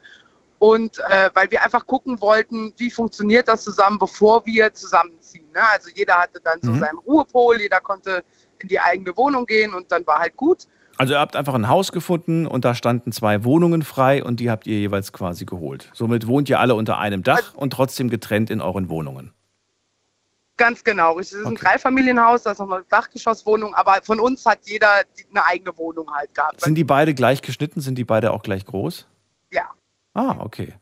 Und 0.58 0.98
äh, 0.98 1.30
weil 1.34 1.50
wir 1.50 1.62
einfach 1.62 1.86
gucken 1.86 2.20
wollten, 2.20 2.74
wie 2.76 2.90
funktioniert 2.90 3.48
das 3.48 3.64
zusammen, 3.64 3.98
bevor 3.98 4.44
wir 4.46 4.72
zusammenziehen. 4.72 5.50
Ne? 5.52 5.60
Also 5.72 5.90
jeder 5.94 6.18
hatte 6.18 6.40
dann 6.40 6.60
so 6.62 6.70
mhm. 6.70 6.80
seinen 6.80 6.98
Ruhepol, 6.98 7.60
jeder 7.60 7.80
konnte 7.80 8.22
in 8.58 8.68
die 8.68 8.80
eigene 8.80 9.16
Wohnung 9.16 9.46
gehen 9.46 9.74
und 9.74 9.90
dann 9.90 10.06
war 10.06 10.18
halt 10.18 10.36
gut. 10.36 10.66
Also 10.96 11.14
ihr 11.14 11.18
habt 11.18 11.36
einfach 11.36 11.54
ein 11.54 11.68
Haus 11.68 11.92
gefunden 11.92 12.46
und 12.46 12.64
da 12.64 12.74
standen 12.74 13.12
zwei 13.12 13.44
Wohnungen 13.44 13.82
frei 13.82 14.22
und 14.22 14.40
die 14.40 14.50
habt 14.50 14.66
ihr 14.66 14.78
jeweils 14.78 15.12
quasi 15.12 15.44
geholt. 15.44 15.90
Somit 15.92 16.26
wohnt 16.26 16.48
ihr 16.48 16.60
alle 16.60 16.74
unter 16.74 16.98
einem 16.98 17.22
Dach 17.22 17.36
also, 17.36 17.58
und 17.58 17.72
trotzdem 17.72 18.10
getrennt 18.10 18.50
in 18.50 18.60
euren 18.60 18.88
Wohnungen. 18.88 19.32
Ganz 20.56 20.84
genau. 20.84 21.18
Es 21.18 21.32
ist 21.32 21.40
okay. 21.40 21.48
ein 21.48 21.54
Dreifamilienhaus, 21.56 22.44
da 22.44 22.52
ist 22.52 22.60
noch 22.60 22.70
eine 22.70 22.84
Dachgeschosswohnung, 22.88 23.74
aber 23.74 23.98
von 24.04 24.20
uns 24.20 24.46
hat 24.46 24.60
jeder 24.64 24.88
eine 25.30 25.44
eigene 25.44 25.76
Wohnung 25.76 26.08
halt 26.12 26.32
gehabt. 26.32 26.60
Sind 26.60 26.76
die 26.76 26.84
beide 26.84 27.12
gleich 27.12 27.42
geschnitten? 27.42 27.80
Sind 27.80 27.96
die 27.96 28.04
beide 28.04 28.32
auch 28.32 28.42
gleich 28.42 28.64
groß? 28.64 29.08
Ja. 29.50 29.64
Ah, 30.14 30.36
okay. 30.38 30.74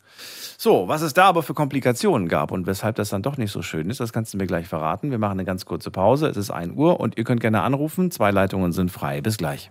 So, 0.59 0.89
was 0.89 1.01
es 1.01 1.15
da 1.15 1.25
aber 1.25 1.43
für 1.43 1.55
Komplikationen 1.55 2.29
gab 2.29 2.53
und 2.53 2.67
weshalb 2.67 2.97
das 2.97 3.09
dann 3.09 3.23
doch 3.23 3.39
nicht 3.39 3.51
so 3.51 3.63
schön 3.63 3.89
ist, 3.89 3.99
das 3.99 4.13
kannst 4.13 4.35
du 4.35 4.39
mir 4.39 4.47
gleich 4.47 4.69
verraten. 4.69 5.11
Wir 5.11 5.19
machen 5.19 5.33
eine 5.33 5.47
ganz 5.47 5.65
kurze 5.65 5.91
Pause. 5.91 6.29
Es 6.29 6.37
ist 6.37 6.51
1 6.51 6.77
Uhr 6.77 7.01
und 7.01 7.17
ihr 7.17 7.25
könnt 7.25 7.41
gerne 7.41 7.63
anrufen. 7.63 8.11
Zwei 8.11 8.31
Leitungen 8.31 8.73
sind 8.73 8.91
frei. 8.91 9.23
Bis 9.23 9.39
gleich. 9.39 9.71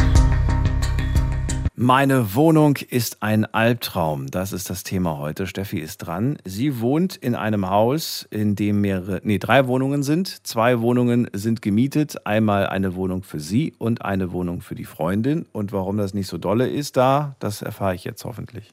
Meine 1.83 2.35
Wohnung 2.35 2.77
ist 2.77 3.23
ein 3.23 3.43
Albtraum. 3.55 4.29
Das 4.29 4.53
ist 4.53 4.69
das 4.69 4.83
Thema 4.83 5.17
heute. 5.17 5.47
Steffi 5.47 5.79
ist 5.79 5.97
dran. 5.97 6.37
Sie 6.45 6.79
wohnt 6.79 7.15
in 7.15 7.33
einem 7.33 7.71
Haus, 7.71 8.27
in 8.29 8.55
dem 8.55 8.81
mehrere, 8.81 9.19
nee, 9.23 9.39
drei 9.39 9.65
Wohnungen 9.65 10.03
sind. 10.03 10.45
Zwei 10.45 10.79
Wohnungen 10.81 11.27
sind 11.33 11.63
gemietet. 11.63 12.27
Einmal 12.27 12.67
eine 12.67 12.93
Wohnung 12.93 13.23
für 13.23 13.39
sie 13.39 13.73
und 13.79 14.05
eine 14.05 14.31
Wohnung 14.31 14.61
für 14.61 14.75
die 14.75 14.85
Freundin. 14.85 15.47
Und 15.53 15.73
warum 15.73 15.97
das 15.97 16.13
nicht 16.13 16.27
so 16.27 16.37
dolle 16.37 16.69
ist 16.69 16.97
da, 16.97 17.35
das 17.39 17.63
erfahre 17.63 17.95
ich 17.95 18.03
jetzt 18.03 18.25
hoffentlich. 18.25 18.71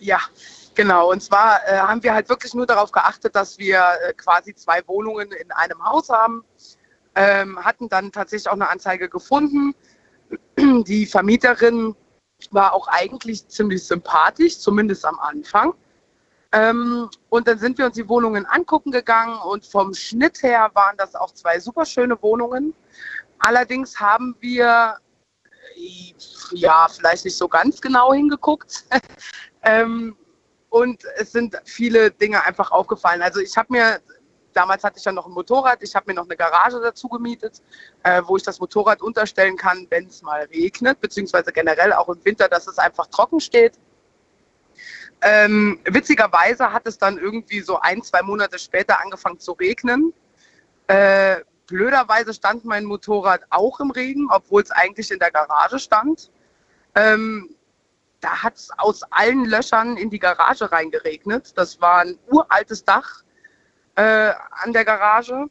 Ja, 0.00 0.20
genau. 0.74 1.10
Und 1.10 1.22
zwar 1.22 1.66
äh, 1.66 1.78
haben 1.78 2.02
wir 2.02 2.12
halt 2.12 2.28
wirklich 2.28 2.52
nur 2.52 2.66
darauf 2.66 2.92
geachtet, 2.92 3.34
dass 3.34 3.58
wir 3.58 3.82
äh, 4.06 4.12
quasi 4.12 4.54
zwei 4.54 4.82
Wohnungen 4.86 5.32
in 5.32 5.50
einem 5.52 5.82
Haus 5.82 6.10
haben. 6.10 6.44
Ähm, 7.14 7.58
hatten 7.64 7.88
dann 7.88 8.12
tatsächlich 8.12 8.48
auch 8.48 8.52
eine 8.52 8.68
Anzeige 8.68 9.08
gefunden 9.08 9.74
die 10.56 11.06
Vermieterin 11.06 11.94
war 12.50 12.72
auch 12.72 12.88
eigentlich 12.88 13.46
ziemlich 13.48 13.84
sympathisch, 13.84 14.58
zumindest 14.58 15.04
am 15.04 15.18
Anfang. 15.18 15.74
Ähm, 16.52 17.08
und 17.28 17.46
dann 17.46 17.58
sind 17.58 17.78
wir 17.78 17.86
uns 17.86 17.94
die 17.94 18.08
Wohnungen 18.08 18.44
angucken 18.46 18.90
gegangen 18.90 19.38
und 19.38 19.64
vom 19.64 19.94
Schnitt 19.94 20.42
her 20.42 20.70
waren 20.74 20.96
das 20.96 21.14
auch 21.14 21.32
zwei 21.32 21.60
super 21.60 21.84
schöne 21.84 22.20
Wohnungen. 22.22 22.74
Allerdings 23.38 24.00
haben 24.00 24.36
wir 24.40 24.96
ja 26.52 26.88
vielleicht 26.88 27.24
nicht 27.24 27.36
so 27.36 27.48
ganz 27.48 27.80
genau 27.80 28.12
hingeguckt. 28.12 28.84
ähm, 29.62 30.16
und 30.70 31.02
es 31.16 31.32
sind 31.32 31.56
viele 31.64 32.10
Dinge 32.10 32.44
einfach 32.44 32.70
aufgefallen. 32.70 33.22
Also 33.22 33.40
ich 33.40 33.56
habe 33.56 33.72
mir 33.72 34.00
damals 34.52 34.84
hatte 34.84 34.98
ich 34.98 35.04
ja 35.04 35.12
noch 35.12 35.26
ein 35.26 35.32
Motorrad. 35.32 35.82
Ich 35.82 35.94
habe 35.94 36.06
mir 36.08 36.14
noch 36.14 36.24
eine 36.24 36.36
Garage 36.36 36.80
dazu 36.80 37.08
gemietet, 37.08 37.62
äh, 38.02 38.22
wo 38.24 38.36
ich 38.36 38.42
das 38.42 38.60
Motorrad 38.60 39.02
unterstellen 39.02 39.56
kann, 39.56 39.86
wenn 39.90 40.06
es 40.06 40.22
mal 40.22 40.42
regnet, 40.44 41.00
beziehungsweise 41.00 41.52
generell 41.52 41.92
auch 41.92 42.08
im 42.08 42.24
Winter, 42.24 42.48
dass 42.48 42.66
es 42.66 42.78
einfach 42.78 43.06
trocken 43.06 43.40
steht. 43.40 43.78
Ähm, 45.22 45.80
witzigerweise 45.84 46.72
hat 46.72 46.86
es 46.86 46.98
dann 46.98 47.18
irgendwie 47.18 47.60
so 47.60 47.78
ein, 47.80 48.02
zwei 48.02 48.22
Monate 48.22 48.58
später 48.58 49.00
angefangen 49.00 49.38
zu 49.38 49.52
regnen. 49.52 50.14
Äh, 50.86 51.40
blöderweise 51.66 52.32
stand 52.32 52.64
mein 52.64 52.84
Motorrad 52.84 53.42
auch 53.50 53.80
im 53.80 53.90
Regen, 53.90 54.28
obwohl 54.30 54.62
es 54.62 54.70
eigentlich 54.70 55.10
in 55.10 55.18
der 55.18 55.30
Garage 55.30 55.78
stand. 55.78 56.30
Ähm, 56.94 57.54
da 58.20 58.42
hat 58.42 58.56
es 58.56 58.70
aus 58.76 59.02
allen 59.10 59.44
Löchern 59.44 59.96
in 59.96 60.10
die 60.10 60.18
Garage 60.18 60.70
reingeregnet. 60.70 61.56
Das 61.56 61.80
war 61.80 62.00
ein 62.00 62.18
uraltes 62.28 62.84
Dach 62.84 63.22
äh, 64.00 64.32
an 64.62 64.72
der 64.72 64.84
Garage. 64.84 65.46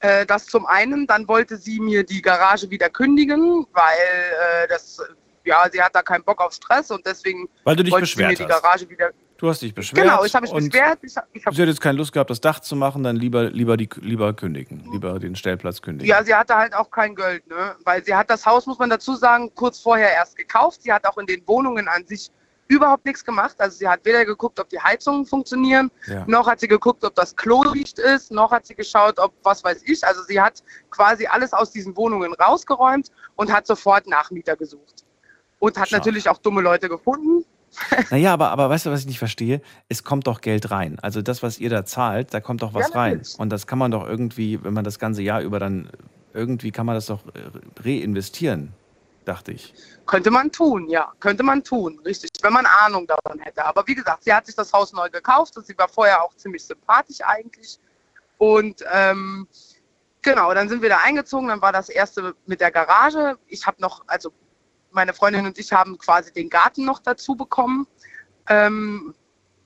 Äh, 0.00 0.26
das 0.26 0.46
zum 0.46 0.66
einen. 0.66 1.06
Dann 1.06 1.28
wollte 1.28 1.56
sie 1.56 1.80
mir 1.80 2.04
die 2.04 2.20
Garage 2.20 2.68
wieder 2.70 2.90
kündigen, 2.90 3.66
weil 3.72 4.64
äh, 4.64 4.68
das, 4.68 5.00
ja, 5.44 5.64
sie 5.70 5.80
hat 5.80 5.94
da 5.94 6.02
keinen 6.02 6.24
Bock 6.24 6.40
auf 6.40 6.52
Stress 6.52 6.90
und 6.90 7.06
deswegen 7.06 7.48
weil 7.64 7.76
du 7.76 7.84
dich 7.84 7.92
wollte 7.92 8.02
beschwert 8.02 8.36
sie 8.36 8.42
mir 8.42 8.48
die 8.48 8.52
Garage 8.52 8.88
wieder. 8.88 9.10
Du 9.36 9.48
hast 9.48 9.62
dich 9.62 9.74
beschwert. 9.74 10.06
Genau, 10.06 10.24
ich 10.24 10.34
habe 10.34 10.44
mich 10.44 10.52
beschwert. 10.52 10.98
Ich, 11.02 11.14
ich 11.32 11.44
hab, 11.44 11.54
sie 11.54 11.62
hat 11.62 11.68
jetzt 11.68 11.80
keine 11.80 11.98
Lust 11.98 12.12
gehabt, 12.12 12.30
das 12.30 12.40
Dach 12.40 12.60
zu 12.60 12.76
machen, 12.76 13.02
dann 13.02 13.16
lieber, 13.16 13.50
lieber, 13.50 13.76
die, 13.76 13.88
lieber 14.00 14.32
kündigen, 14.32 14.88
lieber 14.92 15.18
den 15.18 15.34
Stellplatz 15.34 15.82
kündigen. 15.82 16.08
Ja, 16.08 16.22
sie 16.22 16.34
hatte 16.34 16.54
halt 16.54 16.72
auch 16.74 16.90
kein 16.90 17.14
Geld, 17.14 17.46
ne? 17.48 17.74
Weil 17.84 18.04
sie 18.04 18.14
hat 18.14 18.30
das 18.30 18.46
Haus, 18.46 18.66
muss 18.66 18.78
man 18.78 18.90
dazu 18.90 19.16
sagen, 19.16 19.52
kurz 19.54 19.80
vorher 19.80 20.12
erst 20.12 20.36
gekauft. 20.36 20.82
Sie 20.82 20.92
hat 20.92 21.04
auch 21.06 21.18
in 21.18 21.26
den 21.26 21.46
Wohnungen 21.46 21.88
an 21.88 22.06
sich 22.06 22.30
überhaupt 22.74 23.04
nichts 23.04 23.24
gemacht. 23.24 23.54
Also 23.58 23.78
sie 23.78 23.88
hat 23.88 24.04
weder 24.04 24.24
geguckt, 24.24 24.60
ob 24.60 24.68
die 24.68 24.80
Heizungen 24.80 25.24
funktionieren, 25.24 25.90
ja. 26.06 26.24
noch 26.26 26.46
hat 26.46 26.60
sie 26.60 26.68
geguckt, 26.68 27.04
ob 27.04 27.14
das 27.14 27.34
Klo 27.34 27.62
dicht 27.72 27.98
ist, 27.98 28.30
noch 28.30 28.50
hat 28.50 28.66
sie 28.66 28.74
geschaut, 28.74 29.18
ob 29.18 29.32
was 29.42 29.64
weiß 29.64 29.82
ich. 29.84 30.04
Also 30.04 30.22
sie 30.22 30.40
hat 30.40 30.62
quasi 30.90 31.26
alles 31.26 31.52
aus 31.52 31.70
diesen 31.70 31.96
Wohnungen 31.96 32.32
rausgeräumt 32.34 33.10
und 33.36 33.52
hat 33.52 33.66
sofort 33.66 34.06
Nachmieter 34.06 34.56
gesucht. 34.56 35.04
Und 35.58 35.78
hat 35.78 35.88
Schau. 35.88 35.96
natürlich 35.96 36.28
auch 36.28 36.38
dumme 36.38 36.60
Leute 36.60 36.88
gefunden. 36.88 37.44
Naja, 38.10 38.32
aber, 38.32 38.50
aber 38.50 38.70
weißt 38.70 38.86
du, 38.86 38.90
was 38.90 39.00
ich 39.00 39.06
nicht 39.06 39.18
verstehe? 39.18 39.60
Es 39.88 40.04
kommt 40.04 40.28
doch 40.28 40.42
Geld 40.42 40.70
rein. 40.70 41.00
Also 41.00 41.22
das, 41.22 41.42
was 41.42 41.58
ihr 41.58 41.70
da 41.70 41.84
zahlt, 41.84 42.32
da 42.32 42.38
kommt 42.38 42.62
doch 42.62 42.72
was 42.72 42.90
ja, 42.90 42.94
rein. 42.94 43.22
Und 43.38 43.50
das 43.50 43.66
kann 43.66 43.80
man 43.80 43.90
doch 43.90 44.06
irgendwie, 44.06 44.62
wenn 44.62 44.74
man 44.74 44.84
das 44.84 45.00
ganze 45.00 45.22
Jahr 45.22 45.40
über 45.40 45.58
dann, 45.58 45.90
irgendwie 46.32 46.70
kann 46.70 46.86
man 46.86 46.94
das 46.94 47.06
doch 47.06 47.18
reinvestieren 47.84 48.74
dachte 49.24 49.52
ich. 49.52 49.74
Könnte 50.06 50.30
man 50.30 50.52
tun, 50.52 50.88
ja, 50.88 51.12
könnte 51.20 51.42
man 51.42 51.64
tun, 51.64 52.00
richtig, 52.04 52.30
wenn 52.42 52.52
man 52.52 52.66
Ahnung 52.66 53.06
davon 53.06 53.38
hätte. 53.40 53.64
Aber 53.64 53.86
wie 53.86 53.94
gesagt, 53.94 54.24
sie 54.24 54.32
hat 54.32 54.46
sich 54.46 54.54
das 54.54 54.72
Haus 54.72 54.92
neu 54.92 55.08
gekauft 55.10 55.56
und 55.56 55.66
sie 55.66 55.76
war 55.78 55.88
vorher 55.88 56.22
auch 56.22 56.34
ziemlich 56.36 56.64
sympathisch 56.64 57.20
eigentlich. 57.22 57.78
Und 58.38 58.84
ähm, 58.92 59.48
genau, 60.22 60.52
dann 60.54 60.68
sind 60.68 60.82
wir 60.82 60.88
da 60.88 60.98
eingezogen, 60.98 61.48
dann 61.48 61.62
war 61.62 61.72
das 61.72 61.88
erste 61.88 62.34
mit 62.46 62.60
der 62.60 62.70
Garage. 62.70 63.38
Ich 63.46 63.66
habe 63.66 63.80
noch, 63.80 64.02
also 64.06 64.32
meine 64.90 65.12
Freundin 65.12 65.46
und 65.46 65.58
ich 65.58 65.72
haben 65.72 65.98
quasi 65.98 66.32
den 66.32 66.48
Garten 66.48 66.84
noch 66.84 67.00
dazu 67.00 67.34
bekommen, 67.34 67.86
ähm, 68.48 69.14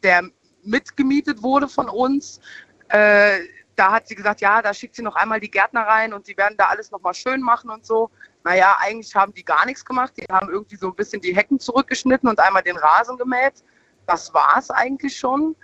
der 0.02 0.30
mitgemietet 0.62 1.42
wurde 1.42 1.68
von 1.68 1.88
uns. 1.88 2.40
Äh, 2.88 3.40
da 3.76 3.92
hat 3.92 4.08
sie 4.08 4.14
gesagt, 4.14 4.40
ja, 4.40 4.60
da 4.60 4.74
schickt 4.74 4.96
sie 4.96 5.02
noch 5.02 5.14
einmal 5.14 5.40
die 5.40 5.50
Gärtner 5.50 5.82
rein 5.82 6.12
und 6.12 6.26
die 6.26 6.36
werden 6.36 6.56
da 6.56 6.66
alles 6.66 6.90
nochmal 6.90 7.14
schön 7.14 7.40
machen 7.40 7.70
und 7.70 7.86
so. 7.86 8.10
Naja, 8.44 8.76
eigentlich 8.80 9.14
haben 9.14 9.34
die 9.34 9.44
gar 9.44 9.66
nichts 9.66 9.84
gemacht. 9.84 10.12
Die 10.16 10.24
haben 10.32 10.48
irgendwie 10.48 10.76
so 10.76 10.88
ein 10.88 10.94
bisschen 10.94 11.20
die 11.20 11.34
Hecken 11.34 11.58
zurückgeschnitten 11.58 12.28
und 12.28 12.38
einmal 12.40 12.62
den 12.62 12.76
Rasen 12.76 13.16
gemäht. 13.16 13.64
Das 14.06 14.32
war 14.32 14.56
es 14.58 14.70
eigentlich 14.70 15.16
schon. 15.16 15.54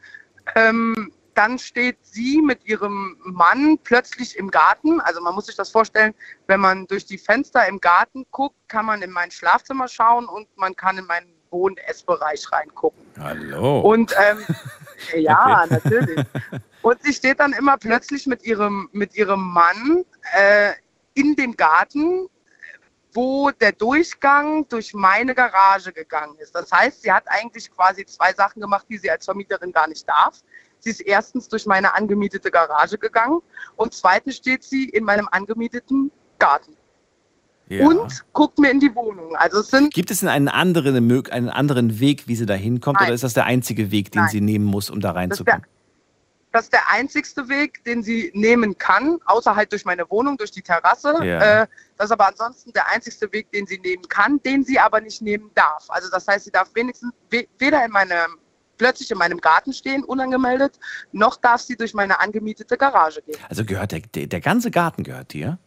Ähm, 0.55 1.13
dann 1.35 1.59
steht 1.59 1.99
sie 2.03 2.41
mit 2.41 2.65
ihrem 2.65 3.17
Mann 3.25 3.79
plötzlich 3.83 4.37
im 4.39 4.51
Garten. 4.51 5.01
Also 5.01 5.21
man 5.21 5.35
muss 5.35 5.47
sich 5.47 5.57
das 5.57 5.71
vorstellen, 5.71 6.15
wenn 6.47 6.61
man 6.61 6.87
durch 6.87 7.07
die 7.07 7.19
Fenster 7.19 7.67
im 7.67 7.81
Garten 7.81 8.25
guckt, 8.31 8.57
kann 8.69 8.87
man 8.87 9.03
in 9.03 9.11
mein 9.11 9.31
Schlafzimmer 9.31 9.89
schauen 9.89 10.27
und 10.27 10.49
man 10.57 10.77
kann 10.77 10.99
in 10.99 11.07
meinen 11.07 11.35
Wohn- 11.51 11.73
und 11.73 11.79
Essbereich 11.89 12.51
reingucken. 12.53 13.03
Hallo. 13.19 13.81
Und 13.81 14.15
ähm, 14.19 14.45
ja, 15.21 15.65
okay. 15.65 15.75
natürlich. 15.75 16.27
Und 16.83 17.03
sie 17.03 17.13
steht 17.13 17.41
dann 17.41 17.53
immer 17.53 17.79
plötzlich 17.79 18.27
mit 18.27 18.45
ihrem, 18.45 18.89
mit 18.93 19.15
ihrem 19.15 19.41
Mann 19.41 20.05
äh, 20.37 20.73
in 21.15 21.37
dem 21.37 21.57
Garten, 21.57 22.29
wo 23.15 23.51
der 23.53 23.73
Durchgang 23.73 24.69
durch 24.69 24.93
meine 24.93 25.35
Garage 25.35 25.93
gegangen 25.93 26.37
ist. 26.39 26.55
Das 26.55 26.71
heißt, 26.71 27.03
sie 27.03 27.13
hat 27.13 27.25
eigentlich 27.27 27.71
quasi 27.71 28.05
zwei 28.05 28.33
Sachen 28.33 28.61
gemacht, 28.61 28.87
die 28.91 28.99
sie 28.99 29.11
als 29.11 29.25
Vermieterin 29.25 29.73
gar 29.73 29.89
nicht 29.89 30.07
darf. 30.09 30.43
Sie 30.81 30.91
ist 30.91 31.01
erstens 31.01 31.49
durch 31.49 31.65
meine 31.65 31.95
angemietete 31.95 32.51
Garage 32.51 32.99
gegangen 32.99 33.41
und 33.77 33.95
zweitens 33.95 34.37
steht 34.37 34.65
sie 34.65 34.89
in 34.89 35.05
meinem 35.05 35.29
angemieteten 35.31 36.11
Garten. 36.39 36.77
Ja. 37.69 37.87
Und 37.87 38.25
guckt 38.35 38.59
mir 38.59 38.71
in 38.71 38.81
die 38.81 38.95
Wohnung. 38.95 39.37
Also 39.37 39.61
es 39.61 39.69
sind 39.69 39.95
Gibt 39.95 40.11
es 40.11 40.21
denn 40.21 40.29
einen 40.29 40.49
anderen, 40.49 40.95
einen 41.31 41.49
anderen 41.49 41.99
Weg, 41.99 42.29
wie 42.29 42.37
sie 42.37 42.45
da 42.45 42.53
hinkommt, 42.53 43.01
oder 43.01 43.15
ist 43.15 43.25
das 43.25 43.33
der 43.33 43.47
einzige 43.47 43.91
Weg, 43.91 44.13
den 44.13 44.23
Nein. 44.23 44.31
sie 44.31 44.41
nehmen 44.43 44.67
muss, 44.67 44.91
um 44.91 45.01
da 45.01 45.13
reinzukommen? 45.13 45.65
Das 46.55 46.67
ist 46.67 46.73
der 46.73 46.89
einzigste 46.89 47.49
Weg, 47.49 47.83
den 47.83 48.05
sie 48.05 48.31
nehmen 48.33 48.79
kann, 48.79 49.19
außer 49.25 49.57
halt 49.57 49.73
durch 49.73 49.85
meine 49.85 50.09
Wohnung, 50.09 50.37
durch 50.37 50.53
die 50.53 50.63
Terrasse. 50.63 51.13
Ja. 51.21 51.63
Äh, 51.63 51.67
das 51.97 52.07
ist 52.07 52.13
aber 52.13 52.29
ansonsten 52.29 52.73
der 52.73 52.89
einzigste 52.93 53.33
Weg, 53.33 53.51
den 53.51 53.67
sie 53.67 53.81
nehmen 53.81 54.07
kann, 54.09 54.41
den 54.45 54.63
sie 54.63 54.79
aber 54.79 55.01
nicht 55.01 55.21
nehmen 55.21 55.51
darf. 55.57 55.87
Also 55.89 56.09
das 56.11 56.29
heißt, 56.29 56.45
sie 56.45 56.53
darf 56.53 56.73
wenigstens 56.77 57.13
we 57.29 57.49
weder 57.59 57.85
in 57.85 57.91
meinem 57.91 58.39
plötzlich 58.79 59.11
in 59.11 59.19
meinem 59.19 59.41
Garten 59.41 59.73
stehen, 59.73 60.05
unangemeldet, 60.05 60.79
noch 61.11 61.35
darf 61.35 61.61
sie 61.61 61.77
durch 61.77 61.93
meine 61.93 62.21
angemietete 62.21 62.77
Garage 62.77 63.21
gehen. 63.23 63.37
Also 63.49 63.65
gehört 63.65 63.91
der, 63.91 64.03
der, 64.03 64.29
der 64.29 64.41
ganze 64.41 64.71
Garten 64.71 65.03
gehört 65.03 65.33
dir? 65.33 65.59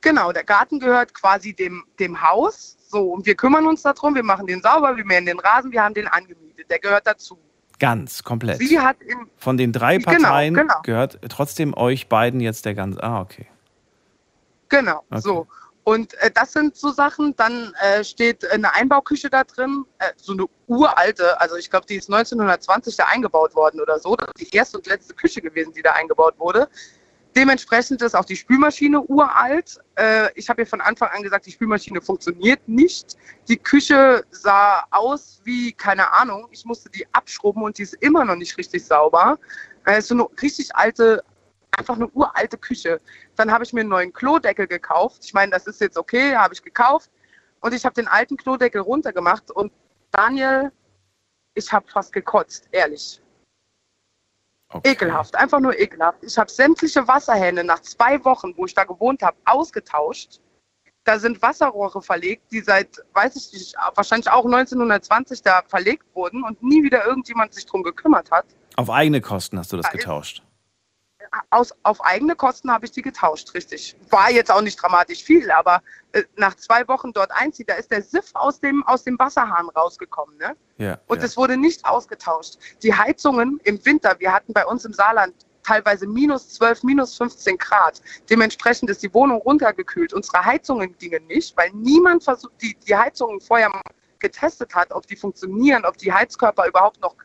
Genau, 0.00 0.32
der 0.32 0.42
Garten 0.42 0.80
gehört 0.80 1.14
quasi 1.14 1.54
dem, 1.54 1.84
dem 2.00 2.20
Haus. 2.20 2.78
So, 2.88 3.12
und 3.12 3.26
wir 3.26 3.36
kümmern 3.36 3.68
uns 3.68 3.82
darum, 3.82 4.16
wir 4.16 4.24
machen 4.24 4.48
den 4.48 4.60
sauber, 4.60 4.96
wir 4.96 5.04
mähen 5.04 5.24
den 5.24 5.38
Rasen, 5.38 5.70
wir 5.70 5.84
haben 5.84 5.94
den 5.94 6.08
angemietet. 6.08 6.68
Der 6.68 6.80
gehört 6.80 7.06
dazu. 7.06 7.38
Ganz, 7.82 8.22
komplett. 8.22 8.58
Sie 8.58 8.78
hat 8.78 9.02
in, 9.02 9.28
Von 9.38 9.56
den 9.56 9.72
drei 9.72 9.98
Genau, 9.98 10.12
Parteien 10.12 10.54
genau. 10.54 10.82
gehört 10.84 11.18
trotzdem 11.28 11.76
euch 11.76 12.08
beiden 12.08 12.38
jetzt 12.38 12.64
der 12.64 12.74
ganze. 12.74 13.02
Ah, 13.02 13.20
okay. 13.20 13.48
Genau, 14.68 15.02
Okay. 15.10 15.20
so. 15.20 15.48
Und 15.82 16.14
äh, 16.20 16.30
das 16.30 16.52
sind 16.52 16.76
so 16.76 16.92
Sachen, 16.92 17.34
dann 17.34 17.74
äh, 17.82 18.04
steht 18.04 18.48
eine 18.52 18.72
Einbauküche 18.72 19.28
da 19.28 19.42
drin, 19.42 19.84
äh, 19.98 20.12
so 20.16 20.32
eine 20.32 20.46
uralte, 20.68 21.40
also 21.40 21.56
ich 21.56 21.70
glaube, 21.70 21.86
die 21.86 21.96
ist 21.96 22.08
1920 22.08 22.94
da 22.94 23.06
eingebaut 23.06 23.56
worden 23.56 23.80
oder 23.80 23.98
so. 23.98 24.14
Das 24.14 24.28
ist 24.38 24.52
die 24.52 24.56
erste 24.56 24.78
und 24.78 24.86
letzte 24.86 25.12
Küche 25.14 25.42
gewesen, 25.42 25.72
die 25.72 25.82
da 25.82 25.90
eingebaut 25.94 26.38
wurde. 26.38 26.68
Dementsprechend 27.34 28.02
ist 28.02 28.14
auch 28.14 28.26
die 28.26 28.36
Spülmaschine 28.36 29.00
uralt. 29.00 29.78
Äh, 29.94 30.28
ich 30.34 30.50
habe 30.50 30.62
ihr 30.62 30.66
von 30.66 30.82
Anfang 30.82 31.08
an 31.10 31.22
gesagt, 31.22 31.46
die 31.46 31.52
Spülmaschine 31.52 32.02
funktioniert 32.02 32.68
nicht. 32.68 33.16
Die 33.48 33.56
Küche 33.56 34.24
sah 34.30 34.84
aus 34.90 35.40
wie, 35.44 35.72
keine 35.72 36.12
Ahnung, 36.12 36.48
ich 36.50 36.66
musste 36.66 36.90
die 36.90 37.06
abschrubben 37.12 37.62
und 37.62 37.78
die 37.78 37.82
ist 37.82 37.94
immer 37.94 38.24
noch 38.24 38.36
nicht 38.36 38.58
richtig 38.58 38.84
sauber. 38.84 39.38
Äh, 39.86 39.98
ist 39.98 40.08
so 40.08 40.14
eine 40.14 40.26
richtig 40.42 40.76
alte, 40.76 41.24
einfach 41.78 41.96
eine 41.96 42.08
uralte 42.08 42.58
Küche. 42.58 43.00
Dann 43.36 43.50
habe 43.50 43.64
ich 43.64 43.72
mir 43.72 43.80
einen 43.80 43.88
neuen 43.88 44.12
Klodeckel 44.12 44.66
gekauft. 44.66 45.24
Ich 45.24 45.32
meine, 45.32 45.52
das 45.52 45.66
ist 45.66 45.80
jetzt 45.80 45.96
okay, 45.96 46.36
habe 46.36 46.52
ich 46.52 46.62
gekauft. 46.62 47.10
Und 47.60 47.72
ich 47.72 47.84
habe 47.86 47.94
den 47.94 48.08
alten 48.08 48.36
Klodeckel 48.36 48.82
runtergemacht. 48.82 49.50
Und 49.50 49.72
Daniel, 50.10 50.70
ich 51.54 51.72
habe 51.72 51.88
fast 51.88 52.12
gekotzt, 52.12 52.68
ehrlich. 52.72 53.22
Ekelhaft, 54.84 55.36
einfach 55.36 55.60
nur 55.60 55.78
ekelhaft. 55.78 56.18
Ich 56.22 56.38
habe 56.38 56.50
sämtliche 56.50 57.06
Wasserhähne 57.08 57.64
nach 57.64 57.80
zwei 57.80 58.24
Wochen, 58.24 58.56
wo 58.56 58.66
ich 58.66 58.74
da 58.74 58.84
gewohnt 58.84 59.22
habe, 59.22 59.36
ausgetauscht. 59.44 60.40
Da 61.04 61.18
sind 61.18 61.42
Wasserrohre 61.42 62.00
verlegt, 62.00 62.52
die 62.52 62.60
seit, 62.60 63.02
weiß 63.12 63.34
ich 63.36 63.52
nicht, 63.52 63.74
wahrscheinlich 63.96 64.30
auch 64.30 64.44
1920 64.44 65.42
da 65.42 65.62
verlegt 65.66 66.04
wurden 66.14 66.44
und 66.44 66.62
nie 66.62 66.84
wieder 66.84 67.04
irgendjemand 67.04 67.54
sich 67.54 67.66
drum 67.66 67.82
gekümmert 67.82 68.30
hat. 68.30 68.46
Auf 68.76 68.88
eigene 68.88 69.20
Kosten 69.20 69.58
hast 69.58 69.72
du 69.72 69.76
das 69.76 69.86
Da 69.86 69.92
ist- 69.92 69.98
getauscht. 69.98 70.42
Aus, 71.50 71.72
auf 71.82 72.04
eigene 72.04 72.36
Kosten 72.36 72.70
habe 72.70 72.84
ich 72.84 72.92
die 72.92 73.00
getauscht, 73.00 73.54
richtig. 73.54 73.96
War 74.10 74.30
jetzt 74.30 74.50
auch 74.50 74.60
nicht 74.60 74.80
dramatisch 74.80 75.24
viel, 75.24 75.50
aber 75.50 75.82
äh, 76.12 76.24
nach 76.36 76.54
zwei 76.56 76.86
Wochen 76.88 77.12
dort 77.12 77.30
einziehen, 77.32 77.64
da 77.66 77.74
ist 77.74 77.90
der 77.90 78.02
Siff 78.02 78.30
aus 78.34 78.60
dem, 78.60 78.86
aus 78.86 79.04
dem 79.04 79.18
Wasserhahn 79.18 79.68
rausgekommen. 79.70 80.36
Ne? 80.36 80.56
Ja. 80.76 80.98
Und 81.06 81.18
ja. 81.18 81.24
es 81.24 81.36
wurde 81.36 81.56
nicht 81.56 81.86
ausgetauscht. 81.86 82.58
Die 82.82 82.94
Heizungen 82.94 83.60
im 83.64 83.82
Winter, 83.84 84.16
wir 84.18 84.32
hatten 84.32 84.52
bei 84.52 84.66
uns 84.66 84.84
im 84.84 84.92
Saarland 84.92 85.34
teilweise 85.62 86.06
minus 86.06 86.50
12, 86.50 86.82
minus 86.82 87.16
15 87.16 87.56
Grad. 87.56 88.02
Dementsprechend 88.28 88.90
ist 88.90 89.02
die 89.02 89.12
Wohnung 89.14 89.40
runtergekühlt. 89.40 90.12
Unsere 90.12 90.44
Heizungen 90.44 90.96
gingen 90.98 91.26
nicht, 91.28 91.56
weil 91.56 91.70
niemand 91.72 92.24
versucht, 92.24 92.52
die, 92.60 92.76
die 92.86 92.94
Heizungen 92.94 93.40
vorher 93.40 93.70
mal 93.70 93.80
getestet 94.18 94.74
hat, 94.74 94.92
ob 94.92 95.06
die 95.06 95.16
funktionieren, 95.16 95.84
ob 95.84 95.98
die 95.98 96.12
Heizkörper 96.12 96.66
überhaupt 96.66 97.00
noch 97.00 97.16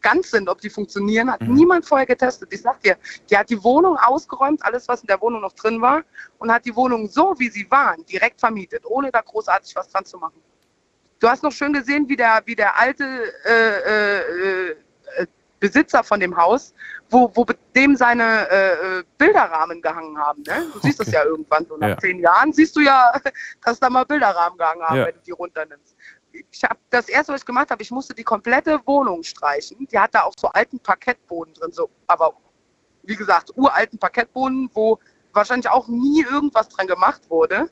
ganz 0.00 0.30
sind, 0.30 0.48
ob 0.48 0.60
die 0.60 0.70
funktionieren, 0.70 1.30
hat 1.30 1.40
Mhm. 1.42 1.54
niemand 1.54 1.86
vorher 1.86 2.06
getestet. 2.06 2.52
Ich 2.52 2.62
sag 2.62 2.80
dir, 2.80 2.96
die 3.30 3.36
hat 3.36 3.48
die 3.50 3.62
Wohnung 3.62 3.96
ausgeräumt, 3.96 4.64
alles, 4.64 4.88
was 4.88 5.02
in 5.02 5.06
der 5.06 5.20
Wohnung 5.20 5.40
noch 5.40 5.52
drin 5.52 5.80
war, 5.80 6.02
und 6.38 6.52
hat 6.52 6.64
die 6.64 6.74
Wohnung 6.74 7.08
so, 7.08 7.34
wie 7.38 7.48
sie 7.48 7.70
waren, 7.70 8.04
direkt 8.06 8.40
vermietet, 8.40 8.84
ohne 8.86 9.10
da 9.10 9.20
großartig 9.20 9.74
was 9.76 9.88
dran 9.88 10.04
zu 10.04 10.18
machen. 10.18 10.40
Du 11.20 11.28
hast 11.28 11.42
noch 11.42 11.52
schön 11.52 11.72
gesehen, 11.72 12.08
wie 12.08 12.16
der, 12.16 12.42
wie 12.44 12.54
der 12.56 12.78
alte 12.78 13.04
äh, 13.44 13.78
äh, 13.78 14.70
äh, 14.70 14.76
Besitzer 15.60 16.02
von 16.04 16.20
dem 16.20 16.36
Haus, 16.36 16.74
wo, 17.08 17.30
wo 17.34 17.46
dem 17.74 17.96
seine 17.96 18.50
äh, 18.50 18.98
äh, 18.98 19.04
Bilderrahmen 19.16 19.80
gehangen 19.80 20.18
haben. 20.18 20.42
Ne? 20.42 20.66
Du 20.74 20.80
siehst 20.80 21.00
das 21.00 21.06
Okay. 21.08 21.16
ja 21.16 21.24
irgendwann, 21.24 21.64
so 21.66 21.76
nach 21.78 21.88
Ja. 21.90 21.98
zehn 21.98 22.18
Jahren 22.18 22.52
siehst 22.52 22.76
du 22.76 22.80
ja, 22.80 23.12
dass 23.64 23.80
da 23.80 23.88
mal 23.88 24.04
Bilderrahmen 24.04 24.58
gehangen 24.58 24.82
haben, 24.82 24.96
Ja. 24.98 25.06
wenn 25.06 25.14
du 25.14 25.20
die 25.20 25.30
runternimmst. 25.30 25.93
Ich 26.50 26.64
habe 26.64 26.80
das 26.90 27.08
erste, 27.08 27.32
was 27.32 27.42
ich 27.42 27.46
gemacht 27.46 27.70
habe, 27.70 27.82
ich 27.82 27.90
musste 27.90 28.14
die 28.14 28.24
komplette 28.24 28.80
Wohnung 28.86 29.22
streichen. 29.22 29.86
Die 29.86 29.98
hat 29.98 30.14
da 30.14 30.22
auch 30.22 30.34
so 30.36 30.48
alten 30.48 30.80
Parkettboden 30.80 31.54
drin, 31.54 31.72
so, 31.72 31.90
aber 32.06 32.34
wie 33.02 33.16
gesagt, 33.16 33.52
uralten 33.56 33.98
Parkettboden, 33.98 34.70
wo 34.74 34.98
wahrscheinlich 35.32 35.68
auch 35.68 35.88
nie 35.88 36.22
irgendwas 36.22 36.68
dran 36.68 36.86
gemacht 36.86 37.22
wurde, 37.28 37.70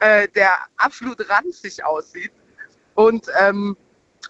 äh, 0.00 0.28
der 0.28 0.52
absolut 0.76 1.28
ranzig 1.30 1.84
aussieht. 1.84 2.32
Und 2.94 3.26
ähm, 3.38 3.76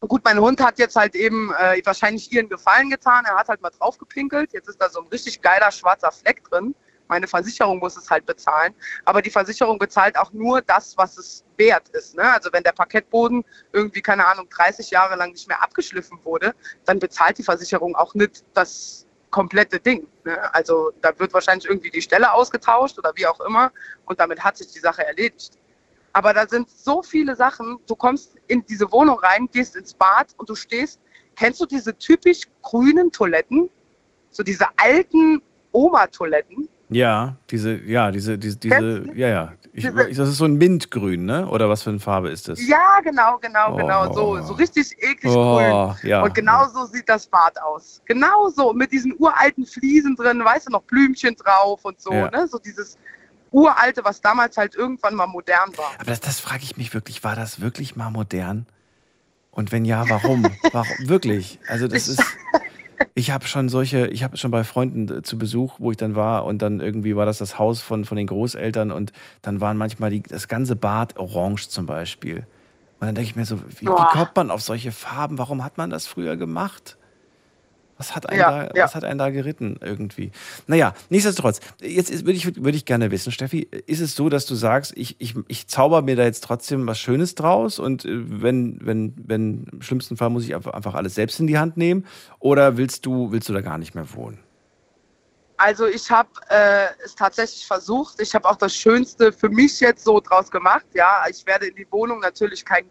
gut, 0.00 0.22
mein 0.24 0.40
Hund 0.40 0.60
hat 0.60 0.78
jetzt 0.78 0.96
halt 0.96 1.14
eben 1.14 1.52
äh, 1.58 1.80
wahrscheinlich 1.84 2.32
ihren 2.32 2.48
Gefallen 2.48 2.90
getan. 2.90 3.24
Er 3.24 3.36
hat 3.36 3.48
halt 3.48 3.60
mal 3.62 3.70
drauf 3.70 3.98
gepinkelt. 3.98 4.52
Jetzt 4.52 4.68
ist 4.68 4.80
da 4.80 4.88
so 4.88 5.00
ein 5.00 5.08
richtig 5.08 5.40
geiler 5.42 5.70
schwarzer 5.70 6.12
Fleck 6.12 6.44
drin. 6.44 6.74
Meine 7.08 7.28
Versicherung 7.28 7.78
muss 7.78 7.96
es 7.96 8.10
halt 8.10 8.26
bezahlen. 8.26 8.74
Aber 9.04 9.22
die 9.22 9.30
Versicherung 9.30 9.78
bezahlt 9.78 10.18
auch 10.18 10.32
nur 10.32 10.60
das, 10.62 10.96
was 10.96 11.16
es 11.18 11.44
wert 11.56 11.88
ist. 11.90 12.16
Ne? 12.16 12.24
Also 12.32 12.50
wenn 12.52 12.62
der 12.62 12.72
Parkettboden 12.72 13.44
irgendwie, 13.72 14.02
keine 14.02 14.26
Ahnung, 14.26 14.48
30 14.48 14.90
Jahre 14.90 15.16
lang 15.16 15.30
nicht 15.32 15.48
mehr 15.48 15.62
abgeschliffen 15.62 16.18
wurde, 16.24 16.54
dann 16.84 16.98
bezahlt 16.98 17.38
die 17.38 17.42
Versicherung 17.42 17.94
auch 17.96 18.14
nicht 18.14 18.44
das 18.54 19.06
komplette 19.30 19.78
Ding. 19.80 20.06
Ne? 20.24 20.54
Also 20.54 20.92
da 21.00 21.18
wird 21.18 21.32
wahrscheinlich 21.32 21.68
irgendwie 21.68 21.90
die 21.90 22.02
Stelle 22.02 22.32
ausgetauscht 22.32 22.98
oder 22.98 23.12
wie 23.14 23.26
auch 23.26 23.40
immer. 23.40 23.72
Und 24.06 24.20
damit 24.20 24.42
hat 24.42 24.56
sich 24.56 24.72
die 24.72 24.80
Sache 24.80 25.06
erledigt. 25.06 25.58
Aber 26.12 26.32
da 26.32 26.48
sind 26.48 26.70
so 26.70 27.02
viele 27.02 27.36
Sachen. 27.36 27.78
Du 27.86 27.94
kommst 27.94 28.36
in 28.46 28.64
diese 28.64 28.90
Wohnung 28.90 29.18
rein, 29.18 29.48
gehst 29.52 29.76
ins 29.76 29.92
Bad 29.92 30.28
und 30.38 30.48
du 30.48 30.54
stehst. 30.54 30.98
Kennst 31.36 31.60
du 31.60 31.66
diese 31.66 31.96
typisch 31.98 32.44
grünen 32.62 33.12
Toiletten? 33.12 33.68
So 34.30 34.42
diese 34.42 34.66
alten 34.78 35.42
Oma-Toiletten? 35.72 36.70
Ja, 36.88 37.34
diese, 37.50 37.74
ja, 37.78 38.12
diese, 38.12 38.38
diese, 38.38 38.56
diese 38.58 39.06
ja, 39.14 39.28
ja. 39.28 39.52
Ich, 39.72 39.84
das 39.84 40.28
ist 40.28 40.36
so 40.38 40.44
ein 40.44 40.54
Mintgrün, 40.54 41.24
ne? 41.26 41.46
Oder 41.48 41.68
was 41.68 41.82
für 41.82 41.90
eine 41.90 41.98
Farbe 41.98 42.30
ist 42.30 42.48
das? 42.48 42.64
Ja, 42.66 43.00
genau, 43.02 43.38
genau, 43.38 43.72
Oh. 43.72 43.76
genau. 43.76 44.12
So, 44.12 44.40
so 44.40 44.54
richtig 44.54 44.92
eklig 45.02 45.32
Oh, 45.34 45.56
grün. 45.92 46.08
ja. 46.08 46.22
Und 46.22 46.32
genau 46.34 46.66
so 46.68 46.86
sieht 46.86 47.08
das 47.08 47.26
Bad 47.26 47.60
aus. 47.60 48.00
Genau 48.06 48.48
so, 48.50 48.72
mit 48.72 48.92
diesen 48.92 49.14
uralten 49.18 49.66
Fliesen 49.66 50.14
drin, 50.16 50.42
weißt 50.44 50.68
du, 50.68 50.72
noch 50.72 50.82
Blümchen 50.84 51.34
drauf 51.36 51.84
und 51.84 52.00
so, 52.00 52.12
Ja. 52.12 52.30
ne? 52.30 52.46
So 52.48 52.58
dieses 52.58 52.96
uralte, 53.50 54.04
was 54.04 54.20
damals 54.20 54.56
halt 54.56 54.74
irgendwann 54.76 55.14
mal 55.14 55.26
modern 55.26 55.76
war. 55.76 55.90
Aber 55.96 56.06
das, 56.10 56.20
das 56.20 56.40
frage 56.40 56.62
ich 56.62 56.76
mich 56.76 56.94
wirklich, 56.94 57.22
war 57.24 57.34
das 57.36 57.60
wirklich 57.60 57.96
mal 57.96 58.10
modern? 58.10 58.66
Und 59.50 59.72
wenn 59.72 59.84
ja, 59.84 60.08
warum? 60.08 60.44
warum? 60.72 61.08
Wirklich? 61.08 61.58
Also 61.68 61.88
das 61.88 62.08
ist. 62.08 62.22
Ich 63.18 63.30
habe 63.30 63.46
schon 63.46 63.70
solche, 63.70 64.08
ich 64.08 64.22
habe 64.22 64.36
schon 64.36 64.50
bei 64.50 64.62
Freunden 64.62 65.08
äh, 65.08 65.22
zu 65.22 65.38
Besuch, 65.38 65.80
wo 65.80 65.90
ich 65.90 65.96
dann 65.96 66.14
war 66.16 66.44
und 66.44 66.60
dann 66.60 66.80
irgendwie 66.80 67.16
war 67.16 67.24
das 67.24 67.38
das 67.38 67.58
Haus 67.58 67.80
von, 67.80 68.04
von 68.04 68.18
den 68.18 68.26
Großeltern 68.26 68.90
und 68.90 69.10
dann 69.40 69.62
waren 69.62 69.78
manchmal 69.78 70.10
die, 70.10 70.22
das 70.22 70.48
ganze 70.48 70.76
Bad 70.76 71.16
orange 71.16 71.70
zum 71.70 71.86
Beispiel. 71.86 72.46
Und 73.00 73.06
dann 73.06 73.14
denke 73.14 73.30
ich 73.30 73.34
mir 73.34 73.46
so, 73.46 73.58
wie, 73.80 73.86
wie 73.86 73.86
kommt 73.86 74.36
man 74.36 74.50
auf 74.50 74.60
solche 74.60 74.92
Farben? 74.92 75.38
Warum 75.38 75.64
hat 75.64 75.78
man 75.78 75.88
das 75.88 76.06
früher 76.06 76.36
gemacht? 76.36 76.98
Was 77.98 78.14
hat 78.14 78.28
einen, 78.28 78.40
Ja, 78.40 78.64
da, 78.66 78.74
ja. 78.74 78.84
was 78.84 78.94
hat 78.94 79.04
einen 79.04 79.18
da 79.18 79.30
geritten 79.30 79.78
irgendwie? 79.80 80.30
Naja, 80.66 80.94
nichtsdestotrotz, 81.08 81.60
jetzt 81.80 82.10
würde 82.26 82.32
ich, 82.32 82.56
würde 82.56 82.76
ich 82.76 82.84
gerne 82.84 83.10
wissen, 83.10 83.32
Steffi, 83.32 83.62
ist 83.86 84.00
es 84.00 84.14
so, 84.14 84.28
dass 84.28 84.44
du 84.44 84.54
sagst, 84.54 84.92
ich, 84.96 85.16
ich, 85.18 85.34
ich 85.48 85.66
zauber 85.66 86.02
mir 86.02 86.14
da 86.16 86.24
jetzt 86.24 86.44
trotzdem 86.44 86.86
was 86.86 86.98
Schönes 86.98 87.34
draus 87.34 87.78
und 87.78 88.04
äh, 88.04 88.10
wenn, 88.12 88.78
wenn, 88.82 89.14
wenn 89.16 89.64
im 89.72 89.82
schlimmsten 89.82 90.16
Fall 90.16 90.30
muss 90.30 90.44
ich 90.44 90.54
einfach, 90.54 90.94
alles 90.94 91.14
selbst 91.14 91.40
in 91.40 91.46
die 91.46 91.58
Hand 91.58 91.76
nehmen 91.76 92.06
oder 92.38 92.76
willst 92.76 93.06
du, 93.06 93.32
willst 93.32 93.48
du 93.48 93.52
da 93.52 93.60
gar 93.62 93.78
nicht 93.78 93.94
mehr 93.94 94.12
wohnen? 94.14 94.38
Also 95.58 95.86
ich 95.86 96.10
habe 96.10 96.28
äh, 96.50 96.88
es 97.02 97.14
tatsächlich 97.14 97.66
versucht. 97.66 98.20
Ich 98.20 98.34
habe 98.34 98.46
auch 98.46 98.56
das 98.56 98.74
Schönste 98.74 99.32
für 99.32 99.48
mich 99.48 99.80
jetzt 99.80 100.04
so 100.04 100.20
draus 100.20 100.50
gemacht. 100.50 100.84
Ja, 100.92 101.24
ich 101.30 101.46
werde 101.46 101.66
in 101.68 101.74
die 101.76 101.86
Wohnung 101.90 102.20
natürlich 102.20 102.62
kein 102.64 102.84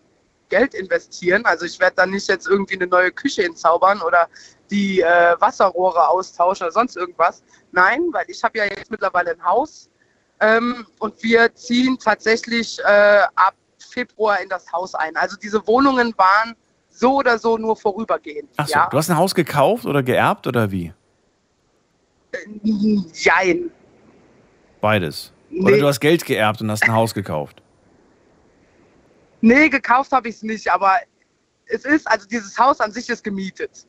Geld 0.49 0.73
investieren. 0.73 1.45
Also 1.45 1.65
ich 1.65 1.79
werde 1.79 1.97
dann 1.97 2.11
nicht 2.11 2.27
jetzt 2.27 2.47
irgendwie 2.47 2.75
eine 2.75 2.87
neue 2.87 3.11
Küche 3.11 3.43
hinzaubern 3.43 4.01
oder 4.01 4.27
die 4.71 5.01
äh, 5.01 5.35
Wasserrohre 5.39 6.07
austauschen 6.07 6.65
oder 6.65 6.71
sonst 6.71 6.95
irgendwas. 6.97 7.43
Nein, 7.71 8.01
weil 8.11 8.25
ich 8.27 8.43
habe 8.43 8.57
ja 8.57 8.65
jetzt 8.65 8.89
mittlerweile 8.91 9.31
ein 9.31 9.43
Haus 9.43 9.89
ähm, 10.39 10.85
und 10.99 11.21
wir 11.23 11.53
ziehen 11.55 11.97
tatsächlich 11.97 12.79
äh, 12.79 13.21
ab 13.35 13.53
Februar 13.79 14.41
in 14.41 14.49
das 14.49 14.71
Haus 14.71 14.95
ein. 14.95 15.15
Also 15.15 15.37
diese 15.37 15.65
Wohnungen 15.67 16.13
waren 16.17 16.55
so 16.89 17.17
oder 17.17 17.37
so 17.37 17.57
nur 17.57 17.75
vorübergehend. 17.75 18.49
Achso, 18.57 18.73
ja? 18.79 18.87
du 18.89 18.97
hast 18.97 19.09
ein 19.09 19.17
Haus 19.17 19.35
gekauft 19.35 19.85
oder 19.85 20.01
geerbt 20.03 20.47
oder 20.47 20.71
wie? 20.71 20.93
Jein. 23.13 23.71
Beides. 24.81 25.31
Oder 25.51 25.71
Nee. 25.71 25.79
du 25.79 25.87
hast 25.87 25.99
Geld 25.99 26.25
geerbt 26.25 26.61
und 26.61 26.69
hast 26.69 26.83
ein 26.83 26.93
Haus 26.93 27.13
gekauft. 27.13 27.61
Nee, 29.41 29.69
gekauft 29.69 30.11
habe 30.11 30.27
ich 30.27 30.35
es 30.35 30.43
nicht, 30.43 30.69
aber 30.71 30.95
es 31.67 31.85
ist, 31.85 32.07
also 32.07 32.27
dieses 32.27 32.57
Haus 32.57 32.79
an 32.81 32.91
sich 32.91 33.09
ist 33.09 33.23
gemietet. 33.23 33.85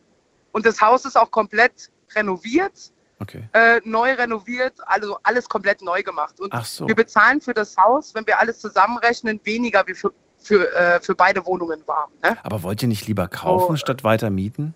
Und 0.57 0.65
das 0.65 0.81
Haus 0.81 1.05
ist 1.05 1.19
auch 1.19 1.31
komplett 1.31 1.91
renoviert, 2.15 2.91
Okay. 3.19 3.47
äh, 3.53 3.79
neu 3.85 4.15
renoviert, 4.15 4.73
also 4.87 5.19
alles 5.23 5.47
komplett 5.51 5.83
neu 5.83 6.03
gemacht. 6.03 6.41
Und 6.41 6.55
so. 6.65 6.89
wir 6.89 6.95
bezahlen 6.95 7.43
für 7.43 7.53
das 7.53 7.77
Haus, 7.77 8.15
wenn 8.15 8.27
wir 8.27 8.39
alles 8.41 8.59
zusammenrechnen, 8.61 9.39
weniger 9.45 9.87
wie 9.87 9.93
für, 9.93 10.15
für, 10.39 10.75
äh, 10.75 10.99
für 11.03 11.15
beide 11.15 11.45
Wohnungen 11.45 11.83
waren. 11.87 12.11
Ne? 12.23 12.39
Aber 12.43 12.63
wollt 12.63 12.81
ihr 12.81 12.89
nicht 12.89 13.07
lieber 13.07 13.29
kaufen, 13.29 13.75
Oh. 13.75 13.77
statt 13.77 14.03
weiter 14.03 14.31
mieten? 14.31 14.73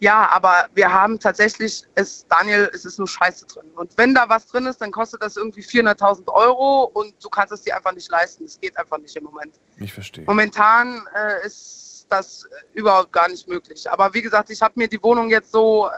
Ja, 0.00 0.30
aber 0.30 0.66
wir 0.74 0.90
haben 0.90 1.20
tatsächlich, 1.20 1.84
es, 1.94 2.26
Daniel, 2.26 2.70
es 2.72 2.86
ist 2.86 2.98
nur 2.98 3.08
Scheiße 3.08 3.46
drin. 3.48 3.70
Und 3.74 3.92
wenn 3.98 4.14
da 4.14 4.30
was 4.30 4.46
drin 4.46 4.64
ist, 4.64 4.80
dann 4.80 4.92
kostet 4.92 5.22
das 5.22 5.36
irgendwie 5.36 5.60
400.000 5.62 6.26
Euro 6.32 6.84
und 6.94 7.14
du 7.22 7.28
kannst 7.28 7.52
es 7.52 7.60
dir 7.62 7.76
einfach 7.76 7.92
nicht 7.92 8.10
leisten. 8.10 8.44
Es 8.46 8.58
geht 8.58 8.78
einfach 8.78 8.96
nicht 8.96 9.14
im 9.14 9.24
Moment. 9.24 9.54
Ich 9.76 9.92
verstehe. 9.92 10.24
Momentan 10.26 11.06
äh, 11.14 11.46
ist 11.46 11.91
das 12.08 12.44
äh, 12.44 12.78
überhaupt 12.78 13.12
gar 13.12 13.28
nicht 13.28 13.48
möglich. 13.48 13.90
Aber 13.90 14.12
wie 14.14 14.22
gesagt, 14.22 14.50
ich 14.50 14.60
habe 14.62 14.74
mir 14.76 14.88
die 14.88 15.02
Wohnung 15.02 15.30
jetzt 15.30 15.52
so, 15.52 15.86
äh, 15.88 15.90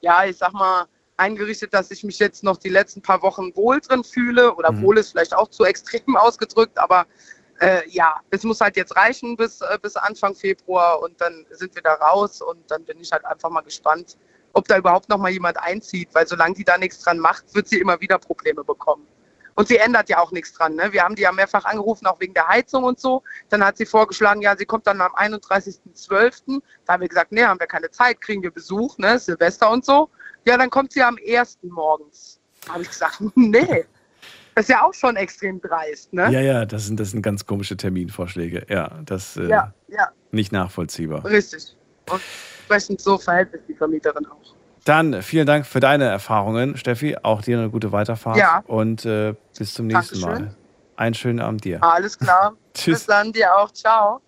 ja, 0.00 0.24
ich 0.24 0.36
sag 0.36 0.52
mal, 0.52 0.86
eingerichtet, 1.16 1.74
dass 1.74 1.90
ich 1.90 2.02
mich 2.02 2.18
jetzt 2.18 2.42
noch 2.42 2.56
die 2.56 2.70
letzten 2.70 3.02
paar 3.02 3.22
Wochen 3.22 3.54
wohl 3.54 3.80
drin 3.80 4.02
fühle. 4.04 4.54
Oder 4.54 4.72
Mhm. 4.72 4.82
wohl 4.82 4.98
ist 4.98 5.10
vielleicht 5.10 5.34
auch 5.34 5.48
zu 5.48 5.64
extrem 5.64 6.16
ausgedrückt, 6.16 6.78
aber 6.78 7.06
äh, 7.60 7.86
ja, 7.90 8.20
es 8.30 8.42
muss 8.42 8.60
halt 8.60 8.76
jetzt 8.76 8.96
reichen 8.96 9.36
bis, 9.36 9.60
äh, 9.60 9.78
bis 9.80 9.96
Anfang 9.96 10.34
Februar 10.34 11.00
und 11.02 11.20
dann 11.20 11.46
sind 11.50 11.74
wir 11.74 11.82
da 11.82 11.94
raus 11.94 12.40
und 12.40 12.58
dann 12.70 12.84
bin 12.84 12.98
ich 13.00 13.12
halt 13.12 13.24
einfach 13.26 13.50
mal 13.50 13.60
gespannt, 13.60 14.16
ob 14.54 14.66
da 14.66 14.78
überhaupt 14.78 15.08
noch 15.10 15.18
mal 15.18 15.30
jemand 15.30 15.58
einzieht, 15.58 16.08
weil 16.14 16.26
solange 16.26 16.54
die 16.54 16.64
da 16.64 16.78
nichts 16.78 17.00
dran 17.00 17.18
macht, 17.18 17.54
wird 17.54 17.68
sie 17.68 17.78
immer 17.78 18.00
wieder 18.00 18.18
Probleme 18.18 18.64
bekommen. 18.64 19.06
Und 19.54 19.68
sie 19.68 19.76
ändert 19.76 20.08
ja 20.08 20.18
auch 20.18 20.32
nichts 20.32 20.52
dran. 20.52 20.74
Ne? 20.74 20.92
Wir 20.92 21.02
haben 21.02 21.14
die 21.14 21.22
ja 21.22 21.32
mehrfach 21.32 21.64
angerufen, 21.64 22.06
auch 22.06 22.20
wegen 22.20 22.34
der 22.34 22.48
Heizung 22.48 22.84
und 22.84 22.98
so. 22.98 23.22
Dann 23.48 23.64
hat 23.64 23.76
sie 23.76 23.86
vorgeschlagen, 23.86 24.42
ja, 24.42 24.56
sie 24.56 24.66
kommt 24.66 24.86
dann 24.86 25.00
am 25.00 25.14
31.12. 25.14 26.60
Da 26.86 26.92
haben 26.94 27.00
wir 27.00 27.08
gesagt, 27.08 27.32
nee, 27.32 27.44
haben 27.44 27.60
wir 27.60 27.66
keine 27.66 27.90
Zeit, 27.90 28.20
kriegen 28.20 28.42
wir 28.42 28.50
Besuch, 28.50 28.96
ne? 28.98 29.18
Silvester 29.18 29.70
und 29.70 29.84
so. 29.84 30.08
Ja, 30.46 30.56
dann 30.56 30.70
kommt 30.70 30.92
sie 30.92 31.02
am 31.02 31.16
1. 31.26 31.58
morgens. 31.62 32.40
Da 32.66 32.74
habe 32.74 32.82
ich 32.82 32.88
gesagt, 32.88 33.20
nee, 33.34 33.84
das 34.54 34.64
ist 34.64 34.68
ja 34.70 34.82
auch 34.82 34.94
schon 34.94 35.16
extrem 35.16 35.60
dreist, 35.60 36.12
ne? 36.12 36.30
Ja, 36.30 36.40
ja, 36.40 36.66
das 36.66 36.86
sind, 36.86 36.98
das 36.98 37.10
sind 37.10 37.22
ganz 37.22 37.46
komische 37.46 37.76
Terminvorschläge. 37.76 38.66
Ja, 38.68 39.00
das 39.04 39.36
äh, 39.36 39.48
ja, 39.48 39.72
ja, 39.88 40.08
nicht 40.32 40.52
nachvollziehbar. 40.52 41.24
richtig. 41.24 41.76
Und 42.10 42.20
entsprechend 42.58 43.00
so 43.00 43.18
verhält 43.18 43.52
sich 43.52 43.60
die 43.68 43.74
Vermieterin 43.74 44.26
auch. 44.26 44.54
Dann 44.84 45.22
vielen 45.22 45.46
Dank 45.46 45.66
für 45.66 45.80
deine 45.80 46.04
Erfahrungen, 46.04 46.76
Steffi. 46.76 47.16
Auch 47.22 47.42
dir 47.42 47.58
eine 47.58 47.70
gute 47.70 47.92
Weiterfahrt. 47.92 48.36
Ja. 48.36 48.62
Und 48.66 49.04
äh, 49.04 49.34
bis 49.58 49.74
zum 49.74 49.86
nächsten 49.86 50.20
Dankeschön. 50.20 50.46
Mal. 50.46 50.54
Einen 50.96 51.14
schönen 51.14 51.40
Abend 51.40 51.64
dir. 51.64 51.82
Alles 51.82 52.18
klar. 52.18 52.54
Tschüss. 52.74 53.00
Bis 53.00 53.06
dann, 53.06 53.32
dir 53.32 53.56
auch. 53.56 53.70
Ciao. 53.72 54.20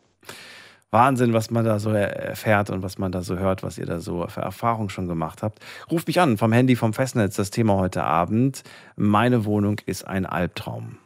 Wahnsinn, 0.91 1.33
was 1.33 1.51
man 1.51 1.65
da 1.65 1.79
so 1.79 1.91
er- 1.91 2.15
erfährt 2.17 2.69
und 2.69 2.83
was 2.83 2.99
man 2.99 3.13
da 3.13 3.23
so 3.23 3.39
hört, 3.39 3.63
was 3.63 3.79
ihr 3.79 3.87
da 3.87 3.99
so 3.99 4.27
für 4.29 4.43
Erfahrungen 4.43 4.91
schon 4.91 5.09
gemacht 5.09 5.43
habt. 5.43 5.59
Ruft 5.91 6.07
mich 6.07 6.21
an 6.21 6.37
vom 6.37 6.53
Handy, 6.53 6.77
vom 6.77 6.93
Festnetz. 6.93 7.37
Das 7.37 7.51
Thema 7.51 7.77
heute 7.77 8.05
Abend. 8.05 8.63
Meine 8.97 9.47
Wohnung 9.47 9.81
ist 9.87 10.07
ein 10.07 10.27
Albtraum. 10.27 10.99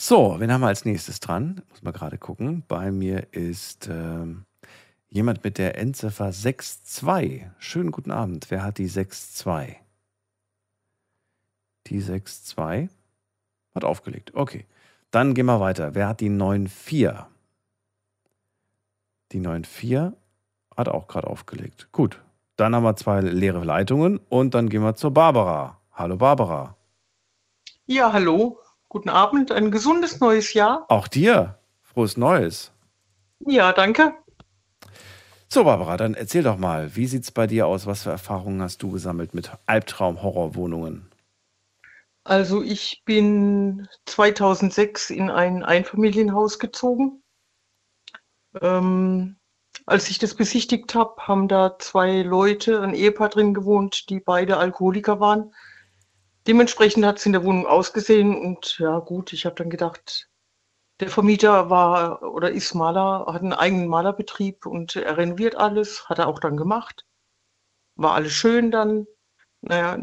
So, 0.00 0.36
wen 0.38 0.52
haben 0.52 0.60
wir 0.60 0.68
als 0.68 0.84
nächstes 0.84 1.18
dran? 1.18 1.60
Muss 1.70 1.82
mal 1.82 1.90
gerade 1.90 2.18
gucken. 2.18 2.62
Bei 2.68 2.92
mir 2.92 3.26
ist 3.32 3.88
ähm, 3.90 4.44
jemand 5.08 5.42
mit 5.42 5.58
der 5.58 5.76
Endziffer 5.76 6.30
62. 6.30 7.46
Schönen 7.58 7.90
guten 7.90 8.12
Abend. 8.12 8.48
Wer 8.48 8.62
hat 8.62 8.78
die 8.78 8.86
62? 8.86 9.76
Die 11.88 12.00
62 12.00 12.88
hat 13.74 13.84
aufgelegt. 13.84 14.34
Okay. 14.34 14.66
Dann 15.10 15.34
gehen 15.34 15.46
wir 15.46 15.58
weiter. 15.58 15.96
Wer 15.96 16.06
hat 16.06 16.20
die 16.20 16.30
94? 16.30 17.26
Die 19.32 19.40
94 19.40 20.16
hat 20.76 20.88
auch 20.88 21.08
gerade 21.08 21.26
aufgelegt. 21.26 21.88
Gut. 21.90 22.22
Dann 22.54 22.72
haben 22.72 22.84
wir 22.84 22.94
zwei 22.94 23.20
leere 23.20 23.64
Leitungen 23.64 24.20
und 24.28 24.54
dann 24.54 24.68
gehen 24.68 24.82
wir 24.82 24.94
zur 24.94 25.12
Barbara. 25.12 25.80
Hallo 25.92 26.16
Barbara. 26.16 26.76
Ja, 27.86 28.12
hallo. 28.12 28.60
Guten 28.88 29.10
Abend. 29.10 29.52
Ein 29.52 29.70
gesundes 29.70 30.20
neues 30.20 30.54
Jahr. 30.54 30.86
Auch 30.88 31.08
dir. 31.08 31.58
Frohes 31.82 32.16
Neues. 32.16 32.72
Ja, 33.40 33.72
danke. 33.72 34.14
So, 35.48 35.64
Barbara, 35.64 35.96
dann 35.96 36.14
erzähl 36.14 36.42
doch 36.42 36.58
mal, 36.58 36.94
wie 36.96 37.06
sieht's 37.06 37.30
bei 37.30 37.46
dir 37.46 37.66
aus? 37.66 37.86
Was 37.86 38.02
für 38.02 38.10
Erfahrungen 38.10 38.60
hast 38.62 38.82
du 38.82 38.90
gesammelt 38.90 39.34
mit 39.34 39.50
Albtraum-Horrorwohnungen? 39.66 41.08
Also 42.24 42.62
ich 42.62 43.02
bin 43.06 43.88
2006 44.04 45.08
in 45.10 45.30
ein 45.30 45.64
Einfamilienhaus 45.64 46.58
gezogen. 46.58 47.22
Ähm, 48.60 49.36
als 49.86 50.10
ich 50.10 50.18
das 50.18 50.34
besichtigt 50.34 50.94
habe, 50.94 51.14
haben 51.26 51.48
da 51.48 51.78
zwei 51.78 52.20
Leute, 52.20 52.82
ein 52.82 52.92
Ehepaar 52.92 53.30
drin 53.30 53.54
gewohnt, 53.54 54.10
die 54.10 54.20
beide 54.20 54.58
Alkoholiker 54.58 55.20
waren. 55.20 55.54
Dementsprechend 56.48 57.04
hat 57.04 57.18
es 57.18 57.26
in 57.26 57.32
der 57.32 57.44
Wohnung 57.44 57.66
ausgesehen 57.66 58.34
und 58.34 58.78
ja 58.78 59.00
gut, 59.00 59.34
ich 59.34 59.44
habe 59.44 59.54
dann 59.56 59.68
gedacht, 59.68 60.30
der 60.98 61.10
Vermieter 61.10 61.68
war 61.68 62.22
oder 62.22 62.50
ist 62.50 62.74
Maler, 62.74 63.26
hat 63.28 63.42
einen 63.42 63.52
eigenen 63.52 63.86
Malerbetrieb 63.86 64.64
und 64.64 64.96
er 64.96 65.18
renoviert 65.18 65.56
alles, 65.56 66.08
hat 66.08 66.18
er 66.18 66.26
auch 66.26 66.40
dann 66.40 66.56
gemacht. 66.56 67.04
War 67.96 68.14
alles 68.14 68.32
schön 68.32 68.70
dann. 68.70 69.06
Naja, 69.60 69.98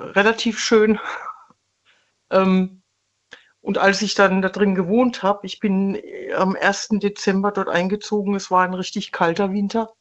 relativ 0.00 0.58
schön. 0.58 0.98
ähm, 2.30 2.82
und 3.60 3.78
als 3.78 4.02
ich 4.02 4.14
dann 4.14 4.42
da 4.42 4.48
drin 4.48 4.74
gewohnt 4.74 5.22
habe, 5.22 5.46
ich 5.46 5.60
bin 5.60 5.96
am 6.36 6.56
1. 6.56 6.88
Dezember 7.00 7.52
dort 7.52 7.68
eingezogen, 7.68 8.34
es 8.34 8.50
war 8.50 8.64
ein 8.64 8.74
richtig 8.74 9.12
kalter 9.12 9.52
Winter. 9.52 9.94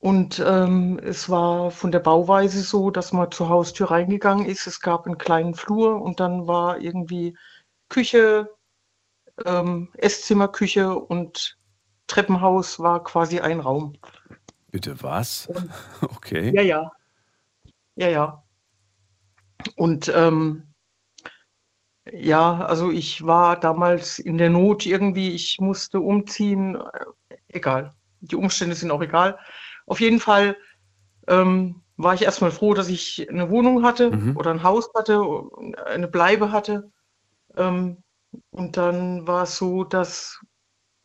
Und 0.00 0.42
ähm, 0.44 0.98
es 1.02 1.28
war 1.28 1.70
von 1.70 1.92
der 1.92 2.00
Bauweise 2.00 2.62
so, 2.62 2.90
dass 2.90 3.12
man 3.12 3.30
zur 3.30 3.50
Haustür 3.50 3.90
reingegangen 3.90 4.46
ist. 4.46 4.66
Es 4.66 4.80
gab 4.80 5.06
einen 5.06 5.18
kleinen 5.18 5.54
Flur 5.54 6.00
und 6.00 6.20
dann 6.20 6.46
war 6.46 6.78
irgendwie 6.78 7.36
Küche, 7.90 8.48
ähm, 9.44 9.90
Esszimmer, 9.98 10.48
Küche 10.48 10.94
und 10.94 11.58
Treppenhaus 12.06 12.80
war 12.80 13.04
quasi 13.04 13.40
ein 13.40 13.60
Raum. 13.60 13.92
Bitte 14.70 15.02
was? 15.02 15.48
Okay. 16.00 16.50
Ja, 16.54 16.62
ja. 16.62 16.92
Ja, 17.96 18.08
ja. 18.08 18.42
Und 19.76 20.10
ähm, 20.14 20.72
ja, 22.10 22.64
also 22.64 22.90
ich 22.90 23.26
war 23.26 23.60
damals 23.60 24.18
in 24.18 24.38
der 24.38 24.48
Not 24.48 24.86
irgendwie, 24.86 25.30
ich 25.30 25.58
musste 25.60 26.00
umziehen, 26.00 26.76
äh, 26.76 27.36
egal. 27.48 27.92
Die 28.20 28.36
Umstände 28.36 28.74
sind 28.74 28.90
auch 28.90 29.02
egal. 29.02 29.38
Auf 29.90 30.00
jeden 30.00 30.20
Fall 30.20 30.56
ähm, 31.28 31.82
war 31.96 32.14
ich 32.14 32.22
erstmal 32.22 32.52
froh, 32.52 32.74
dass 32.74 32.88
ich 32.88 33.28
eine 33.30 33.50
Wohnung 33.50 33.84
hatte 33.84 34.10
Mhm. 34.10 34.36
oder 34.36 34.52
ein 34.52 34.62
Haus 34.62 34.90
hatte, 34.94 35.22
eine 35.86 36.08
Bleibe 36.08 36.52
hatte. 36.52 36.92
Ähm, 37.56 38.02
und 38.50 38.76
dann 38.76 39.26
war 39.26 39.44
es 39.44 39.56
so, 39.56 39.84
dass 39.84 40.40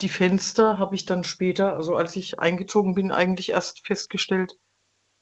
die 0.01 0.09
Fenster 0.09 0.79
habe 0.79 0.95
ich 0.95 1.05
dann 1.05 1.23
später, 1.23 1.75
also 1.75 1.95
als 1.95 2.15
ich 2.15 2.39
eingezogen 2.39 2.95
bin, 2.95 3.11
eigentlich 3.11 3.49
erst 3.49 3.85
festgestellt, 3.87 4.53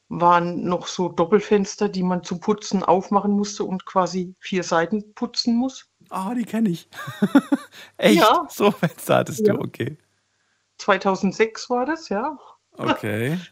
waren 0.09 0.65
noch 0.65 0.87
so 0.87 1.09
Doppelfenster, 1.09 1.89
die 1.89 2.03
man 2.03 2.23
zum 2.23 2.39
Putzen 2.39 2.83
aufmachen 2.83 3.31
musste 3.31 3.63
und 3.63 3.85
quasi 3.85 4.35
vier 4.39 4.63
Seiten 4.63 5.13
putzen 5.15 5.55
muss. 5.55 5.89
Ah, 6.09 6.33
die 6.35 6.43
kenne 6.45 6.69
ich. 6.69 6.89
Echt? 7.97 8.17
Ja. 8.21 8.47
So 8.49 8.71
Fenster 8.71 9.17
hattest 9.17 9.47
Ja. 9.47 9.53
du, 9.53 9.59
okay. 9.61 9.97
2006 10.77 11.69
war 11.69 11.85
das, 11.85 12.09
ja. 12.09 12.37
Okay. 12.77 13.39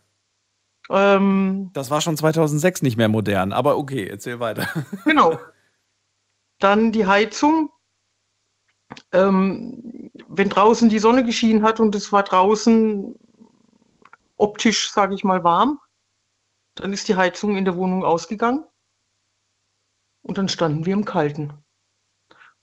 Ähm, 0.89 1.69
Das 1.73 1.89
war 1.89 2.01
schon 2.01 2.17
2006 2.17 2.81
nicht 2.81 2.97
mehr 2.97 3.07
modern, 3.07 3.53
aber 3.53 3.77
okay, 3.77 4.07
erzähl 4.07 4.41
weiter. 4.41 4.67
Genau. 5.05 5.39
Dann 6.59 6.91
die 6.91 7.05
Heizung. 7.05 7.69
Ähm, 9.13 10.11
wenn 10.27 10.49
draußen 10.49 10.89
die 10.89 10.99
Sonne 10.99 11.23
geschienen 11.23 11.63
hat 11.63 11.79
und 11.79 11.95
es 11.95 12.11
war 12.11 12.23
draußen 12.23 13.15
optisch, 14.35 14.91
sage 14.91 15.15
ich 15.15 15.23
mal, 15.23 15.45
warm, 15.45 15.79
dann 16.75 16.91
ist 16.91 17.07
die 17.07 17.15
Heizung 17.15 17.55
in 17.55 17.63
der 17.63 17.77
Wohnung 17.77 18.03
ausgegangen 18.03 18.65
und 20.23 20.37
dann 20.37 20.49
standen 20.49 20.85
wir 20.85 20.93
im 20.93 21.05
Kalten. 21.05 21.53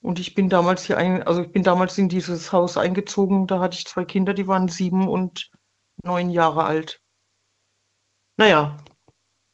Und 0.01 0.19
ich 0.19 0.35
bin 0.35 0.49
damals 0.49 0.83
hier 0.83 0.97
ein, 0.97 1.23
also 1.23 1.41
ich 1.41 1.51
bin 1.51 1.63
damals 1.63 1.97
in 1.97 2.09
dieses 2.09 2.53
Haus 2.53 2.77
eingezogen, 2.77 3.47
da 3.47 3.59
hatte 3.59 3.77
ich 3.77 3.87
zwei 3.87 4.05
Kinder, 4.05 4.33
die 4.33 4.47
waren 4.47 4.67
sieben 4.67 5.07
und 5.07 5.51
neun 6.03 6.29
Jahre 6.29 6.63
alt. 6.63 7.01
Naja, 8.37 8.77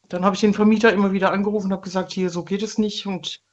dann 0.10 0.24
habe 0.24 0.36
ich 0.36 0.42
den 0.42 0.54
Vermieter 0.54 0.94
immer 0.94 1.12
wieder 1.12 1.32
angerufen 1.32 1.68
und 1.68 1.74
habe 1.74 1.84
gesagt, 1.84 2.12
hier, 2.12 2.30
so 2.30 2.44
geht 2.44 2.62
es 2.62 2.78
nicht. 2.78 3.08
Und 3.08 3.44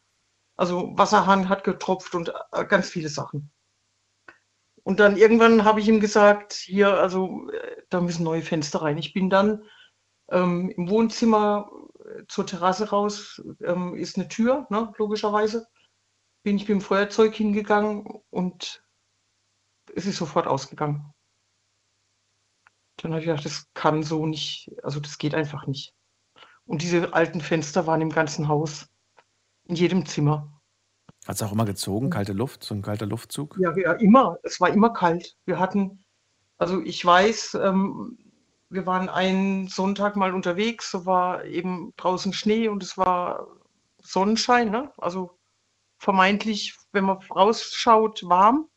also 0.56 0.96
Wasserhahn 0.96 1.48
hat 1.48 1.64
getropft 1.64 2.14
und 2.14 2.32
äh, 2.52 2.64
ganz 2.66 2.90
viele 2.90 3.08
Sachen. 3.08 3.50
Und 4.84 5.00
dann 5.00 5.16
irgendwann 5.16 5.64
habe 5.64 5.80
ich 5.80 5.88
ihm 5.88 6.00
gesagt, 6.00 6.52
hier, 6.52 7.00
also 7.00 7.50
äh, 7.50 7.82
da 7.88 8.00
müssen 8.00 8.24
neue 8.24 8.42
Fenster 8.42 8.82
rein. 8.82 8.98
Ich 8.98 9.12
bin 9.12 9.30
dann 9.30 9.64
ähm, 10.30 10.70
im 10.70 10.90
Wohnzimmer 10.90 11.70
äh, 12.04 12.24
zur 12.28 12.46
Terrasse 12.46 12.90
raus, 12.90 13.42
ähm, 13.64 13.94
ist 13.94 14.16
eine 14.16 14.28
Tür, 14.28 14.66
ne, 14.70 14.92
logischerweise. 14.98 15.68
Bin 16.42 16.56
ich 16.56 16.62
mit 16.62 16.70
dem 16.70 16.80
Feuerzeug 16.80 17.34
hingegangen 17.34 18.06
und 18.30 18.84
es 19.94 20.06
ist 20.06 20.16
sofort 20.16 20.46
ausgegangen. 20.46 21.14
Dann 23.02 23.12
habe 23.12 23.20
ich 23.20 23.26
gedacht, 23.26 23.44
das 23.44 23.66
kann 23.74 24.02
so 24.02 24.26
nicht, 24.26 24.70
also 24.82 25.00
das 25.00 25.18
geht 25.18 25.34
einfach 25.34 25.66
nicht. 25.66 25.92
Und 26.66 26.82
diese 26.82 27.12
alten 27.12 27.40
Fenster 27.40 27.86
waren 27.86 28.00
im 28.00 28.10
ganzen 28.10 28.48
Haus, 28.48 28.88
in 29.64 29.74
jedem 29.74 30.06
Zimmer. 30.06 30.60
Hat 31.26 31.36
es 31.36 31.42
auch 31.42 31.52
immer 31.52 31.64
gezogen, 31.64 32.10
kalte 32.10 32.32
Luft, 32.32 32.64
so 32.64 32.74
ein 32.74 32.82
kalter 32.82 33.06
Luftzug? 33.06 33.56
Ja, 33.60 33.76
ja, 33.76 33.92
immer. 33.94 34.38
Es 34.44 34.60
war 34.60 34.70
immer 34.70 34.92
kalt. 34.92 35.36
Wir 35.44 35.58
hatten, 35.58 36.04
also 36.58 36.80
ich 36.80 37.04
weiß, 37.04 37.54
ähm, 37.62 38.18
wir 38.68 38.86
waren 38.86 39.08
einen 39.08 39.68
Sonntag 39.68 40.16
mal 40.16 40.32
unterwegs, 40.32 40.90
so 40.90 41.04
war 41.04 41.44
eben 41.44 41.92
draußen 41.96 42.32
Schnee 42.32 42.68
und 42.68 42.82
es 42.82 42.96
war 42.96 43.46
Sonnenschein, 44.00 44.70
ne? 44.70 44.92
also 44.98 45.38
vermeintlich, 45.98 46.76
wenn 46.92 47.04
man 47.04 47.18
rausschaut, 47.18 48.22
warm 48.24 48.68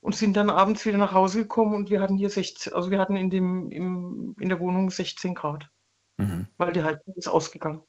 und 0.00 0.14
sind 0.14 0.36
dann 0.36 0.50
abends 0.50 0.84
wieder 0.86 0.98
nach 0.98 1.12
Hause 1.12 1.42
gekommen 1.42 1.74
und 1.74 1.90
wir 1.90 2.00
hatten 2.00 2.16
hier 2.16 2.30
16, 2.30 2.72
also 2.72 2.90
wir 2.90 2.98
hatten 2.98 3.16
in, 3.16 3.30
dem, 3.30 3.70
im, 3.70 4.36
in 4.38 4.48
der 4.48 4.60
Wohnung 4.60 4.90
16 4.90 5.34
Grad, 5.34 5.68
Mhm. 6.20 6.48
weil 6.56 6.72
die 6.72 6.82
Heizung 6.82 7.14
ist 7.14 7.28
ausgegangen. 7.28 7.82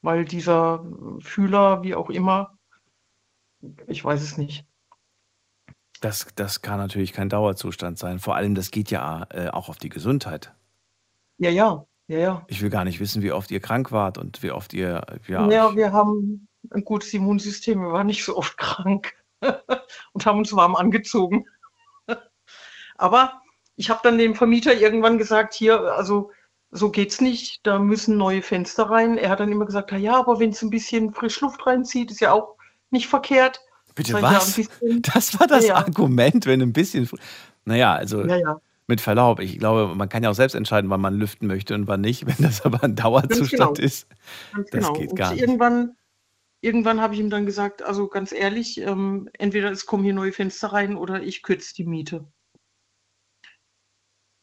Weil 0.00 0.24
dieser 0.24 0.84
Fühler, 1.20 1.82
wie 1.84 1.94
auch 1.94 2.10
immer, 2.10 2.58
ich 3.86 4.04
weiß 4.04 4.20
es 4.22 4.36
nicht. 4.36 4.66
Das, 6.00 6.26
das 6.34 6.62
kann 6.62 6.78
natürlich 6.78 7.12
kein 7.12 7.28
Dauerzustand 7.28 7.96
sein. 7.96 8.18
Vor 8.18 8.34
allem, 8.34 8.56
das 8.56 8.72
geht 8.72 8.90
ja 8.90 9.24
äh, 9.30 9.48
auch 9.50 9.68
auf 9.68 9.76
die 9.78 9.88
Gesundheit. 9.88 10.52
Ja, 11.38 11.50
ja, 11.50 11.86
ja, 12.08 12.18
ja. 12.18 12.44
Ich 12.48 12.60
will 12.60 12.70
gar 12.70 12.84
nicht 12.84 12.98
wissen, 12.98 13.22
wie 13.22 13.30
oft 13.30 13.52
ihr 13.52 13.60
krank 13.60 13.92
wart 13.92 14.18
und 14.18 14.42
wie 14.42 14.50
oft 14.50 14.74
ihr. 14.74 15.06
Ja, 15.28 15.48
Ja, 15.48 15.76
wir 15.76 15.92
haben 15.92 16.48
ein 16.70 16.84
gutes 16.84 17.14
Immunsystem, 17.14 17.80
wir 17.80 17.92
waren 17.92 18.08
nicht 18.08 18.24
so 18.24 18.36
oft 18.36 18.56
krank 18.58 19.14
und 20.12 20.26
haben 20.26 20.38
uns 20.38 20.54
warm 20.54 20.76
angezogen. 20.76 21.44
Aber 22.96 23.40
ich 23.76 23.90
habe 23.90 24.00
dann 24.02 24.18
dem 24.18 24.34
Vermieter 24.34 24.74
irgendwann 24.74 25.18
gesagt, 25.18 25.54
hier, 25.54 25.80
also 25.94 26.30
so 26.70 26.90
geht's 26.90 27.20
nicht, 27.20 27.66
da 27.66 27.78
müssen 27.78 28.16
neue 28.16 28.42
Fenster 28.42 28.84
rein. 28.84 29.18
Er 29.18 29.30
hat 29.30 29.40
dann 29.40 29.52
immer 29.52 29.66
gesagt, 29.66 29.90
"Na 29.92 29.98
ja, 29.98 30.16
aber 30.18 30.40
wenn 30.40 30.50
es 30.50 30.62
ein 30.62 30.70
bisschen 30.70 31.12
Frischluft 31.12 31.66
reinzieht, 31.66 32.10
ist 32.10 32.20
ja 32.20 32.32
auch 32.32 32.56
nicht 32.90 33.08
verkehrt. 33.08 33.60
Bitte 33.94 34.12
ja, 34.12 34.22
was? 34.22 34.54
bisschen. 34.56 35.02
Das 35.14 35.38
war 35.38 35.46
das 35.46 35.66
Ja. 35.66 35.74
Argument, 35.76 36.46
wenn 36.46 36.62
ein 36.62 36.72
bisschen. 36.72 37.08
Naja, 37.66 37.92
also 37.92 38.24
Ja, 38.24 38.36
ja. 38.36 38.60
mit 38.86 39.02
Verlaub, 39.02 39.40
ich 39.40 39.58
glaube, 39.58 39.94
man 39.94 40.08
kann 40.08 40.22
ja 40.22 40.30
auch 40.30 40.34
selbst 40.34 40.54
entscheiden, 40.54 40.88
wann 40.88 41.00
man 41.02 41.14
lüften 41.14 41.46
möchte 41.46 41.74
und 41.74 41.88
wann 41.88 42.00
nicht. 42.00 42.26
Wenn 42.26 42.36
das 42.44 42.64
aber 42.64 42.82
ein 42.82 42.94
Ganz 42.94 43.02
Dauerzustand 43.02 43.76
genau. 43.76 43.86
ist, 43.86 44.08
Ganz 44.54 44.70
das 44.70 44.80
genau. 44.86 44.92
geht 44.94 45.10
Und 45.10 45.16
gar 45.16 45.32
nicht. 45.32 45.40
irgendwann, 45.42 45.96
irgendwann 46.62 47.00
habe 47.00 47.14
ich 47.14 47.20
ihm 47.20 47.28
dann 47.28 47.44
gesagt, 47.44 47.82
also 47.82 48.08
ganz 48.08 48.32
ehrlich, 48.32 48.80
ähm, 48.80 49.28
entweder 49.34 49.70
es 49.70 49.84
kommen 49.84 50.04
hier 50.04 50.14
neue 50.14 50.32
Fenster 50.32 50.68
rein 50.68 50.96
oder 50.96 51.22
ich 51.22 51.42
kürze 51.42 51.74
die 51.74 51.84
Miete. 51.84 52.26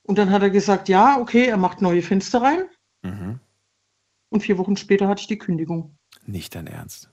Und 0.04 0.18
dann 0.18 0.30
hat 0.30 0.42
er 0.42 0.50
gesagt, 0.50 0.90
ja, 0.90 1.20
okay, 1.20 1.46
er 1.46 1.58
macht 1.58 1.82
neue 1.82 2.02
Fenster 2.02 2.42
rein. 2.42 2.70
Mhm. 3.02 3.40
Und 4.30 4.42
vier 4.42 4.58
Wochen 4.58 4.76
später 4.76 5.08
hatte 5.08 5.22
ich 5.22 5.28
die 5.28 5.38
Kündigung. 5.38 5.98
Nicht 6.26 6.54
dein 6.54 6.68
Ernst. 6.68 7.12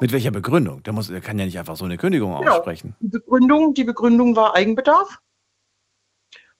Mit 0.00 0.12
welcher 0.12 0.30
Begründung? 0.30 0.82
Der, 0.84 0.92
muss, 0.92 1.08
der 1.08 1.20
kann 1.20 1.38
ja 1.38 1.44
nicht 1.44 1.58
einfach 1.58 1.76
so 1.76 1.84
eine 1.84 1.98
Kündigung 1.98 2.32
aussprechen. 2.32 2.94
Die 3.00 3.08
Begründung, 3.08 3.74
die 3.74 3.84
Begründung 3.84 4.36
war 4.36 4.54
Eigenbedarf. 4.54 5.18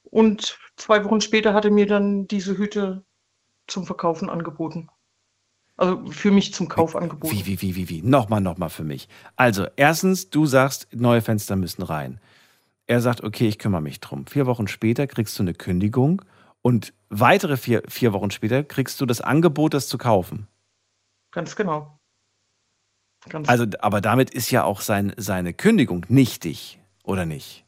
Und 0.02 0.58
zwei 0.76 1.04
Wochen 1.04 1.20
später 1.20 1.54
hat 1.54 1.64
er 1.64 1.70
mir 1.70 1.86
dann 1.86 2.26
diese 2.26 2.58
Hütte 2.58 3.04
zum 3.68 3.86
Verkaufen 3.86 4.28
angeboten. 4.28 4.88
Also 5.76 6.06
für 6.10 6.30
mich 6.30 6.52
zum 6.52 6.68
Kauf 6.68 6.94
angeboten. 6.94 7.34
Wie, 7.34 7.46
wie, 7.46 7.62
wie, 7.62 7.76
wie, 7.76 7.88
wie? 7.88 8.02
Nochmal, 8.02 8.40
nochmal 8.40 8.70
für 8.70 8.84
mich. 8.84 9.08
Also, 9.36 9.66
erstens, 9.76 10.30
du 10.30 10.46
sagst, 10.46 10.88
neue 10.92 11.22
Fenster 11.22 11.56
müssen 11.56 11.82
rein. 11.82 12.20
Er 12.86 13.00
sagt, 13.00 13.22
okay, 13.22 13.48
ich 13.48 13.58
kümmere 13.58 13.80
mich 13.80 14.00
drum. 14.00 14.26
Vier 14.26 14.46
Wochen 14.46 14.68
später 14.68 15.06
kriegst 15.06 15.38
du 15.38 15.42
eine 15.42 15.54
Kündigung 15.54 16.22
und 16.60 16.92
weitere 17.08 17.56
vier, 17.56 17.82
vier 17.88 18.12
Wochen 18.12 18.30
später 18.30 18.62
kriegst 18.64 19.00
du 19.00 19.06
das 19.06 19.20
Angebot, 19.20 19.74
das 19.74 19.88
zu 19.88 19.98
kaufen. 19.98 20.46
Ganz 21.30 21.56
genau. 21.56 21.98
Ganz 23.28 23.48
Also, 23.48 23.66
aber 23.80 24.00
damit 24.00 24.30
ist 24.30 24.50
ja 24.50 24.64
auch 24.64 24.80
sein, 24.80 25.14
seine 25.16 25.54
Kündigung 25.54 26.04
nichtig, 26.08 26.80
oder 27.04 27.24
nicht? 27.24 27.64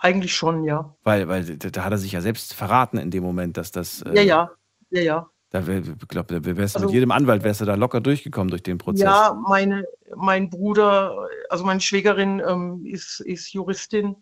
Eigentlich 0.00 0.34
schon, 0.34 0.62
ja. 0.64 0.94
Weil, 1.02 1.26
weil 1.28 1.58
da 1.58 1.70
da 1.70 1.84
hat 1.84 1.92
er 1.92 1.98
sich 1.98 2.12
ja 2.12 2.20
selbst 2.20 2.54
verraten 2.54 2.98
in 2.98 3.10
dem 3.10 3.24
Moment, 3.24 3.56
dass 3.56 3.72
das. 3.72 4.02
äh, 4.02 4.14
Ja, 4.14 4.22
ja, 4.22 4.50
ja, 4.90 5.02
ja. 5.02 5.30
Da 5.50 5.60
glaube, 5.60 6.56
wärst 6.56 6.76
Also- 6.76 6.86
mit 6.86 6.94
jedem 6.94 7.10
Anwalt 7.10 7.42
wärst 7.42 7.60
du 7.60 7.64
da 7.64 7.74
locker 7.74 8.00
durchgekommen 8.00 8.50
durch 8.50 8.62
den 8.62 8.76
Prozess. 8.78 9.02
Ja, 9.02 9.40
meine, 9.48 9.84
mein 10.14 10.50
Bruder, 10.50 11.28
also 11.48 11.64
meine 11.64 11.80
Schwägerin 11.80 12.42
ähm, 12.46 12.84
ist, 12.84 13.20
ist 13.20 13.52
Juristin. 13.52 14.16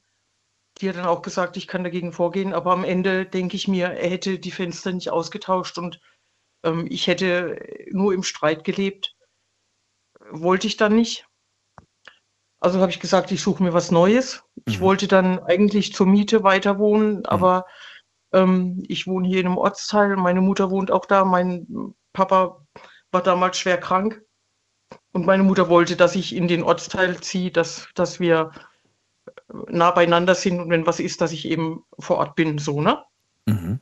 Die 0.80 0.88
hat 0.88 0.96
dann 0.96 1.06
auch 1.06 1.22
gesagt, 1.22 1.56
ich 1.56 1.66
kann 1.66 1.82
dagegen 1.82 2.12
vorgehen. 2.12 2.52
Aber 2.52 2.72
am 2.72 2.84
Ende 2.84 3.24
denke 3.26 3.56
ich 3.56 3.66
mir, 3.66 3.86
er 3.86 4.10
hätte 4.10 4.38
die 4.38 4.50
Fenster 4.50 4.92
nicht 4.92 5.10
ausgetauscht 5.10 5.78
und 5.78 6.00
ähm, 6.62 6.86
ich 6.88 7.06
hätte 7.08 7.58
nur 7.90 8.14
im 8.14 8.22
Streit 8.22 8.62
gelebt. 8.62 9.16
Wollte 10.30 10.66
ich 10.66 10.76
dann 10.76 10.94
nicht. 10.94 11.26
Also 12.60 12.80
habe 12.80 12.90
ich 12.90 13.00
gesagt, 13.00 13.32
ich 13.32 13.42
suche 13.42 13.62
mir 13.62 13.72
was 13.72 13.90
Neues. 13.90 14.42
Ich 14.66 14.80
wollte 14.80 15.08
dann 15.08 15.38
eigentlich 15.40 15.92
zur 15.92 16.06
Miete 16.06 16.42
weiter 16.42 16.78
wohnen, 16.78 17.24
aber 17.26 17.66
ähm, 18.36 18.82
ich 18.88 19.06
wohne 19.06 19.26
hier 19.26 19.40
in 19.40 19.46
einem 19.46 19.58
Ortsteil. 19.58 20.16
Meine 20.16 20.40
Mutter 20.40 20.70
wohnt 20.70 20.90
auch 20.90 21.06
da. 21.06 21.24
Mein 21.24 21.94
Papa 22.12 22.60
war 23.10 23.22
damals 23.22 23.58
schwer 23.58 23.78
krank. 23.78 24.22
Und 25.12 25.26
meine 25.26 25.42
Mutter 25.42 25.68
wollte, 25.68 25.96
dass 25.96 26.14
ich 26.14 26.34
in 26.34 26.46
den 26.46 26.62
Ortsteil 26.62 27.20
ziehe, 27.20 27.50
dass, 27.50 27.88
dass 27.94 28.20
wir 28.20 28.52
nah 29.68 29.90
beieinander 29.90 30.34
sind 30.34 30.60
und 30.60 30.70
wenn 30.70 30.86
was 30.86 31.00
ist, 31.00 31.20
dass 31.20 31.32
ich 31.32 31.48
eben 31.48 31.84
vor 31.98 32.18
Ort 32.18 32.36
bin, 32.36 32.58
so, 32.58 32.80
ne? 32.80 33.02
Mhm. 33.46 33.80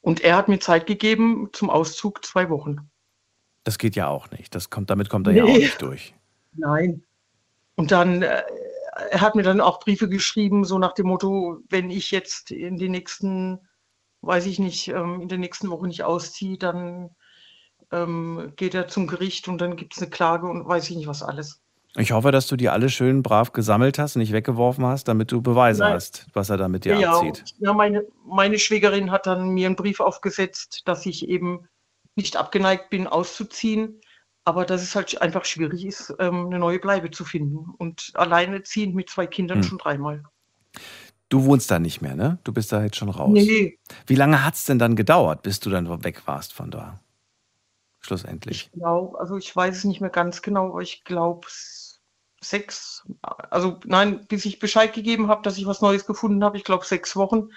Und 0.00 0.20
er 0.20 0.36
hat 0.36 0.48
mir 0.48 0.58
Zeit 0.58 0.86
gegeben 0.86 1.48
zum 1.52 1.70
Auszug 1.70 2.24
zwei 2.24 2.50
Wochen. 2.50 2.90
Das 3.64 3.78
geht 3.78 3.96
ja 3.96 4.08
auch 4.08 4.30
nicht. 4.30 4.54
Das 4.54 4.70
kommt, 4.70 4.90
damit 4.90 5.08
kommt 5.08 5.26
er 5.26 5.32
ja 5.32 5.44
auch 5.44 5.48
Nee. 5.48 5.58
nicht 5.58 5.80
durch. 5.80 6.14
Nein. 6.52 7.02
Und 7.76 7.90
dann, 7.90 8.22
äh, 8.22 8.42
er 9.10 9.20
hat 9.20 9.34
mir 9.34 9.42
dann 9.42 9.60
auch 9.60 9.80
Briefe 9.80 10.08
geschrieben, 10.08 10.64
so 10.64 10.78
nach 10.78 10.92
dem 10.92 11.06
Motto, 11.06 11.58
wenn 11.68 11.90
ich 11.90 12.10
jetzt 12.10 12.50
in 12.50 12.76
den 12.76 12.92
nächsten, 12.92 13.60
weiß 14.22 14.46
ich 14.46 14.58
nicht, 14.58 14.88
ähm, 14.88 15.20
in 15.20 15.28
der 15.28 15.38
nächsten 15.38 15.70
Woche 15.70 15.86
nicht 15.86 16.04
ausziehe, 16.04 16.58
dann 16.58 17.10
ähm, 17.92 18.52
geht 18.56 18.74
er 18.74 18.88
zum 18.88 19.06
Gericht 19.06 19.48
und 19.48 19.58
dann 19.60 19.76
gibt 19.76 19.94
es 19.94 20.02
eine 20.02 20.10
Klage 20.10 20.46
und 20.46 20.66
weiß 20.66 20.90
ich 20.90 20.96
nicht 20.96 21.06
was 21.06 21.22
alles. 21.22 21.62
Ich 21.98 22.12
hoffe, 22.12 22.30
dass 22.30 22.46
du 22.46 22.56
die 22.56 22.68
alle 22.68 22.90
schön 22.90 23.22
brav 23.22 23.52
gesammelt 23.52 23.98
hast 23.98 24.16
und 24.16 24.20
nicht 24.20 24.32
weggeworfen 24.32 24.84
hast, 24.84 25.08
damit 25.08 25.32
du 25.32 25.40
Beweise 25.40 25.82
Nein. 25.82 25.94
hast, 25.94 26.26
was 26.34 26.50
er 26.50 26.58
da 26.58 26.68
mit 26.68 26.84
dir 26.84 26.98
ja, 26.98 27.12
abzieht. 27.12 27.40
und- 27.40 27.54
ja 27.58 27.72
meine, 27.72 28.04
meine 28.26 28.58
Schwägerin 28.58 29.10
hat 29.10 29.26
dann 29.26 29.50
mir 29.50 29.66
einen 29.66 29.76
Brief 29.76 30.00
aufgesetzt, 30.00 30.82
dass 30.84 31.06
ich 31.06 31.28
eben 31.28 31.68
nicht 32.14 32.36
abgeneigt 32.36 32.90
bin, 32.90 33.06
auszuziehen, 33.06 34.00
aber 34.46 34.64
dass 34.64 34.80
es 34.80 34.94
halt 34.94 35.20
einfach 35.20 35.44
schwierig 35.44 35.84
ist, 35.84 36.14
ähm, 36.20 36.46
eine 36.46 36.60
neue 36.60 36.78
Bleibe 36.78 37.10
zu 37.10 37.24
finden. 37.24 37.74
Und 37.78 38.12
alleinerziehend 38.14 38.94
mit 38.94 39.10
zwei 39.10 39.26
Kindern 39.26 39.58
Hm. 39.58 39.64
schon 39.64 39.78
dreimal. 39.78 40.22
Du 41.28 41.44
wohnst 41.44 41.68
da 41.70 41.80
nicht 41.80 42.00
mehr, 42.00 42.14
ne? 42.14 42.38
Du 42.44 42.52
bist 42.52 42.70
da 42.70 42.84
jetzt 42.84 42.96
schon 42.96 43.08
raus. 43.08 43.32
Nee. 43.32 43.76
Wie 44.06 44.14
lange 44.14 44.44
hat 44.44 44.54
es 44.54 44.64
denn 44.64 44.78
dann 44.78 44.94
gedauert, 44.94 45.42
bis 45.42 45.58
du 45.58 45.68
dann 45.68 46.04
weg 46.04 46.22
warst 46.26 46.52
von 46.52 46.70
da? 46.70 47.00
Schlussendlich. 47.98 48.70
glaub, 48.72 49.16
also 49.16 49.36
ich 49.36 49.54
weiß 49.54 49.78
es 49.78 49.84
nicht 49.84 50.00
mehr 50.00 50.10
ganz 50.10 50.40
genau, 50.40 50.68
aber 50.68 50.80
ich 50.80 51.02
glaube 51.02 51.48
sechs, 52.40 53.04
also 53.22 53.80
nein, 53.84 54.24
bis 54.28 54.44
ich 54.44 54.60
Bescheid 54.60 54.92
gegeben 54.92 55.26
habe, 55.26 55.42
dass 55.42 55.58
ich 55.58 55.66
was 55.66 55.80
Neues 55.80 56.06
gefunden 56.06 56.44
habe, 56.44 56.56
ich 56.56 56.62
glaube 56.62 56.84
sechs 56.84 57.16
Wochen. 57.16 57.48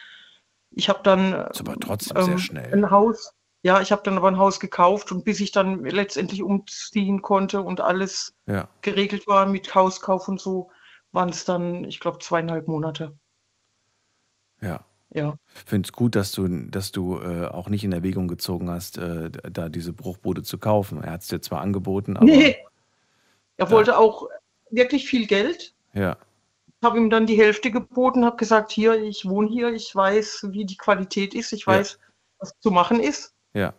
Ich 0.71 0.89
habe 0.89 1.01
dann 1.03 1.33
ist 1.33 1.59
aber 1.59 1.75
trotzdem 1.79 2.23
sehr 2.23 2.37
schnell. 2.39 2.73
ein 2.73 2.89
Haus, 2.89 3.35
ja, 3.63 3.81
ich 3.81 3.91
habe 3.91 4.01
dann 4.03 4.17
aber 4.17 4.29
ein 4.29 4.37
Haus 4.37 4.59
gekauft 4.59 5.11
und 5.11 5.23
bis 5.25 5.39
ich 5.39 5.51
dann 5.51 5.83
letztendlich 5.83 6.41
umziehen 6.43 7.21
konnte 7.21 7.61
und 7.61 7.81
alles 7.81 8.33
Ja. 8.47 8.69
geregelt 8.81 9.27
war 9.27 9.45
mit 9.45 9.73
Hauskauf 9.75 10.27
und 10.27 10.39
so, 10.39 10.71
waren 11.11 11.29
es 11.29 11.43
dann, 11.45 11.83
ich 11.85 11.99
glaube, 11.99 12.19
zweieinhalb 12.19 12.67
Monate. 12.67 13.17
Ja. 14.61 14.85
Ja. 15.11 15.35
Ich 15.55 15.61
finde 15.65 15.87
es 15.87 15.91
gut, 15.93 16.15
dass 16.15 16.31
du, 16.31 16.47
dass 16.69 16.91
du 16.91 17.19
äh, 17.19 17.47
auch 17.47 17.67
nicht 17.67 17.83
in 17.83 17.91
Erwägung 17.91 18.27
gezogen 18.27 18.69
hast, 18.69 18.99
äh, 18.99 19.31
da 19.51 19.67
diese 19.69 19.91
Bruchbude 19.91 20.43
zu 20.43 20.59
kaufen. 20.59 21.03
Er 21.03 21.13
hat 21.13 21.21
es 21.21 21.27
dir 21.29 21.41
zwar 21.41 21.61
angeboten, 21.61 22.15
aber 22.15 22.25
Nee. 22.25 22.57
Er 23.57 23.71
wollte 23.71 23.97
auch 23.97 24.27
wirklich 24.71 25.07
viel 25.07 25.27
Geld. 25.27 25.73
ja. 25.93 26.15
habe 26.83 26.97
ihm 26.97 27.09
dann 27.09 27.25
die 27.25 27.35
Hälfte 27.37 27.71
geboten, 27.71 28.23
habe 28.23 28.37
gesagt, 28.37 28.71
hier, 28.71 29.01
ich 29.03 29.27
wohne 29.27 29.49
hier, 29.49 29.73
ich 29.73 29.93
weiß, 29.93 30.47
wie 30.51 30.63
die 30.65 30.77
Qualität 30.77 31.33
ist, 31.33 31.51
ich 31.51 31.65
Ja. 31.65 31.73
weiß, 31.73 31.99
was 32.37 32.53
zu 32.61 32.71
machen 32.71 33.01
ist. 33.01 33.33
Ja. 33.53 33.73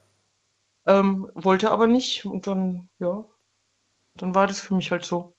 Ähm, 0.86 1.30
wollte 1.34 1.70
aber 1.70 1.86
nicht 1.86 2.26
und 2.26 2.46
dann, 2.46 2.90
ja, 2.98 3.24
dann 4.16 4.34
war 4.34 4.46
das 4.48 4.60
für 4.60 4.74
mich 4.74 4.90
halt 4.92 5.04
so. 5.04 5.36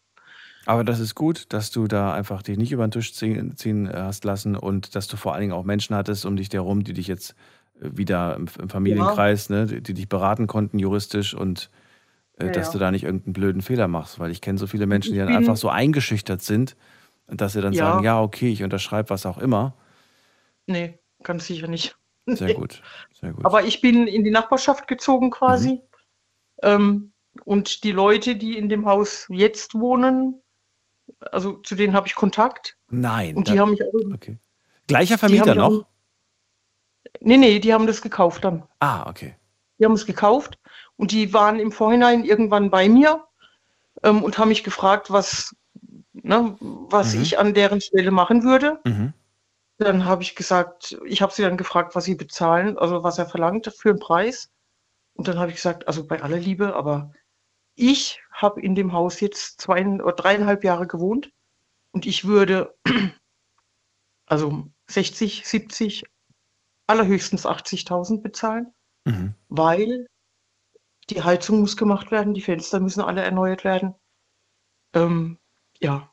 Aber 0.65 0.83
das 0.83 0.99
ist 0.99 1.15
gut, 1.15 1.51
dass 1.53 1.71
du 1.71 1.87
da 1.87 2.13
einfach 2.13 2.43
dich 2.43 2.57
nicht 2.57 2.71
über 2.71 2.87
den 2.87 2.91
Tisch 2.91 3.13
ziehen, 3.15 3.57
ziehen 3.57 3.87
äh, 3.87 3.93
hast 3.97 4.23
lassen 4.25 4.55
und 4.55 4.95
dass 4.95 5.07
du 5.07 5.17
vor 5.17 5.33
allen 5.33 5.41
Dingen 5.41 5.53
auch 5.53 5.63
Menschen 5.63 5.95
hattest 5.95 6.25
um 6.25 6.35
dich 6.35 6.49
herum, 6.53 6.83
die 6.83 6.93
dich 6.93 7.07
jetzt 7.07 7.35
äh, 7.79 7.89
wieder 7.93 8.35
im, 8.35 8.47
im 8.59 8.69
Familienkreis, 8.69 9.49
ne, 9.49 9.65
die, 9.65 9.81
die 9.81 9.93
dich 9.95 10.07
beraten 10.09 10.45
konnten 10.47 10.77
juristisch 10.79 11.33
und 11.33 11.71
äh, 12.37 12.45
Ja, 12.45 12.51
dass 12.51 12.67
ja. 12.67 12.73
du 12.73 12.79
da 12.79 12.91
nicht 12.91 13.03
irgendeinen 13.05 13.33
blöden 13.33 13.61
Fehler 13.63 13.87
machst, 13.89 14.19
weil 14.19 14.31
ich 14.31 14.41
kenne 14.41 14.59
so 14.59 14.67
viele 14.67 14.87
Menschen, 14.87 15.15
die 15.15 15.19
dann 15.19 15.29
einfach 15.29 15.57
so 15.57 15.69
eingeschüchtert 15.69 16.41
sind. 16.43 16.75
Dass 17.27 17.53
sie 17.53 17.61
dann 17.61 17.73
Ja. 17.73 17.77
sagen, 17.77 17.99
ja, 17.99 18.21
okay, 18.21 18.49
ich 18.51 18.63
unterschreibe 18.63 19.09
was 19.11 19.25
auch 19.25 19.39
immer. 19.39 19.75
Nee, 20.67 20.99
ganz 21.23 21.45
sicher 21.45 21.67
nicht. 21.67 21.95
Sehr 22.27 22.53
gut, 22.53 22.81
sehr 23.19 23.33
gut. 23.33 23.43
Aber 23.45 23.63
ich 23.63 23.81
bin 23.81 24.07
in 24.07 24.23
die 24.23 24.31
Nachbarschaft 24.31 24.87
gezogen 24.87 25.31
quasi. 25.31 25.73
Mhm. 25.73 25.81
Ähm, 26.63 27.11
und 27.45 27.83
die 27.83 27.91
Leute, 27.91 28.35
die 28.35 28.57
in 28.57 28.69
dem 28.69 28.85
Haus 28.85 29.27
jetzt 29.29 29.73
wohnen, 29.73 30.41
also 31.19 31.53
zu 31.53 31.75
denen 31.75 31.93
habe 31.93 32.07
ich 32.07 32.15
Kontakt. 32.15 32.77
Nein. 32.89 33.35
Und 33.35 33.47
die 33.47 33.59
haben 33.59 33.71
mich 33.71 33.83
auch. 33.83 34.13
okay. 34.13 34.37
Gleicher 34.87 35.17
Vermieter 35.17 35.53
mich 35.55 35.59
auch- 35.63 35.69
noch? 35.71 35.85
Nee, 37.19 37.37
nee, 37.37 37.59
die 37.59 37.73
haben 37.73 37.87
das 37.87 38.01
gekauft 38.01 38.43
dann. 38.43 38.63
Ah, 38.79 39.09
okay. 39.09 39.35
Die 39.79 39.85
haben 39.85 39.93
es 39.93 40.05
gekauft 40.05 40.59
und 40.97 41.11
die 41.11 41.33
waren 41.33 41.59
im 41.59 41.71
Vorhinein 41.71 42.23
irgendwann 42.23 42.69
bei 42.69 42.87
mir 42.87 43.25
ähm, 44.03 44.23
und 44.23 44.37
haben 44.37 44.49
mich 44.49 44.63
gefragt, 44.63 45.09
was, 45.11 45.55
ne, 46.13 46.55
was 46.59 47.15
Mhm. 47.15 47.21
ich 47.23 47.39
an 47.39 47.53
deren 47.53 47.81
Stelle 47.81 48.11
machen 48.11 48.43
würde. 48.43 48.79
Mhm. 48.85 49.13
Dann 49.81 50.05
habe 50.05 50.21
ich 50.21 50.35
gesagt, 50.35 50.95
ich 51.07 51.23
habe 51.23 51.33
sie 51.33 51.41
dann 51.41 51.57
gefragt, 51.57 51.95
was 51.95 52.03
sie 52.05 52.13
bezahlen, 52.13 52.77
also 52.77 53.01
was 53.01 53.17
er 53.17 53.25
verlangt 53.25 53.73
für 53.75 53.89
einen 53.89 53.99
Preis. 53.99 54.51
Und 55.15 55.27
dann 55.27 55.39
habe 55.39 55.49
ich 55.49 55.55
gesagt, 55.55 55.87
also 55.87 56.05
bei 56.05 56.21
aller 56.21 56.37
Liebe, 56.37 56.75
aber 56.75 57.13
ich 57.73 58.21
habe 58.31 58.61
in 58.61 58.75
dem 58.75 58.93
Haus 58.93 59.19
jetzt 59.21 59.59
zwei 59.59 59.83
oder 59.87 60.13
dreieinhalb 60.13 60.63
Jahre 60.63 60.85
gewohnt 60.85 61.31
und 61.93 62.05
ich 62.05 62.25
würde 62.25 62.75
also 64.27 64.67
60, 64.87 65.47
70, 65.47 66.03
allerhöchstens 66.85 67.47
80.000 67.47 68.21
bezahlen, 68.21 68.71
Mhm. 69.05 69.33
weil 69.49 70.05
die 71.09 71.23
Heizung 71.23 71.61
muss 71.61 71.75
gemacht 71.75 72.11
werden, 72.11 72.35
die 72.35 72.41
Fenster 72.41 72.79
müssen 72.79 73.01
alle 73.01 73.23
erneuert 73.23 73.63
werden. 73.63 73.95
Ähm, 74.93 75.39
ja, 75.79 76.10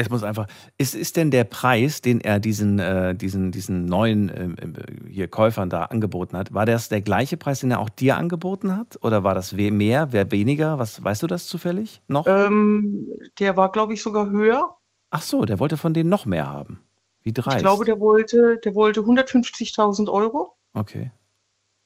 Es 0.00 0.08
muss 0.10 0.22
einfach. 0.22 0.46
Ist, 0.78 0.94
ist 0.94 1.16
denn 1.16 1.32
der 1.32 1.42
Preis, 1.42 2.00
den 2.00 2.20
er 2.20 2.38
diesen, 2.38 2.78
äh, 2.78 3.16
diesen, 3.16 3.50
diesen 3.50 3.84
neuen 3.86 4.30
ähm, 4.32 4.56
äh, 4.58 5.10
hier 5.10 5.26
Käufern 5.26 5.70
da 5.70 5.86
angeboten 5.86 6.36
hat, 6.36 6.54
war 6.54 6.66
das 6.66 6.88
der 6.88 7.00
gleiche 7.00 7.36
Preis, 7.36 7.58
den 7.60 7.72
er 7.72 7.80
auch 7.80 7.88
dir 7.88 8.16
angeboten 8.16 8.76
hat? 8.76 8.96
Oder 9.02 9.24
war 9.24 9.34
das 9.34 9.52
mehr, 9.52 10.12
wer 10.12 10.30
weniger? 10.30 10.78
Was 10.78 11.02
weißt 11.02 11.24
du 11.24 11.26
das 11.26 11.48
zufällig 11.48 12.00
noch? 12.06 12.28
ähm, 12.28 13.08
der 13.40 13.56
war, 13.56 13.72
glaube 13.72 13.92
ich, 13.94 14.00
sogar 14.00 14.30
höher. 14.30 14.76
Ach 15.10 15.22
so, 15.22 15.44
der 15.44 15.58
wollte 15.58 15.76
von 15.76 15.94
denen 15.94 16.10
noch 16.10 16.26
mehr 16.26 16.46
haben. 16.46 16.78
Wie 17.24 17.32
dreist. 17.32 17.56
Ich 17.56 17.62
glaube, 17.62 17.84
der 17.84 17.98
wollte, 17.98 18.58
der 18.64 18.76
wollte 18.76 19.00
150.000 19.00 20.08
Euro, 20.08 20.54
Okay. 20.74 21.10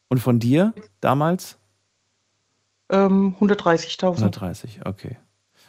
Und 0.08 0.18
von 0.18 0.38
dir 0.38 0.74
damals? 1.00 1.56
ähm, 2.90 3.34
130.000. 3.40 4.18
130, 4.18 4.80
okay. 4.84 5.16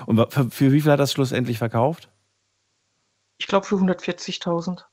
Und 0.05 0.33
für, 0.33 0.49
für 0.49 0.71
wie 0.73 0.81
viel 0.81 0.91
hat 0.91 0.99
das 0.99 1.13
schlussendlich 1.13 1.57
verkauft? 1.57 2.09
Ich 3.43 3.47
glaube 3.47 3.65
für 3.65 3.75
140.000. 3.75 4.85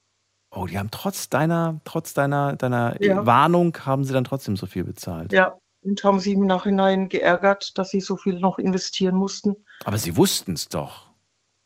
Oh, 0.50 0.66
die 0.66 0.76
haben 0.76 0.90
trotz 0.90 1.28
deiner, 1.28 1.80
trotz 1.84 2.14
deiner, 2.14 2.56
deiner 2.56 3.00
Ja. 3.00 3.24
Warnung 3.24 3.76
haben 3.86 4.02
sie 4.02 4.12
dann 4.12 4.24
trotzdem 4.24 4.56
so 4.56 4.66
viel 4.66 4.82
bezahlt. 4.82 5.32
Ja, 5.32 5.56
und 5.82 6.02
haben 6.02 6.18
sie 6.18 6.32
im 6.32 6.46
Nachhinein 6.46 7.08
geärgert, 7.08 7.78
dass 7.78 7.90
sie 7.90 8.00
so 8.00 8.16
viel 8.16 8.40
noch 8.40 8.58
investieren 8.58 9.14
mussten. 9.14 9.54
Aber 9.84 9.98
sie 9.98 10.16
wussten 10.16 10.54
es 10.54 10.68
doch. 10.68 11.10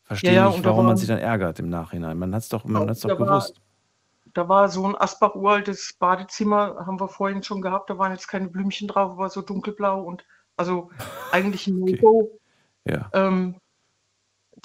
Verstehe 0.03 0.35
Ja, 0.35 0.49
nicht, 0.49 0.63
warum 0.63 0.85
man 0.85 0.89
war- 0.93 0.97
sich 0.97 1.07
dann 1.07 1.17
ärgert 1.17 1.57
im 1.57 1.69
Nachhinein. 1.69 2.19
Man 2.19 2.35
hat 2.35 2.43
es 2.43 2.49
doch, 2.49 2.63
man 2.65 2.83
Ja, 2.83 2.89
hat's 2.89 2.99
doch 2.99 3.09
da 3.09 3.17
war- 3.19 3.25
gewusst. 3.39 3.59
Da 4.35 4.47
war 4.47 4.69
so 4.69 4.85
ein 4.85 4.95
Asbach-uraltes 4.95 5.95
Badezimmer, 5.97 6.85
haben 6.85 6.99
wir 6.99 7.07
vorhin 7.07 7.41
schon 7.41 7.61
gehabt. 7.63 7.89
Da 7.89 7.97
waren 7.97 8.11
jetzt 8.11 8.27
keine 8.27 8.47
Blümchen 8.49 8.87
drauf, 8.87 9.13
aber 9.13 9.29
so 9.31 9.41
dunkelblau 9.41 10.03
und 10.03 10.23
also 10.55 10.91
eigentlich 11.31 11.65
ein 11.65 11.79
No-Go. 12.03 12.37
Ja. 12.87 13.09
Ähm, 13.13 13.55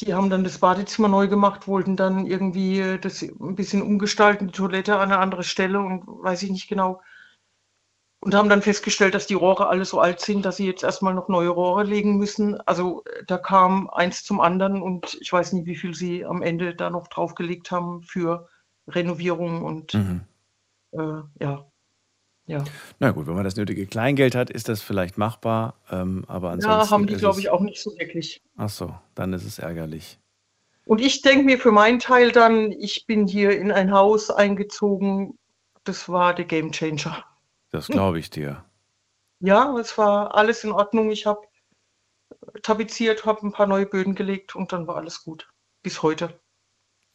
die 0.00 0.14
haben 0.14 0.30
dann 0.30 0.44
das 0.44 0.58
Badezimmer 0.58 1.08
neu 1.08 1.28
gemacht, 1.28 1.68
wollten 1.68 1.96
dann 1.96 2.26
irgendwie 2.26 2.80
äh, 2.80 2.98
das 2.98 3.22
ein 3.22 3.54
bisschen 3.56 3.82
umgestalten, 3.82 4.48
die 4.48 4.52
Toilette 4.52 4.96
an 4.96 5.10
eine 5.12 5.18
andere 5.18 5.42
Stelle 5.44 5.80
und 5.80 6.04
weiß 6.06 6.42
ich 6.42 6.50
nicht 6.50 6.68
genau. 6.68 7.02
Und 8.22 8.34
haben 8.34 8.50
dann 8.50 8.60
festgestellt, 8.60 9.14
dass 9.14 9.26
die 9.26 9.34
Rohre 9.34 9.68
alle 9.68 9.86
so 9.86 9.98
alt 9.98 10.20
sind, 10.20 10.44
dass 10.44 10.56
sie 10.56 10.66
jetzt 10.66 10.82
erstmal 10.84 11.14
noch 11.14 11.28
neue 11.28 11.48
Rohre 11.48 11.84
legen 11.84 12.18
müssen. 12.18 12.60
Also 12.66 13.02
äh, 13.04 13.24
da 13.26 13.38
kam 13.38 13.88
eins 13.90 14.24
zum 14.24 14.40
anderen 14.40 14.82
und 14.82 15.16
ich 15.20 15.32
weiß 15.32 15.52
nicht, 15.54 15.66
wie 15.66 15.76
viel 15.76 15.94
sie 15.94 16.24
am 16.24 16.42
Ende 16.42 16.74
da 16.74 16.90
noch 16.90 17.08
draufgelegt 17.08 17.70
haben 17.70 18.02
für 18.02 18.48
Renovierung 18.88 19.62
und 19.62 19.94
Mhm. 19.94 20.20
äh, 20.92 21.22
ja. 21.40 21.69
Ja. 22.50 22.64
Na 22.98 23.12
gut, 23.12 23.28
wenn 23.28 23.34
man 23.34 23.44
das 23.44 23.54
nötige 23.54 23.86
Kleingeld 23.86 24.34
hat, 24.34 24.50
ist 24.50 24.68
das 24.68 24.82
vielleicht 24.82 25.16
machbar. 25.16 25.76
Ähm, 25.88 26.24
aber 26.26 26.50
ansonsten. 26.50 26.80
ja, 26.80 26.90
haben 26.90 27.06
die, 27.06 27.14
glaube 27.14 27.38
ich, 27.38 27.48
auch 27.48 27.60
nicht 27.60 27.80
so 27.80 27.96
wirklich. 27.96 28.42
Ach 28.56 28.68
so, 28.68 28.92
dann 29.14 29.32
ist 29.32 29.44
es 29.44 29.60
ärgerlich. 29.60 30.18
Und 30.84 31.00
ich 31.00 31.22
denke 31.22 31.44
mir 31.44 31.58
für 31.58 31.70
meinen 31.70 32.00
Teil 32.00 32.32
dann, 32.32 32.72
ich 32.72 33.06
bin 33.06 33.28
hier 33.28 33.56
in 33.56 33.70
ein 33.70 33.92
Haus 33.92 34.30
eingezogen, 34.30 35.38
das 35.84 36.08
war 36.08 36.34
der 36.34 36.44
Game 36.44 36.72
Changer. 36.72 37.24
Das 37.70 37.86
glaube 37.86 38.18
ich 38.18 38.30
dir. 38.30 38.64
Ja, 39.42 39.74
es 39.78 39.96
war 39.96 40.34
alles 40.34 40.64
in 40.64 40.72
Ordnung. 40.72 41.10
Ich 41.10 41.24
habe 41.24 41.40
tapeziert, 42.62 43.24
habe 43.24 43.46
ein 43.46 43.52
paar 43.52 43.66
neue 43.66 43.86
Böden 43.86 44.14
gelegt 44.14 44.54
und 44.54 44.70
dann 44.70 44.86
war 44.86 44.96
alles 44.96 45.24
gut. 45.24 45.48
Bis 45.82 46.02
heute. 46.02 46.38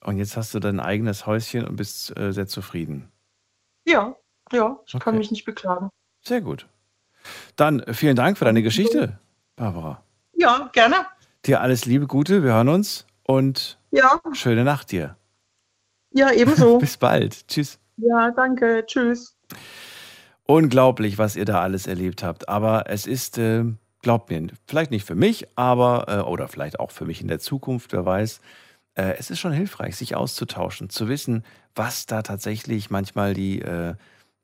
Und 0.03 0.17
jetzt 0.17 0.35
hast 0.35 0.55
du 0.55 0.59
dein 0.59 0.79
eigenes 0.79 1.27
Häuschen 1.27 1.67
und 1.67 1.75
bist 1.75 2.17
äh, 2.17 2.33
sehr 2.33 2.47
zufrieden. 2.47 3.11
Ja, 3.85 4.15
ja, 4.51 4.79
ich 4.85 4.93
kann 4.93 5.01
Okay. 5.13 5.17
mich 5.17 5.31
nicht 5.31 5.45
beklagen. 5.45 5.89
Sehr 6.23 6.41
gut. 6.41 6.67
Dann 7.55 7.79
äh, 7.81 7.93
vielen 7.93 8.15
Dank 8.15 8.37
für 8.37 8.45
deine 8.45 8.61
Geschichte, 8.63 9.19
Barbara. 9.55 10.01
Ja, 10.35 10.69
gerne. 10.73 10.95
Dir 11.45 11.61
alles 11.61 11.85
Liebe, 11.85 12.07
Gute, 12.07 12.43
wir 12.43 12.53
hören 12.53 12.69
uns 12.69 13.05
und 13.23 13.77
Ja, 13.91 14.19
schöne 14.33 14.63
Nacht 14.63 14.91
dir. 14.91 15.15
ja, 16.11 16.31
ebenso. 16.31 16.77
Bis 16.79 16.97
bald. 16.97 17.47
Tschüss. 17.47 17.79
ja, 17.97 18.31
danke. 18.31 18.83
Tschüss. 18.85 19.35
Unglaublich, 20.47 21.17
was 21.17 21.35
ihr 21.35 21.45
da 21.45 21.61
alles 21.61 21.87
erlebt 21.87 22.23
habt. 22.23 22.49
Aber 22.49 22.83
es 22.87 23.07
ist, 23.07 23.37
äh, 23.39 23.63
glaubt 24.01 24.29
mir, 24.29 24.47
vielleicht 24.67 24.91
nicht 24.91 25.05
für 25.05 25.15
mich, 25.15 25.47
aber, 25.57 26.05
äh, 26.07 26.19
oder 26.21 26.47
vielleicht 26.47 26.79
auch 26.79 26.91
für 26.91 27.05
mich 27.05 27.21
in 27.21 27.27
der 27.27 27.39
Zukunft, 27.39 27.93
wer 27.93 28.05
weiß. 28.05 28.41
Äh, 28.93 29.15
es 29.17 29.31
ist 29.31 29.39
schon 29.39 29.51
hilfreich, 29.53 29.95
sich 29.95 30.15
auszutauschen, 30.15 30.89
zu 30.89 31.07
wissen, 31.09 31.43
was 31.73 32.05
da 32.05 32.21
tatsächlich 32.21 32.89
manchmal 32.91 33.33
die, 33.33 33.61
äh, 33.61 33.95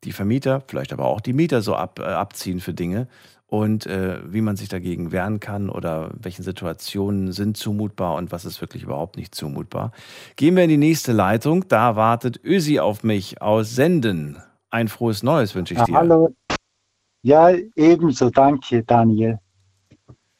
die 0.04 0.12
Vermieter, 0.12 0.62
vielleicht 0.66 0.92
aber 0.92 1.06
auch 1.06 1.20
die 1.20 1.32
Mieter 1.32 1.62
so 1.62 1.74
ab, 1.74 1.98
äh, 1.98 2.04
abziehen 2.04 2.60
für 2.60 2.74
Dinge 2.74 3.08
und 3.46 3.86
äh, 3.86 4.18
wie 4.24 4.40
man 4.40 4.56
sich 4.56 4.68
dagegen 4.68 5.12
wehren 5.12 5.38
kann 5.38 5.68
oder 5.68 6.10
welche 6.14 6.42
Situationen 6.42 7.32
sind 7.32 7.56
zumutbar 7.56 8.14
und 8.14 8.32
was 8.32 8.44
ist 8.44 8.60
wirklich 8.62 8.82
überhaupt 8.82 9.16
nicht 9.16 9.34
zumutbar. 9.34 9.92
Gehen 10.36 10.56
wir 10.56 10.64
in 10.64 10.70
die 10.70 10.78
nächste 10.78 11.12
Leitung. 11.12 11.68
Da 11.68 11.94
wartet 11.94 12.40
Ösi 12.42 12.80
auf 12.80 13.04
mich 13.04 13.42
aus 13.42 13.74
Senden. 13.74 14.38
Ein 14.70 14.88
frohes 14.88 15.22
Neues 15.22 15.54
wünsche 15.54 15.74
ich 15.74 15.82
dir. 15.82 15.94
hallo. 15.94 16.34
Ja, 17.22 17.50
ebenso, 17.76 18.30
danke, 18.30 18.82
Daniel. 18.82 19.38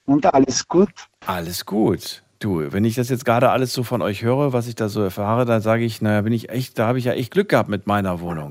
Und 0.07 0.33
alles 0.33 0.67
gut? 0.67 0.91
Alles 1.27 1.67
gut. 1.67 2.25
Du, 2.39 2.73
wenn 2.73 2.85
ich 2.85 2.97
das 2.97 3.09
jetzt 3.09 3.25
gerade 3.25 3.51
alles 3.51 3.73
so 3.73 3.85
von 3.85 4.03
euch 4.03 4.23
höre, 4.23 4.53
was 4.53 4.67
ich 4.67 4.75
da 4.75 4.89
so 4.89 5.03
erfahre, 5.03 5.45
dann 5.45 5.61
sage 5.61 5.85
ich, 5.85 6.01
naja, 6.03 6.23
bin 6.23 6.33
ich 6.33 6.49
echt, 6.49 6.79
da 6.79 6.89
habe 6.89 6.99
ich 6.99 7.05
ja 7.05 7.13
echt 7.13 7.31
Glück 7.31 7.51
gehabt 7.51 7.69
mit 7.69 7.87
meiner 7.87 8.21
Wohnung. 8.21 8.51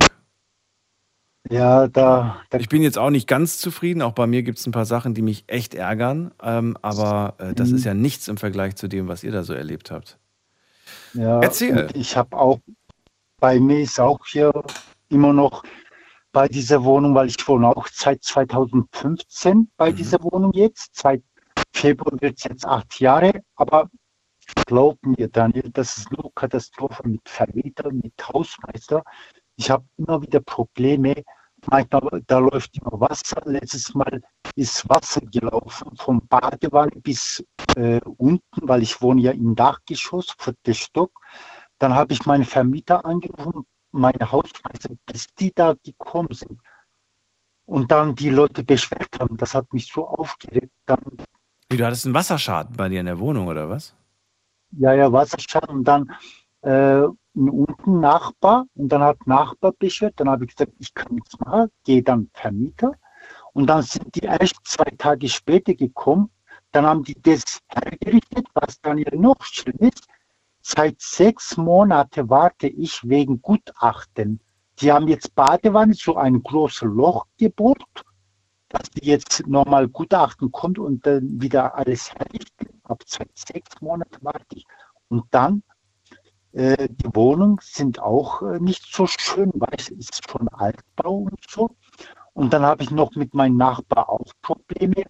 Ja, 1.52 1.88
da, 1.88 2.42
Ich 2.58 2.70
bin 2.70 2.82
jetzt 2.82 2.98
auch 2.98 3.10
nicht 3.10 3.28
ganz 3.28 3.58
zufrieden. 3.58 4.02
Auch 4.02 4.14
bei 4.14 4.26
mir 4.26 4.42
gibt 4.44 4.60
es 4.60 4.66
ein 4.66 4.72
paar 4.72 4.86
Sachen, 4.86 5.14
die 5.14 5.22
mich 5.22 5.44
echt 5.48 5.74
ärgern. 5.74 6.32
Ähm, 6.42 6.78
aber 6.82 7.36
äh, 7.40 7.54
das 7.54 7.70
Mhm. 7.70 7.76
ist 7.76 7.84
ja 7.86 7.94
nichts 7.94 8.28
im 8.28 8.38
Vergleich 8.38 8.76
zu 8.76 8.88
dem, 8.88 9.08
was 9.08 9.24
ihr 9.24 9.32
da 9.32 9.44
so 9.44 9.54
erlebt 9.54 9.92
habt. 9.92 10.18
ja. 11.14 11.42
Erzähl. 11.42 11.88
Ich 11.94 12.16
habe 12.16 12.38
auch, 12.38 12.60
bei 13.40 13.60
mir 13.60 13.80
ist 13.82 14.00
auch 14.00 14.20
hier 14.26 14.52
immer 15.10 15.34
noch 15.34 15.64
bei 16.32 16.48
dieser 16.48 16.84
Wohnung, 16.86 17.14
weil 17.16 17.28
ich 17.28 17.48
wohne 17.48 17.68
auch 17.68 17.88
seit 17.92 18.24
2015 18.24 19.70
bei 19.76 19.92
dieser 19.92 20.24
Wohnung 20.24 20.54
jetzt. 20.54 20.96
Seit 20.96 21.22
Februar 21.74 22.20
wird 22.22 22.38
es 22.38 22.46
jetzt 22.46 22.66
acht 22.66 23.00
Jahre. 23.02 23.42
Aber 23.56 23.90
glaub 24.68 24.98
mir, 25.06 25.28
Daniel, 25.28 25.70
das 25.74 25.98
ist 25.98 26.12
nur 26.12 26.32
Katastrophe 26.34 27.06
mit 27.06 27.28
Vermieter, 27.28 27.92
mit 27.92 28.14
Hausmeister. 28.26 29.04
Ich 29.58 29.70
habe 29.70 29.84
immer 29.98 30.22
wieder 30.22 30.40
Probleme. 30.40 31.14
Manchmal, 31.70 32.24
da 32.26 32.40
läuft 32.40 32.78
immer 32.78 33.00
Wasser. 33.00 33.42
Letztes 33.46 33.94
Mal 33.94 34.22
ist 34.56 34.88
Wasser 34.90 35.22
gelaufen 35.22 35.96
vom 35.98 36.26
Badewanne 36.28 36.92
bis 36.98 37.44
äh, 37.76 38.02
unten, 38.18 38.42
weil 38.68 38.82
ich 38.82 39.02
wohne 39.02 39.22
ja 39.22 39.32
im 39.32 39.56
Dachgeschoss, 39.56 40.36
vierter 40.38 40.74
Stock. 40.74 41.12
Dann 41.78 41.94
habe 41.94 42.14
ich 42.14 42.26
meine 42.26 42.46
Vermieter 42.46 43.06
angerufen, 43.06 43.66
meine 43.92 44.32
Hausmeister, 44.32 44.96
bis 45.06 45.28
die 45.40 45.52
da 45.54 45.76
gekommen 45.84 46.34
sind. 46.34 46.60
Und 47.66 47.92
dann 47.92 48.16
die 48.16 48.30
Leute 48.30 48.64
beschwert 48.64 49.20
haben. 49.20 49.38
Das 49.38 49.54
hat 49.54 49.72
mich 49.72 49.88
so 49.92 50.08
aufgeregt. 50.08 50.74
Dann 50.86 51.00
Wie, 51.70 51.78
du 51.78 51.86
hattest 51.86 52.06
einen 52.06 52.16
Wasserschaden 52.16 52.76
bei 52.76 52.90
dir 52.90 53.00
in 53.00 53.06
der 53.06 53.20
Wohnung, 53.20 53.48
oder 53.48 53.70
was? 53.70 53.96
Ja, 54.72 54.94
ja, 54.94 55.12
Wasserschaden 55.12 55.78
und 55.78 55.84
dann 55.86 56.12
äh, 56.62 57.08
unten 57.34 58.00
Nachbar 58.00 58.66
und 58.76 58.90
dann 58.90 59.02
hat 59.02 59.26
Nachbar 59.28 59.72
beschwert. 59.74 60.14
Dann 60.18 60.30
habe 60.30 60.46
ich 60.46 60.56
gesagt, 60.56 60.74
ich 60.80 60.94
kann 60.94 61.16
nichts 61.16 61.40
machen, 61.40 61.70
gehe 61.84 62.04
dann 62.04 62.30
Vermieter. 62.34 62.94
Und 63.54 63.68
dann 63.68 63.84
sind 63.84 64.16
die 64.16 64.22
erst 64.26 64.56
zwei 64.64 64.92
Tage 64.98 65.28
später 65.30 65.74
gekommen. 65.74 66.30
Dann 66.72 66.86
haben 66.86 67.04
die 67.04 67.22
das 67.22 67.60
hergerichtet, 67.68 68.48
was 68.54 68.80
dann 68.82 68.98
ja 68.98 69.14
noch 69.14 69.42
schlimm 69.44 69.78
ist. 69.80 70.08
seit 70.62 71.02
sechs 71.02 71.58
Monaten 71.58 72.30
warte 72.30 72.68
ich 72.68 73.08
wegen 73.08 73.42
Gutachten. 73.42 74.40
Die 74.80 74.92
haben 74.92 75.08
jetzt 75.08 75.36
Badewanne 75.36 75.94
so 75.94 76.16
ein 76.16 76.42
großes 76.42 76.84
Loch 76.84 77.26
gebohrt, 77.38 78.04
dass 78.70 78.90
die 78.92 79.06
jetzt 79.06 79.46
nochmal 79.48 79.88
Gutachten 79.88 80.52
kommt 80.52 80.80
und 80.80 81.06
dann 81.06 81.42
wieder 81.42 81.76
alles 81.76 82.14
herrichten. 82.14 82.82
Ab 82.84 83.04
seit 83.06 83.30
sechs 83.38 83.82
Monaten 83.82 84.18
warte 84.22 84.46
ich. 84.56 84.66
Und 85.10 85.26
dann, 85.32 85.64
äh, 86.54 86.90
die 86.90 87.16
Wohnungen 87.16 87.58
sind 87.62 88.00
auch 88.00 88.42
äh, 88.42 88.60
nicht 88.60 88.84
so 88.94 89.08
schön, 89.08 89.52
weil 89.56 89.76
es 89.78 89.90
ist 89.90 90.30
schon 90.30 90.48
Altbau 90.50 91.18
und 91.18 91.40
so. 91.50 91.70
Und 92.34 92.54
dann 92.54 92.64
habe 92.64 92.84
ich 92.84 92.92
noch 92.92 93.16
mit 93.16 93.34
meinem 93.34 93.58
Nachbar 93.58 94.10
auch 94.10 94.34
Probleme, 94.42 95.04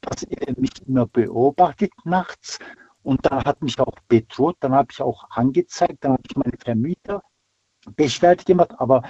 dass 0.00 0.22
er 0.24 0.54
mich 0.58 0.72
immer 0.86 1.06
beobachtet 1.06 1.92
nachts. 2.04 2.58
Und 3.02 3.26
dann 3.26 3.44
hat 3.44 3.62
mich 3.62 3.78
auch 3.80 3.94
bedroht, 4.08 4.56
dann 4.60 4.72
habe 4.72 4.88
ich 4.92 5.02
auch 5.02 5.24
angezeigt, 5.30 6.04
dann 6.04 6.12
habe 6.12 6.22
ich 6.28 6.36
meine 6.36 6.56
Vermieter 6.58 7.22
Beschwerde 7.96 8.44
gemacht, 8.44 8.72
aber 8.78 9.02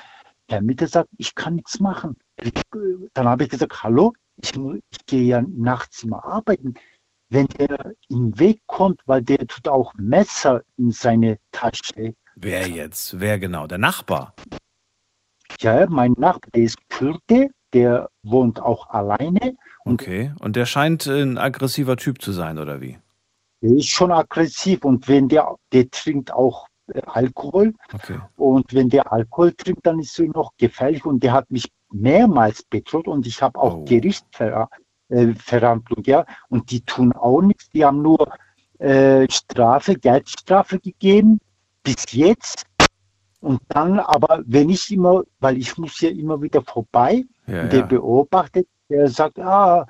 der 0.49 0.59
Vermieter 0.59 0.87
sagt, 0.87 1.11
ich 1.19 1.35
kann 1.35 1.57
nichts 1.57 1.79
machen. 1.81 2.17
Dann 3.15 3.29
habe 3.29 3.45
ich 3.45 3.51
gesagt, 3.51 3.83
hallo, 3.83 4.15
ich, 4.37 4.55
ich 4.55 5.07
gehe 5.07 5.25
ja 5.25 5.43
nachts 5.43 6.05
immer 6.05 6.25
arbeiten. 6.25 6.75
Wenn 7.33 7.47
der 7.47 7.95
in 8.11 8.33
den 8.33 8.39
Weg 8.39 8.61
kommt, 8.67 9.01
weil 9.07 9.23
der 9.23 9.47
tut 9.47 9.67
auch 9.67 9.95
Messer 9.95 10.63
in 10.77 10.91
seine 10.91 11.39
Tasche. 11.51 12.15
Wer 12.37 12.69
jetzt? 12.69 13.19
Wer 13.21 13.39
genau? 13.39 13.67
Der 13.67 13.79
Nachbar? 13.79 14.35
Ja, 15.61 15.87
mein 15.89 16.13
Nachbar, 16.19 16.51
der 16.55 16.65
ist 16.65 16.77
Kürde, 16.91 17.49
der 17.73 18.11
wohnt 18.23 18.61
auch 18.61 18.91
alleine. 18.91 19.57
Okay, 19.87 20.35
und 20.41 20.57
der 20.57 20.67
scheint 20.67 21.07
ein 21.07 21.39
aggressiver 21.39 21.97
Typ 21.97 22.21
zu 22.21 22.33
sein, 22.33 22.59
oder 22.59 22.83
wie? 22.83 22.99
Der 23.63 23.77
ist 23.77 23.89
schon 23.89 24.13
aggressiv 24.13 24.85
und 24.85 25.09
wenn 25.09 25.29
der, 25.29 25.57
der 25.73 25.91
trinkt 25.91 26.35
auch 26.35 26.67
Alkohol. 27.07 27.73
Okay. 27.95 28.19
Und 28.37 28.75
wenn 28.75 28.91
der 28.91 29.11
Alkohol 29.11 29.53
trinkt, 29.53 29.87
dann 29.87 30.01
ist 30.01 30.19
er 30.19 30.27
noch 30.27 30.53
gefährlich. 30.59 31.05
Und 31.07 31.23
der 31.23 31.33
hat 31.33 31.51
mich 31.51 31.71
mehrmals 31.91 32.63
bedroht 32.63 33.09
und 33.09 33.27
ich 33.27 33.41
habe 33.41 33.59
auch 33.59 33.77
oh. 33.79 33.85
Gerichtsverhandlung, 33.85 34.69
äh, 35.13 35.35
ja. 36.05 36.25
Und 36.49 36.71
die 36.71 36.81
tun 36.81 37.13
auch 37.13 37.41
nichts. 37.43 37.69
Die 37.71 37.85
haben 37.85 38.03
nur 38.03 38.33
äh, 38.79 39.27
Strafe, 39.31 39.95
Geldstrafe 39.95 40.81
gegeben 40.81 41.39
bis 41.83 42.05
jetzt. 42.13 42.65
Und 43.41 43.61
dann, 43.69 43.99
aber 43.99 44.43
wenn 44.47 44.71
ich 44.71 44.91
immer, 44.93 45.23
weil 45.41 45.59
ich 45.59 45.77
muss 45.77 46.01
ja 46.01 46.11
immer 46.11 46.41
wieder 46.41 46.63
vorbei, 46.63 47.25
ja, 47.47 47.67
der 47.67 47.81
ja. 47.81 47.87
beobachtet, 47.87 48.69
der 48.89 49.09
sagt, 49.09 49.39
ah, 49.41 49.87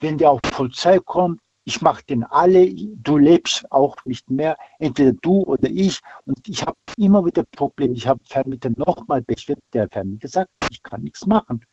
wenn 0.00 0.18
der 0.18 0.30
auf 0.30 0.40
Polizei 0.42 0.98
kommt, 0.98 1.40
ich 1.64 1.80
mache 1.80 2.04
den 2.04 2.24
alle, 2.24 2.72
du 2.74 3.16
lebst 3.16 3.70
auch 3.72 3.96
nicht 4.04 4.30
mehr, 4.30 4.56
entweder 4.78 5.12
du 5.12 5.42
oder 5.42 5.68
ich. 5.68 6.00
Und 6.26 6.46
ich 6.46 6.62
habe 6.62 6.76
immer 6.96 7.24
wieder 7.24 7.44
Probleme. 7.44 7.94
Ich 7.94 8.06
habe 8.06 8.20
Vermieter 8.24 8.70
nochmal 8.76 9.22
beschwert, 9.22 9.60
der 9.72 9.88
Vermieter 9.88 10.28
sagt, 10.28 10.50
ich 10.70 10.82
kann 10.82 11.02
nichts 11.02 11.26
machen. 11.26 11.64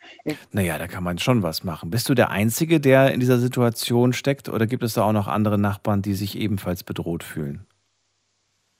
Naja, 0.51 0.77
da 0.77 0.87
kann 0.87 1.03
man 1.03 1.17
schon 1.17 1.43
was 1.43 1.63
machen. 1.63 1.89
Bist 1.89 2.07
du 2.07 2.13
der 2.13 2.29
Einzige, 2.29 2.79
der 2.79 3.13
in 3.13 3.19
dieser 3.19 3.37
Situation 3.37 4.13
steckt 4.13 4.47
oder 4.47 4.65
gibt 4.65 4.83
es 4.83 4.93
da 4.93 5.03
auch 5.03 5.11
noch 5.11 5.27
andere 5.27 5.57
Nachbarn, 5.57 6.01
die 6.01 6.13
sich 6.13 6.37
ebenfalls 6.37 6.83
bedroht 6.83 7.23
fühlen? 7.23 7.67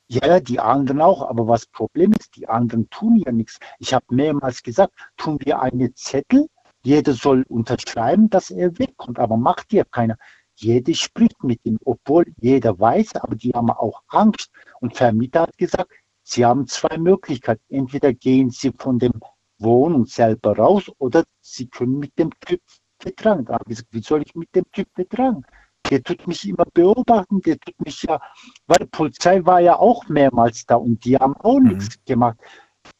Ja, 0.08 0.42
die 0.42 0.60
anderen 0.60 1.02
auch, 1.02 1.22
aber 1.30 1.48
was 1.48 1.66
Problem 1.66 2.12
ist, 2.12 2.36
die 2.36 2.50
anderen 2.50 2.90
tun 2.90 3.22
ja 3.26 3.32
nichts. 3.32 3.60
Ich 3.80 3.94
habe 3.94 4.04
mehrmals 4.10 4.62
gesagt, 4.62 4.94
tun 5.16 5.38
wir 5.42 5.62
eine 5.62 5.94
Zettel, 5.94 6.48
jeder 6.84 7.14
soll 7.14 7.46
unterschreiben, 7.48 8.30
dass 8.30 8.50
er 8.50 8.78
wegkommt, 8.80 9.20
aber 9.20 9.38
macht 9.38 9.72
ja 9.72 9.84
keiner. 9.84 10.18
Jeder 10.62 10.94
spricht 10.94 11.44
mit 11.44 11.60
ihm, 11.64 11.80
obwohl 11.86 12.26
jeder 12.40 12.80
weiß, 12.80 13.16
aber 13.16 13.36
die 13.36 13.52
haben 13.52 13.72
auch 13.72 14.04
Angst. 14.08 14.52
Und 14.80 14.96
Vermieter 14.96 15.42
hat 15.42 15.58
gesagt, 15.58 15.92
sie 16.22 16.46
haben 16.46 16.68
zwei 16.68 16.98
Möglichkeiten. 17.00 17.64
Entweder 17.70 18.14
gehen 18.14 18.52
sie 18.52 18.72
von 18.78 19.00
dem 19.00 19.14
Wohnung 19.58 20.06
selber 20.06 20.56
raus 20.56 20.92
oder 21.00 21.24
sie 21.42 21.68
können 21.68 21.98
mit 21.98 22.18
dem 22.20 22.30
Typ 22.42 22.62
vertragen. 23.00 23.46
Da 23.46 23.54
habe 23.54 23.64
ich 23.68 23.78
gesagt, 23.78 23.94
wie 23.94 24.02
soll 24.02 24.22
ich 24.22 24.36
mit 24.36 24.54
dem 24.56 24.66
Typ 24.72 24.88
vertragen? 24.94 25.44
Der 25.90 26.04
tut 26.04 26.28
mich 26.28 26.48
immer 26.48 26.66
beobachten, 26.72 27.42
der 27.42 27.58
tut 27.60 27.80
mich 27.84 28.04
ja, 28.04 28.22
weil 28.68 28.78
die 28.82 28.86
Polizei 28.86 29.44
war 29.44 29.60
ja 29.60 29.78
auch 29.78 30.08
mehrmals 30.10 30.66
da 30.68 30.76
und 30.76 31.04
die 31.04 31.18
haben 31.18 31.36
auch 31.38 31.60
mhm. 31.60 31.70
nichts 31.70 31.98
gemacht. 32.06 32.38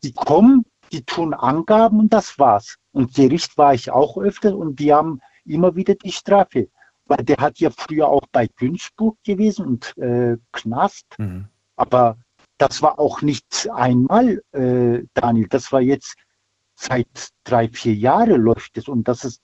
Die 0.04 0.14
kommen, 0.14 0.66
die 0.92 1.04
tun 1.04 1.36
Angaben 1.36 2.00
und 2.00 2.12
das 2.12 2.40
war's. 2.40 2.76
Und 2.92 3.14
Gericht 3.14 3.56
war 3.58 3.76
ich 3.76 3.92
auch 3.92 4.18
öfter 4.18 4.58
und 4.58 4.80
die 4.80 4.92
haben 4.92 5.22
immer 5.46 5.76
wieder 5.76 5.94
die 5.94 6.12
Strafe 6.12 6.70
weil 7.12 7.26
der 7.26 7.38
hat 7.38 7.60
ja 7.60 7.70
früher 7.70 8.08
auch 8.08 8.26
bei 8.32 8.48
Günzburg 8.48 9.18
gewesen 9.26 9.66
und 9.66 9.98
äh, 9.98 10.38
Knast. 10.54 11.06
Mhm. 11.18 11.48
Aber 11.76 12.18
das 12.58 12.82
war 12.82 13.00
auch 13.00 13.22
nicht 13.22 13.70
einmal, 13.74 14.42
äh, 14.54 15.04
Daniel, 15.14 15.48
das 15.50 15.74
war 15.74 15.82
jetzt 15.82 16.16
seit 16.76 17.30
drei, 17.44 17.68
vier 17.68 17.94
Jahren 17.94 18.42
läuft 18.42 18.78
es 18.78 18.88
und 18.88 19.10
das 19.10 19.26
ist 19.26 19.42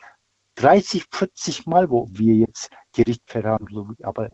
30, 0.56 1.06
40 1.12 1.66
Mal, 1.68 1.90
wo 1.90 2.08
wir 2.10 2.36
jetzt 2.36 2.70
Gerichtsverhandlungen, 2.94 3.98
aber 4.02 4.32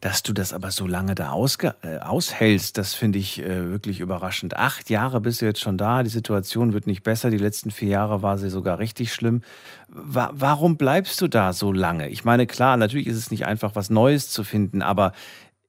dass 0.00 0.22
du 0.22 0.32
das 0.32 0.52
aber 0.52 0.70
so 0.70 0.86
lange 0.86 1.14
da 1.14 1.34
äh, 1.82 1.98
aushältst, 1.98 2.78
das 2.78 2.94
finde 2.94 3.18
ich 3.18 3.40
äh, 3.40 3.70
wirklich 3.70 4.00
überraschend. 4.00 4.56
Acht 4.56 4.90
Jahre 4.90 5.20
bist 5.20 5.40
du 5.40 5.46
jetzt 5.46 5.60
schon 5.60 5.78
da, 5.78 6.02
die 6.02 6.10
Situation 6.10 6.72
wird 6.72 6.86
nicht 6.86 7.02
besser, 7.02 7.30
die 7.30 7.38
letzten 7.38 7.70
vier 7.70 7.88
Jahre 7.88 8.22
war 8.22 8.38
sie 8.38 8.50
sogar 8.50 8.78
richtig 8.78 9.12
schlimm. 9.12 9.42
Wa 9.88 10.30
warum 10.32 10.76
bleibst 10.76 11.20
du 11.20 11.28
da 11.28 11.52
so 11.52 11.72
lange? 11.72 12.08
Ich 12.08 12.24
meine, 12.24 12.46
klar, 12.46 12.76
natürlich 12.76 13.06
ist 13.06 13.16
es 13.16 13.30
nicht 13.30 13.46
einfach, 13.46 13.74
was 13.74 13.90
Neues 13.90 14.30
zu 14.30 14.44
finden, 14.44 14.82
aber 14.82 15.12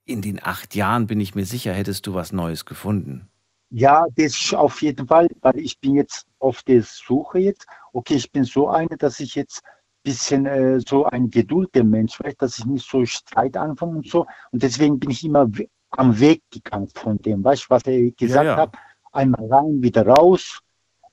in 0.06 0.22
den 0.22 0.42
acht 0.42 0.76
Jahren 0.76 1.08
bin 1.08 1.20
ich 1.20 1.36
mir 1.36 1.46
sicher, 1.46 1.74
hättest 1.74 2.08
du 2.08 2.14
was 2.14 2.32
Neues 2.32 2.66
gefunden. 2.66 3.28
Ja, 3.72 4.06
das 4.16 4.54
auf 4.54 4.82
jeden 4.82 5.08
Fall, 5.08 5.28
weil 5.42 5.58
ich 5.58 5.80
bin 5.80 5.96
jetzt 5.96 6.28
auf 6.40 6.62
der 6.64 6.84
Suche 6.84 7.40
jetzt. 7.40 7.66
Okay, 7.94 8.16
ich 8.16 8.32
bin 8.32 8.44
so 8.44 8.70
eine, 8.70 8.96
dass 8.98 9.20
ich 9.20 9.36
jetzt 9.36 9.64
bisschen 10.06 10.46
äh, 10.46 10.80
so 10.80 11.06
ein 11.06 11.30
geduldiger 11.30 11.84
Mensch, 11.84 12.20
weißt, 12.20 12.42
dass 12.42 12.60
ich 12.60 12.66
nicht 12.66 12.88
so 12.88 13.04
Streit 13.06 13.58
anfange 13.58 13.98
und 13.98 14.08
so. 14.08 14.26
Und 14.52 14.64
deswegen 14.64 15.00
bin 15.00 15.10
ich 15.10 15.24
immer 15.26 15.50
am 15.90 16.20
Weg 16.20 16.44
gegangen 16.52 16.88
von 16.94 17.18
dem, 17.18 17.44
weißt 17.44 17.64
du, 17.64 17.70
was 17.70 17.84
er 17.84 18.12
gesagt 18.12 18.46
ja, 18.46 18.52
ja. 18.52 18.58
hat. 18.58 18.76
Einmal 19.12 19.46
rein, 19.52 19.82
wieder 19.82 20.06
raus. 20.06 20.62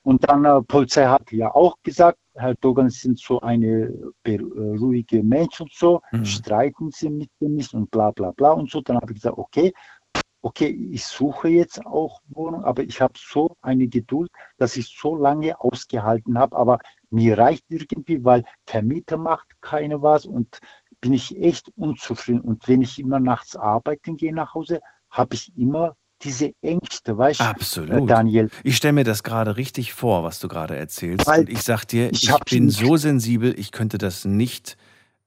Und 0.03 0.29
dann 0.29 0.45
äh, 0.45 0.61
Polizei 0.61 1.05
hat 1.05 1.31
ja 1.31 1.53
auch 1.53 1.77
gesagt, 1.81 2.19
Herr 2.35 2.55
Dogan 2.55 2.89
sind 2.89 3.19
so 3.19 3.39
eine 3.41 3.93
äh, 4.23 4.37
ruhige 4.79 5.23
Mensch 5.23 5.61
und 5.61 5.71
so, 5.73 6.01
mhm. 6.11 6.25
streiten 6.25 6.91
Sie 6.91 7.09
mit 7.09 7.29
dem 7.39 7.55
nicht 7.55 7.73
und 7.73 7.89
bla 7.89 8.11
bla 8.11 8.31
bla 8.31 8.51
und 8.51 8.69
so. 8.69 8.81
Dann 8.81 8.97
habe 8.97 9.13
ich 9.13 9.21
gesagt, 9.21 9.37
okay, 9.37 9.73
okay, 10.41 10.67
ich 10.91 11.05
suche 11.05 11.47
jetzt 11.47 11.85
auch 11.85 12.21
Wohnung, 12.27 12.65
aber 12.65 12.83
ich 12.83 12.99
habe 12.99 13.13
so 13.17 13.55
eine 13.61 13.87
Geduld, 13.87 14.29
dass 14.57 14.75
ich 14.75 14.93
so 14.99 15.15
lange 15.15 15.59
ausgehalten 15.59 16.37
habe, 16.37 16.55
aber 16.57 16.79
mir 17.13 17.37
reicht 17.37 17.65
irgendwie, 17.69 18.23
weil 18.23 18.43
Vermieter 18.65 19.17
macht 19.17 19.47
keine 19.61 20.01
was 20.01 20.25
und 20.25 20.59
bin 20.99 21.13
ich 21.13 21.37
echt 21.37 21.69
unzufrieden. 21.75 22.41
Und 22.41 22.67
wenn 22.67 22.81
ich 22.81 22.99
immer 22.99 23.19
nachts 23.19 23.55
arbeiten 23.55 24.17
gehe 24.17 24.33
nach 24.33 24.53
Hause, 24.53 24.81
habe 25.09 25.35
ich 25.35 25.55
immer 25.57 25.95
diese 26.21 26.53
Ängste, 26.61 27.17
weißt 27.17 27.41
du, 27.41 27.43
Absolut. 27.43 28.09
Daniel. 28.09 28.49
Ich 28.63 28.77
stelle 28.77 28.93
mir 28.93 29.03
das 29.03 29.23
gerade 29.23 29.57
richtig 29.57 29.93
vor, 29.93 30.23
was 30.23 30.39
du 30.39 30.47
gerade 30.47 30.75
erzählst. 30.75 31.27
Weil 31.27 31.41
und 31.41 31.49
ich 31.49 31.61
sag 31.63 31.85
dir, 31.85 32.11
ich, 32.11 32.29
ich 32.29 32.39
bin 32.49 32.69
so 32.69 32.95
sensibel, 32.95 33.57
ich 33.59 33.71
könnte 33.71 33.97
das 33.97 34.23
nicht, 34.23 34.77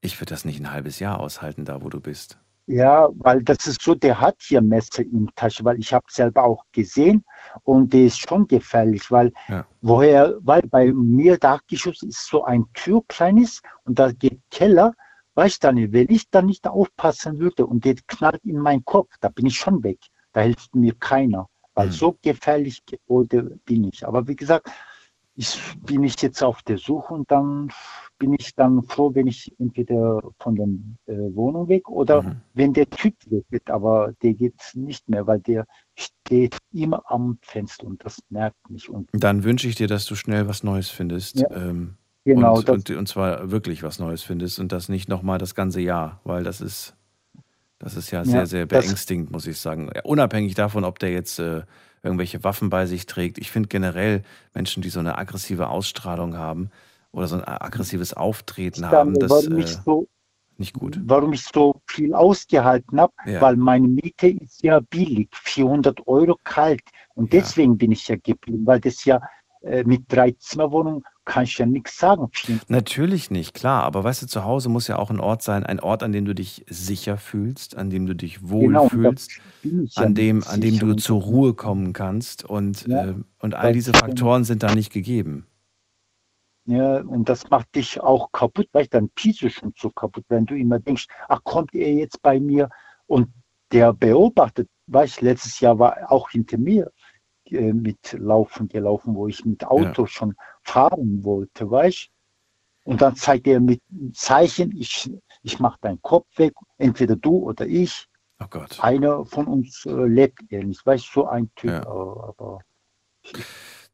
ich 0.01 0.19
würde 0.21 0.31
das 0.31 0.45
nicht 0.45 0.59
ein 0.61 0.73
halbes 0.73 0.99
Jahr 0.99 1.21
aushalten, 1.21 1.65
da 1.67 1.83
wo 1.83 1.91
du 1.91 2.01
bist. 2.01 2.39
Ja, 2.68 3.09
weil 3.18 3.44
das 3.44 3.66
ist 3.68 3.80
so, 3.80 3.94
der 3.94 4.20
hat 4.20 4.36
hier 4.40 4.60
Messer 4.60 5.02
in 5.02 5.26
der 5.26 5.34
Tasche, 5.36 5.64
weil 5.64 5.78
ich 5.78 5.93
habe 5.94 6.06
selber 6.09 6.43
auch 6.43 6.64
gesehen 6.72 7.24
und 7.62 7.93
der 7.93 8.06
ist 8.06 8.18
schon 8.18 8.48
gefährlich, 8.48 9.09
weil 9.10 9.32
ja. 9.47 9.64
woher, 9.82 10.34
weil 10.40 10.62
bei 10.62 10.93
mir 10.93 11.38
Dachgeschoss 11.38 12.02
ist 12.02 12.26
so 12.26 12.43
ein 12.43 12.64
Tür 12.74 13.02
kleines 13.06 13.62
und 13.84 14.01
da 14.01 14.10
geht 14.10 14.40
Keller, 14.51 14.94
weißt 15.34 15.62
du 15.62 15.68
dann, 15.68 15.93
wenn 15.93 16.10
ich 16.10 16.28
da 16.28 16.43
nicht 16.43 16.66
aufpassen 16.66 17.38
würde 17.38 17.66
und 17.66 17.84
der 17.84 17.94
knallt 18.09 18.44
in 18.44 18.59
meinen 18.59 18.84
Kopf, 18.84 19.14
da 19.20 19.28
bin 19.28 19.47
ich 19.47 19.56
schon 19.56 19.84
weg, 19.84 20.01
da 20.32 20.40
hilft 20.40 20.74
mir 20.74 20.94
keiner, 20.98 21.48
weil 21.74 21.86
mhm. 21.86 21.93
so 21.93 22.18
gefährlich 22.20 22.82
bin 23.64 23.84
ich. 23.84 24.05
Aber 24.05 24.26
wie 24.26 24.36
gesagt, 24.36 24.68
ich 25.37 25.61
bin 25.85 26.03
ich 26.03 26.21
jetzt 26.23 26.43
auf 26.43 26.63
der 26.63 26.79
Suche 26.79 27.13
und 27.13 27.31
dann 27.31 27.71
bin 28.19 28.35
ich 28.39 28.55
dann 28.55 28.83
froh, 28.83 29.15
wenn 29.15 29.27
ich 29.27 29.55
entweder 29.59 30.23
von 30.41 30.57
der 30.57 31.15
äh, 31.15 31.35
Wohnung 31.35 31.69
weg 31.69 31.89
oder 31.91 32.23
mhm. 32.23 32.41
wenn 32.55 32.73
der 32.73 32.89
Typ 32.89 33.15
weg 33.27 33.45
wird, 33.51 33.71
aber 33.71 34.15
der 34.23 34.33
geht 34.33 34.55
nicht 34.75 35.09
mehr, 35.09 35.27
weil 35.27 35.41
der 35.41 35.67
steht 35.95 36.57
immer 36.73 37.03
am 37.11 37.39
Fenster 37.43 37.87
und 37.87 38.03
das 38.05 38.19
nervt 38.31 38.57
mich. 38.71 38.89
Und 38.89 39.09
dann 39.13 39.45
wünsche 39.45 39.69
ich 39.69 39.75
dir, 39.75 39.89
dass 39.89 40.07
du 40.07 40.15
schnell 40.15 40.49
was 40.49 40.63
Neues 40.63 40.89
findest. 40.89 41.41
Ja. 41.41 41.51
Ähm, 41.51 41.97
genau. 42.25 42.57
Und, 42.57 42.71
und, 42.71 42.91
und, 42.91 43.07
zwar 43.07 43.51
wirklich 43.51 43.83
was 43.83 43.99
Neues 43.99 44.23
findest 44.23 44.59
und 44.59 44.73
das 44.73 44.89
nicht 44.89 45.11
nochmal 45.11 45.39
das 45.39 45.55
ganze 45.55 45.81
Jahr, 45.81 46.21
weil 46.25 46.45
das 46.45 46.63
ist, 46.63 46.97
das 47.79 47.95
ist 47.95 48.11
ja 48.11 48.25
sehr, 48.25 48.41
ja, 48.41 48.47
sehr 48.47 48.65
beängstigend, 48.65 49.31
muss 49.31 49.47
ich 49.47 49.61
sagen. 49.61 49.91
Unabhängig 50.05 50.55
davon, 50.55 50.85
ob 50.85 50.99
der 50.99 51.13
jetzt 51.13 51.39
äh, 51.39 51.63
irgendwelche 52.02 52.44
Waffen 52.44 52.70
bei 52.70 52.86
sich 52.86 53.06
trägt. 53.06 53.39
Ich 53.39 53.51
finde 53.51 53.68
generell 53.68 54.23
Menschen, 54.55 54.82
die 54.82 54.90
so 54.90 55.01
eine 55.01 55.18
aggressive 55.18 55.68
Ausstrahlung 55.68 56.36
haben, 56.36 56.70
oder 57.16 57.28
so 57.28 57.36
ein 57.36 57.44
aggressives 57.44 58.12
Auftreten 58.14 58.90
haben. 58.90 59.14
Das, 59.14 59.47
äh, 59.47 59.66
so, 59.66 60.06
Nicht 60.59 60.74
gut. 60.74 61.01
Warum 61.05 61.32
ich 61.32 61.44
so 61.44 61.81
viel 61.86 62.14
ausgehalten 62.14 63.01
habe, 63.01 63.12
Ja. 63.24 63.40
weil 63.40 63.56
meine 63.56 63.89
Miete 63.89 64.28
ist 64.28 64.62
ja 64.62 64.81
billig, 64.81 65.28
400 65.32 66.06
Euro 66.06 66.39
kalt. 66.44 66.82
Und 67.14 67.32
deswegen 67.32 67.77
bin 67.78 67.93
ich 67.93 68.06
ja 68.09 68.16
geblieben, 68.16 68.66
weil 68.66 68.81
das 68.81 69.05
ja 69.05 69.20
mit 69.84 70.05
drei 70.09 70.32
Zimmerwohnungen 70.32 71.02
kann 71.24 71.44
ich 71.44 71.59
ja 71.59 71.66
nichts 71.66 71.98
sagen. 71.98 72.30
Natürlich 72.68 73.30
nicht, 73.30 73.52
klar. 73.52 73.82
Aber 73.82 74.05
weißt 74.05 74.22
du, 74.22 74.26
zu 74.26 74.44
Hause 74.44 74.68
muss 74.68 74.86
ja 74.86 74.97
auch 74.97 75.10
ein 75.10 75.20
Ort 75.20 75.43
sein, 75.43 75.66
ein 75.66 75.80
Ort, 75.80 76.02
an 76.02 76.12
dem 76.12 76.24
du 76.24 76.34
dich 76.34 76.64
sicher 76.68 77.16
fühlst, 77.16 77.76
an 77.76 77.90
dem 77.90 78.06
du 78.06 78.14
dich 78.14 78.48
wohl 78.48 78.68
Genau, 78.68 78.88
ja 78.93 79.10
an 79.97 80.14
dem, 80.14 80.44
an 80.44 80.60
dem 80.60 80.78
du 80.78 80.94
zur 80.94 81.20
Ruhe 81.20 81.55
kommen 81.55 81.93
kannst. 81.93 82.44
Und, 82.44 82.86
Ja, 82.86 83.06
äh, 83.06 83.14
und 83.40 83.55
all 83.55 83.72
diese. 83.72 83.93
Faktoren 83.93 84.44
sind 84.44 84.62
da 84.62 84.74
nicht 84.74 84.93
gegeben. 84.93 85.47
Ja, 86.66 87.01
und 87.01 87.28
das 87.28 87.48
macht 87.51 87.74
dich 87.74 88.01
auch 88.01 88.30
kaputt, 88.32 88.68
weil 88.72 88.86
dann 88.88 89.09
psychisch 89.10 89.56
schon 89.59 89.72
so 89.76 89.90
kaputt, 89.90 90.24
wenn 90.28 90.47
du 90.47 90.56
immer 90.56 90.80
denkst, 90.80 91.06
ach, 91.28 91.43
kommt 91.44 91.74
er 91.74 91.93
jetzt 91.93 92.20
bei 92.22 92.40
mir? 92.40 92.68
Und 93.06 93.28
der 93.72 93.93
beobachtet, 93.93 94.68
weißt 94.88 95.22
letztes 95.22 95.60
Jahr 95.60 95.78
war 95.78 96.10
auch 96.10 96.30
hinter 96.30 96.59
mir 96.59 96.90
äh, 97.52 97.73
mit 97.73 98.12
Laufen 98.18 98.68
gelaufen, 98.68 99.14
wo 99.14 99.28
ich 99.28 99.44
mit 99.44 99.64
Auto 99.64 100.06
schon 100.06 100.35
fahren 100.62 101.23
wollte, 101.24 101.70
weißt 101.70 102.09
Und 102.85 103.01
dann 103.01 103.16
zeigt 103.16 103.47
er 103.47 103.60
mit 103.60 103.81
einem 103.90 104.14
Zeichen, 104.14 104.73
ich, 104.77 105.10
ich 105.43 105.59
mache 105.59 105.78
deinen 105.81 106.01
Kopf 106.02 106.27
weg, 106.36 106.55
entweder 106.78 107.16
du 107.16 107.36
oder 107.39 107.66
ich. 107.66 108.06
Oh 108.40 108.47
Gott. 108.51 108.78
Einer 108.81 109.24
von 109.24 109.47
uns 109.47 109.86
äh, 109.86 109.90
lebt 109.93 110.40
er 110.51 110.62
nicht, 110.62 110.85
weißt 110.85 111.10
so 111.12 111.27
ein 111.27 111.51
Typ. 111.56 111.70
äh, 111.70 111.74
Aber 111.74 112.60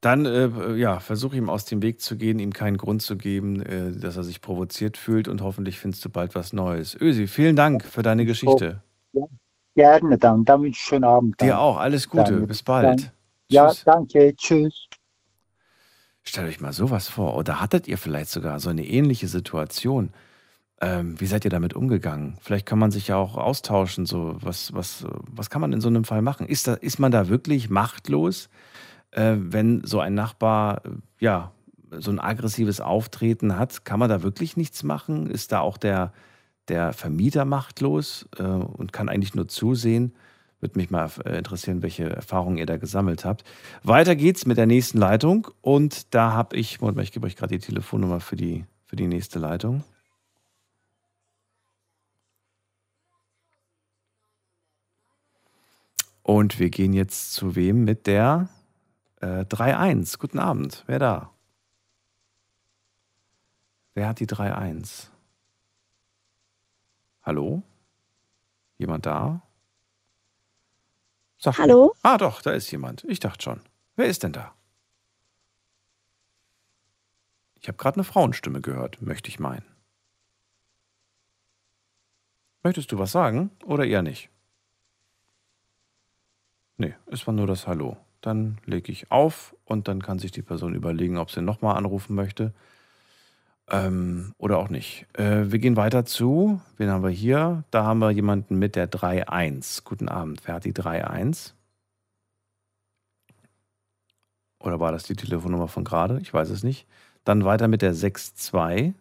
Dann 0.01 0.27
äh, 0.27 0.75
ja, 0.75 0.99
versuche 0.99 1.37
ihm 1.37 1.49
aus 1.49 1.65
dem 1.65 1.81
Weg 1.81 2.01
zu 2.01 2.17
gehen, 2.17 2.39
ihm 2.41 2.53
keinen 2.53 2.77
Grund 2.77 3.03
zu 3.03 3.17
geben, 3.17 3.63
äh, 3.63 3.93
dass 3.93 4.17
er 4.17 4.25
sich 4.25 4.41
provoziert 4.41 4.97
fühlt 4.97 5.29
und 5.29 5.43
hoffentlich 5.43 5.79
findest 5.79 6.05
du 6.05 6.09
bald 6.11 6.35
was 6.35 6.53
Neues. 6.53 6.97
Ösi, 7.01 7.29
vielen 7.29 7.55
Dank 7.55 7.85
für 7.85 8.03
deine 8.03 8.25
Geschichte. 8.27 8.83
ja, 9.13 9.27
gerne 9.77 10.19
dann, 10.19 10.45
dann 10.45 10.63
wünsche 10.63 10.71
ich 10.71 10.93
einen 10.93 11.03
schönen 11.03 11.05
Abend. 11.05 11.41
Dir 11.41 11.51
dann. 11.51 11.59
auch, 11.59 11.77
alles 11.79 12.09
Gute, 12.09 12.25
Dann- 12.25 12.47
bis 12.47 12.63
bald. 12.63 13.01
Dann, 13.01 13.11
ja, 13.53 13.73
danke, 13.85 14.35
tschüss. 14.37 14.89
Stellt 16.25 16.49
euch 16.49 16.61
mal 16.61 16.73
sowas 16.73 17.09
vor. 17.09 17.37
Oder 17.37 17.61
hattet 17.61 17.89
ihr 17.89 17.99
vielleicht 17.99 18.31
sogar 18.31 18.61
so 18.61 18.71
eine 18.71 18.87
ähnliche 18.87 19.29
Situation? 19.29 20.11
Ähm, 20.81 21.21
wie 21.21 21.27
seid 21.27 21.45
ihr 21.45 21.51
damit 21.51 21.75
umgegangen? 21.75 22.37
Vielleicht 22.41 22.67
kann 22.67 22.79
man 22.79 22.91
sich 22.91 23.09
ja 23.09 23.17
auch 23.17 23.37
austauschen. 23.37 24.07
So, 24.07 24.37
was, 24.41 24.73
was, 24.73 25.05
was 25.31 25.51
kann 25.51 25.61
man 25.61 25.73
in 25.73 25.81
so 25.81 25.89
einem 25.89 26.05
Fall 26.05 26.23
machen? 26.23 26.47
Ist, 26.47 26.69
da, 26.69 26.75
ist 26.75 26.99
man 26.99 27.13
da 27.13 27.29
wirklich 27.29 27.71
machtlos, 27.71 28.49
äh, 29.11 29.35
wenn 29.37 29.85
so 29.85 30.01
ein 30.01 30.15
Nachbar 30.15 30.85
äh, 30.85 30.91
ja 31.19 31.53
so 31.91 32.11
ein 32.11 32.21
aggressives 32.21 32.81
Auftreten 32.81 33.59
hat? 33.59 33.85
Kann 33.85 33.99
man 33.99 34.09
da 34.09 34.23
wirklich 34.23 34.57
nichts 34.57 34.83
machen? 34.83 35.29
Ist 35.29 35.53
da 35.53 35.61
auch 35.61 35.77
der, 35.77 36.13
der 36.69 36.93
Vermieter 36.93 37.45
machtlos 37.45 38.29
äh, 38.39 38.43
und 38.43 38.93
kann 38.93 39.09
eigentlich 39.09 39.35
nur 39.35 39.49
zusehen? 39.49 40.15
Würde 40.63 40.79
mich 40.79 40.91
mal 40.91 41.11
äh, 41.25 41.37
interessieren, 41.37 41.83
welche 41.83 42.09
Erfahrungen 42.09 42.57
ihr 42.57 42.67
da 42.67 42.77
gesammelt 42.77 43.25
habt. 43.25 43.43
Weiter 43.83 44.15
geht's 44.15 44.47
mit 44.47 44.59
der 44.59 44.67
nächsten 44.67 44.97
Leitung 44.97 45.49
und 45.61 46.15
da 46.15 46.33
habe 46.33 46.57
ich, 46.57 46.81
Moment 46.81 46.97
mal, 46.97 47.03
ich 47.03 47.11
gebe 47.11 47.27
euch 47.27 47.35
gerade 47.35 47.59
die 47.59 47.67
Telefonnummer 47.67 48.21
für 48.21 48.37
die, 48.37 48.65
für 48.85 48.95
die 48.95 49.09
nächste 49.09 49.41
Leitung. 49.41 49.83
Und 56.23 56.61
wir 56.61 56.71
gehen 56.71 56.93
jetzt 56.93 57.33
zu 57.33 57.57
wem 57.57 57.83
mit 57.83 58.07
der 58.07 58.49
äh, 59.21 59.41
3-1. 59.41 60.17
Guten 60.17 60.39
Abend, 60.39 60.85
wer 60.87 61.01
da? 61.01 61.31
Wer 63.95 64.07
hat 64.07 64.21
die 64.21 64.27
3-1? 64.27 65.09
Hallo? 67.23 67.65
Jemand 68.79 69.07
da? 69.07 69.43
Sag 71.43 71.59
Hallo? 71.59 71.93
Ah, 72.03 72.19
doch, 72.19 72.41
da 72.41 72.53
ist 72.53 72.71
jemand. 72.71 73.03
Ich 73.03 73.19
dachte 73.19 73.43
schon. 73.43 73.61
Wer 73.97 74.07
ist 74.07 74.23
denn 74.23 74.33
da? 74.33 74.55
Ich 77.57 77.67
habe 77.67 77.77
gerade 77.77 77.97
eine 77.97 78.05
Frauenstimme 78.05 78.61
gehört, 78.61 79.03
möchte 79.03 79.29
ich 79.29 79.41
meinen. 79.41 79.65
Möchtest 82.63 82.93
du 82.93 82.99
was 83.01 83.11
sagen 83.11 83.51
oder 83.65 83.85
eher 83.85 84.03
nicht? 84.03 84.31
Nee, 86.77 86.95
es 87.07 87.27
war 87.27 87.35
nur 87.35 87.49
das 87.49 87.67
Hallo. 87.67 87.97
Dann 88.21 88.59
lege 88.65 88.93
ich 88.93 89.11
auf 89.11 89.57
und 89.65 89.89
dann 89.89 90.01
kann 90.01 90.21
sich 90.21 90.31
die 90.31 90.43
Person 90.43 90.77
überlegen, 90.77 91.19
ob 91.19 91.33
sie 91.33 91.43
nochmal 91.43 91.77
anrufen 91.77 92.15
möchte. 92.15 92.55
Ähm, 93.69 94.35
oder 94.39 94.59
auch 94.59 94.69
nicht. 94.69 95.07
Äh, 95.15 95.51
wir 95.51 95.59
gehen 95.59 95.77
weiter 95.77 96.05
zu. 96.05 96.61
Wen 96.77 96.91
haben 96.91 97.03
wir 97.03 97.11
hier? 97.11 97.65
Da 97.71 97.85
haben 97.85 98.01
wir 98.01 98.11
jemanden 98.11 98.59
mit 98.59 98.77
der 98.77 98.91
3.1. 98.91 99.85
Guten 99.85 100.09
Abend. 100.09 100.43
Die 100.65 100.73
3.1? 100.73 101.53
Oder 104.59 104.79
war 104.79 104.93
das 104.93 105.05
die 105.05 105.17
Telefonnummer 105.17 105.69
von 105.69 105.85
gerade? 105.85 106.21
Ich 106.21 106.33
weiß 106.33 106.51
es 106.51 106.63
nicht. 106.63 106.87
Dann 107.25 107.45
weiter 107.45 107.69
mit 107.69 107.83
der 107.83 107.95
6.2. 107.95 108.95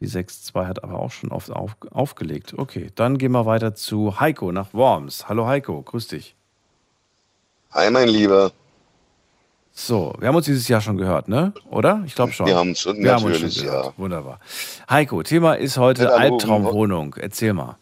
Die 0.00 0.08
6.2 0.08 0.66
hat 0.66 0.84
aber 0.84 0.98
auch 0.98 1.10
schon 1.10 1.30
oft 1.30 1.50
auf, 1.50 1.76
aufgelegt. 1.90 2.54
Okay, 2.56 2.90
dann 2.94 3.18
gehen 3.18 3.32
wir 3.32 3.46
weiter 3.46 3.74
zu 3.74 4.20
Heiko 4.20 4.52
nach 4.52 4.74
Worms. 4.74 5.28
Hallo 5.28 5.46
Heiko, 5.46 5.82
grüß 5.82 6.08
dich. 6.08 6.34
Hi, 7.70 7.90
mein 7.90 8.08
Lieber. 8.08 8.52
So, 9.76 10.14
wir 10.20 10.28
haben 10.28 10.36
uns 10.36 10.46
dieses 10.46 10.68
Jahr 10.68 10.80
schon 10.80 10.96
gehört, 10.96 11.28
ne? 11.28 11.52
Oder? 11.68 12.02
Ich 12.06 12.14
glaube 12.14 12.32
schon. 12.32 12.46
Wir 12.46 12.56
haben 12.56 12.70
uns 12.70 12.80
schon- 12.80 12.96
wir 13.02 13.12
haben 13.12 13.24
uns 13.24 13.34
natürlich, 13.34 13.56
schon 13.56 13.66
gehört. 13.66 13.86
ja. 13.86 13.92
Wunderbar. 13.96 14.38
Heiko, 14.88 15.22
Thema 15.24 15.54
ist 15.54 15.78
heute. 15.78 16.14
Albtraumwohnung. 16.14 17.14
Erzähl 17.18 17.52
mal. 17.54 17.76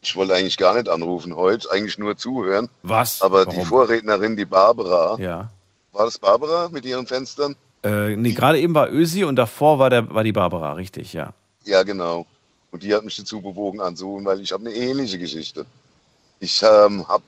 Ich 0.00 0.16
wollte 0.16 0.34
eigentlich 0.34 0.56
gar 0.56 0.74
nicht 0.74 0.88
anrufen 0.88 1.36
heute, 1.36 1.70
eigentlich 1.70 1.98
nur 1.98 2.16
zuhören. 2.16 2.70
Was? 2.82 3.20
Aber 3.20 3.44
die 3.44 3.56
Warum? 3.56 3.66
Vorrednerin, 3.66 4.34
die 4.34 4.46
Barbara, 4.46 5.16
Ja. 5.20 5.50
war 5.92 6.06
das 6.06 6.18
Barbara 6.18 6.70
mit 6.70 6.86
ihren 6.86 7.06
Fenstern? 7.06 7.54
Äh, 7.84 8.16
nee, 8.16 8.32
gerade 8.32 8.58
eben 8.60 8.74
war 8.74 8.90
Ösi 8.90 9.24
und 9.24 9.36
davor 9.36 9.78
war, 9.78 9.90
der, 9.90 10.08
war 10.14 10.24
die 10.24 10.32
Barbara, 10.32 10.72
richtig, 10.72 11.12
ja. 11.12 11.34
Ja, 11.64 11.82
genau. 11.82 12.24
Und 12.70 12.82
die 12.82 12.94
hat 12.94 13.04
mich 13.04 13.16
dazu 13.16 13.42
bewogen 13.42 13.80
anzurufen, 13.82 14.24
weil 14.24 14.40
ich 14.40 14.52
habe 14.52 14.64
eine 14.66 14.74
ähnliche 14.74 15.18
Geschichte. 15.18 15.66
Ich 16.38 16.62
ähm, 16.62 17.06
habe 17.08 17.24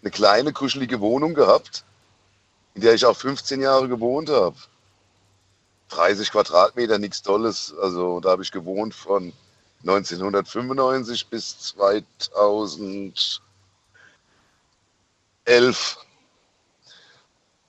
eine 0.00 0.10
kleine, 0.10 0.52
kuschelige 0.54 1.00
Wohnung 1.00 1.34
gehabt, 1.34 1.84
in 2.74 2.80
der 2.80 2.94
ich 2.94 3.04
auch 3.04 3.16
15 3.16 3.60
Jahre 3.60 3.88
gewohnt 3.88 4.30
habe. 4.30 4.56
30 5.88 6.30
Quadratmeter, 6.30 6.98
nichts 6.98 7.22
Tolles. 7.22 7.74
Also 7.80 8.20
da 8.20 8.30
habe 8.30 8.42
ich 8.42 8.50
gewohnt 8.50 8.94
von 8.94 9.32
1995 9.82 11.28
bis 11.28 11.58
2011. 11.58 13.40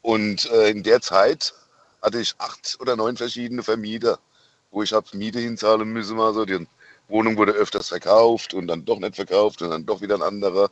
Und 0.01 0.51
äh, 0.51 0.69
in 0.69 0.83
der 0.83 1.01
Zeit 1.01 1.53
hatte 2.01 2.19
ich 2.19 2.35
acht 2.37 2.77
oder 2.79 2.95
neun 2.95 3.17
verschiedene 3.17 3.63
Vermieter, 3.63 4.19
wo 4.71 4.83
ich 4.83 4.93
habe 4.93 5.17
Miete 5.17 5.39
hinzahlen 5.39 5.89
müssen. 5.89 6.19
Also 6.19 6.45
die 6.45 6.67
Wohnung 7.07 7.37
wurde 7.37 7.51
öfters 7.51 7.89
verkauft 7.89 8.53
und 8.53 8.67
dann 8.67 8.85
doch 8.85 8.99
nicht 8.99 9.15
verkauft 9.15 9.61
und 9.61 9.69
dann 9.71 9.85
doch 9.85 10.01
wieder 10.01 10.15
ein 10.15 10.21
anderer. 10.21 10.69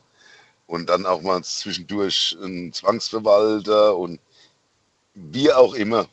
Und 0.66 0.88
dann 0.88 1.06
auch 1.06 1.20
mal 1.20 1.42
zwischendurch 1.44 2.36
ein 2.40 2.72
Zwangsverwalter 2.72 3.96
und 3.96 4.20
wie 5.14 5.52
auch 5.52 5.74
immer. 5.74 6.06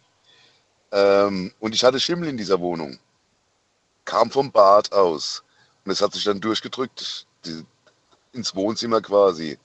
Ähm, 0.91 1.53
und 1.59 1.73
ich 1.73 1.83
hatte 1.83 1.99
Schimmel 1.99 2.29
in 2.29 2.37
dieser 2.37 2.59
Wohnung. 2.59 2.99
Kam 4.05 4.29
vom 4.29 4.51
Bad 4.51 4.91
aus. 4.91 5.43
Und 5.85 5.91
es 5.91 6.01
hat 6.01 6.13
sich 6.13 6.23
dann 6.23 6.41
durchgedrückt 6.41 7.25
die, 7.45 7.63
ins 8.33 8.55
Wohnzimmer 8.55 9.01
quasi. 9.01 9.57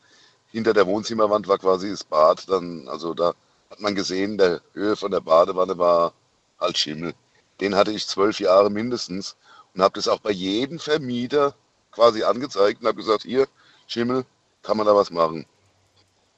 Hinter 0.53 0.73
der 0.73 0.87
Wohnzimmerwand 0.87 1.49
war 1.49 1.59
quasi 1.59 1.91
das 1.91 2.05
Bad. 2.05 2.49
Dann, 2.49 2.89
also 2.89 3.13
da 3.13 3.35
hat 3.71 3.81
man 3.81 3.95
gesehen, 3.95 4.39
der 4.39 4.61
Höhe 4.73 4.97
von 4.97 5.11
der 5.11 5.21
Badewanne 5.21 5.77
war 5.79 6.13
halt 6.61 6.79
Schimmel. 6.79 7.15
Den 7.61 7.75
hatte 7.75 7.93
ich 7.93 8.07
zwölf 8.07 8.39
Jahre 8.41 8.71
mindestens 8.71 9.37
und 9.75 9.83
habe 9.83 9.95
das 9.95 10.09
auch 10.09 10.21
bei 10.21 10.31
jedem 10.31 10.79
Vermieter 10.79 11.55
quasi 11.91 12.23
angezeigt 12.23 12.81
und 12.81 12.87
habe 12.87 12.97
gesagt, 12.97 13.23
hier, 13.23 13.49
Schimmel, 13.87 14.25
kann 14.66 14.76
man 14.76 14.86
da 14.86 14.97
was 14.97 15.10
machen. 15.10 15.47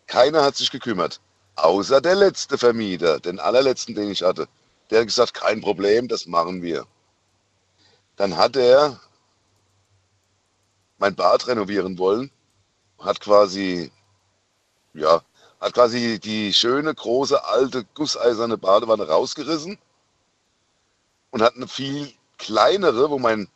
Keiner 0.07 0.45
hat 0.45 0.55
sich 0.55 0.71
gekümmert, 0.71 1.21
außer 1.57 2.03
der 2.03 2.15
letzte 2.15 2.59
Vermieter, 2.59 3.21
den 3.21 3.41
allerletzten, 3.41 3.95
den 3.95 4.11
ich 4.11 4.23
hatte. 4.23 4.49
Der 4.91 5.01
hat 5.01 5.07
gesagt, 5.07 5.33
kein 5.33 5.63
Problem, 5.63 6.09
das 6.09 6.27
machen 6.27 6.61
wir. 6.61 6.87
Dann 8.17 8.37
hat 8.37 8.57
er 8.57 9.01
mein 10.99 11.15
Bad 11.15 11.47
renovieren 11.47 11.97
wollen, 11.97 12.31
hat 12.99 13.21
quasi, 13.21 13.91
ja, 14.93 15.23
hat 15.61 15.73
quasi 15.73 16.21
die 16.21 16.53
schöne, 16.53 16.95
große, 16.95 17.45
alte, 17.45 17.85
gusseiserne 17.95 18.59
Badewanne 18.59 19.09
rausgerissen 19.09 19.79
und 21.31 21.41
hat 21.41 21.57
eine 21.57 21.69
viel 21.69 22.13
kleinere, 22.37 23.09
wo 23.09 23.19
mein 23.19 23.49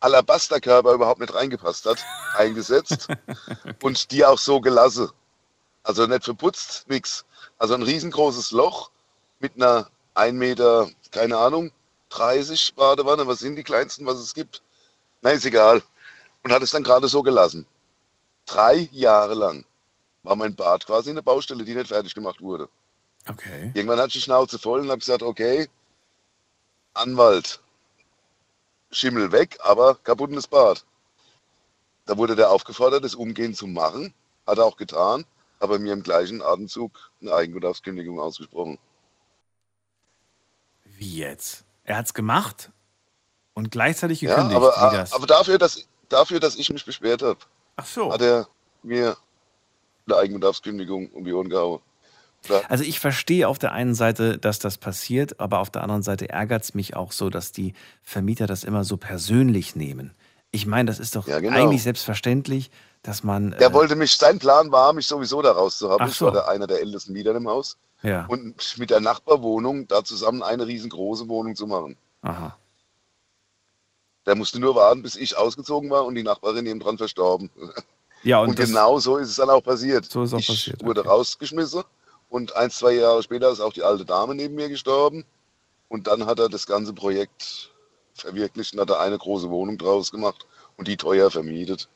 Alabasterkörper 0.00 0.92
überhaupt 0.94 1.20
nicht 1.20 1.34
reingepasst 1.34 1.86
hat, 1.86 2.04
eingesetzt 2.36 3.08
und 3.82 4.10
die 4.10 4.24
auch 4.24 4.38
so 4.38 4.60
gelassen. 4.60 5.10
Also 5.82 6.06
nicht 6.06 6.24
verputzt, 6.24 6.86
nix. 6.88 7.24
Also 7.58 7.74
ein 7.74 7.82
riesengroßes 7.82 8.50
Loch 8.50 8.90
mit 9.38 9.56
einer 9.56 9.88
1 10.14 10.36
Meter, 10.36 10.88
keine 11.10 11.38
Ahnung, 11.38 11.72
30 12.10 12.74
Badewanne, 12.74 13.26
was 13.26 13.38
sind 13.38 13.56
die 13.56 13.62
kleinsten, 13.62 14.06
was 14.06 14.18
es 14.18 14.34
gibt? 14.34 14.62
Na, 15.22 15.30
ist 15.30 15.44
egal. 15.44 15.82
Und 16.42 16.52
hat 16.52 16.62
es 16.62 16.70
dann 16.70 16.82
gerade 16.82 17.08
so 17.08 17.22
gelassen. 17.22 17.66
Drei 18.46 18.88
Jahre 18.92 19.34
lang 19.34 19.64
war 20.22 20.36
mein 20.36 20.54
Bad 20.54 20.86
quasi 20.86 21.10
eine 21.10 21.22
Baustelle, 21.22 21.64
die 21.64 21.74
nicht 21.74 21.88
fertig 21.88 22.14
gemacht 22.14 22.40
wurde. 22.40 22.68
Okay. 23.28 23.70
Irgendwann 23.74 23.98
hatte 23.98 24.08
ich 24.08 24.14
die 24.14 24.20
Schnauze 24.20 24.58
voll 24.58 24.80
und 24.80 24.88
habe 24.88 24.98
gesagt, 24.98 25.22
okay, 25.22 25.68
Anwalt, 26.94 27.60
Schimmel 28.90 29.32
weg, 29.32 29.58
aber 29.62 29.94
kaputtes 29.96 30.46
Bad. 30.46 30.84
Da 32.06 32.16
wurde 32.16 32.34
der 32.36 32.50
aufgefordert, 32.50 33.04
das 33.04 33.14
umgehend 33.14 33.56
zu 33.56 33.66
machen. 33.66 34.12
Hat 34.46 34.58
er 34.58 34.64
auch 34.64 34.76
getan, 34.76 35.24
aber 35.60 35.78
mir 35.78 35.92
im 35.92 36.02
gleichen 36.02 36.42
Atemzug 36.42 37.10
eine 37.20 37.32
Eigenbedarfskündigung 37.34 38.18
ausgesprochen. 38.18 38.78
Wie 40.84 41.18
jetzt? 41.18 41.64
Er 41.84 41.96
hat 41.96 42.06
es 42.06 42.14
gemacht 42.14 42.70
und 43.54 43.70
gleichzeitig 43.70 44.20
Ja, 44.20 44.34
gekündigt. 44.34 44.56
aber, 44.56 44.92
wie 44.92 44.96
das? 44.96 45.12
aber 45.12 45.26
dafür, 45.26 45.58
dass, 45.58 45.86
dafür, 46.08 46.40
dass 46.40 46.56
ich 46.56 46.70
mich 46.70 46.84
beschwert 46.84 47.22
habe, 47.22 47.38
so. 47.84 48.12
hat 48.12 48.22
er 48.22 48.48
mir 48.82 49.16
eine 50.06 50.16
Eigenbedarfskündigung 50.16 51.10
um 51.12 51.24
die 51.24 51.32
Ohren 51.32 51.48
gehauen. 51.48 51.80
Klar. 52.44 52.62
Also 52.68 52.84
ich 52.84 53.00
verstehe 53.00 53.46
auf 53.48 53.58
der 53.58 53.72
einen 53.72 53.94
Seite, 53.94 54.38
dass 54.38 54.58
das 54.58 54.78
passiert, 54.78 55.40
aber 55.40 55.58
auf 55.60 55.70
der 55.70 55.82
anderen 55.82 56.02
Seite 56.02 56.28
ärgert 56.28 56.62
es 56.62 56.74
mich 56.74 56.96
auch 56.96 57.12
so, 57.12 57.28
dass 57.30 57.52
die 57.52 57.74
Vermieter 58.02 58.46
das 58.46 58.64
immer 58.64 58.84
so 58.84 58.96
persönlich 58.96 59.76
nehmen. 59.76 60.12
Ich 60.50 60.66
meine, 60.66 60.86
das 60.86 60.98
ist 60.98 61.16
doch 61.16 61.26
Ja, 61.28 61.38
genau. 61.40 61.56
eigentlich 61.56 61.82
selbstverständlich, 61.82 62.70
dass 63.02 63.22
man. 63.22 63.52
Der 63.52 63.68
äh, 63.68 63.72
wollte 63.72 63.94
mich, 63.94 64.16
sein 64.16 64.38
Plan 64.38 64.72
war, 64.72 64.92
mich 64.92 65.06
sowieso 65.06 65.42
da 65.42 65.52
rauszuhaben. 65.52 66.04
Ach 66.06 66.08
Ich 66.10 66.16
so. 66.16 66.26
war 66.26 66.32
der, 66.32 66.48
einer 66.48 66.66
der 66.66 66.80
ältesten 66.80 67.12
Mieter 67.12 67.34
im 67.34 67.46
Haus. 67.48 67.76
Ja. 68.02 68.24
Und 68.26 68.78
mit 68.78 68.90
der 68.90 69.00
Nachbarwohnung 69.00 69.86
da 69.86 70.02
zusammen 70.02 70.42
eine 70.42 70.66
riesengroße 70.66 71.28
Wohnung 71.28 71.54
zu 71.54 71.66
machen. 71.66 71.96
Aha. 72.22 72.56
Der 74.26 74.34
musste 74.34 74.58
nur 74.58 74.74
warten, 74.74 75.02
bis 75.02 75.16
ich 75.16 75.36
ausgezogen 75.36 75.90
war 75.90 76.04
und 76.06 76.14
die 76.14 76.22
Nachbarin 76.22 76.66
eben 76.66 76.80
dran 76.80 76.98
verstorben. 76.98 77.50
Ja, 78.22 78.40
und 78.40 78.50
und 78.50 78.56
genau 78.56 78.98
so 78.98 79.16
ist 79.16 79.30
es 79.30 79.36
dann 79.36 79.50
auch 79.50 79.62
passiert. 79.62 80.04
So 80.06 80.22
ist 80.22 80.34
auch 80.34 80.38
ich 80.38 80.46
passiert, 80.46 80.84
wurde 80.84 81.04
rausgeschmissen 81.04 81.82
und 82.30 82.56
ein, 82.56 82.70
zwei 82.70 82.92
Jahre 82.92 83.22
später 83.22 83.50
ist 83.50 83.60
auch 83.60 83.72
die 83.72 83.82
alte 83.82 84.06
Dame 84.06 84.34
neben 84.34 84.54
mir 84.54 84.68
gestorben. 84.68 85.24
Und 85.88 86.06
dann 86.06 86.26
hat 86.26 86.38
er 86.38 86.48
das 86.48 86.66
ganze 86.66 86.94
Projekt 86.94 87.70
verwirklicht 88.14 88.72
und 88.72 88.80
hat 88.80 88.90
er 88.90 89.00
eine 89.00 89.18
große 89.18 89.50
Wohnung 89.50 89.76
draus 89.76 90.12
gemacht 90.12 90.46
und 90.76 90.86
die 90.88 90.96
teuer 90.96 91.30
vermietet. 91.30 91.88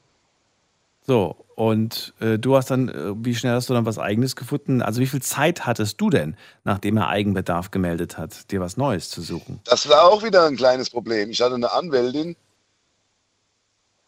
So, 1.07 1.37
und 1.55 2.15
äh, 2.19 2.39
du 2.39 2.57
hast 2.57 2.71
dann, 2.71 2.89
äh, 2.89 3.13
wie 3.25 3.35
schnell 3.35 3.55
hast 3.55 3.69
du 3.69 3.75
dann 3.75 3.87
was 3.87 3.99
Eigenes 3.99 4.37
gefunden? 4.37 4.83
Also 4.83 5.01
wie 5.01 5.07
viel 5.07 5.23
Zeit 5.23 5.67
hattest 5.67 6.01
du 6.01 6.11
denn, 6.11 6.37
nachdem 6.65 6.97
er 6.97 7.09
Eigenbedarf 7.09 7.71
gemeldet 7.71 8.19
hat, 8.19 8.51
dir 8.51 8.61
was 8.61 8.77
Neues 8.77 9.11
zu 9.11 9.21
suchen? 9.21 9.61
Das 9.65 9.89
war 9.89 10.05
auch 10.05 10.25
wieder 10.25 10.47
ein 10.47 10.57
kleines 10.57 10.91
Problem. 10.91 11.31
Ich 11.31 11.43
hatte 11.43 11.55
eine 11.55 11.73
Anwältin, 11.73 12.37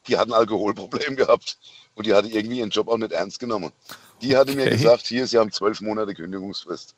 die 0.09 0.17
hat 0.17 0.27
ein 0.27 0.33
Alkoholproblem 0.33 1.17
gehabt 1.17 1.59
und 1.95 2.07
die 2.07 2.15
hatte 2.15 2.29
irgendwie 2.29 2.59
ihren 2.59 2.71
Job 2.71 2.89
auch 2.89 2.99
nicht 2.99 3.13
ernst 3.13 3.39
genommen. 3.39 3.73
Die 4.23 4.37
hatte 4.37 4.55
mir 4.55 4.63
Okay. 4.67 4.77
gesagt, 4.77 5.07
hier, 5.07 5.27
Sie 5.27 5.39
haben 5.39 5.53
zwölf 5.53 5.81
Monate 5.81 6.15
Kündigungsfrist. 6.15 6.95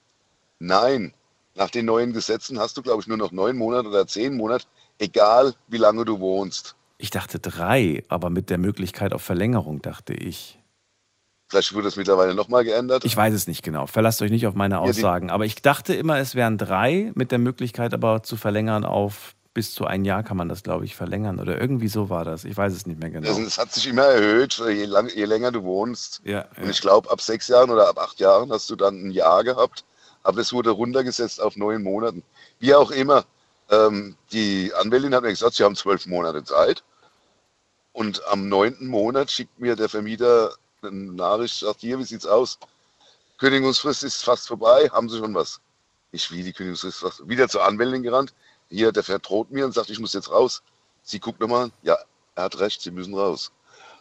Nein, 0.59 1.13
nach 1.55 1.71
den 1.71 1.87
neuen 1.87 2.13
Gesetzen 2.13 2.59
hast 2.59 2.77
du, 2.77 2.83
glaube 2.83 3.01
ich, 3.01 3.07
nur 3.09 3.17
noch 3.17 3.33
neun 3.33 3.57
Monate 3.57 3.89
oder 3.89 4.07
zehn 4.07 4.37
Monate, 4.37 4.67
egal 4.99 5.55
wie 5.69 5.77
lange 5.79 6.05
du 6.05 6.21
wohnst. 6.21 6.75
Ich 6.99 7.11
dachte 7.11 7.39
drei, 7.39 8.03
aber 8.09 8.31
mit 8.31 8.51
der 8.51 8.59
Möglichkeit 8.59 9.13
auf 9.13 9.23
Verlängerung, 9.23 9.83
dachte 9.83 10.15
ich. 10.15 10.59
Vielleicht 11.49 11.73
wurde 11.73 11.85
das 11.85 11.97
mittlerweile 11.97 12.35
nochmal 12.35 12.63
geändert. 12.65 13.05
Ich 13.05 13.17
weiß 13.17 13.33
es 13.33 13.47
nicht 13.47 13.63
genau. 13.63 13.87
Verlasst 13.87 14.21
euch 14.21 14.31
nicht 14.31 14.47
auf 14.47 14.55
meine 14.55 14.75
Ja, 14.75 14.81
Aussagen. 14.81 15.31
aber 15.31 15.47
ich 15.47 15.63
dachte 15.63 15.95
immer, 15.95 16.19
es 16.19 16.35
wären 16.35 16.59
drei, 16.59 17.11
mit 17.15 17.33
der 17.33 17.39
Möglichkeit 17.39 17.95
aber 17.95 18.23
zu 18.23 18.37
verlängern 18.37 18.85
auf 18.85 19.35
bis 19.59 19.75
zu 19.75 19.87
ein 19.87 20.05
Jahr 20.05 20.23
kann 20.23 20.37
man 20.37 20.49
das, 20.49 20.63
glaube 20.63 20.85
ich, 20.85 20.95
verlängern. 20.95 21.41
Oder 21.41 21.61
irgendwie 21.61 21.89
so 21.89 22.09
war 22.09 22.25
das. 22.25 22.45
Ich 22.45 22.57
weiß 22.57 22.73
es 22.73 22.87
nicht 22.87 23.01
mehr 23.01 23.11
genau. 23.11 23.27
Also, 23.27 23.43
es 23.43 23.59
hat 23.59 23.73
sich 23.73 23.89
immer 23.89 24.05
erhöht, 24.05 24.57
je, 24.57 24.85
lang, 24.85 25.09
je 25.09 25.25
länger 25.25 25.51
du 25.51 25.65
wohnst. 25.65 26.21
Ja, 26.23 26.47
Und 26.63 26.71
ich 26.71 26.81
glaube, 26.81 27.11
ab 27.11 27.21
sechs 27.21 27.49
Jahren 27.49 27.69
oder 27.69 27.89
ab 27.89 27.99
acht 27.99 28.21
Jahren 28.21 28.53
hast 28.53 28.71
du 28.71 28.77
dann 28.77 29.09
ein 29.09 29.11
Jahr 29.11 29.43
gehabt. 29.43 29.85
Aber 30.23 30.37
das 30.37 30.53
wurde 30.53 30.71
runtergesetzt 30.71 31.41
auf 31.41 31.57
neun 31.57 31.83
Monaten. 31.83 32.23
Wie 32.61 32.73
auch 32.73 32.93
immer. 32.93 33.25
Ähm, 33.69 34.15
die 34.31 34.73
Anwältin 34.75 35.13
hat 35.13 35.25
mir 35.25 35.31
gesagt, 35.31 35.55
sie 35.55 35.65
haben 35.65 35.75
zwölf 35.75 36.07
Monate 36.07 36.45
Zeit. 36.45 36.85
Und 37.93 38.25
am 38.29 38.49
neunten 38.49 38.87
Monat 38.87 39.29
schickt 39.29 39.59
mir 39.59 39.75
der 39.75 39.89
Vermieter 39.89 40.53
eine 40.83 40.93
Nachricht, 40.93 41.59
sagt, 41.59 41.81
hier, 41.81 41.99
wie 41.99 42.05
sieht's 42.05 42.27
aus? 42.27 42.61
Kündigungsfrist 43.39 44.05
ist 44.05 44.23
fast 44.23 44.47
vorbei, 44.47 44.89
haben 44.93 45.09
Sie 45.09 45.19
schon 45.19 45.35
was? 45.35 45.61
Ich, 46.13 46.31
wie 46.31 46.45
die 46.45 46.53
Kündigungsfrist 46.53 46.95
ist 46.95 47.01
fast 47.01 47.29
Wieder 47.29 47.49
zur 47.49 47.65
Anwältin 47.65 48.05
gerannt. 48.05 48.33
Hier, 48.71 48.93
der 48.93 49.03
verdroht 49.03 49.51
mir 49.51 49.65
und 49.65 49.73
sagt, 49.73 49.91
ich 49.91 49.99
muss 49.99 50.13
jetzt 50.13 50.31
raus. 50.31 50.63
Sie 51.03 51.21
guckt 51.21 51.41
nochmal, 51.41 51.71
ja, 51.83 51.97
er 52.35 52.45
hat 52.45 52.59
recht, 52.61 52.83
Sie 52.83 52.91
müssen 52.91 53.15
raus. 53.15 53.51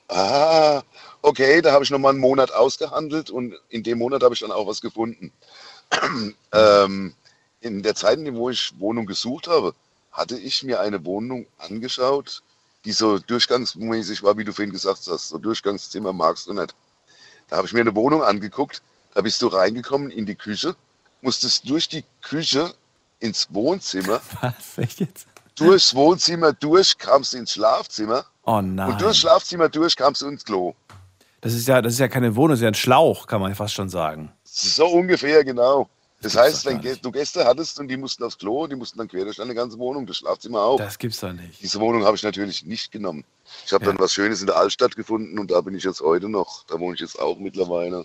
Ah, 0.10 0.84
okay, 1.22 1.62
da 1.62 1.74
habe 1.74 1.84
ich 1.84 1.90
nochmal 1.90 2.12
einen 2.12 2.22
Monat 2.22 2.52
ausgehandelt 2.52 3.30
und 3.30 3.56
in 3.70 3.84
dem 3.84 3.98
Monat 3.98 4.24
habe 4.24 4.34
ich 4.34 4.40
dann 4.40 4.52
auch 4.52 4.68
was 4.68 4.82
gefunden. 4.82 5.32
ähm, 6.54 7.14
in 7.62 7.84
der 7.84 7.96
Zeit, 7.96 8.18
in 8.18 8.26
der 8.26 8.36
wo 8.36 8.50
ich 8.50 8.74
Wohnung 8.80 9.06
gesucht 9.06 9.48
habe, 9.48 9.74
hatte 10.12 10.38
ich 10.38 10.64
mir 10.64 10.80
eine 10.80 11.04
Wohnung 11.06 11.46
angeschaut, 11.58 12.42
die 12.86 12.92
so 12.92 13.20
durchgangsmäßig 13.20 14.24
war, 14.24 14.38
wie 14.38 14.44
du 14.44 14.54
vorhin 14.54 14.72
gesagt 14.72 15.08
hast. 15.08 15.30
So 15.30 15.38
Durchgangszimmer 15.38 16.14
magst 16.14 16.48
du 16.48 16.54
nicht. 16.54 16.74
Da 17.50 17.58
habe 17.58 17.68
ich 17.68 17.74
mir 17.74 17.82
eine 17.82 17.96
Wohnung 17.96 18.24
angeguckt, 18.24 18.82
da 19.14 19.22
bist 19.22 19.42
du 19.42 19.48
reingekommen 19.48 20.12
in 20.12 20.26
die 20.26 20.36
Küche, 20.36 20.76
musstest 21.22 21.70
durch 21.70 21.88
die 21.88 22.04
Küche 22.22 22.74
ins 23.20 23.48
Wohnzimmer, 23.52 24.22
Was? 24.42 24.78
Echt 24.78 25.00
jetzt? 25.00 25.28
durchs 25.56 25.96
Wohnzimmer 25.96 26.54
durch 26.54 26.98
kamst 26.98 27.34
du 27.34 27.38
ins 27.38 27.54
Schlafzimmer 27.54 28.26
Oh 28.44 28.62
nein. 28.62 28.92
und 28.92 29.02
durchs 29.02 29.18
Schlafzimmer 29.20 29.70
durch 29.70 29.96
kamst 29.96 30.22
du 30.22 30.28
ins 30.28 30.46
Klo. 30.46 30.74
Das 31.42 31.54
ist 31.54 31.68
ja, 31.68 31.82
das 31.82 31.94
ist 31.94 32.00
ja 32.00 32.08
keine 32.08 32.36
Wohnung, 32.36 32.52
das 32.52 32.60
ist 32.60 32.64
ja 32.64 32.70
ein 32.70 32.74
Schlauch, 32.76 33.26
kann 33.28 33.42
man 33.42 33.54
fast 33.56 33.74
schon 33.74 33.90
sagen. 33.90 34.32
So 34.44 34.86
ungefähr, 34.88 35.44
genau. 35.44 35.90
Das, 36.20 36.34
gibt's 36.34 36.48
heißt, 36.48 36.66
wenn 36.66 36.82
du 37.02 37.12
Gäste 37.12 37.46
hattest 37.46 37.80
und 37.80 37.88
die 37.90 37.98
mussten 37.98 38.24
aufs 38.24 38.40
Klo, 38.40 38.66
die 38.66 38.76
mussten 38.76 38.98
dann 38.98 39.08
quer 39.08 39.24
durch 39.24 39.38
deine 39.38 39.54
ganze 39.54 39.78
Wohnung, 39.78 40.08
das 40.08 40.18
Schlafzimmer 40.18 40.62
auch. 40.62 40.78
Das 40.80 40.98
gibt's 40.98 41.20
doch 41.20 41.32
nicht. 41.32 41.62
Diese 41.62 41.80
Wohnung 41.80 42.04
habe 42.06 42.16
ich 42.16 42.24
natürlich 42.24 42.66
nicht 42.66 42.92
genommen. 42.92 43.24
Ich 43.66 43.72
habe 43.72 43.86
Ja. 43.86 43.92
dann 43.92 44.00
was 44.00 44.14
Schönes 44.14 44.42
in 44.42 44.48
der 44.48 44.56
Altstadt 44.58 44.96
gefunden 44.96 45.38
und 45.38 45.52
da 45.52 45.62
bin 45.62 45.76
ich 45.76 45.84
jetzt 45.84 46.02
heute 46.02 46.28
noch. 46.28 46.64
Da 46.66 46.80
wohne 46.80 46.96
ich 46.96 47.02
jetzt 47.02 47.20
auch 47.20 47.38
mittlerweile 47.38 48.04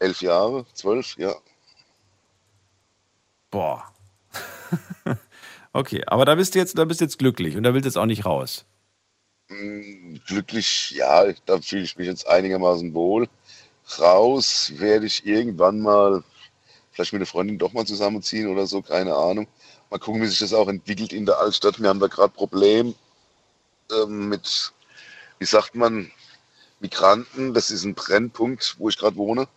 elf 0.00 0.22
Jahre, 0.22 0.66
zwölf, 0.74 1.16
ja. 1.18 1.34
Boah. 3.50 3.84
Okay, 5.76 6.02
aber 6.06 6.24
da 6.24 6.34
bist 6.34 6.54
du 6.54 6.58
jetzt, 6.58 6.78
da 6.78 6.84
bist 6.84 7.00
du 7.00 7.04
jetzt 7.04 7.18
glücklich 7.18 7.56
und 7.56 7.62
da 7.62 7.74
willst 7.74 7.84
du 7.84 7.88
jetzt 7.88 7.98
auch 7.98 8.06
nicht 8.06 8.24
raus. 8.24 8.64
Mm, 9.48 10.16
Glücklich, 10.26 10.90
ja, 10.92 11.32
da 11.46 11.60
fühle 11.60 11.82
ich 11.82 11.96
mich 11.96 12.06
jetzt 12.06 12.26
einigermaßen 12.26 12.94
wohl. 12.94 13.28
Raus 13.98 14.72
werde 14.76 15.06
ich 15.06 15.24
irgendwann 15.26 15.80
mal, 15.80 16.24
vielleicht 16.92 17.12
mit 17.12 17.20
einer 17.20 17.26
Freundin 17.26 17.58
doch 17.58 17.72
mal 17.72 17.86
zusammenziehen 17.86 18.48
oder 18.48 18.66
so, 18.66 18.82
keine 18.82 19.14
Ahnung. 19.14 19.46
Mal 19.90 19.98
gucken, 19.98 20.22
wie 20.22 20.26
sich 20.26 20.40
das 20.40 20.52
auch 20.52 20.68
entwickelt 20.68 21.12
in 21.12 21.26
der 21.26 21.38
Altstadt. 21.38 21.80
Wir 21.80 21.88
haben 21.88 22.00
da 22.00 22.08
gerade 22.08 22.32
Problem 22.32 22.94
ähm, 23.92 24.28
mit, 24.28 24.72
wie 25.38 25.44
sagt 25.44 25.76
man, 25.76 26.10
Migranten. 26.80 27.54
Das 27.54 27.70
ist 27.70 27.84
ein 27.84 27.94
Brennpunkt, 27.94 28.76
wo 28.78 28.88
ich 28.88 28.98
gerade 28.98 29.16
wohne. 29.16 29.48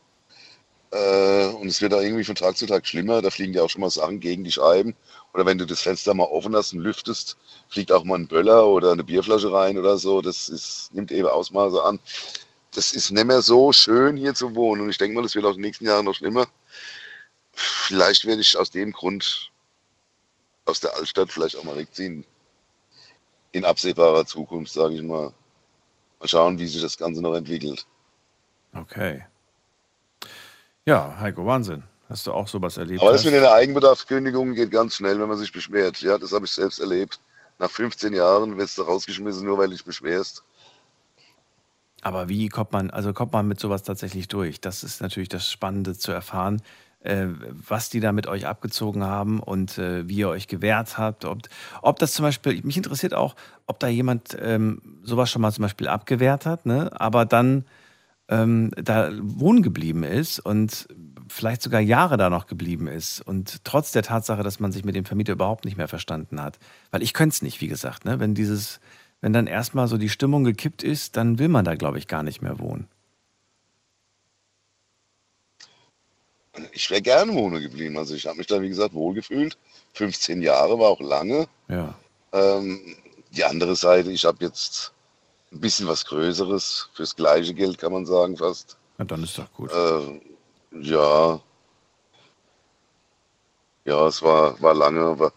Äh, 0.91 1.47
und 1.47 1.67
es 1.67 1.81
wird 1.81 1.93
da 1.93 2.01
irgendwie 2.01 2.23
von 2.23 2.35
Tag 2.35 2.57
zu 2.57 2.65
Tag 2.65 2.87
schlimmer. 2.87 3.21
Da 3.21 3.29
fliegen 3.29 3.53
ja 3.53 3.61
auch 3.63 3.69
schon 3.69 3.81
mal 3.81 3.89
Sachen 3.89 4.19
gegen 4.19 4.43
die 4.43 4.51
Scheiben. 4.51 4.95
Oder 5.33 5.45
wenn 5.45 5.57
du 5.57 5.65
das 5.65 5.81
Fenster 5.81 6.13
mal 6.13 6.25
offen 6.25 6.55
hast 6.55 6.73
und 6.73 6.79
lüftest, 6.79 7.37
fliegt 7.67 7.91
auch 7.91 8.03
mal 8.03 8.15
ein 8.15 8.27
Böller 8.27 8.65
oder 8.65 8.91
eine 8.91 9.03
Bierflasche 9.03 9.51
rein 9.51 9.77
oder 9.77 9.97
so. 9.97 10.21
Das 10.21 10.49
ist, 10.49 10.93
nimmt 10.93 11.11
eben 11.11 11.27
Ausmaße 11.27 11.83
an. 11.83 11.99
Das 12.71 12.93
ist 12.93 13.11
nicht 13.11 13.25
mehr 13.25 13.41
so 13.41 13.71
schön 13.71 14.17
hier 14.17 14.33
zu 14.33 14.55
wohnen. 14.55 14.81
Und 14.81 14.89
ich 14.89 14.97
denke 14.97 15.15
mal, 15.15 15.23
das 15.23 15.35
wird 15.35 15.45
auch 15.45 15.51
in 15.51 15.57
den 15.57 15.63
nächsten 15.63 15.85
Jahren 15.85 16.05
noch 16.05 16.15
schlimmer. 16.15 16.47
Vielleicht 17.51 18.25
werde 18.25 18.41
ich 18.41 18.57
aus 18.57 18.71
dem 18.71 18.91
Grund 18.91 19.51
aus 20.65 20.79
der 20.79 20.95
Altstadt 20.95 21.31
vielleicht 21.31 21.57
auch 21.57 21.63
mal 21.63 21.77
wegziehen. 21.77 22.25
In 23.51 23.65
absehbarer 23.65 24.25
Zukunft, 24.25 24.71
sage 24.71 24.95
ich 24.95 25.01
mal. 25.01 25.33
Mal 26.19 26.27
schauen, 26.27 26.59
wie 26.59 26.67
sich 26.67 26.81
das 26.81 26.97
Ganze 26.97 27.21
noch 27.21 27.33
entwickelt. 27.33 27.85
Okay. 28.73 29.23
Ja, 30.85 31.15
Heiko, 31.19 31.45
Wahnsinn. 31.45 31.83
Hast 32.09 32.25
du 32.25 32.33
auch 32.33 32.47
sowas 32.47 32.77
erlebt? 32.77 33.01
Aber 33.01 33.11
das 33.11 33.23
hast? 33.23 33.31
mit 33.31 33.41
der 33.41 33.53
Eigenbedarfskündigung 33.53 34.55
geht 34.55 34.71
ganz 34.71 34.95
schnell, 34.95 35.19
wenn 35.19 35.27
man 35.27 35.37
sich 35.37 35.51
beschwert. 35.51 36.01
Ja, 36.01 36.17
das 36.17 36.31
habe 36.31 36.45
ich 36.45 36.51
selbst 36.51 36.79
erlebt. 36.79 37.19
Nach 37.59 37.69
15 37.69 38.13
Jahren 38.13 38.57
wirst 38.57 38.77
du 38.77 38.81
rausgeschmissen, 38.81 39.45
nur 39.45 39.57
weil 39.57 39.67
du 39.67 39.73
dich 39.73 39.85
beschwerst. 39.85 40.43
Aber 42.01 42.29
wie 42.29 42.47
kommt 42.47 42.71
man, 42.71 42.89
also 42.89 43.13
kommt 43.13 43.33
man 43.33 43.47
mit 43.47 43.59
sowas 43.59 43.83
tatsächlich 43.83 44.27
durch? 44.27 44.61
Das 44.61 44.83
ist 44.83 45.01
natürlich 45.01 45.29
das 45.29 45.49
Spannende 45.51 45.97
zu 45.97 46.11
erfahren, 46.11 46.61
äh, 47.01 47.27
was 47.51 47.89
die 47.89 47.99
da 47.99 48.11
mit 48.11 48.27
euch 48.27 48.47
abgezogen 48.47 49.03
haben 49.03 49.41
und 49.41 49.77
äh, 49.77 50.07
wie 50.07 50.17
ihr 50.17 50.29
euch 50.29 50.47
gewehrt 50.47 50.97
habt. 50.97 51.25
Ob, 51.25 51.39
ob 51.81 51.99
das 51.99 52.13
zum 52.13 52.23
Beispiel, 52.23 52.61
mich 52.63 52.77
interessiert 52.77 53.13
auch, 53.13 53.35
ob 53.67 53.79
da 53.79 53.87
jemand 53.87 54.37
ähm, 54.41 54.81
sowas 55.03 55.29
schon 55.29 55.41
mal 55.41 55.51
zum 55.51 55.63
Beispiel 55.63 55.89
abgewehrt 55.89 56.45
hat, 56.45 56.65
ne? 56.65 56.89
aber 56.99 57.25
dann 57.25 57.65
ähm, 58.29 58.71
da 58.75 59.11
wohnen 59.21 59.63
geblieben 59.63 60.03
ist 60.03 60.39
und 60.39 60.87
vielleicht 61.27 61.61
sogar 61.61 61.81
Jahre 61.81 62.17
da 62.17 62.29
noch 62.29 62.47
geblieben 62.47 62.87
ist 62.87 63.21
und 63.21 63.63
trotz 63.63 63.91
der 63.91 64.03
Tatsache, 64.03 64.43
dass 64.43 64.59
man 64.59 64.71
sich 64.71 64.85
mit 64.85 64.95
dem 64.95 65.05
Vermieter 65.05 65.33
überhaupt 65.33 65.65
nicht 65.65 65.77
mehr 65.77 65.87
verstanden 65.87 66.41
hat. 66.41 66.59
Weil 66.91 67.01
ich 67.01 67.13
könnte 67.13 67.33
es 67.33 67.41
nicht, 67.41 67.59
wie 67.61 67.67
gesagt, 67.67 68.05
ne? 68.05 68.19
wenn 68.19 68.35
dieses, 68.35 68.79
wenn 69.21 69.33
dann 69.33 69.47
erstmal 69.47 69.87
so 69.87 69.97
die 69.97 70.09
Stimmung 70.09 70.43
gekippt 70.43 70.83
ist, 70.83 71.17
dann 71.17 71.39
will 71.39 71.47
man 71.47 71.65
da, 71.65 71.75
glaube 71.75 71.97
ich, 71.97 72.07
gar 72.07 72.23
nicht 72.23 72.41
mehr 72.41 72.59
wohnen. 72.59 72.87
Ich 76.71 76.89
wäre 76.89 77.01
gerne 77.01 77.33
wohnen 77.33 77.61
geblieben. 77.61 77.97
Also 77.97 78.15
ich 78.15 78.27
habe 78.27 78.37
mich 78.37 78.47
da, 78.47 78.61
wie 78.61 78.69
gesagt, 78.69 78.93
wohlgefühlt. 78.93 79.57
15 79.93 80.41
Jahre 80.41 80.77
war 80.77 80.89
auch 80.89 80.99
lange. 80.99 81.47
Ja. 81.67 81.95
Ähm, 82.31 82.79
die 83.31 83.43
andere 83.43 83.75
Seite, 83.75 84.11
ich 84.11 84.25
habe 84.25 84.43
jetzt 84.43 84.93
ein 85.51 85.59
bisschen 85.59 85.87
was 85.87 86.05
Größeres 86.05 86.89
fürs 86.93 87.15
gleiche 87.15 87.53
Geld, 87.53 87.77
kann 87.77 87.91
man 87.91 88.05
sagen, 88.05 88.37
fast. 88.37 88.77
Ja, 88.97 89.05
dann 89.05 89.23
ist 89.23 89.37
doch 89.37 89.51
gut. 89.53 89.71
Äh, 89.71 90.21
ja. 90.81 91.39
Ja, 93.85 94.07
es 94.07 94.21
war, 94.21 94.61
war 94.61 94.73
lange, 94.73 95.01
aber 95.01 95.33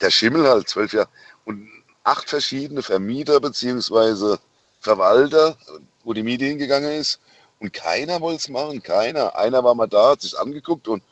der 0.00 0.10
Schimmel 0.10 0.48
halt, 0.48 0.68
zwölf 0.68 0.92
Jahre. 0.92 1.08
Und 1.44 1.68
acht 2.04 2.30
verschiedene 2.30 2.82
Vermieter 2.82 3.40
beziehungsweise 3.40 4.38
Verwalter, 4.80 5.56
wo 6.04 6.12
die 6.12 6.22
Miete 6.22 6.46
hingegangen 6.46 6.92
ist. 6.92 7.20
Und 7.60 7.72
keiner 7.72 8.20
wollte 8.20 8.38
es 8.38 8.48
machen, 8.48 8.82
keiner. 8.82 9.34
Einer 9.36 9.64
war 9.64 9.74
mal 9.74 9.88
da, 9.88 10.12
hat 10.12 10.22
sich 10.22 10.38
angeguckt 10.38 10.88
und 10.88 11.02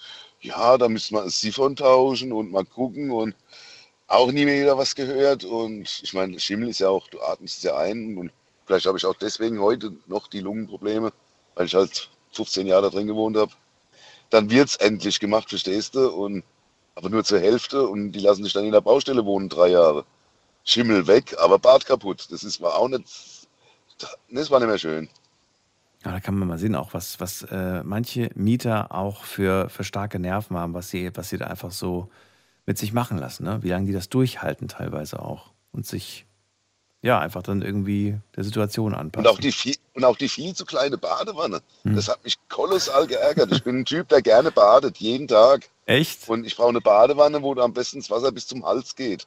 ja, 0.41 0.79
da 0.79 0.89
müssen 0.89 1.17
wir 1.17 1.23
ein 1.23 1.31
Siphon 1.31 1.75
tauschen 1.75 2.33
und 2.33 2.53
mal 2.53 2.65
gucken 2.65 3.11
und 3.11 3.35
auch 4.09 4.31
nie 4.31 4.45
mehr 4.45 4.61
wieder 4.61 4.79
was 4.79 4.95
gehört. 4.95 5.45
Und 5.45 6.01
ich 6.03 6.15
meine, 6.15 6.39
Schimmel 6.39 6.69
ist 6.69 6.81
ja 6.81 6.89
auch, 6.89 7.09
du 7.09 7.21
atmest 7.21 7.59
es 7.59 7.63
ja 7.65 7.77
ein 7.77 8.17
und 8.17 8.31
vielleicht 8.67 8.87
habe 8.87 8.99
ich 8.99 9.07
auch 9.07 9.15
deswegen 9.15 9.61
heute 9.61 9.93
noch 10.07 10.29
die 10.29 10.41
Lungenprobleme, 10.41 11.13
weil 11.55 11.67
ich 11.67 11.75
halt 11.75 12.11
15 12.33 12.67
Jahre 12.67 12.83
da 12.83 12.91
drin 12.91 13.07
gewohnt 13.07 13.37
habe. 13.37 13.53
Dann 14.31 14.51
wird 14.51 14.69
es 14.69 14.77
endlich 14.77 15.21
gemacht, 15.21 15.49
verstehst 15.49 15.95
du? 15.95 16.11
Und, 16.11 16.45
aber 16.95 17.09
nur 17.09 17.25
zur 17.25 17.41
Hälfte 17.41 17.87
und 17.87 18.13
die 18.13 18.21
lassen 18.21 18.45
sich 18.45 18.53
dann 18.53 18.65
in 18.65 18.73
der 18.73 18.81
Baustelle 18.81 19.25
wohnen, 19.25 19.49
drei 19.49 19.69
Jahre. 19.69 20.05
Schimmel 20.65 21.07
weg, 21.07 21.37
aber 21.39 21.59
Bad 21.59 21.87
kaputt. 21.87 22.27
Das 22.31 22.43
ist, 22.43 22.61
war 22.61 22.77
auch 22.77 22.89
nicht, 22.89 23.07
das 24.31 24.51
war 24.51 24.59
nicht 24.59 24.69
mehr 24.69 24.79
schön. 24.79 25.09
Ja, 26.05 26.13
da 26.13 26.21
kann 26.21 26.37
man 26.37 26.49
mal 26.49 26.59
sehen, 26.59 26.75
auch 26.75 26.93
was, 26.93 27.21
was 27.21 27.43
äh, 27.43 27.83
manche 27.85 28.31
Mieter 28.35 28.93
auch 28.93 29.25
für, 29.25 29.69
für 29.69 29.85
starke 29.85 30.19
Nerven 30.19 30.57
haben, 30.57 30.75
was 30.75 30.91
sie, 30.91 31.11
was 31.15 31.29
sie 31.29 31.39
da 31.39 31.47
einfach 31.47 31.71
so 31.71 32.11
mit 32.67 32.79
sich 32.79 32.93
machen 32.93 33.17
lassen, 33.19 33.45
ne? 33.45 33.63
wie 33.63 33.71
lange 33.71 33.87
die 33.87 33.93
das 33.93 34.09
durchhalten 34.09 34.69
teilweise 34.69 35.21
auch 35.21 35.53
und 35.73 35.87
sich 35.87 36.27
ja 37.03 37.21
einfach 37.21 37.43
dann 37.43 37.63
irgendwie 37.63 38.19
der 38.35 38.45
Situation 38.45 38.95
anpassen. 38.95 39.27
Und 39.27 39.33
auch 39.33 39.39
die 39.39 39.53
viel, 39.53 39.77
und 39.95 40.05
auch 40.05 40.17
die 40.17 40.29
viel 40.29 40.55
zu 40.55 40.65
kleine 40.65 40.99
Badewanne. 40.99 41.63
Hm. 41.85 41.95
Das 41.95 42.09
hat 42.09 42.25
mich 42.25 42.37
kolossal 42.49 43.07
geärgert. 43.07 43.53
Ich 43.53 43.63
bin 43.63 43.81
ein 43.81 43.85
Typ, 43.85 44.09
der 44.09 44.23
gerne 44.23 44.51
badet, 44.51 44.99
jeden 44.99 45.29
Tag. 45.29 45.69
Echt? 45.87 46.29
Und 46.29 46.45
ich 46.45 46.57
brauche 46.57 46.71
eine 46.71 46.81
Badewanne, 46.81 47.43
wo 47.43 47.55
am 47.55 47.73
besten 47.73 48.01
das 48.01 48.11
Wasser 48.11 48.33
bis 48.33 48.49
zum 48.49 48.65
Hals 48.67 48.97
geht. 48.97 49.27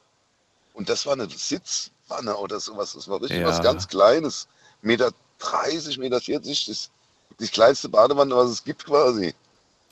Und 0.74 0.90
das 0.90 1.06
war 1.06 1.14
eine 1.14 1.28
Sitzwanne 1.30 2.36
oder 2.36 2.60
sowas. 2.60 2.92
Das 2.92 3.08
war 3.08 3.20
richtig 3.22 3.40
ja. 3.40 3.46
was 3.46 3.62
ganz 3.62 3.88
Kleines. 3.88 4.46
Meter 4.82 5.12
30, 5.38 5.98
Meter 5.98 6.20
40, 6.20 6.66
das 6.66 6.90
die 7.38 7.48
kleinste 7.48 7.88
Badewanne, 7.88 8.36
was 8.36 8.50
es 8.50 8.64
gibt 8.64 8.84
quasi. 8.84 9.34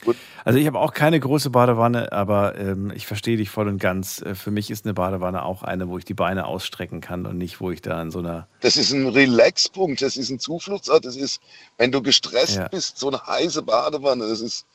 Gut. 0.03 0.15
Also 0.45 0.57
ich 0.57 0.65
habe 0.65 0.79
auch 0.79 0.93
keine 0.93 1.19
große 1.19 1.49
Badewanne, 1.49 2.11
aber 2.13 2.57
ähm, 2.57 2.91
ich 2.95 3.05
verstehe 3.05 3.35
dich 3.35 3.49
voll 3.49 3.67
und 3.67 3.79
ganz. 3.79 4.21
Äh, 4.21 4.33
für 4.33 4.49
mich 4.49 4.71
ist 4.71 4.85
eine 4.85 4.93
Badewanne 4.93 5.43
auch 5.43 5.63
eine, 5.63 5.89
wo 5.89 5.97
ich 5.97 6.05
die 6.05 6.13
Beine 6.13 6.45
ausstrecken 6.45 7.01
kann 7.01 7.25
und 7.25 7.37
nicht, 7.37 7.59
wo 7.59 7.69
ich 7.71 7.81
da 7.81 8.01
in 8.01 8.09
so 8.09 8.19
einer. 8.19 8.47
Das 8.61 8.77
ist 8.77 8.91
ein 8.91 9.07
Relaxpunkt, 9.07 10.01
das 10.01 10.15
ist 10.15 10.29
ein 10.29 10.39
Zufluchtsort, 10.39 11.03
das 11.05 11.17
ist, 11.17 11.41
wenn 11.77 11.91
du 11.91 12.01
gestresst 12.01 12.55
ja. 12.57 12.67
bist, 12.69 12.97
so 12.97 13.09
eine 13.09 13.25
heiße 13.25 13.63
Badewanne, 13.63 14.27
das 14.27 14.41
ist. 14.41 14.65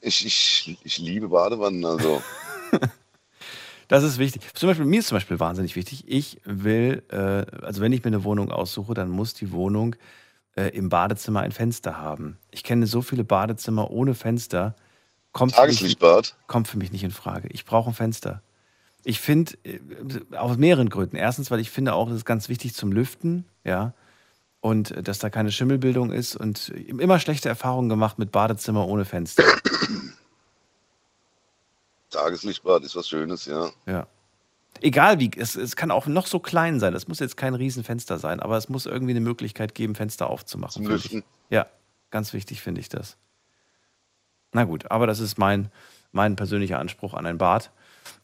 Ich, 0.00 0.26
ich, 0.26 0.78
ich 0.82 0.98
liebe 0.98 1.28
Badewannen, 1.28 1.84
also. 1.84 2.22
Das 3.88 4.04
ist 4.04 4.16
wichtig. 4.16 4.40
Zum 4.54 4.70
Beispiel, 4.70 4.86
mir 4.86 5.00
ist 5.00 5.08
zum 5.08 5.16
Beispiel 5.16 5.38
wahnsinnig 5.38 5.76
wichtig. 5.76 6.04
Ich 6.06 6.40
will, 6.46 7.02
äh, 7.10 7.44
also 7.62 7.82
wenn 7.82 7.92
ich 7.92 8.02
mir 8.02 8.08
eine 8.08 8.24
Wohnung 8.24 8.50
aussuche, 8.50 8.94
dann 8.94 9.10
muss 9.10 9.34
die 9.34 9.52
Wohnung 9.52 9.96
äh, 10.56 10.68
im 10.68 10.88
Badezimmer 10.88 11.40
ein 11.40 11.52
Fenster 11.52 11.98
haben. 11.98 12.38
Ich 12.50 12.64
kenne 12.64 12.86
so 12.86 13.02
viele 13.02 13.24
Badezimmer 13.24 13.90
ohne 13.90 14.14
Fenster. 14.14 14.74
Kommt 15.32 15.54
Tageslichtbad? 15.54 16.26
Für 16.26 16.34
mich, 16.34 16.46
kommt 16.46 16.68
für 16.68 16.78
mich 16.78 16.92
nicht 16.92 17.04
in 17.04 17.10
Frage. 17.10 17.48
Ich 17.52 17.64
brauche 17.64 17.90
ein 17.90 17.94
Fenster. 17.94 18.42
Ich 19.04 19.20
finde, 19.20 19.52
äh, 19.64 19.80
aus 20.36 20.56
mehreren 20.56 20.88
Gründen. 20.88 21.16
Erstens, 21.16 21.50
weil 21.50 21.60
ich 21.60 21.70
finde 21.70 21.94
auch, 21.94 22.08
das 22.08 22.18
ist 22.18 22.24
ganz 22.24 22.48
wichtig 22.48 22.74
zum 22.74 22.92
Lüften, 22.92 23.46
ja. 23.64 23.94
Und 24.60 24.92
äh, 24.92 25.02
dass 25.02 25.18
da 25.18 25.30
keine 25.30 25.50
Schimmelbildung 25.50 26.12
ist 26.12 26.36
und 26.36 26.68
immer 26.68 27.18
schlechte 27.18 27.48
Erfahrungen 27.48 27.88
gemacht 27.88 28.18
mit 28.18 28.30
Badezimmer 28.30 28.86
ohne 28.86 29.04
Fenster. 29.04 29.44
Tageslichtbad 32.10 32.84
ist 32.84 32.94
was 32.94 33.08
Schönes, 33.08 33.46
ja. 33.46 33.70
Ja. 33.86 34.06
Egal 34.82 35.20
wie, 35.20 35.30
es, 35.36 35.56
es 35.56 35.76
kann 35.76 35.90
auch 35.90 36.06
noch 36.06 36.26
so 36.26 36.40
klein 36.40 36.80
sein. 36.80 36.94
Es 36.94 37.08
muss 37.08 37.20
jetzt 37.20 37.36
kein 37.36 37.54
Riesenfenster 37.54 38.18
sein, 38.18 38.40
aber 38.40 38.56
es 38.56 38.68
muss 38.68 38.86
irgendwie 38.86 39.12
eine 39.12 39.20
Möglichkeit 39.20 39.74
geben, 39.74 39.94
Fenster 39.94 40.28
aufzumachen. 40.28 40.72
Zum 40.72 40.84
Ja, 41.50 41.66
ganz 42.10 42.32
wichtig 42.32 42.60
finde 42.62 42.80
ich 42.80 42.88
das. 42.88 43.16
Na 44.52 44.64
gut, 44.64 44.90
aber 44.90 45.06
das 45.06 45.20
ist 45.20 45.38
mein, 45.38 45.70
mein 46.10 46.36
persönlicher 46.36 46.78
Anspruch 46.78 47.14
an 47.14 47.26
ein 47.26 47.38
Bad. 47.38 47.70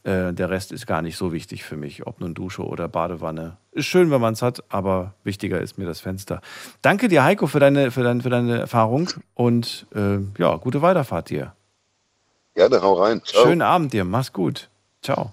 Äh, 0.04 0.32
der 0.32 0.50
Rest 0.50 0.72
ist 0.72 0.86
gar 0.86 1.02
nicht 1.02 1.16
so 1.16 1.32
wichtig 1.32 1.64
für 1.64 1.76
mich, 1.76 2.06
ob 2.06 2.20
nun 2.20 2.34
Dusche 2.34 2.64
oder 2.64 2.88
Badewanne. 2.88 3.56
Ist 3.72 3.86
schön, 3.86 4.10
wenn 4.10 4.20
man 4.20 4.34
es 4.34 4.42
hat, 4.42 4.62
aber 4.68 5.14
wichtiger 5.24 5.60
ist 5.60 5.78
mir 5.78 5.86
das 5.86 6.00
Fenster. 6.00 6.40
Danke 6.82 7.08
dir, 7.08 7.24
Heiko, 7.24 7.46
für 7.46 7.60
deine, 7.60 7.90
für 7.90 8.02
deine, 8.02 8.22
für 8.22 8.30
deine 8.30 8.58
Erfahrung 8.58 9.10
und 9.34 9.86
äh, 9.94 10.18
ja, 10.38 10.56
gute 10.56 10.82
Weiterfahrt 10.82 11.30
dir. 11.30 11.54
Gerne, 12.54 12.82
hau 12.82 12.94
rein. 12.94 13.22
Ciao. 13.24 13.44
Schönen 13.44 13.62
Abend 13.62 13.92
dir, 13.92 14.04
mach's 14.04 14.32
gut. 14.32 14.68
Ciao. 15.02 15.32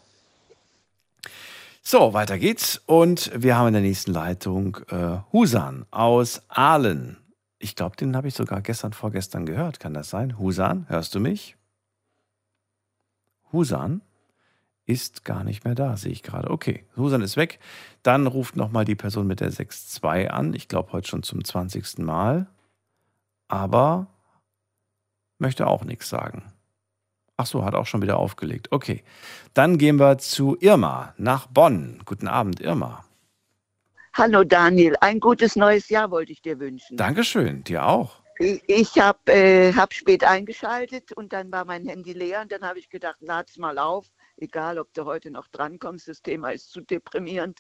So, 1.88 2.14
weiter 2.14 2.40
geht's. 2.40 2.82
Und 2.88 3.30
wir 3.36 3.56
haben 3.56 3.68
in 3.68 3.74
der 3.74 3.84
nächsten 3.84 4.12
Leitung 4.12 4.78
äh, 4.90 5.20
Husan 5.32 5.86
aus 5.92 6.42
Aalen. 6.50 7.18
Ich 7.60 7.76
glaube, 7.76 7.96
den 7.96 8.16
habe 8.18 8.28
ich 8.28 8.34
sogar 8.34 8.64
gestern, 8.64 8.92
vorgestern 8.92 9.46
gehört. 9.46 9.80
Kann 9.80 9.94
das 9.94 10.10
sein? 10.10 10.40
Husan, 10.40 10.90
hörst 10.90 11.14
du 11.14 11.20
mich? 11.20 11.56
Husan 13.52 14.02
ist 14.88 15.26
gar 15.26 15.44
nicht 15.44 15.64
mehr 15.64 15.76
da, 15.76 15.96
sehe 15.96 16.12
ich 16.12 16.24
gerade. 16.24 16.50
Okay, 16.50 16.86
Husan 16.98 17.22
ist 17.22 17.38
weg. 17.38 17.60
Dann 18.02 18.26
ruft 18.26 18.56
nochmal 18.56 18.86
die 18.86 18.96
Person 18.96 19.28
mit 19.28 19.40
der 19.40 19.52
6.2 19.52 20.30
an. 20.30 20.56
Ich 20.56 20.68
glaube, 20.68 20.92
heute 20.92 21.08
schon 21.08 21.22
zum 21.22 21.44
20. 21.44 22.00
Mal. 22.00 22.48
Aber 23.48 24.08
möchte 25.38 25.68
auch 25.68 25.84
nichts 25.84 26.10
sagen. 26.10 26.52
Ach 27.38 27.46
so, 27.46 27.66
hat 27.66 27.76
auch 27.76 27.86
schon 27.86 28.02
wieder 28.02 28.18
aufgelegt. 28.18 28.68
Okay. 28.72 29.04
Dann 29.54 29.78
gehen 29.78 30.00
wir 30.00 30.18
zu 30.18 30.58
Irma 30.60 31.14
nach 31.18 31.48
Bonn. 31.48 32.02
Guten 32.06 32.28
Abend, 32.28 32.62
Irma. 32.62 33.04
Hallo 34.14 34.46
Daniel, 34.46 34.96
ein 35.02 35.20
gutes 35.20 35.58
neues 35.58 35.90
Jahr 35.90 36.10
wollte 36.10 36.32
ich 36.32 36.42
dir 36.42 36.58
wünschen. 36.58 36.96
Dankeschön, 36.96 37.66
dir 37.66 37.86
auch. 37.86 38.22
Ich 38.40 38.98
habe 38.98 39.20
äh, 39.34 39.74
hab 39.74 39.94
spät 39.94 40.24
eingeschaltet 40.24 41.12
und 41.12 41.34
dann 41.34 41.52
war 41.52 41.66
mein 41.66 41.86
Handy 41.86 42.14
leer 42.14 42.42
und 42.42 42.52
dann 42.52 42.62
habe 42.62 42.80
ich 42.80 42.90
gedacht, 42.90 43.18
lad's 43.20 43.58
mal 43.58 43.78
auf, 43.78 44.08
egal 44.38 44.80
ob 44.80 44.94
du 44.94 45.04
heute 45.04 45.32
noch 45.32 45.48
drankommst, 45.50 46.08
das 46.08 46.22
Thema 46.22 46.52
ist 46.52 46.72
zu 46.72 46.80
deprimierend. 46.80 47.60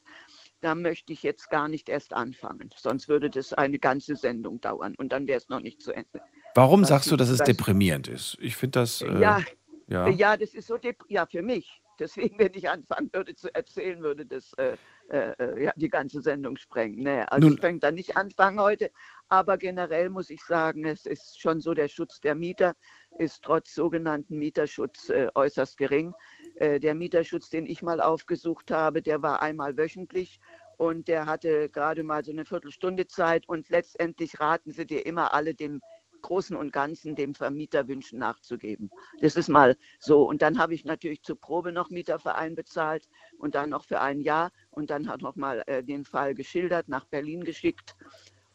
Da 0.61 0.75
möchte 0.75 1.11
ich 1.11 1.23
jetzt 1.23 1.49
gar 1.49 1.67
nicht 1.67 1.89
erst 1.89 2.13
anfangen, 2.13 2.69
sonst 2.77 3.09
würde 3.09 3.29
das 3.29 3.51
eine 3.51 3.77
ganze 3.77 4.15
Sendung 4.15 4.61
dauern 4.61 4.95
und 4.97 5.11
dann 5.11 5.27
wäre 5.27 5.37
es 5.37 5.49
noch 5.49 5.59
nicht 5.59 5.81
zu 5.81 5.91
Ende. 5.91 6.21
Warum 6.55 6.83
Was 6.83 6.89
sagst 6.89 7.11
du, 7.11 7.17
dass 7.17 7.27
es 7.27 7.39
deprimierend 7.39 8.07
ist? 8.07 8.37
Ich 8.39 8.55
finde 8.55 8.79
das. 8.79 9.01
Äh, 9.01 9.19
ja, 9.19 9.41
ja. 9.87 10.07
ja, 10.09 10.37
das 10.37 10.53
ist 10.53 10.67
so, 10.67 10.77
ja, 11.07 11.25
für 11.25 11.41
mich. 11.41 11.81
Deswegen, 11.99 12.37
wenn 12.39 12.53
ich 12.53 12.69
anfangen 12.69 13.09
würde 13.13 13.35
zu 13.35 13.53
erzählen, 13.53 14.01
würde 14.01 14.25
das 14.25 14.53
äh, 14.53 14.77
äh, 15.09 15.63
ja, 15.63 15.73
die 15.75 15.89
ganze 15.89 16.21
Sendung 16.21 16.57
sprengen. 16.57 17.03
Nee, 17.03 17.21
also 17.27 17.47
Nun, 17.47 17.55
ich 17.55 17.61
fange 17.61 17.79
da 17.79 17.91
nicht 17.91 18.17
anfangen 18.17 18.59
heute, 18.59 18.91
aber 19.29 19.57
generell 19.57 20.09
muss 20.09 20.29
ich 20.29 20.43
sagen, 20.43 20.85
es 20.85 21.05
ist 21.05 21.39
schon 21.39 21.61
so, 21.61 21.73
der 21.73 21.87
Schutz 21.87 22.19
der 22.19 22.35
Mieter 22.35 22.75
ist 23.17 23.43
trotz 23.43 23.73
sogenannten 23.73 24.37
Mieterschutz 24.37 25.09
äh, 25.09 25.29
äußerst 25.35 25.77
gering. 25.77 26.13
Äh, 26.55 26.79
der 26.79 26.95
Mieterschutz, 26.95 27.49
den 27.49 27.65
ich 27.65 27.81
mal 27.81 28.01
aufgesucht 28.01 28.71
habe, 28.71 29.01
der 29.01 29.21
war 29.21 29.41
einmal 29.41 29.77
wöchentlich 29.77 30.39
und 30.77 31.07
der 31.07 31.25
hatte 31.25 31.69
gerade 31.69 32.03
mal 32.03 32.23
so 32.25 32.31
eine 32.31 32.45
Viertelstunde 32.45 33.07
Zeit 33.07 33.47
und 33.47 33.69
letztendlich 33.69 34.39
raten 34.39 34.71
sie 34.71 34.85
dir 34.85 35.05
immer 35.05 35.33
alle 35.33 35.53
dem 35.53 35.81
Großen 36.25 36.57
und 36.57 36.73
Ganzen 36.73 37.15
dem 37.15 37.35
Vermieterwünschen 37.35 38.17
nachzugeben. 38.17 38.89
Das 39.21 39.35
ist 39.35 39.47
mal 39.47 39.77
so. 39.99 40.27
Und 40.27 40.41
dann 40.41 40.57
habe 40.57 40.73
ich 40.73 40.85
natürlich 40.85 41.21
zur 41.21 41.39
Probe 41.39 41.71
noch 41.71 41.91
Mieterverein 41.91 42.55
bezahlt 42.55 43.07
und 43.37 43.53
dann 43.53 43.69
noch 43.69 43.85
für 43.85 44.01
ein 44.01 44.21
Jahr 44.21 44.51
und 44.71 44.89
dann 44.89 45.07
hat 45.07 45.21
noch 45.21 45.35
mal 45.35 45.61
äh, 45.67 45.83
den 45.83 46.03
Fall 46.03 46.33
geschildert, 46.33 46.89
nach 46.89 47.05
Berlin 47.05 47.43
geschickt 47.43 47.95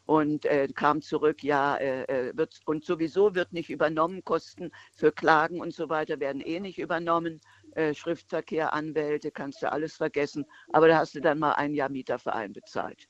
und 0.05 0.45
äh, 0.45 0.67
kam 0.67 1.01
zurück, 1.01 1.41
ja, 1.43 1.77
äh, 1.77 2.03
äh, 2.03 2.37
wird, 2.37 2.59
und 2.65 2.83
sowieso 2.83 3.33
wird 3.33 3.53
nicht 3.53 3.69
übernommen, 3.69 4.23
Kosten 4.25 4.71
für 4.93 5.13
Klagen 5.13 5.61
und 5.61 5.73
so 5.73 5.87
weiter 5.87 6.19
werden 6.19 6.41
eh 6.41 6.59
nicht 6.59 6.79
übernommen, 6.79 7.39
äh, 7.75 7.93
Schriftverkehr, 7.93 8.73
Anwälte, 8.73 9.31
kannst 9.31 9.61
du 9.61 9.71
alles 9.71 9.95
vergessen, 9.95 10.45
aber 10.73 10.89
da 10.89 10.97
hast 10.97 11.15
du 11.15 11.21
dann 11.21 11.39
mal 11.39 11.53
ein 11.53 11.73
Jahr 11.73 11.89
Mieterverein 11.89 12.51
bezahlt. 12.51 13.07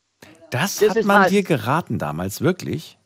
Das, 0.52 0.78
das 0.78 0.96
hat 0.96 1.06
man 1.06 1.28
dir 1.30 1.42
geraten 1.42 1.98
damals, 1.98 2.42
wirklich? 2.42 3.00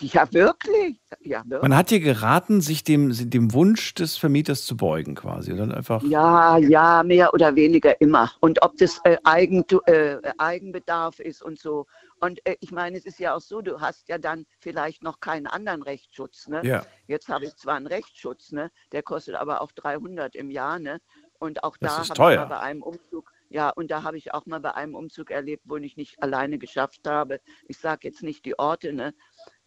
Ja, 0.00 0.30
wirklich. 0.32 1.00
Ja, 1.20 1.42
wirklich. 1.46 1.62
Man 1.62 1.76
hat 1.76 1.90
dir 1.90 2.00
geraten, 2.00 2.60
sich 2.60 2.84
dem, 2.84 3.10
dem 3.30 3.52
Wunsch 3.52 3.94
des 3.94 4.16
Vermieters 4.16 4.64
zu 4.66 4.76
beugen, 4.76 5.14
quasi. 5.14 5.52
Oder 5.52 5.74
einfach. 5.76 6.02
Ja, 6.02 6.58
ja, 6.58 7.02
mehr 7.02 7.32
oder 7.34 7.54
weniger 7.56 8.00
immer. 8.00 8.30
Und 8.40 8.62
ob 8.62 8.76
das 8.76 9.00
äh, 9.04 9.16
Eigentu 9.24 9.80
äh, 9.86 10.18
Eigenbedarf 10.38 11.18
ist 11.20 11.42
und 11.42 11.58
so. 11.58 11.86
Und 12.20 12.44
äh, 12.46 12.56
ich 12.60 12.70
meine, 12.70 12.98
es 12.98 13.06
ist 13.06 13.18
ja 13.18 13.34
auch 13.34 13.40
so, 13.40 13.62
du 13.62 13.80
hast 13.80 14.08
ja 14.08 14.18
dann 14.18 14.44
vielleicht 14.60 15.02
noch 15.02 15.20
keinen 15.20 15.46
anderen 15.46 15.82
Rechtsschutz. 15.82 16.48
Ne? 16.48 16.60
Ja. 16.64 16.84
Jetzt 17.06 17.28
habe 17.28 17.46
ich 17.46 17.56
zwar 17.56 17.76
einen 17.76 17.86
Rechtsschutz, 17.86 18.52
ne? 18.52 18.70
der 18.92 19.02
kostet 19.02 19.36
aber 19.36 19.60
auch 19.62 19.72
300 19.72 20.34
im 20.36 20.50
Jahr. 20.50 20.78
Ne? 20.78 21.00
Und 21.38 21.64
auch 21.64 21.76
Das 21.76 21.96
da 21.96 22.02
ist 22.02 22.10
habe 22.10 22.16
teuer. 22.16 22.32
ich 22.32 22.38
mal 22.40 22.56
bei 22.56 22.60
einem 22.60 22.82
Umzug, 22.82 23.32
ja, 23.50 23.70
und 23.70 23.90
da 23.90 24.02
habe 24.02 24.18
ich 24.18 24.34
auch 24.34 24.44
mal 24.46 24.60
bei 24.60 24.74
einem 24.74 24.94
Umzug 24.94 25.30
erlebt, 25.30 25.62
wo 25.66 25.76
ich 25.76 25.96
nicht 25.96 26.22
alleine 26.22 26.58
geschafft 26.58 27.06
habe. 27.06 27.40
Ich 27.66 27.78
sage 27.78 28.06
jetzt 28.08 28.22
nicht 28.22 28.44
die 28.44 28.58
Orte, 28.58 28.92
ne? 28.92 29.14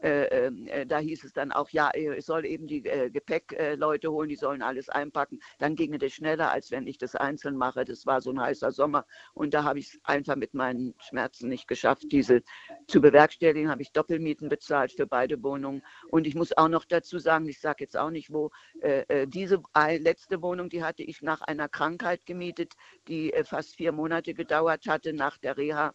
Äh, 0.02 0.48
äh, 0.48 0.86
da 0.86 0.98
hieß 0.98 1.24
es 1.24 1.34
dann 1.34 1.52
auch, 1.52 1.70
ja, 1.70 1.92
ich 1.94 2.26
soll 2.26 2.46
eben 2.46 2.68
die 2.68 2.86
äh, 2.86 3.10
Gepäckleute 3.10 4.12
holen, 4.12 4.30
die 4.30 4.36
sollen 4.36 4.62
alles 4.62 4.90
einpacken. 4.90 5.40
Dann 5.60 5.76
ginge 5.76 6.00
das 6.00 6.14
schneller, 6.14 6.52
als 6.52 6.72
wenn 6.72 6.88
ich 6.88 6.98
das 6.98 7.16
einzeln 7.16 7.56
mache. 7.56 7.86
Das 7.86 8.06
war 8.06 8.22
so 8.22 8.32
ein 8.32 8.40
heißer 8.40 8.72
Sommer 8.72 9.06
und 9.34 9.54
da 9.54 9.64
habe 9.64 9.80
ich 9.80 9.94
es 9.94 10.00
einfach 10.04 10.36
mit 10.36 10.54
meinen 10.54 10.96
Schmerzen 11.00 11.50
nicht 11.50 11.68
geschafft, 11.68 12.06
diese 12.12 12.42
zu 12.88 13.02
bewerkstelligen. 13.02 13.70
Habe 13.70 13.82
ich 13.84 13.92
Doppelmieten 13.92 14.50
bezahlt 14.50 14.92
für 14.92 15.06
beide 15.06 15.42
Wohnungen. 15.44 15.84
Und 16.10 16.26
ich 16.28 16.36
muss 16.36 16.56
auch 16.58 16.70
noch 16.70 16.86
dazu 16.86 17.20
sagen, 17.20 17.48
ich 17.48 17.60
sage 17.60 17.84
jetzt 17.84 17.98
auch 17.98 18.10
nicht 18.10 18.32
wo, 18.32 18.50
äh, 18.82 19.04
äh, 19.08 19.28
diese 19.28 19.62
letzte 20.00 20.42
Wohnung, 20.42 20.70
die 20.70 20.84
hatte 20.84 21.04
ich 21.04 21.22
nach 21.22 21.42
einer 21.42 21.70
Krankheit 21.70 22.26
gemietet, 22.26 22.74
die 23.08 23.34
äh, 23.34 23.44
fast 23.44 23.76
vier 23.76 23.92
Monate 23.92 24.34
gedauert 24.34 24.88
hatte 24.88 25.14
nach 25.14 25.38
der 25.38 25.58
Reha 25.58 25.94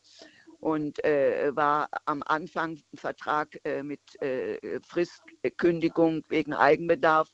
und 0.61 1.05
äh, 1.05 1.55
war 1.55 1.89
am 2.05 2.23
Anfang 2.25 2.79
ein 2.93 2.99
Vertrag 2.99 3.59
äh, 3.65 3.83
mit 3.83 4.01
äh, 4.21 4.81
Fristkündigung 4.87 6.23
wegen 6.29 6.55
Eigenbedarf. 6.55 7.31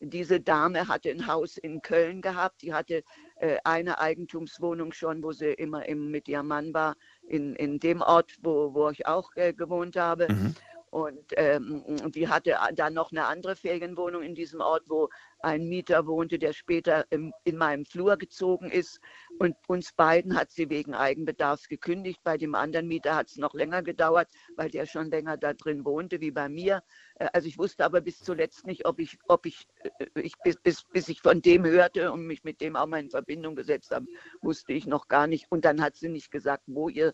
Diese 0.00 0.40
Dame 0.40 0.88
hatte 0.88 1.10
ein 1.10 1.26
Haus 1.26 1.56
in 1.56 1.80
Köln 1.80 2.20
gehabt, 2.20 2.62
die 2.62 2.74
hatte 2.74 3.02
äh, 3.36 3.56
eine 3.64 3.98
Eigentumswohnung 3.98 4.92
schon, 4.92 5.22
wo 5.22 5.32
sie 5.32 5.52
immer 5.52 5.86
im, 5.86 6.10
mit 6.10 6.28
ihrem 6.28 6.48
Mann 6.48 6.74
war, 6.74 6.96
in, 7.26 7.56
in 7.56 7.78
dem 7.78 8.02
Ort, 8.02 8.36
wo, 8.42 8.74
wo 8.74 8.90
ich 8.90 9.06
auch 9.06 9.30
äh, 9.36 9.52
gewohnt 9.52 9.96
habe. 9.96 10.26
Und 10.96 11.26
ähm, 11.36 11.84
die 12.12 12.26
hatte 12.26 12.56
dann 12.74 12.94
noch 12.94 13.12
eine 13.12 13.26
andere 13.26 13.54
Ferienwohnung 13.54 14.22
in 14.22 14.34
diesem 14.34 14.62
Ort, 14.62 14.84
wo 14.88 15.10
ein 15.40 15.68
Mieter 15.68 16.06
wohnte, 16.06 16.38
der 16.38 16.54
später 16.54 17.04
im, 17.10 17.34
in 17.44 17.58
meinem 17.58 17.84
Flur 17.84 18.16
gezogen 18.16 18.70
ist. 18.70 18.98
Und 19.38 19.54
uns 19.66 19.92
beiden 19.92 20.34
hat 20.34 20.50
sie 20.50 20.70
wegen 20.70 20.94
Eigenbedarfs 20.94 21.68
gekündigt. 21.68 22.20
Bei 22.24 22.38
dem 22.38 22.54
anderen 22.54 22.88
Mieter 22.88 23.14
hat 23.14 23.28
es 23.28 23.36
noch 23.36 23.52
länger 23.52 23.82
gedauert, 23.82 24.30
weil 24.56 24.70
der 24.70 24.86
schon 24.86 25.10
länger 25.10 25.36
da 25.36 25.52
drin 25.52 25.84
wohnte 25.84 26.22
wie 26.22 26.30
bei 26.30 26.48
mir. 26.48 26.82
Äh, 27.16 27.28
Also 27.34 27.46
ich 27.46 27.58
wusste 27.58 27.84
aber 27.84 28.00
bis 28.00 28.20
zuletzt 28.20 28.66
nicht, 28.66 28.86
ob 28.86 28.98
ich, 28.98 29.18
ob 29.28 29.44
ich, 29.44 29.66
äh, 29.82 30.06
ich 30.14 30.32
bis, 30.42 30.56
bis, 30.56 30.84
bis 30.84 31.10
ich 31.10 31.20
von 31.20 31.42
dem 31.42 31.66
hörte 31.66 32.10
und 32.10 32.26
mich 32.26 32.42
mit 32.42 32.62
dem 32.62 32.74
auch 32.74 32.86
mal 32.86 33.00
in 33.00 33.10
Verbindung 33.10 33.54
gesetzt 33.54 33.90
habe, 33.90 34.06
wusste 34.40 34.72
ich 34.72 34.86
noch 34.86 35.08
gar 35.08 35.26
nicht. 35.26 35.44
Und 35.50 35.66
dann 35.66 35.82
hat 35.82 35.96
sie 35.96 36.08
nicht 36.08 36.30
gesagt, 36.30 36.62
wo 36.66 36.88
ihr 36.88 37.12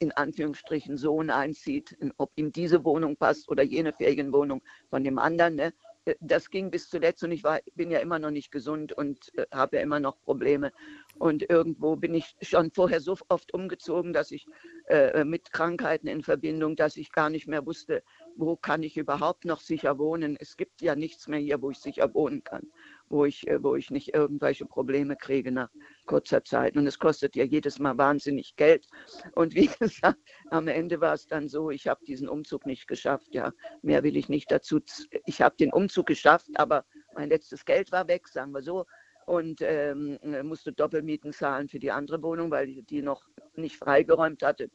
in 0.00 0.12
Anführungsstrichen 0.12 0.96
Sohn 0.96 1.30
einzieht, 1.30 1.92
in- 1.92 2.12
ob 2.18 2.32
ihm 2.36 2.52
diese 2.52 2.84
Wohnung 2.84 3.16
passt 3.16 3.48
oder 3.48 3.62
jene 3.62 3.92
Ferienwohnung 3.92 4.62
von 4.90 5.04
dem 5.04 5.18
anderen. 5.18 5.56
Ne? 5.56 5.72
Äh, 6.04 6.14
Das 6.20 6.50
ging 6.50 6.70
bis 6.70 6.88
zuletzt 6.88 7.22
und 7.24 7.32
ich 7.32 7.44
war, 7.44 7.60
bin 7.74 7.90
ja 7.90 7.98
immer 8.00 8.18
noch 8.18 8.30
nicht 8.30 8.50
gesund 8.50 8.92
und 8.92 9.32
äh, 9.36 9.46
habe 9.52 9.76
ja 9.76 9.82
immer 9.82 10.00
noch 10.00 10.20
Probleme. 10.22 10.72
Und 11.18 11.48
irgendwo 11.48 11.96
bin 11.96 12.14
ich 12.14 12.34
schon 12.42 12.70
vorher 12.70 13.00
so 13.00 13.16
oft 13.28 13.54
umgezogen, 13.54 14.12
dass 14.12 14.30
ich 14.30 14.46
äh, 14.88 15.24
mit 15.24 15.52
Krankheiten 15.52 16.08
in 16.08 16.22
Verbindung, 16.22 16.76
dass 16.76 16.96
ich 16.96 17.12
gar 17.12 17.30
nicht 17.30 17.46
mehr 17.46 17.64
wusste, 17.64 18.02
wo 18.36 18.56
kann 18.56 18.82
ich 18.82 18.96
überhaupt 18.96 19.44
noch 19.44 19.60
sicher 19.60 19.98
wohnen. 19.98 20.36
Es 20.38 20.56
gibt 20.56 20.82
ja 20.82 20.96
nichts 20.96 21.28
mehr 21.28 21.38
hier, 21.38 21.62
wo 21.62 21.70
ich 21.70 21.78
sicher 21.78 22.12
wohnen 22.14 22.42
kann, 22.42 22.70
wo 23.08 23.24
ich, 23.24 23.46
äh, 23.46 23.62
wo 23.62 23.76
ich 23.76 23.90
nicht 23.90 24.14
irgendwelche 24.14 24.66
Probleme 24.66 25.16
kriege 25.16 25.52
nach 25.52 25.70
kurzer 26.06 26.44
Zeit. 26.44 26.76
Und 26.76 26.86
es 26.86 26.98
kostet 26.98 27.36
ja 27.36 27.44
jedes 27.44 27.78
Mal 27.78 27.96
wahnsinnig 27.96 28.56
Geld. 28.56 28.86
Und 29.34 29.54
wie 29.54 29.66
gesagt, 29.80 30.18
am 30.50 30.68
Ende 30.68 31.00
war 31.00 31.14
es 31.14 31.26
dann 31.26 31.48
so, 31.48 31.70
ich 31.70 31.86
habe 31.86 32.04
diesen 32.04 32.28
Umzug 32.28 32.66
nicht 32.66 32.88
geschafft. 32.88 33.34
Ja, 33.34 33.52
mehr 33.82 34.02
will 34.02 34.16
ich 34.16 34.28
nicht 34.28 34.50
dazu. 34.50 34.80
Ich 35.26 35.40
habe 35.40 35.56
den 35.56 35.72
Umzug 35.72 36.06
geschafft, 36.06 36.50
aber 36.56 36.84
mein 37.14 37.28
letztes 37.28 37.64
Geld 37.64 37.92
war 37.92 38.08
weg, 38.08 38.28
sagen 38.28 38.52
wir 38.52 38.62
so. 38.62 38.84
Und 39.26 39.60
ähm, 39.62 40.18
musste 40.42 40.72
Doppelmieten 40.72 41.32
zahlen 41.32 41.68
für 41.68 41.78
die 41.78 41.90
andere 41.90 42.22
Wohnung, 42.22 42.50
weil 42.50 42.68
ich 42.68 42.84
die 42.86 43.02
noch 43.02 43.26
nicht 43.54 43.76
freigeräumt 43.76 44.42
hatte. 44.42 44.70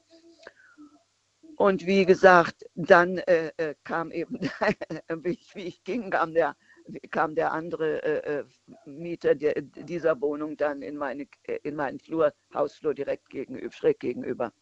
Und 1.60 1.86
wie 1.86 2.06
gesagt, 2.06 2.66
dann 2.76 3.18
äh, 3.18 3.52
äh, 3.58 3.76
kam 3.84 4.12
eben, 4.12 4.40
wie 5.24 5.32
ich, 5.32 5.54
wie 5.56 5.64
ich 5.64 5.84
ging, 5.84 6.10
kam 6.10 6.34
der, 6.34 6.56
kam 7.12 7.36
der 7.36 7.52
andere 7.52 8.02
äh, 8.02 8.40
äh, 8.40 8.46
Mieter 8.86 9.36
der, 9.36 9.62
dieser 9.62 10.22
Wohnung 10.22 10.56
dann 10.56 10.82
in, 10.82 10.96
meine, 10.96 11.28
äh, 11.44 11.60
in 11.64 11.76
meinen 11.76 12.00
Flur, 12.00 12.34
Hausflur 12.54 12.94
direkt 12.94 13.30
gegenüber, 13.30 13.72
schräg 13.74 14.00
gegenüber. 14.00 14.54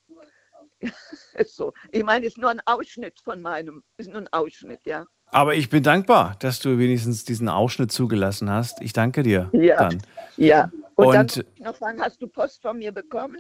So. 1.46 1.74
Ich 1.92 2.04
meine, 2.04 2.26
es 2.26 2.34
ist 2.34 2.40
nur 2.40 2.50
ein 2.50 2.62
Ausschnitt 2.66 3.20
von 3.20 3.42
meinem, 3.42 3.84
ist 3.98 4.10
nur 4.10 4.22
ein 4.22 4.34
Ausschnitt, 4.34 4.84
ja. 4.86 5.06
Aber 5.32 5.56
ich 5.56 5.70
bin 5.70 5.84
dankbar, 5.84 6.36
dass 6.40 6.60
du 6.60 6.78
wenigstens 6.78 7.26
diesen 7.26 7.49
Ausschnitt 7.49 7.91
zugelassen 7.91 8.49
hast. 8.49 8.82
Ich 8.82 8.94
danke 8.94 9.24
dir. 9.24 9.49
Ja. 9.54 9.78
Dann. 9.90 10.02
Ja. 10.38 10.72
Und, 10.95 11.14
dann 11.14 11.22
Und- 11.22 11.36
muss 11.38 11.45
ich 11.56 11.62
noch 11.62 11.76
fragen, 11.76 12.02
hast 12.02 12.22
du 12.22 12.28
Post 12.28 12.62
von 12.62 12.78
mir 12.78 12.91
bekommen? 12.91 13.38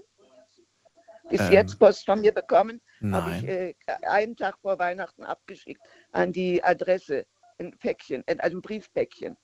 Bis 1.29 1.41
Ähm, 1.41 1.51
jetzt 1.51 1.79
Post 1.79 2.05
von 2.05 2.21
mir 2.21 2.33
bekommen? 2.33 2.81
Habe 3.11 3.31
ich 3.35 3.41
nein. 3.43 3.47
äh, 3.47 3.73
einen 4.07 4.35
Tag 4.35 4.57
vor 4.61 4.79
Weihnachten 4.79 5.23
abgeschickt 5.23 5.81
an 6.11 6.31
die 6.31 6.63
Adresse. 6.63 7.25
Ein 7.59 7.71
Päckchen, 7.77 8.23
äh, 8.27 8.35
also 8.39 8.57
ein 8.57 8.61
Briefpäckchen. 8.61 9.35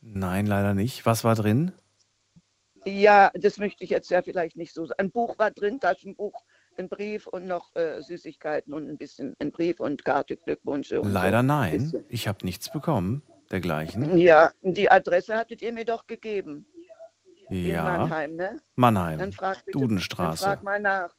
Nein, 0.00 0.46
leider 0.46 0.72
nicht. 0.74 1.04
Was 1.04 1.24
war 1.24 1.34
drin? 1.34 1.72
Ja, 2.84 3.32
das 3.34 3.58
möchte 3.58 3.82
ich 3.82 3.90
jetzt 3.90 4.10
ja 4.10 4.22
vielleicht 4.22 4.56
nicht 4.56 4.72
so 4.72 4.86
sagen. 4.86 5.00
Ein 5.00 5.10
Buch 5.10 5.38
war 5.38 5.50
drin, 5.50 5.80
Taschenbuch, 5.80 6.44
ein 6.78 6.88
Brief 6.88 7.26
und 7.26 7.46
noch 7.46 7.74
äh, 7.76 8.00
Süßigkeiten 8.02 8.72
und 8.72 8.88
ein 8.88 8.96
bisschen 8.96 9.34
ein 9.38 9.50
Brief 9.52 9.80
und 9.80 10.04
Karte, 10.04 10.36
Glückwünsche. 10.36 11.00
Und 11.00 11.12
Leider 11.12 11.40
so. 11.40 11.46
nein. 11.46 11.92
Ich 12.08 12.28
habe 12.28 12.44
nichts 12.44 12.70
bekommen. 12.70 13.22
Dergleichen. 13.50 14.18
Ja, 14.18 14.50
die 14.62 14.90
Adresse 14.90 15.36
hattet 15.36 15.62
ihr 15.62 15.72
mir 15.72 15.84
doch 15.84 16.06
gegeben. 16.08 16.66
In 17.48 17.66
Ja. 17.66 17.84
Mannheim, 17.84 18.34
ne? 18.34 18.60
Mannheim. 18.74 19.18
Dann 19.20 19.32
frag 19.32 19.64
bitte, 19.64 19.78
Dudenstraße. 19.78 20.42
Dann 20.44 20.54
frag 20.56 20.62
mal 20.64 20.80
nach. 20.80 21.14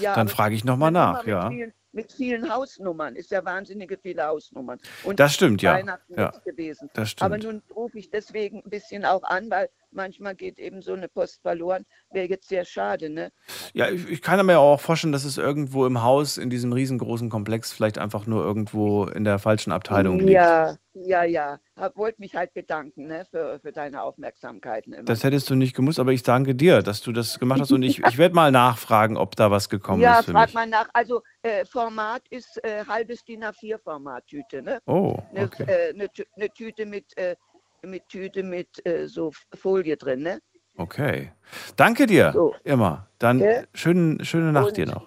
Ja, 0.00 0.14
Dann 0.14 0.28
frage 0.28 0.54
ich 0.54 0.64
noch 0.64 0.78
mal 0.78 0.86
eine 0.88 0.98
nach, 0.98 1.26
ja. 1.26 1.48
Vielen, 1.50 1.72
mit 1.92 2.12
vielen 2.12 2.52
Hausnummern. 2.52 3.16
Ist 3.16 3.30
ja 3.30 3.44
wahnsinnige 3.44 3.98
viele 3.98 4.26
Hausnummern. 4.26 4.78
Und 5.04 5.18
Das 5.20 5.34
stimmt, 5.34 5.62
ja. 5.62 5.74
Weihnachten 5.74 6.14
Ja, 6.14 6.32
gewesen. 6.44 6.90
das 6.94 7.14
Aber 7.20 7.38
stimmt. 7.38 7.52
nun 7.68 7.74
rufe 7.74 7.98
ich 7.98 8.10
deswegen 8.10 8.62
ein 8.64 8.70
bisschen 8.70 9.04
auch 9.04 9.22
an, 9.22 9.50
weil 9.50 9.68
manchmal 9.90 10.34
geht 10.34 10.58
eben 10.58 10.82
so 10.82 10.92
eine 10.92 11.08
Post 11.08 11.40
verloren. 11.42 11.86
Wäre 12.10 12.28
jetzt 12.28 12.48
sehr 12.48 12.64
schade, 12.64 13.08
ne? 13.10 13.32
Ja, 13.72 13.88
ich, 13.88 14.08
ich 14.08 14.22
kann 14.22 14.44
mir 14.44 14.58
auch 14.58 14.80
vorstellen, 14.80 15.12
dass 15.12 15.24
es 15.24 15.38
irgendwo 15.38 15.86
im 15.86 16.02
Haus 16.02 16.36
in 16.36 16.50
diesem 16.50 16.72
riesengroßen 16.72 17.30
Komplex 17.30 17.72
vielleicht 17.72 17.98
einfach 17.98 18.26
nur 18.26 18.44
irgendwo 18.44 19.06
in 19.06 19.24
der 19.24 19.38
falschen 19.38 19.72
Abteilung 19.72 20.18
liegt. 20.20 20.30
Ja, 20.32 20.76
ja, 20.94 21.24
ja. 21.24 21.58
Hab, 21.76 21.96
wollte 21.96 22.20
mich 22.20 22.34
halt 22.34 22.54
bedanken 22.54 23.06
ne, 23.06 23.26
für, 23.30 23.58
für 23.60 23.72
deine 23.72 24.02
Aufmerksamkeiten 24.02 24.92
immer. 24.94 25.04
Das 25.04 25.24
hättest 25.24 25.50
du 25.50 25.54
nicht 25.54 25.74
gemusst, 25.74 25.98
aber 25.98 26.12
ich 26.12 26.22
danke 26.22 26.54
dir, 26.54 26.82
dass 26.82 27.02
du 27.02 27.12
das 27.12 27.38
gemacht 27.38 27.60
hast. 27.60 27.72
Und 27.72 27.82
ich, 27.82 28.02
ich 28.02 28.18
werde 28.18 28.34
mal 28.34 28.50
nachfragen, 28.50 29.16
ob 29.16 29.36
da 29.36 29.50
was 29.50 29.68
gekommen 29.68 30.02
ja, 30.02 30.20
ist 30.20 30.26
für 30.26 30.32
frag 30.32 30.46
mich. 30.48 30.54
mal 30.54 30.66
nach. 30.66 30.88
Also 30.94 31.22
äh, 31.42 31.64
Format 31.86 32.22
ist 32.30 32.58
äh, 32.64 32.84
halbes 32.84 33.24
DIN 33.24 33.44
A4-Format-Tüte, 33.44 34.60
ne? 34.60 34.80
Oh, 34.86 35.16
Eine, 35.30 35.44
okay. 35.44 35.64
äh, 35.68 35.90
eine, 35.94 36.06
Tü- 36.08 36.26
eine 36.34 36.50
Tüte 36.50 36.84
mit, 36.84 37.16
äh, 37.16 37.36
mit 37.82 38.08
Tüte 38.08 38.42
mit 38.42 38.84
äh, 38.84 39.06
so 39.06 39.30
Folie 39.54 39.96
drin, 39.96 40.22
ne? 40.22 40.40
Okay. 40.76 41.30
Danke 41.76 42.06
dir. 42.06 42.32
So. 42.32 42.56
Immer. 42.64 43.06
Dann 43.20 43.38
Gell? 43.38 43.68
schönen, 43.72 44.24
schöne 44.24 44.50
Nacht 44.50 44.68
Und- 44.68 44.76
dir 44.78 44.86
noch. 44.86 45.06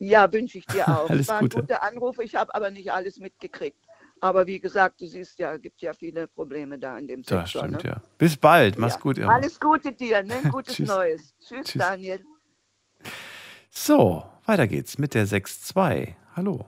Ja, 0.00 0.32
wünsche 0.32 0.58
ich 0.58 0.66
dir 0.66 0.88
auch. 0.88 1.08
Alles 1.10 1.22
es 1.22 1.28
waren 1.28 1.42
Gute. 1.48 1.60
gute 1.60 1.80
Anrufe, 1.82 2.24
ich 2.24 2.34
habe 2.34 2.52
aber 2.54 2.70
nicht 2.72 2.90
alles 2.90 3.18
mitgekriegt. 3.20 3.78
Aber 4.20 4.46
wie 4.48 4.58
gesagt, 4.58 5.00
du 5.00 5.06
siehst 5.06 5.38
ja, 5.38 5.56
gibt 5.58 5.80
ja 5.80 5.92
viele 5.92 6.26
Probleme 6.26 6.76
da 6.78 6.98
in 6.98 7.06
dem 7.06 7.22
Das 7.22 7.28
Sektor. 7.52 7.68
stimmt, 7.68 7.84
ne? 7.84 7.90
ja. 7.90 8.02
Bis 8.18 8.36
bald. 8.36 8.78
Mach's 8.78 8.94
Ja. 8.94 9.00
gut, 9.00 9.18
Irma. 9.18 9.34
Alles 9.36 9.60
Gute 9.60 9.92
dir, 9.92 10.22
ne? 10.24 10.42
Gutes. 10.50 10.76
Neues. 10.80 11.34
Tschüss, 11.38 11.66
Tschüss. 11.68 11.80
Daniel. 11.80 12.20
So, 13.70 14.24
weiter 14.50 14.66
geht's 14.66 14.98
mit 14.98 15.14
der 15.14 15.26
6.2. 15.26 16.14
Hallo. 16.36 16.66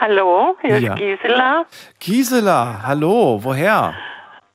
Hallo, 0.00 0.56
hier 0.60 0.78
Ja. 0.78 0.94
ist 0.94 0.98
Gisela. 1.00 1.64
Gisela, 1.98 2.82
hallo. 2.86 3.40
Woher? 3.42 3.94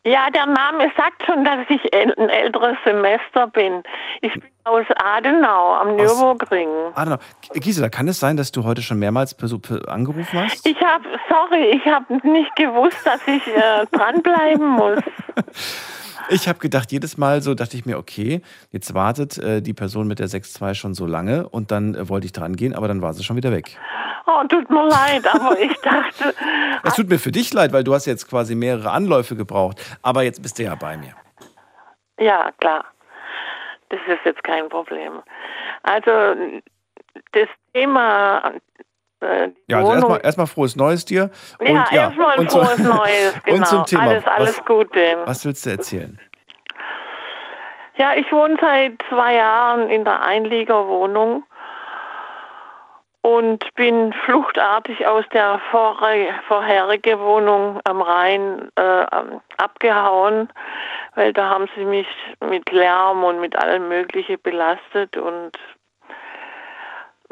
Ja, 0.06 0.30
der 0.30 0.46
Name 0.46 0.92
sagt 0.98 1.26
schon, 1.26 1.44
dass 1.46 1.60
ich 1.70 1.82
ein 1.94 2.12
älteres 2.30 2.78
Semester 2.86 3.48
bin. 3.48 3.82
Ich 4.22 4.34
bin 4.34 4.44
aus 4.66 4.86
Adenau 4.98 5.74
am 5.76 5.96
Nürburgring. 5.96 6.68
Ah, 6.94 7.06
no. 7.06 7.18
Gisela, 7.54 7.90
kann 7.90 8.08
es 8.08 8.20
sein, 8.20 8.38
dass 8.38 8.52
du 8.52 8.64
heute 8.64 8.82
schon 8.82 9.00
mehrmals 9.00 9.36
angerufen 9.88 10.40
hast? 10.44 10.66
Ich 10.68 10.80
habe, 10.82 11.06
sorry, 11.30 11.72
ich 11.78 11.86
habe 11.86 12.14
nicht 12.28 12.54
gewusst, 12.58 13.00
dass 13.06 13.26
ich 13.28 13.46
äh, 13.48 13.86
dranbleiben 13.92 14.68
muss. 14.68 15.00
Ich 16.30 16.48
habe 16.48 16.60
gedacht, 16.60 16.92
jedes 16.92 17.18
Mal 17.18 17.42
so 17.42 17.54
dachte 17.54 17.78
ich 17.78 17.86
mir, 17.86 17.98
okay, 17.98 18.42
jetzt 18.72 18.94
wartet 18.94 19.38
äh, 19.38 19.62
die 19.62 19.74
Person 19.74 20.08
mit 20.08 20.20
der 20.20 20.28
6.2 20.28 20.74
schon 20.74 20.94
so 20.94 21.06
lange 21.06 21.48
und 21.50 21.72
dann 21.72 21.96
äh, 21.96 22.10
wollte 22.10 22.26
ich 22.26 22.34
dran 22.34 22.56
gehen, 22.56 22.74
aber 22.74 22.88
dann 22.88 23.02
war 23.02 23.14
sie 23.14 23.24
schon 23.24 23.36
wieder 23.36 23.52
weg. 23.52 23.78
Oh, 24.26 24.44
tut 24.48 24.70
mir 24.70 24.88
leid, 24.88 25.28
aber 25.28 25.60
ich 25.60 25.76
dachte. 25.82 26.34
Es 26.86 26.96
tut 26.96 27.10
mir 27.10 27.20
für 27.20 27.32
dich 27.32 27.54
leid, 27.54 27.72
weil 27.72 27.84
du 27.84 27.94
hast 27.94 28.06
jetzt 28.06 28.30
quasi 28.30 28.56
mehrere 28.56 28.92
Anläufe 28.92 29.36
gebraucht, 29.36 29.80
aber 30.02 30.24
jetzt 30.24 30.42
bist 30.42 30.60
du 30.60 30.64
ja 30.64 30.76
bei 30.76 30.98
mir. 30.98 31.14
Ja, 32.20 32.52
klar. 32.60 32.86
Das 33.90 34.00
ist 34.08 34.26
jetzt 34.26 34.44
kein 34.44 34.68
Problem. 34.70 35.22
Also 35.84 36.12
das 37.32 37.48
Thema 37.74 38.54
äh, 39.24 39.52
ja, 39.68 39.78
also 39.78 39.94
erstmal 39.94 40.22
erstmal 40.24 40.48
frohes 40.48 40.76
Neues 40.76 41.06
dir. 41.06 41.30
Und, 41.60 41.68
ja, 41.68 41.86
ja 41.92 42.02
erstmal 42.04 42.40
ein 42.40 42.50
frohes 42.50 42.76
zum, 42.76 42.86
Neues, 42.86 43.44
genau. 43.44 43.58
Und 43.58 43.68
zum 43.68 43.86
Thema. 43.86 44.04
Alles, 44.04 44.28
alles 44.28 44.58
was, 44.58 44.66
Gute. 44.66 45.18
Was 45.26 45.46
willst 45.46 45.66
du 45.66 45.70
erzählen? 45.72 46.20
Ja, 47.96 48.14
ich 48.16 48.32
wohne 48.32 48.58
seit 48.60 48.94
zwei 49.10 49.36
Jahren 49.36 49.90
in 49.90 50.04
der 50.04 50.22
Einliegerwohnung 50.24 51.44
und 53.24 53.74
bin 53.76 54.12
fluchtartig 54.26 55.08
aus 55.08 55.24
der 55.32 55.60
vorherigen 55.72 57.20
Wohnung 57.20 57.80
am 57.86 58.02
Rhein 58.02 58.70
äh, 58.76 59.06
abgehauen, 59.58 60.50
weil 61.16 61.32
da 61.32 61.50
haben 61.50 61.70
sie 61.76 61.86
mich 61.86 62.08
mit 62.42 62.70
Lärm 62.72 63.24
und 63.24 63.40
mit 63.40 63.56
allem 63.56 63.88
Möglichen 63.88 64.42
belastet 64.44 65.16
und 65.16 65.52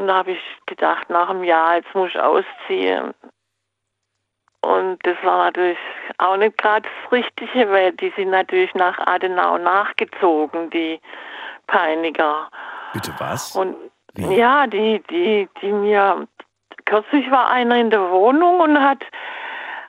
und 0.02 0.08
da 0.08 0.16
habe 0.16 0.32
ich 0.32 0.42
gedacht, 0.66 1.12
nach 1.12 1.30
einem 1.30 1.44
Jahr, 1.44 1.76
jetzt 1.76 1.94
muss 1.94 2.10
ich 2.10 2.20
ausziehen. 2.20 3.14
Und 4.62 4.98
das 5.06 5.16
war 5.22 5.46
natürlich 5.46 5.78
auch 6.18 6.38
nicht 6.38 6.58
gerade 6.58 6.90
das 6.90 7.12
Richtige, 7.12 7.70
weil 7.70 7.92
die 7.94 8.12
sind 8.16 8.32
natürlich 8.32 8.74
nach 8.74 8.98
Adenau 9.06 9.60
nachgezogen, 9.60 10.72
die 10.72 11.00
Peiniger. 11.68 12.50
Bitte 12.94 13.14
was? 13.20 13.56
Und 13.56 13.76
Wie? 14.16 14.36
ja, 14.36 14.66
die, 14.66 15.04
die, 15.12 15.48
die 15.62 15.72
mir, 15.72 16.28
kürzlich 16.86 17.30
war 17.30 17.52
einer 17.52 17.76
in 17.76 17.92
der 17.92 18.10
Wohnung 18.10 18.60
und 18.60 18.82
hat 18.82 19.06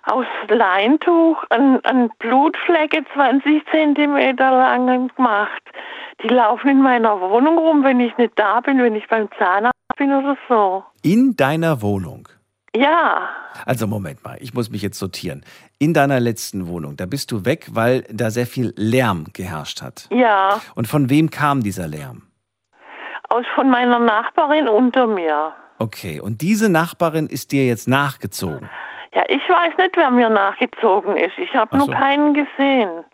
aus 0.04 0.26
Leintuch 0.48 1.42
ein, 1.48 1.82
ein 1.86 2.10
Blutflecke 2.18 3.02
20 3.14 3.64
Zentimeter 3.70 4.50
lang 4.50 5.08
gemacht. 5.16 5.62
Die 6.22 6.28
laufen 6.28 6.68
in 6.68 6.82
meiner 6.82 7.18
Wohnung 7.18 7.56
rum, 7.56 7.82
wenn 7.82 8.00
ich 8.00 8.14
nicht 8.18 8.38
da 8.38 8.60
bin, 8.60 8.82
wenn 8.82 8.94
ich 8.94 9.08
beim 9.08 9.30
Zahnarzt. 9.38 9.72
In 11.02 11.36
deiner 11.36 11.82
Wohnung? 11.82 12.28
Ja. 12.74 13.28
Also 13.66 13.86
Moment 13.86 14.24
mal, 14.24 14.38
ich 14.40 14.54
muss 14.54 14.70
mich 14.70 14.82
jetzt 14.82 14.98
sortieren. 14.98 15.44
In 15.78 15.92
deiner 15.92 16.20
letzten 16.20 16.66
Wohnung, 16.68 16.96
da 16.96 17.06
bist 17.06 17.30
du 17.30 17.44
weg, 17.44 17.66
weil 17.72 18.04
da 18.10 18.30
sehr 18.30 18.46
viel 18.46 18.72
Lärm 18.76 19.26
geherrscht 19.32 19.82
hat. 19.82 20.08
Ja. 20.10 20.60
Und 20.74 20.88
von 20.88 21.10
wem 21.10 21.30
kam 21.30 21.62
dieser 21.62 21.86
Lärm? 21.86 22.22
Aus 23.28 23.44
von 23.54 23.70
meiner 23.70 23.98
Nachbarin 23.98 24.68
unter 24.68 25.06
mir. 25.06 25.52
Okay, 25.78 26.20
und 26.20 26.40
diese 26.40 26.68
Nachbarin 26.68 27.26
ist 27.26 27.52
dir 27.52 27.66
jetzt 27.66 27.88
nachgezogen? 27.88 28.68
Ja, 29.14 29.24
ich 29.28 29.42
weiß 29.48 29.76
nicht, 29.78 29.96
wer 29.96 30.10
mir 30.10 30.30
nachgezogen 30.30 31.16
ist. 31.16 31.36
Ich 31.36 31.54
habe 31.54 31.78
so. 31.78 31.86
nur 31.86 31.94
keinen 31.94 32.34
gesehen. 32.34 33.04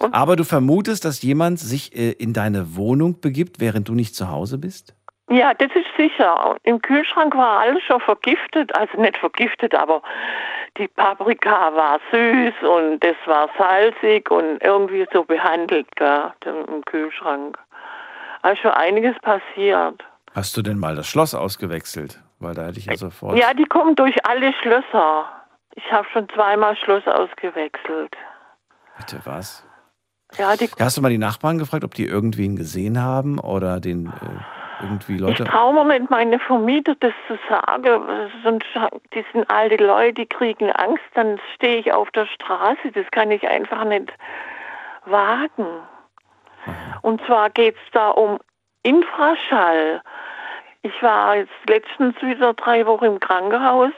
Und 0.00 0.14
Aber 0.14 0.34
du 0.34 0.44
vermutest, 0.44 1.04
dass 1.04 1.22
jemand 1.22 1.60
sich 1.60 1.94
äh, 1.94 2.12
in 2.12 2.32
deine 2.32 2.74
Wohnung 2.74 3.20
begibt, 3.20 3.60
während 3.60 3.88
du 3.88 3.94
nicht 3.94 4.14
zu 4.16 4.30
Hause 4.30 4.56
bist? 4.56 4.94
Ja, 5.30 5.54
das 5.54 5.70
ist 5.76 5.86
sicher. 5.96 6.56
Im 6.64 6.82
Kühlschrank 6.82 7.36
war 7.36 7.60
alles 7.60 7.84
schon 7.84 8.00
vergiftet, 8.00 8.74
also 8.74 9.00
nicht 9.00 9.16
vergiftet, 9.16 9.74
aber 9.76 10.02
die 10.76 10.88
Paprika 10.88 11.72
war 11.72 12.00
süß 12.10 12.68
und 12.68 12.98
das 12.98 13.14
war 13.26 13.48
salzig 13.56 14.28
und 14.28 14.60
irgendwie 14.60 15.06
so 15.12 15.22
behandelt 15.22 15.86
da 15.96 16.34
im 16.44 16.84
Kühlschrank. 16.84 17.56
Also 18.42 18.62
schon 18.62 18.72
einiges 18.72 19.14
passiert. 19.20 20.02
Hast 20.34 20.56
du 20.56 20.62
denn 20.62 20.78
mal 20.78 20.96
das 20.96 21.06
Schloss 21.06 21.32
ausgewechselt? 21.34 22.20
Weil 22.40 22.54
da 22.54 22.66
hätte 22.66 22.78
ich 22.78 22.86
ja 22.86 22.96
sofort. 22.96 23.38
Ja, 23.38 23.54
die 23.54 23.66
kommen 23.66 23.94
durch 23.94 24.16
alle 24.26 24.52
Schlösser. 24.54 25.26
Ich 25.76 25.92
habe 25.92 26.08
schon 26.12 26.28
zweimal 26.30 26.76
Schloss 26.76 27.06
ausgewechselt. 27.06 28.16
Bitte 28.96 29.20
was? 29.24 29.64
Ja, 30.36 30.56
die. 30.56 30.68
Hast 30.80 30.96
du 30.96 31.02
mal 31.02 31.10
die 31.10 31.18
Nachbarn 31.18 31.58
gefragt, 31.58 31.84
ob 31.84 31.94
die 31.94 32.06
irgendwen 32.06 32.56
gesehen 32.56 33.00
haben 33.00 33.38
oder 33.38 33.78
den. 33.78 34.06
Äh 34.06 34.59
irgendwie 34.82 35.18
Leute. 35.18 35.42
Ich 35.42 35.48
traue 35.48 35.84
mir 35.84 35.98
nicht, 35.98 36.10
meine 36.10 36.38
Vermieter 36.38 36.94
das 37.00 37.12
zu 37.26 37.38
sagen. 37.48 38.30
Sonst, 38.42 38.66
die 39.14 39.24
sind 39.32 39.50
alte 39.50 39.82
Leute, 39.82 40.14
die 40.14 40.26
kriegen 40.26 40.70
Angst, 40.72 41.04
dann 41.14 41.40
stehe 41.54 41.78
ich 41.78 41.92
auf 41.92 42.10
der 42.12 42.26
Straße. 42.26 42.92
Das 42.92 43.10
kann 43.10 43.30
ich 43.30 43.46
einfach 43.48 43.84
nicht 43.84 44.12
wagen. 45.06 45.66
Und 47.02 47.24
zwar 47.26 47.50
geht 47.50 47.76
es 47.76 47.92
da 47.92 48.10
um 48.10 48.38
Infraschall. 48.82 50.02
Ich 50.82 51.02
war 51.02 51.36
jetzt 51.36 51.52
letztens 51.68 52.20
wieder 52.22 52.54
drei 52.54 52.86
Wochen 52.86 53.04
im 53.04 53.20
Krankenhaus, 53.20 53.92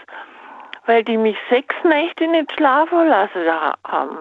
weil 0.86 1.04
die 1.04 1.16
mich 1.16 1.36
sechs 1.48 1.74
Nächte 1.84 2.26
nicht 2.26 2.52
schlafen 2.52 3.08
lassen 3.08 3.46
haben. 3.86 4.18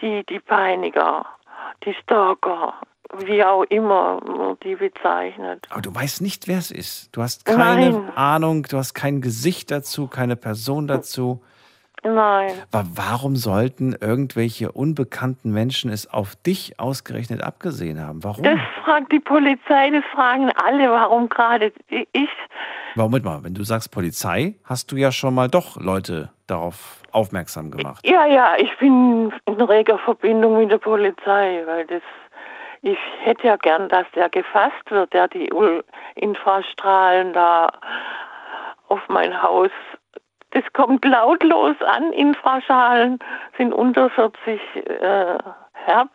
Die, 0.00 0.24
die 0.26 0.40
Peiniger, 0.40 1.24
die 1.84 1.94
Stalker 1.94 2.74
wie 3.26 3.44
auch 3.44 3.64
immer 3.64 4.56
die 4.62 4.76
bezeichnet. 4.76 5.66
Aber 5.70 5.82
du 5.82 5.94
weißt 5.94 6.22
nicht, 6.22 6.48
wer 6.48 6.58
es 6.58 6.70
ist. 6.70 7.14
Du 7.16 7.22
hast 7.22 7.44
keine 7.44 7.90
Nein. 7.90 8.16
Ahnung, 8.16 8.62
du 8.64 8.76
hast 8.76 8.94
kein 8.94 9.20
Gesicht 9.20 9.70
dazu, 9.70 10.06
keine 10.06 10.36
Person 10.36 10.86
dazu. 10.86 11.42
Nein. 12.04 12.52
Aber 12.70 12.86
warum 12.94 13.34
sollten 13.34 13.96
irgendwelche 13.98 14.70
unbekannten 14.70 15.50
Menschen 15.52 15.90
es 15.90 16.06
auf 16.06 16.36
dich 16.36 16.78
ausgerechnet 16.78 17.42
abgesehen 17.42 17.98
haben? 17.98 18.22
Warum? 18.22 18.44
Das 18.44 18.58
fragt 18.84 19.10
die 19.10 19.20
Polizei, 19.20 19.90
das 19.90 20.04
fragen 20.14 20.50
alle, 20.50 20.90
warum 20.90 21.28
gerade 21.30 21.72
ich. 21.88 22.28
Warum 22.94 23.10
mal, 23.22 23.42
wenn 23.42 23.54
du 23.54 23.64
sagst 23.64 23.90
Polizei, 23.90 24.54
hast 24.64 24.92
du 24.92 24.96
ja 24.96 25.10
schon 25.10 25.34
mal 25.34 25.48
doch 25.48 25.80
Leute 25.80 26.30
darauf 26.46 27.02
aufmerksam 27.10 27.70
gemacht. 27.70 28.06
Ja, 28.06 28.26
ja, 28.26 28.54
ich 28.58 28.76
bin 28.78 29.32
in 29.46 29.60
reger 29.60 29.98
Verbindung 29.98 30.58
mit 30.58 30.70
der 30.70 30.78
Polizei, 30.78 31.62
weil 31.66 31.86
das 31.86 32.02
ich 32.84 32.98
hätte 33.22 33.46
ja 33.46 33.56
gern, 33.56 33.88
dass 33.88 34.04
der 34.14 34.28
gefasst 34.28 34.90
wird, 34.90 35.12
der 35.14 35.26
die 35.28 35.50
Infrastrahlen 36.16 37.32
da 37.32 37.72
auf 38.88 39.00
mein 39.08 39.42
Haus. 39.42 39.70
Das 40.50 40.64
kommt 40.74 41.02
lautlos 41.04 41.76
an. 41.80 42.12
Infraschalen 42.12 43.18
sind 43.56 43.72
unter 43.72 44.10
40 44.10 44.60
äh, 44.76 45.38
Hertz. 45.72 46.12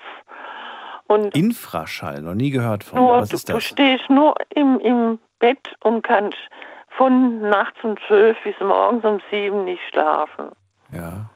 Und 1.07 1.35
Infraschall, 1.35 2.21
noch 2.21 2.35
nie 2.35 2.51
gehört 2.51 2.83
von. 2.83 2.99
Nur, 2.99 3.13
Was 3.13 3.33
ist 3.33 3.49
das? 3.49 3.55
Du 3.55 3.61
stehst 3.61 4.07
nur 4.11 4.35
im, 4.53 4.79
im 4.79 5.19
Bett 5.39 5.75
und 5.83 6.03
kannst 6.03 6.37
von 6.89 7.41
nachts 7.49 7.83
um 7.83 7.95
12 8.07 8.37
bis 8.43 8.55
morgens 8.59 9.03
um 9.03 9.19
7 9.31 9.65
nicht 9.65 9.81
schlafen. 9.89 10.51
Ja. 10.91 11.31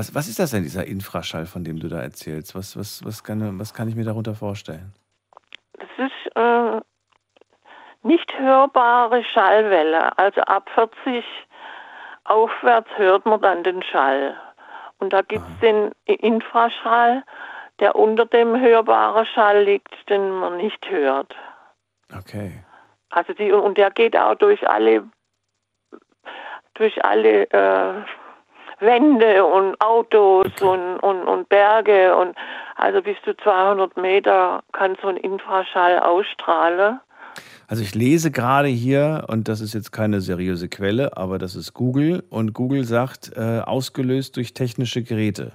Was, 0.00 0.14
was 0.14 0.28
ist 0.28 0.38
das 0.38 0.52
denn, 0.52 0.62
dieser 0.62 0.86
Infraschall, 0.86 1.44
von 1.44 1.62
dem 1.62 1.78
du 1.78 1.88
da 1.88 2.00
erzählst? 2.00 2.54
Was, 2.54 2.74
was, 2.74 3.04
was, 3.04 3.22
kann, 3.22 3.58
was 3.58 3.74
kann 3.74 3.86
ich 3.86 3.94
mir 3.96 4.06
darunter 4.06 4.34
vorstellen? 4.34 4.94
Das 5.74 5.90
ist 5.98 6.36
äh, 6.36 6.80
nicht 8.02 8.32
hörbare 8.38 9.22
Schallwelle. 9.22 10.16
Also 10.16 10.40
ab 10.40 10.70
40 10.74 11.22
aufwärts 12.24 12.88
hört 12.96 13.26
man 13.26 13.42
dann 13.42 13.62
den 13.62 13.82
Schall. 13.82 14.40
Und 15.00 15.12
da 15.12 15.20
gibt 15.20 15.44
es 15.46 15.60
den 15.60 15.92
Infraschall, 16.06 17.22
der 17.78 17.94
unter 17.94 18.24
dem 18.24 18.58
hörbaren 18.58 19.26
Schall 19.26 19.64
liegt, 19.64 19.92
den 20.08 20.30
man 20.30 20.56
nicht 20.56 20.88
hört. 20.88 21.36
Okay. 22.18 22.64
Also 23.10 23.34
die, 23.34 23.52
und 23.52 23.76
der 23.76 23.90
geht 23.90 24.16
auch 24.16 24.36
durch 24.36 24.66
alle 24.66 25.10
durch 26.72 27.04
alle 27.04 27.42
äh, 27.50 28.02
Wände 28.80 29.44
und 29.44 29.80
Autos 29.80 30.46
okay. 30.46 30.64
und, 30.64 30.98
und, 31.00 31.22
und 31.28 31.48
Berge 31.48 32.16
und 32.16 32.36
also 32.76 33.02
bis 33.02 33.16
zu 33.24 33.36
200 33.36 33.96
Meter 33.96 34.62
kann 34.72 34.96
so 35.02 35.08
ein 35.08 35.16
Infraschall 35.16 35.98
ausstrahlen. 36.00 37.00
Also 37.68 37.82
ich 37.82 37.94
lese 37.94 38.32
gerade 38.32 38.66
hier, 38.66 39.26
und 39.28 39.46
das 39.46 39.60
ist 39.60 39.74
jetzt 39.74 39.92
keine 39.92 40.20
seriöse 40.20 40.68
Quelle, 40.68 41.16
aber 41.16 41.38
das 41.38 41.54
ist 41.54 41.72
Google, 41.72 42.24
und 42.28 42.52
Google 42.52 42.82
sagt, 42.84 43.30
äh, 43.36 43.60
ausgelöst 43.60 44.36
durch 44.36 44.54
technische 44.54 45.04
Geräte. 45.04 45.52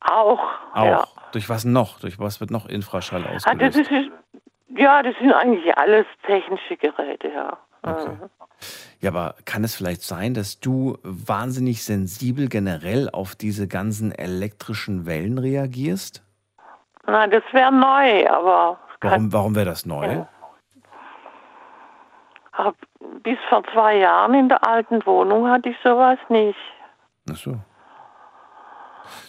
Auch. 0.00 0.40
Auch. 0.72 0.84
Ja. 0.84 1.04
Durch 1.32 1.50
was 1.50 1.66
noch? 1.66 2.00
Durch 2.00 2.18
was 2.18 2.40
wird 2.40 2.50
noch 2.50 2.66
Infraschall 2.66 3.26
ausgelöst? 3.26 3.46
Ah, 3.46 3.54
das 3.54 3.76
ist, 3.76 3.90
ja, 4.74 5.02
das 5.02 5.14
sind 5.20 5.32
eigentlich 5.32 5.76
alles 5.76 6.06
technische 6.24 6.76
Geräte, 6.76 7.28
ja. 7.28 7.58
Okay. 7.82 8.16
Ja, 9.00 9.10
aber 9.10 9.36
kann 9.44 9.62
es 9.62 9.76
vielleicht 9.76 10.02
sein, 10.02 10.34
dass 10.34 10.58
du 10.60 10.98
wahnsinnig 11.02 11.84
sensibel 11.84 12.48
generell 12.48 13.08
auf 13.10 13.36
diese 13.36 13.68
ganzen 13.68 14.12
elektrischen 14.12 15.06
Wellen 15.06 15.38
reagierst? 15.38 16.22
Nein, 17.06 17.30
das 17.30 17.44
wäre 17.52 17.72
neu, 17.72 18.28
aber. 18.28 18.78
Warum, 19.00 19.32
warum 19.32 19.54
wäre 19.54 19.66
das 19.66 19.86
neu? 19.86 20.24
Ja. 22.52 22.74
Bis 23.22 23.38
vor 23.48 23.62
zwei 23.72 23.98
Jahren 23.98 24.34
in 24.34 24.48
der 24.48 24.66
alten 24.66 25.06
Wohnung 25.06 25.48
hatte 25.48 25.68
ich 25.68 25.76
sowas 25.84 26.18
nicht. 26.28 26.58
Ach 27.30 27.36
so. 27.36 27.56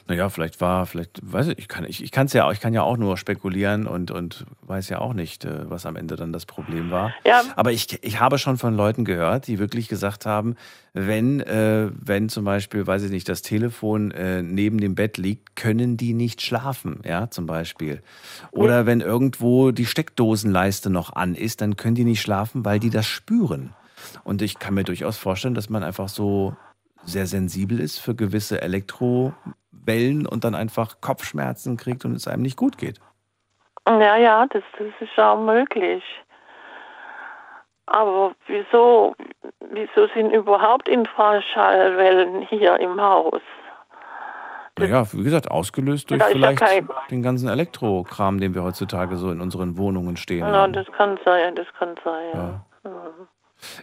Naja, 0.07 0.29
vielleicht 0.29 0.61
war, 0.61 0.85
vielleicht, 0.85 1.19
weiß 1.21 1.47
ich, 1.47 1.59
ich 1.59 1.67
kann, 1.67 1.85
ich, 1.85 2.03
ich 2.03 2.11
kann's 2.11 2.33
ja, 2.33 2.51
ich 2.51 2.59
kann 2.59 2.73
ja 2.73 2.83
auch 2.83 2.97
nur 2.97 3.17
spekulieren 3.17 3.87
und, 3.87 4.11
und 4.11 4.45
weiß 4.63 4.89
ja 4.89 4.99
auch 4.99 5.13
nicht, 5.13 5.45
äh, 5.45 5.69
was 5.69 5.85
am 5.85 5.95
Ende 5.95 6.15
dann 6.15 6.33
das 6.33 6.45
Problem 6.45 6.91
war. 6.91 7.13
Ja. 7.25 7.41
Aber 7.55 7.71
ich, 7.71 8.03
ich 8.03 8.19
habe 8.19 8.37
schon 8.37 8.57
von 8.57 8.75
Leuten 8.75 9.05
gehört, 9.05 9.47
die 9.47 9.59
wirklich 9.59 9.87
gesagt 9.87 10.25
haben, 10.25 10.55
wenn, 10.93 11.39
äh, 11.41 11.89
wenn 11.93 12.29
zum 12.29 12.45
Beispiel, 12.45 12.87
weiß 12.87 13.03
ich 13.03 13.11
nicht, 13.11 13.29
das 13.29 13.41
Telefon 13.41 14.11
äh, 14.11 14.41
neben 14.41 14.79
dem 14.79 14.95
Bett 14.95 15.17
liegt, 15.17 15.55
können 15.55 15.97
die 15.97 16.13
nicht 16.13 16.41
schlafen, 16.41 17.01
ja, 17.05 17.29
zum 17.29 17.45
Beispiel. 17.45 18.01
Oder 18.51 18.85
wenn 18.85 19.01
irgendwo 19.01 19.71
die 19.71 19.85
Steckdosenleiste 19.85 20.89
noch 20.89 21.13
an 21.13 21.35
ist, 21.35 21.61
dann 21.61 21.75
können 21.75 21.95
die 21.95 22.05
nicht 22.05 22.21
schlafen, 22.21 22.65
weil 22.65 22.79
die 22.79 22.89
das 22.89 23.05
spüren. 23.05 23.73
Und 24.23 24.41
ich 24.41 24.59
kann 24.59 24.73
mir 24.73 24.83
durchaus 24.83 25.17
vorstellen, 25.17 25.53
dass 25.53 25.69
man 25.69 25.83
einfach 25.83 26.09
so 26.09 26.55
sehr 27.05 27.27
sensibel 27.27 27.79
ist 27.79 27.99
für 27.99 28.15
gewisse 28.15 28.61
Elektrowellen 29.71 30.25
und 30.25 30.43
dann 30.43 30.55
einfach 30.55 31.01
Kopfschmerzen 31.01 31.77
kriegt 31.77 32.05
und 32.05 32.13
es 32.13 32.27
einem 32.27 32.41
nicht 32.43 32.57
gut 32.57 32.77
geht. 32.77 32.99
Ja, 33.87 34.17
ja, 34.17 34.45
das, 34.47 34.63
das 34.77 34.87
ist 34.99 35.17
auch 35.19 35.39
möglich. 35.39 36.03
Aber 37.87 38.33
wieso, 38.45 39.15
wieso 39.71 40.07
sind 40.13 40.31
überhaupt 40.31 40.87
Infraschallwellen 40.87 42.43
hier 42.43 42.79
im 42.79 43.01
Haus? 43.01 43.41
Naja, 44.77 45.03
wie 45.11 45.23
gesagt, 45.23 45.49
ausgelöst 45.49 46.09
durch 46.11 46.21
ja 46.21 46.27
vielleicht 46.27 46.59
kein- 46.59 46.87
den 47.09 47.23
ganzen 47.23 47.49
Elektrokram, 47.49 48.39
den 48.39 48.53
wir 48.53 48.63
heutzutage 48.63 49.17
so 49.17 49.31
in 49.31 49.41
unseren 49.41 49.75
Wohnungen 49.77 50.15
stehen 50.17 50.47
Ja, 50.47 50.61
haben. 50.61 50.73
das 50.73 50.85
kann 50.91 51.19
sein, 51.25 51.55
das 51.55 51.67
kann 51.77 51.95
sein, 52.03 52.29
ja. 52.33 52.65
Mhm. 52.89 53.27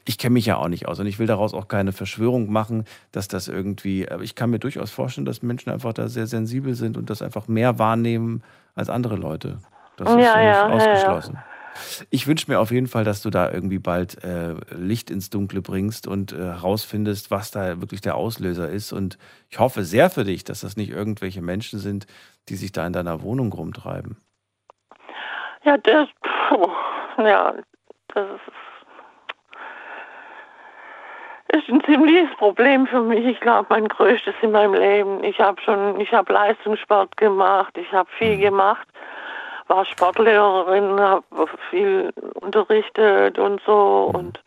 Ich 0.05 0.19
kenne 0.19 0.35
mich 0.35 0.47
ja 0.47 0.57
auch 0.57 0.69
nicht 0.69 0.89
aus 0.89 0.99
und 1.01 1.07
ich 1.07 1.19
will 1.19 1.27
daraus 1.27 1.55
auch 1.55 1.69
keine 1.69 1.93
Verschwörung 1.93 2.51
machen, 2.51 2.85
dass 3.13 3.29
das 3.29 3.49
irgendwie, 3.49 4.09
aber 4.09 4.23
ich 4.23 4.35
kann 4.35 4.51
mir 4.51 4.59
durchaus 4.59 4.91
vorstellen, 4.91 5.27
dass 5.27 5.43
Menschen 5.43 5.71
einfach 5.71 5.93
da 5.93 6.09
sehr 6.09 6.27
sensibel 6.27 6.75
sind 6.75 6.97
und 6.97 7.11
das 7.11 7.23
einfach 7.23 7.49
mehr 7.49 7.79
wahrnehmen 7.79 8.43
als 8.75 8.89
andere 8.89 9.17
Leute. 9.17 9.59
Das 9.97 10.11
ist 10.11 10.17
Ja, 10.17 10.41
ja, 10.41 10.41
ja, 10.41 10.69
ja, 10.69 10.75
nicht 10.75 10.87
ja. 10.87 10.93
ausgeschlossen. 10.93 11.39
Ich 12.11 12.27
wünsche 12.27 12.51
mir 12.51 12.59
auf 12.61 12.71
jeden 12.71 12.87
Fall, 12.87 13.05
dass 13.05 13.23
du 13.23 13.31
da 13.31 13.51
irgendwie 13.51 13.79
bald 13.79 14.23
äh, 14.25 14.55
Licht 14.71 15.11
ins 15.11 15.31
Dunkle 15.31 15.61
bringst 15.61 16.07
und 16.07 16.33
äh, 16.33 16.37
herausfindest, 16.37 17.31
was 17.31 17.51
da 17.51 17.81
wirklich 17.81 18.01
der 18.01 18.15
Auslöser 18.15 18.69
ist. 18.71 18.93
Und 18.93 19.19
ich 19.51 19.59
hoffe 19.59 19.85
sehr 19.85 20.11
für 20.11 20.25
dich, 20.25 20.45
dass 20.45 20.61
das 20.61 20.77
nicht 20.77 20.91
irgendwelche 20.91 21.43
Menschen 21.43 21.79
sind, 21.79 22.07
die 22.49 22.57
sich 22.57 22.73
da 22.73 22.87
in 22.87 22.93
deiner 22.93 23.23
Wohnung 23.23 23.53
rumtreiben. 23.53 24.17
Ja, 25.65 25.77
das, 25.79 26.09
ja, 27.19 27.55
das 28.15 28.27
ist, 28.31 28.53
ist 31.63 31.69
ein 31.69 31.83
ziemliches 31.85 32.35
Problem 32.39 32.87
für 32.87 33.01
mich. 33.01 33.25
Ich 33.25 33.41
glaube, 33.41 33.67
mein 33.71 33.89
größtes 33.89 34.35
in 34.43 34.53
meinem 34.53 34.75
Leben. 34.75 35.25
Ich 35.25 35.39
habe 35.41 35.61
schon, 35.63 36.01
ich 36.01 36.13
habe 36.13 36.33
Leistungssport 36.33 37.17
gemacht, 37.17 37.77
ich 37.77 37.91
habe 37.93 38.09
viel 38.19 38.39
gemacht, 38.39 38.87
war 39.69 39.85
Sportlehrerin, 39.85 41.01
habe 41.01 41.25
viel 41.71 42.13
unterrichtet 42.41 43.39
und 43.39 43.61
so 43.67 44.11
und 44.15 44.41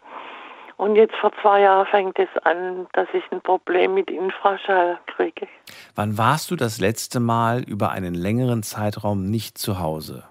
und 0.77 0.95
jetzt 0.95 1.13
vor 1.15 1.33
zwei 1.41 1.59
Jahren 1.59 1.85
fängt 1.87 2.17
es 2.19 2.29
an, 2.45 2.87
dass 2.93 3.09
ich 3.11 3.23
ein 3.33 3.41
Problem 3.41 3.95
mit 3.95 4.09
Infraschall 4.09 4.97
kriege. 5.07 5.45
Wann 5.93 6.17
warst 6.17 6.51
du 6.51 6.55
das 6.55 6.79
letzte 6.79 7.19
Mal 7.19 7.63
über 7.63 7.91
einen 7.91 8.13
längeren 8.13 8.63
Zeitraum 8.63 9.25
nicht 9.25 9.57
zu 9.57 9.79
Hause? 9.79 10.23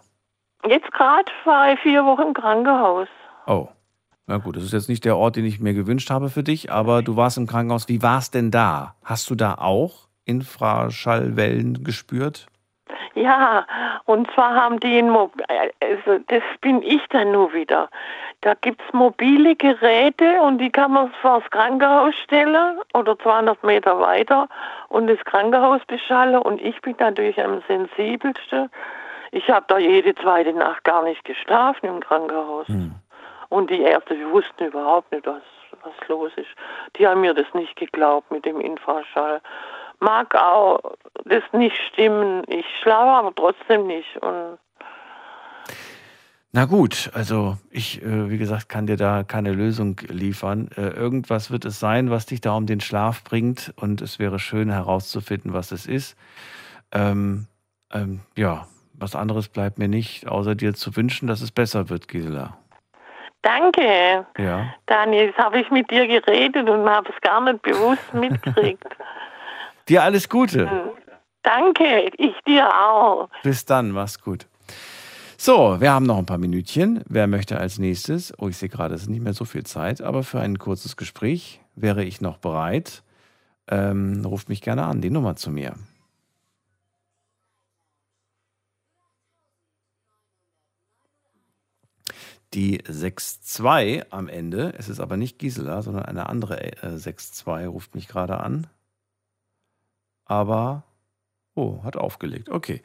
Jetzt 0.67 0.91
gerade 0.93 1.31
war 1.45 1.75
ich 1.75 1.81
vier 1.81 2.03
Wochen 2.07 2.29
im 2.29 2.33
Krankenhaus. 2.35 3.09
Oh. 3.47 3.69
Na 4.29 4.37
gut, 4.37 4.57
das 4.57 4.65
ist 4.65 4.75
jetzt 4.75 4.91
nicht 4.91 5.07
der 5.07 5.17
Ort, 5.17 5.37
den 5.37 5.47
ich 5.47 5.59
mir 5.59 5.73
gewünscht 5.73 6.11
habe 6.11 6.29
für 6.29 6.43
dich, 6.43 6.71
aber 6.71 7.01
du 7.01 7.17
warst 7.17 7.39
im 7.39 7.47
Krankenhaus. 7.47 7.89
Wie 7.89 8.03
war 8.03 8.19
es 8.19 8.31
denn 8.31 8.51
da? 8.51 8.95
Hast 9.03 9.31
du 9.31 9.35
da 9.35 9.55
auch 9.55 10.07
Infraschallwellen 10.27 11.83
gespürt? 11.83 12.47
Ja, 13.15 13.67
und 14.05 14.31
zwar 14.33 14.55
haben 14.55 14.81
die 14.81 14.99
ein 14.99 15.09
Mo 15.09 15.31
also 15.81 16.23
das 16.29 16.43
bin 16.61 16.83
ich 16.83 17.01
dann 17.09 17.33
nur 17.33 17.55
wieder. 17.55 17.89
Da 18.43 18.53
gibt's 18.53 18.85
mobile 18.93 19.57
Geräte 19.57 20.43
und 20.43 20.59
die 20.59 20.71
kann 20.71 20.93
man 20.93 21.11
vor 21.23 21.41
das 21.41 21.51
Krankenhaus 21.51 22.15
stellen 22.23 22.79
oder 22.93 23.19
200 23.19 23.65
Meter 23.65 23.99
weiter 23.99 24.47
und 24.89 25.07
das 25.07 25.19
Krankenhaus 25.25 25.81
beschallen 25.87 26.37
und 26.37 26.61
ich 26.61 26.79
bin 26.83 26.95
natürlich 27.01 27.43
am 27.43 27.63
sensibelsten. 27.67 28.69
Ich 29.33 29.49
habe 29.49 29.65
da 29.69 29.79
jede 29.79 30.15
zweite 30.15 30.53
Nacht 30.53 30.85
gar 30.85 31.03
nicht 31.03 31.25
geschlafen 31.25 31.87
im 31.87 32.01
Krankenhaus. 32.01 32.67
Und 33.49 33.71
die 33.71 33.81
Ärzte 33.81 34.15
die 34.15 34.27
wussten 34.27 34.67
überhaupt 34.67 35.11
nicht, 35.13 35.27
was, 35.27 35.43
was 35.83 36.09
los 36.09 36.33
ist. 36.37 36.51
Die 36.97 37.07
haben 37.07 37.21
mir 37.21 37.35
das 37.35 37.47
nicht 37.55 37.77
geglaubt 37.77 38.31
mit 38.31 38.45
dem 38.45 38.61
Infraschall. 38.61 39.41
Mag 40.01 40.35
auch 40.35 40.81
das 41.25 41.43
nicht 41.53 41.77
stimmen. 41.89 42.43
Ich 42.47 42.67
schlafe 42.81 43.11
aber 43.11 43.35
trotzdem 43.35 43.87
nicht. 43.87 44.17
Und 44.19 44.59
Na 46.53 46.67
gut, 46.67 47.11
also 47.15 47.57
ich, 47.71 48.03
äh, 48.03 48.31
wie 48.31 48.39
gesagt, 48.39 48.69
kann 48.69 48.87
dir 48.87 48.97
da 48.97 49.25
keine 49.25 49.53
Lösung 49.53 49.99
liefern. 50.09 50.69
Äh, 50.77 50.91
irgendwas 50.91 51.51
wird 51.51 51.65
es 51.65 51.81
sein, 51.81 52.11
was 52.11 52.27
dich 52.27 52.41
da 52.41 52.55
um 52.55 52.67
den 52.67 52.81
Schlaf 52.81 53.25
bringt 53.25 53.73
und 53.77 54.03
es 54.03 54.19
wäre 54.19 54.39
schön 54.39 54.71
herauszufinden, 54.71 55.53
was 55.53 55.73
es 55.73 55.87
ist. 55.87 56.17
Ähm, 56.93 57.47
ähm, 57.93 58.21
ja, 58.37 58.67
was 58.95 59.15
anderes 59.15 59.49
bleibt 59.49 59.79
mir 59.79 59.89
nicht, 59.89 60.27
außer 60.29 60.55
dir 60.55 60.75
zu 60.75 60.95
wünschen, 60.97 61.27
dass 61.27 61.41
es 61.41 61.51
besser 61.51 61.89
wird, 61.89 62.09
Gisela. 62.09 62.59
Danke, 63.43 64.27
Ja. 64.39 64.75
Daniel. 64.87 65.27
Jetzt 65.27 65.39
habe 65.39 65.61
ich 65.61 65.71
mit 65.71 65.91
dir 65.91 66.07
geredet 66.07 66.69
und 66.69 66.89
habe 66.89 67.11
es 67.15 67.21
gar 67.21 67.41
nicht 67.41 67.63
bewusst 67.63 68.13
mitgekriegt. 68.15 68.85
Dir 69.89 70.03
alles 70.03 70.29
Gute. 70.29 70.93
danke, 71.43 72.11
ich 72.19 72.35
dir 72.47 72.69
auch. 72.69 73.31
Bis 73.43 73.65
dann, 73.65 73.91
mach's 73.91 74.21
gut. 74.21 74.47
So, 75.39 75.81
wir 75.81 75.93
haben 75.93 76.05
noch 76.05 76.19
ein 76.19 76.27
paar 76.27 76.37
Minütchen. 76.37 77.03
Wer 77.09 77.27
möchte 77.27 77.59
als 77.59 77.79
nächstes? 77.79 78.35
Oh, 78.39 78.49
ich 78.49 78.59
sehe 78.59 78.69
gerade, 78.69 78.95
es 78.95 79.03
ist 79.03 79.09
nicht 79.09 79.23
mehr 79.23 79.33
so 79.33 79.47
viel 79.47 79.65
Zeit, 79.65 80.03
aber 80.03 80.25
für 80.25 80.41
ein 80.41 80.59
kurzes 80.59 80.97
Gespräch 80.99 81.61
wäre 81.75 82.05
ich 82.05 82.21
noch 82.21 82.37
bereit. 82.37 83.03
Ähm, 83.71 84.23
ruft 84.27 84.49
mich 84.51 84.61
gerne 84.61 84.85
an, 84.85 85.01
die 85.01 85.11
Nummer 85.11 85.37
zu 85.37 85.51
mir. 85.51 85.75
Die 92.55 92.81
6-2 92.83 94.07
am 94.11 94.29
Ende, 94.29 94.75
es 94.79 94.89
ist 94.89 95.01
aber 95.01 95.17
nicht 95.17 95.39
Gisela, 95.39 95.83
sondern 95.83 96.05
eine 96.05 96.29
andere 96.29 96.83
äh, 96.83 96.97
6-2 96.97 97.67
ruft 97.67 97.95
mich 97.95 98.09
gerade 98.09 98.41
an. 98.41 98.67
Aber 100.25 100.85
Oh, 101.59 101.83
hat 101.83 101.97
aufgelegt. 101.97 102.51
Okay. 102.51 102.83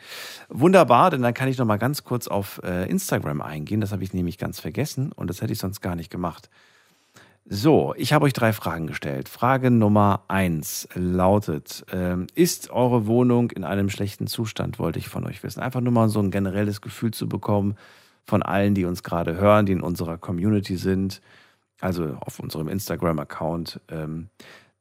Wunderbar, 0.49 1.11
denn 1.11 1.21
dann 1.21 1.35
kann 1.35 1.47
ich 1.47 1.59
noch 1.59 1.65
mal 1.67 1.77
ganz 1.77 2.03
kurz 2.03 2.27
auf 2.27 2.59
äh, 2.63 2.89
Instagram 2.89 3.39
eingehen. 3.39 3.81
Das 3.81 3.91
habe 3.91 4.03
ich 4.03 4.15
nämlich 4.15 4.39
ganz 4.39 4.59
vergessen 4.59 5.11
und 5.11 5.29
das 5.29 5.43
hätte 5.43 5.53
ich 5.53 5.59
sonst 5.59 5.81
gar 5.81 5.95
nicht 5.95 6.09
gemacht. 6.09 6.49
So, 7.45 7.93
ich 7.97 8.13
habe 8.13 8.25
euch 8.25 8.33
drei 8.33 8.51
Fragen 8.51 8.87
gestellt. 8.87 9.29
Frage 9.29 9.69
Nummer 9.69 10.23
eins 10.27 10.87
lautet: 10.95 11.85
ähm, 11.91 12.25
Ist 12.33 12.71
eure 12.71 13.05
Wohnung 13.05 13.51
in 13.51 13.63
einem 13.63 13.91
schlechten 13.91 14.25
Zustand? 14.25 14.79
Wollte 14.79 14.97
ich 14.97 15.07
von 15.07 15.23
euch 15.27 15.43
wissen. 15.43 15.59
Einfach 15.59 15.81
nur 15.81 15.93
mal 15.93 16.09
so 16.09 16.19
ein 16.19 16.31
generelles 16.31 16.81
Gefühl 16.81 17.11
zu 17.11 17.29
bekommen 17.29 17.77
von 18.25 18.41
allen, 18.41 18.75
die 18.75 18.85
uns 18.85 19.03
gerade 19.03 19.35
hören, 19.35 19.65
die 19.65 19.73
in 19.73 19.81
unserer 19.81 20.17
Community 20.17 20.77
sind, 20.77 21.21
also 21.79 22.17
auf 22.21 22.39
unserem 22.39 22.67
Instagram-Account. 22.67 23.81
Ähm, 23.89 24.29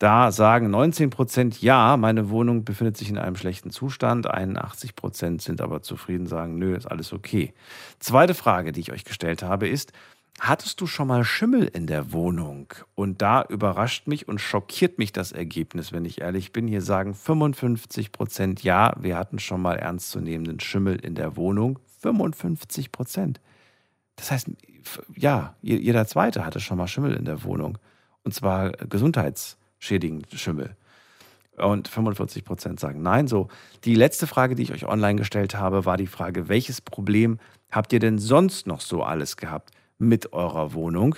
da 0.03 0.33
sagen 0.33 0.69
19 0.71 1.11
Prozent 1.11 1.63
ja, 1.63 1.97
meine 1.97 2.29
Wohnung 2.29 2.65
befindet 2.65 2.97
sich 2.97 3.09
in 3.09 3.19
einem 3.19 3.37
schlechten 3.37 3.71
Zustand. 3.71 4.29
81 4.29 4.97
Prozent 4.97 5.43
sind 5.43 5.61
aber 5.61 5.83
zufrieden, 5.83 6.27
sagen, 6.27 6.59
nö, 6.59 6.75
ist 6.75 6.87
alles 6.87 7.13
okay. 7.13 7.55
Zweite 8.01 8.35
Frage, 8.35 8.73
die 8.73 8.81
ich 8.81 8.91
euch 8.91 9.05
gestellt 9.05 9.45
habe, 9.45 9.69
ist, 9.69 9.93
hattest 10.41 10.81
du 10.81 10.89
schon 10.89 11.07
mal 11.07 11.23
Schimmel 11.23 11.69
in 11.69 11.87
der 11.87 12.13
Wohnung? 12.13 12.67
Und 12.97 13.23
da 13.23 13.45
überrascht 13.49 14.09
mich 14.09 14.27
und 14.27 14.41
schockiert 14.41 14.99
mich 14.99 15.13
das 15.13 15.31
Ergebnis, 15.31 15.93
wenn 15.93 16.05
ich 16.05 16.21
ehrlich 16.21 16.53
bin. 16.53 16.67
Hier 16.67 16.83
sagen 16.83 17.15
55 17.15 18.11
Prozent 18.11 18.65
ja, 18.65 18.95
wir 18.99 19.17
hatten 19.17 19.39
schon 19.39 19.63
mal 19.63 19.77
ernstzunehmenden 19.77 20.59
Schimmel 20.59 20.97
in 20.97 21.15
der 21.15 21.37
Wohnung. 21.37 21.79
55 22.03 22.93
Prozent. 22.93 23.41
Das 24.17 24.31
heißt, 24.31 24.51
ja, 25.17 25.55
jeder 25.63 26.07
Zweite 26.07 26.45
hatte 26.45 26.61
schon 26.61 26.79
mal 26.79 26.89
Schimmel 26.89 27.15
in 27.15 27.25
der 27.25 27.45
Wohnung. 27.45 27.79
Und 28.25 28.35
zwar 28.35 28.73
gesundheitsschädigend 28.73 30.29
Schimmel. 30.33 30.77
Und 31.57 31.89
45 31.89 32.45
Prozent 32.45 32.81
sagen 32.81 33.03
nein. 33.03 33.29
So, 33.29 33.49
die 33.85 33.95
letzte 33.95 34.27
Frage, 34.27 34.55
die 34.55 34.63
ich 34.63 34.73
euch 34.73 34.87
online 34.87 35.17
gestellt 35.17 35.55
habe, 35.55 35.85
war 35.85 35.97
die 35.97 36.07
Frage, 36.07 36.49
welches 36.49 36.81
Problem 36.81 37.39
habt 37.71 37.93
ihr 37.93 38.01
denn 38.01 38.19
sonst 38.19 38.67
noch 38.67 38.81
so 38.81 39.03
alles 39.03 39.37
gehabt 39.37 39.71
mit 39.99 40.33
eurer 40.33 40.73
Wohnung? 40.73 41.17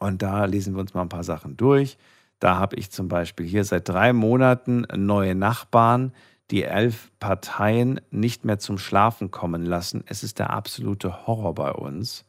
Und 0.00 0.22
da 0.22 0.44
lesen 0.44 0.74
wir 0.74 0.80
uns 0.80 0.94
mal 0.94 1.02
ein 1.02 1.08
paar 1.08 1.24
Sachen 1.24 1.56
durch. 1.56 1.98
Da 2.40 2.56
habe 2.56 2.76
ich 2.76 2.90
zum 2.90 3.08
Beispiel 3.08 3.46
hier 3.46 3.64
seit 3.64 3.88
drei 3.88 4.12
Monaten 4.12 4.86
neue 4.94 5.34
Nachbarn, 5.34 6.12
die 6.50 6.64
elf 6.64 7.10
Parteien 7.20 8.00
nicht 8.10 8.44
mehr 8.44 8.58
zum 8.58 8.78
Schlafen 8.78 9.30
kommen 9.30 9.64
lassen. 9.64 10.02
Es 10.06 10.22
ist 10.22 10.38
der 10.38 10.50
absolute 10.50 11.26
Horror 11.26 11.54
bei 11.54 11.72
uns. 11.72 12.24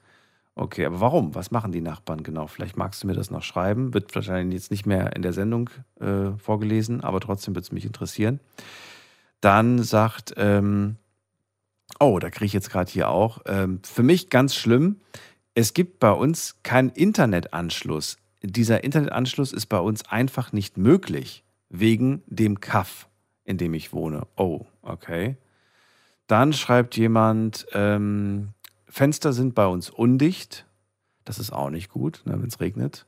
Okay, 0.56 0.86
aber 0.86 1.00
warum? 1.00 1.36
Was 1.36 1.52
machen 1.52 1.72
die 1.72 1.82
Nachbarn 1.82 2.22
genau? 2.22 2.48
Vielleicht 2.48 2.76
magst 2.76 3.02
du 3.02 3.08
mir 3.08 3.14
das 3.14 3.32
noch 3.32 3.44
schreiben. 3.44 3.94
Wird 3.94 4.14
wahrscheinlich 4.14 4.60
jetzt 4.60 4.72
nicht 4.72 4.86
mehr 4.86 5.16
in 5.16 5.22
der 5.22 5.32
Sendung 5.32 5.70
äh, 6.02 6.32
vorgelesen, 6.38 7.02
aber 7.02 7.22
trotzdem 7.22 7.56
wird 7.56 7.64
es 7.64 7.72
mich 7.72 7.86
interessieren. 7.86 8.42
Dann 9.40 9.82
sagt, 9.84 10.34
ähm, 10.36 10.98
oh, 12.00 12.20
da 12.20 12.30
kriege 12.30 12.46
ich 12.46 12.54
jetzt 12.54 12.70
gerade 12.70 12.92
hier 12.92 13.10
auch, 13.10 13.40
ähm, 13.46 13.80
für 13.84 14.04
mich 14.04 14.30
ganz 14.30 14.54
schlimm, 14.54 15.00
es 15.56 15.74
gibt 15.74 16.00
bei 16.00 16.12
uns 16.12 16.58
keinen 16.64 16.90
Internetanschluss. 16.90 18.18
Dieser 18.44 18.84
Internetanschluss 18.84 19.54
ist 19.54 19.68
bei 19.68 19.80
uns 19.80 20.08
einfach 20.10 20.52
nicht 20.54 20.78
möglich, 20.78 21.44
wegen 21.70 22.24
dem 22.28 22.60
Kaff, 22.60 23.09
in 23.50 23.58
dem 23.58 23.74
ich 23.74 23.94
wohne. 23.94 24.28
Oh, 24.36 24.68
okay. 24.84 25.36
Dann 26.28 26.54
schreibt 26.54 26.96
jemand, 26.98 27.66
ähm, 27.74 28.50
Fenster 28.88 29.34
sind 29.34 29.56
bei 29.56 29.66
uns 29.66 29.90
undicht. 29.90 30.68
Das 31.26 31.40
ist 31.40 31.52
auch 31.52 31.72
nicht 31.72 31.90
gut, 31.90 32.22
ne, 32.26 32.40
wenn 32.40 32.48
es 32.48 32.60
regnet. 32.60 33.08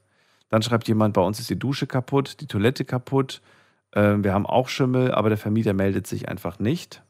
Dann 0.50 0.64
schreibt 0.64 0.88
jemand, 0.88 1.14
bei 1.14 1.22
uns 1.22 1.40
ist 1.40 1.52
die 1.52 1.60
Dusche 1.60 1.86
kaputt, 1.86 2.42
die 2.42 2.48
Toilette 2.48 2.86
kaputt. 2.86 3.44
Äh, 3.92 4.18
wir 4.18 4.34
haben 4.34 4.48
auch 4.48 4.68
Schimmel, 4.68 5.12
aber 5.12 5.30
der 5.30 5.38
Vermieter 5.38 5.74
meldet 5.74 6.08
sich 6.08 6.28
einfach 6.28 6.58
nicht. 6.58 7.04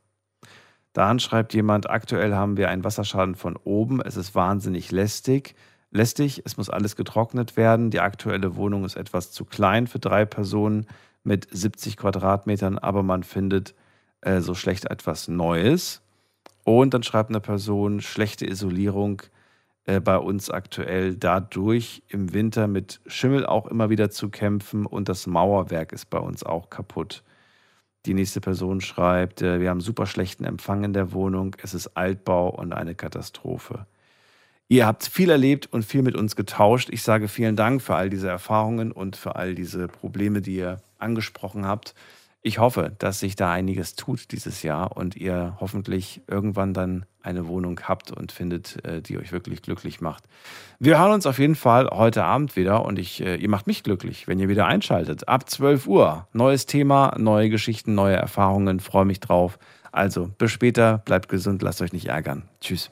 Dann 0.92 1.20
schreibt 1.20 1.54
jemand, 1.54 1.90
aktuell 1.90 2.36
haben 2.36 2.58
wir 2.58 2.68
einen 2.68 2.84
Wasserschaden 2.84 3.36
von 3.36 3.56
oben. 3.56 4.02
Es 4.02 4.18
ist 4.18 4.36
wahnsinnig 4.36 4.92
lästig. 4.92 5.56
Lästig, 5.90 6.42
es 6.44 6.58
muss 6.58 6.70
alles 6.70 6.98
getrocknet 6.98 7.56
werden. 7.56 7.92
Die 7.92 8.02
aktuelle 8.02 8.58
Wohnung 8.58 8.84
ist 8.84 8.98
etwas 8.98 9.32
zu 9.32 9.46
klein 9.46 9.88
für 9.88 10.00
drei 10.00 10.26
Personen 10.26 10.86
mit 11.24 11.48
70 11.52 11.98
Quadratmetern, 11.98 12.78
aber 12.78 13.04
man 13.04 13.24
findet 13.24 13.76
äh, 14.22 14.42
so 14.42 14.56
schlecht 14.56 14.86
etwas 14.86 15.28
Neues. 15.28 16.02
Und 16.64 16.94
dann 16.94 17.04
schreibt 17.04 17.30
eine 17.30 17.40
Person, 17.40 18.02
schlechte 18.02 18.46
Isolierung 18.46 19.24
äh, 19.86 20.00
bei 20.00 20.18
uns 20.18 20.50
aktuell 20.50 21.16
dadurch 21.16 22.04
im 22.08 22.34
Winter 22.34 22.68
mit 22.68 23.02
Schimmel 23.08 23.46
auch 23.46 23.66
immer 23.68 23.90
wieder 23.90 24.12
zu 24.12 24.30
kämpfen 24.30 24.86
und 24.86 25.10
das 25.10 25.26
Mauerwerk 25.26 25.92
ist 25.92 26.10
bei 26.10 26.20
uns 26.20 26.44
auch 26.44 26.70
kaputt. 26.70 27.24
Die 28.06 28.14
nächste 28.14 28.42
Person 28.42 28.82
schreibt, 28.82 29.42
äh, 29.42 29.60
wir 29.60 29.70
haben 29.70 29.82
super 29.82 30.06
schlechten 30.06 30.46
Empfang 30.46 30.84
in 30.84 30.94
der 30.94 31.14
Wohnung, 31.14 31.56
es 31.62 31.74
ist 31.74 31.98
Altbau 31.98 32.50
und 32.50 32.74
eine 32.74 32.96
Katastrophe. 32.96 33.86
Ihr 34.68 34.86
habt 34.86 35.06
viel 35.06 35.30
erlebt 35.30 35.68
und 35.72 35.84
viel 35.84 36.02
mit 36.02 36.16
uns 36.16 36.36
getauscht. 36.36 36.90
Ich 36.92 37.04
sage 37.04 37.28
vielen 37.28 37.58
Dank 37.58 37.82
für 37.82 37.96
all 37.96 38.10
diese 38.10 38.30
Erfahrungen 38.30 38.92
und 38.92 39.18
für 39.18 39.36
all 39.36 39.54
diese 39.54 39.88
Probleme, 39.88 40.42
die 40.42 40.56
ihr 40.56 40.82
angesprochen 41.02 41.66
habt. 41.66 41.94
Ich 42.44 42.58
hoffe, 42.58 42.92
dass 42.98 43.20
sich 43.20 43.36
da 43.36 43.52
einiges 43.52 43.96
tut 43.96 44.32
dieses 44.32 44.64
Jahr 44.64 44.98
und 44.98 45.16
ihr 45.16 45.58
hoffentlich 45.60 46.22
irgendwann 46.28 46.74
dann 46.74 47.06
eine 47.22 47.48
Wohnung 47.48 47.80
habt 47.84 48.12
und 48.12 48.32
findet, 48.32 48.84
äh, 48.84 49.02
die 49.02 49.20
euch 49.20 49.32
wirklich 49.32 49.62
glücklich 49.62 50.02
macht. 50.02 50.24
Wir 50.80 51.00
hören 51.00 51.12
uns 51.12 51.28
auf 51.28 51.38
jeden 51.38 51.54
Fall 51.54 51.88
heute 51.92 52.24
Abend 52.24 52.56
wieder 52.56 52.84
und 52.84 52.98
ich, 52.98 53.22
äh, 53.22 53.36
ihr 53.36 53.50
macht 53.50 53.68
mich 53.68 53.84
glücklich, 53.84 54.28
wenn 54.28 54.40
ihr 54.40 54.50
wieder 54.50 54.66
einschaltet. 54.66 55.28
Ab 55.28 55.48
12 55.50 55.86
Uhr. 55.86 56.28
Neues 56.34 56.66
Thema, 56.66 57.16
neue 57.20 57.50
Geschichten, 57.50 57.94
neue 57.94 58.16
Erfahrungen. 58.16 58.80
Freue 58.80 59.06
mich 59.06 59.20
drauf. 59.20 59.60
Also, 59.92 60.32
bis 60.38 60.52
später, 60.52 61.00
bleibt 61.00 61.30
gesund, 61.30 61.62
lasst 61.62 61.82
euch 61.82 61.94
nicht 61.94 62.08
ärgern. 62.08 62.44
Tschüss. 62.60 62.92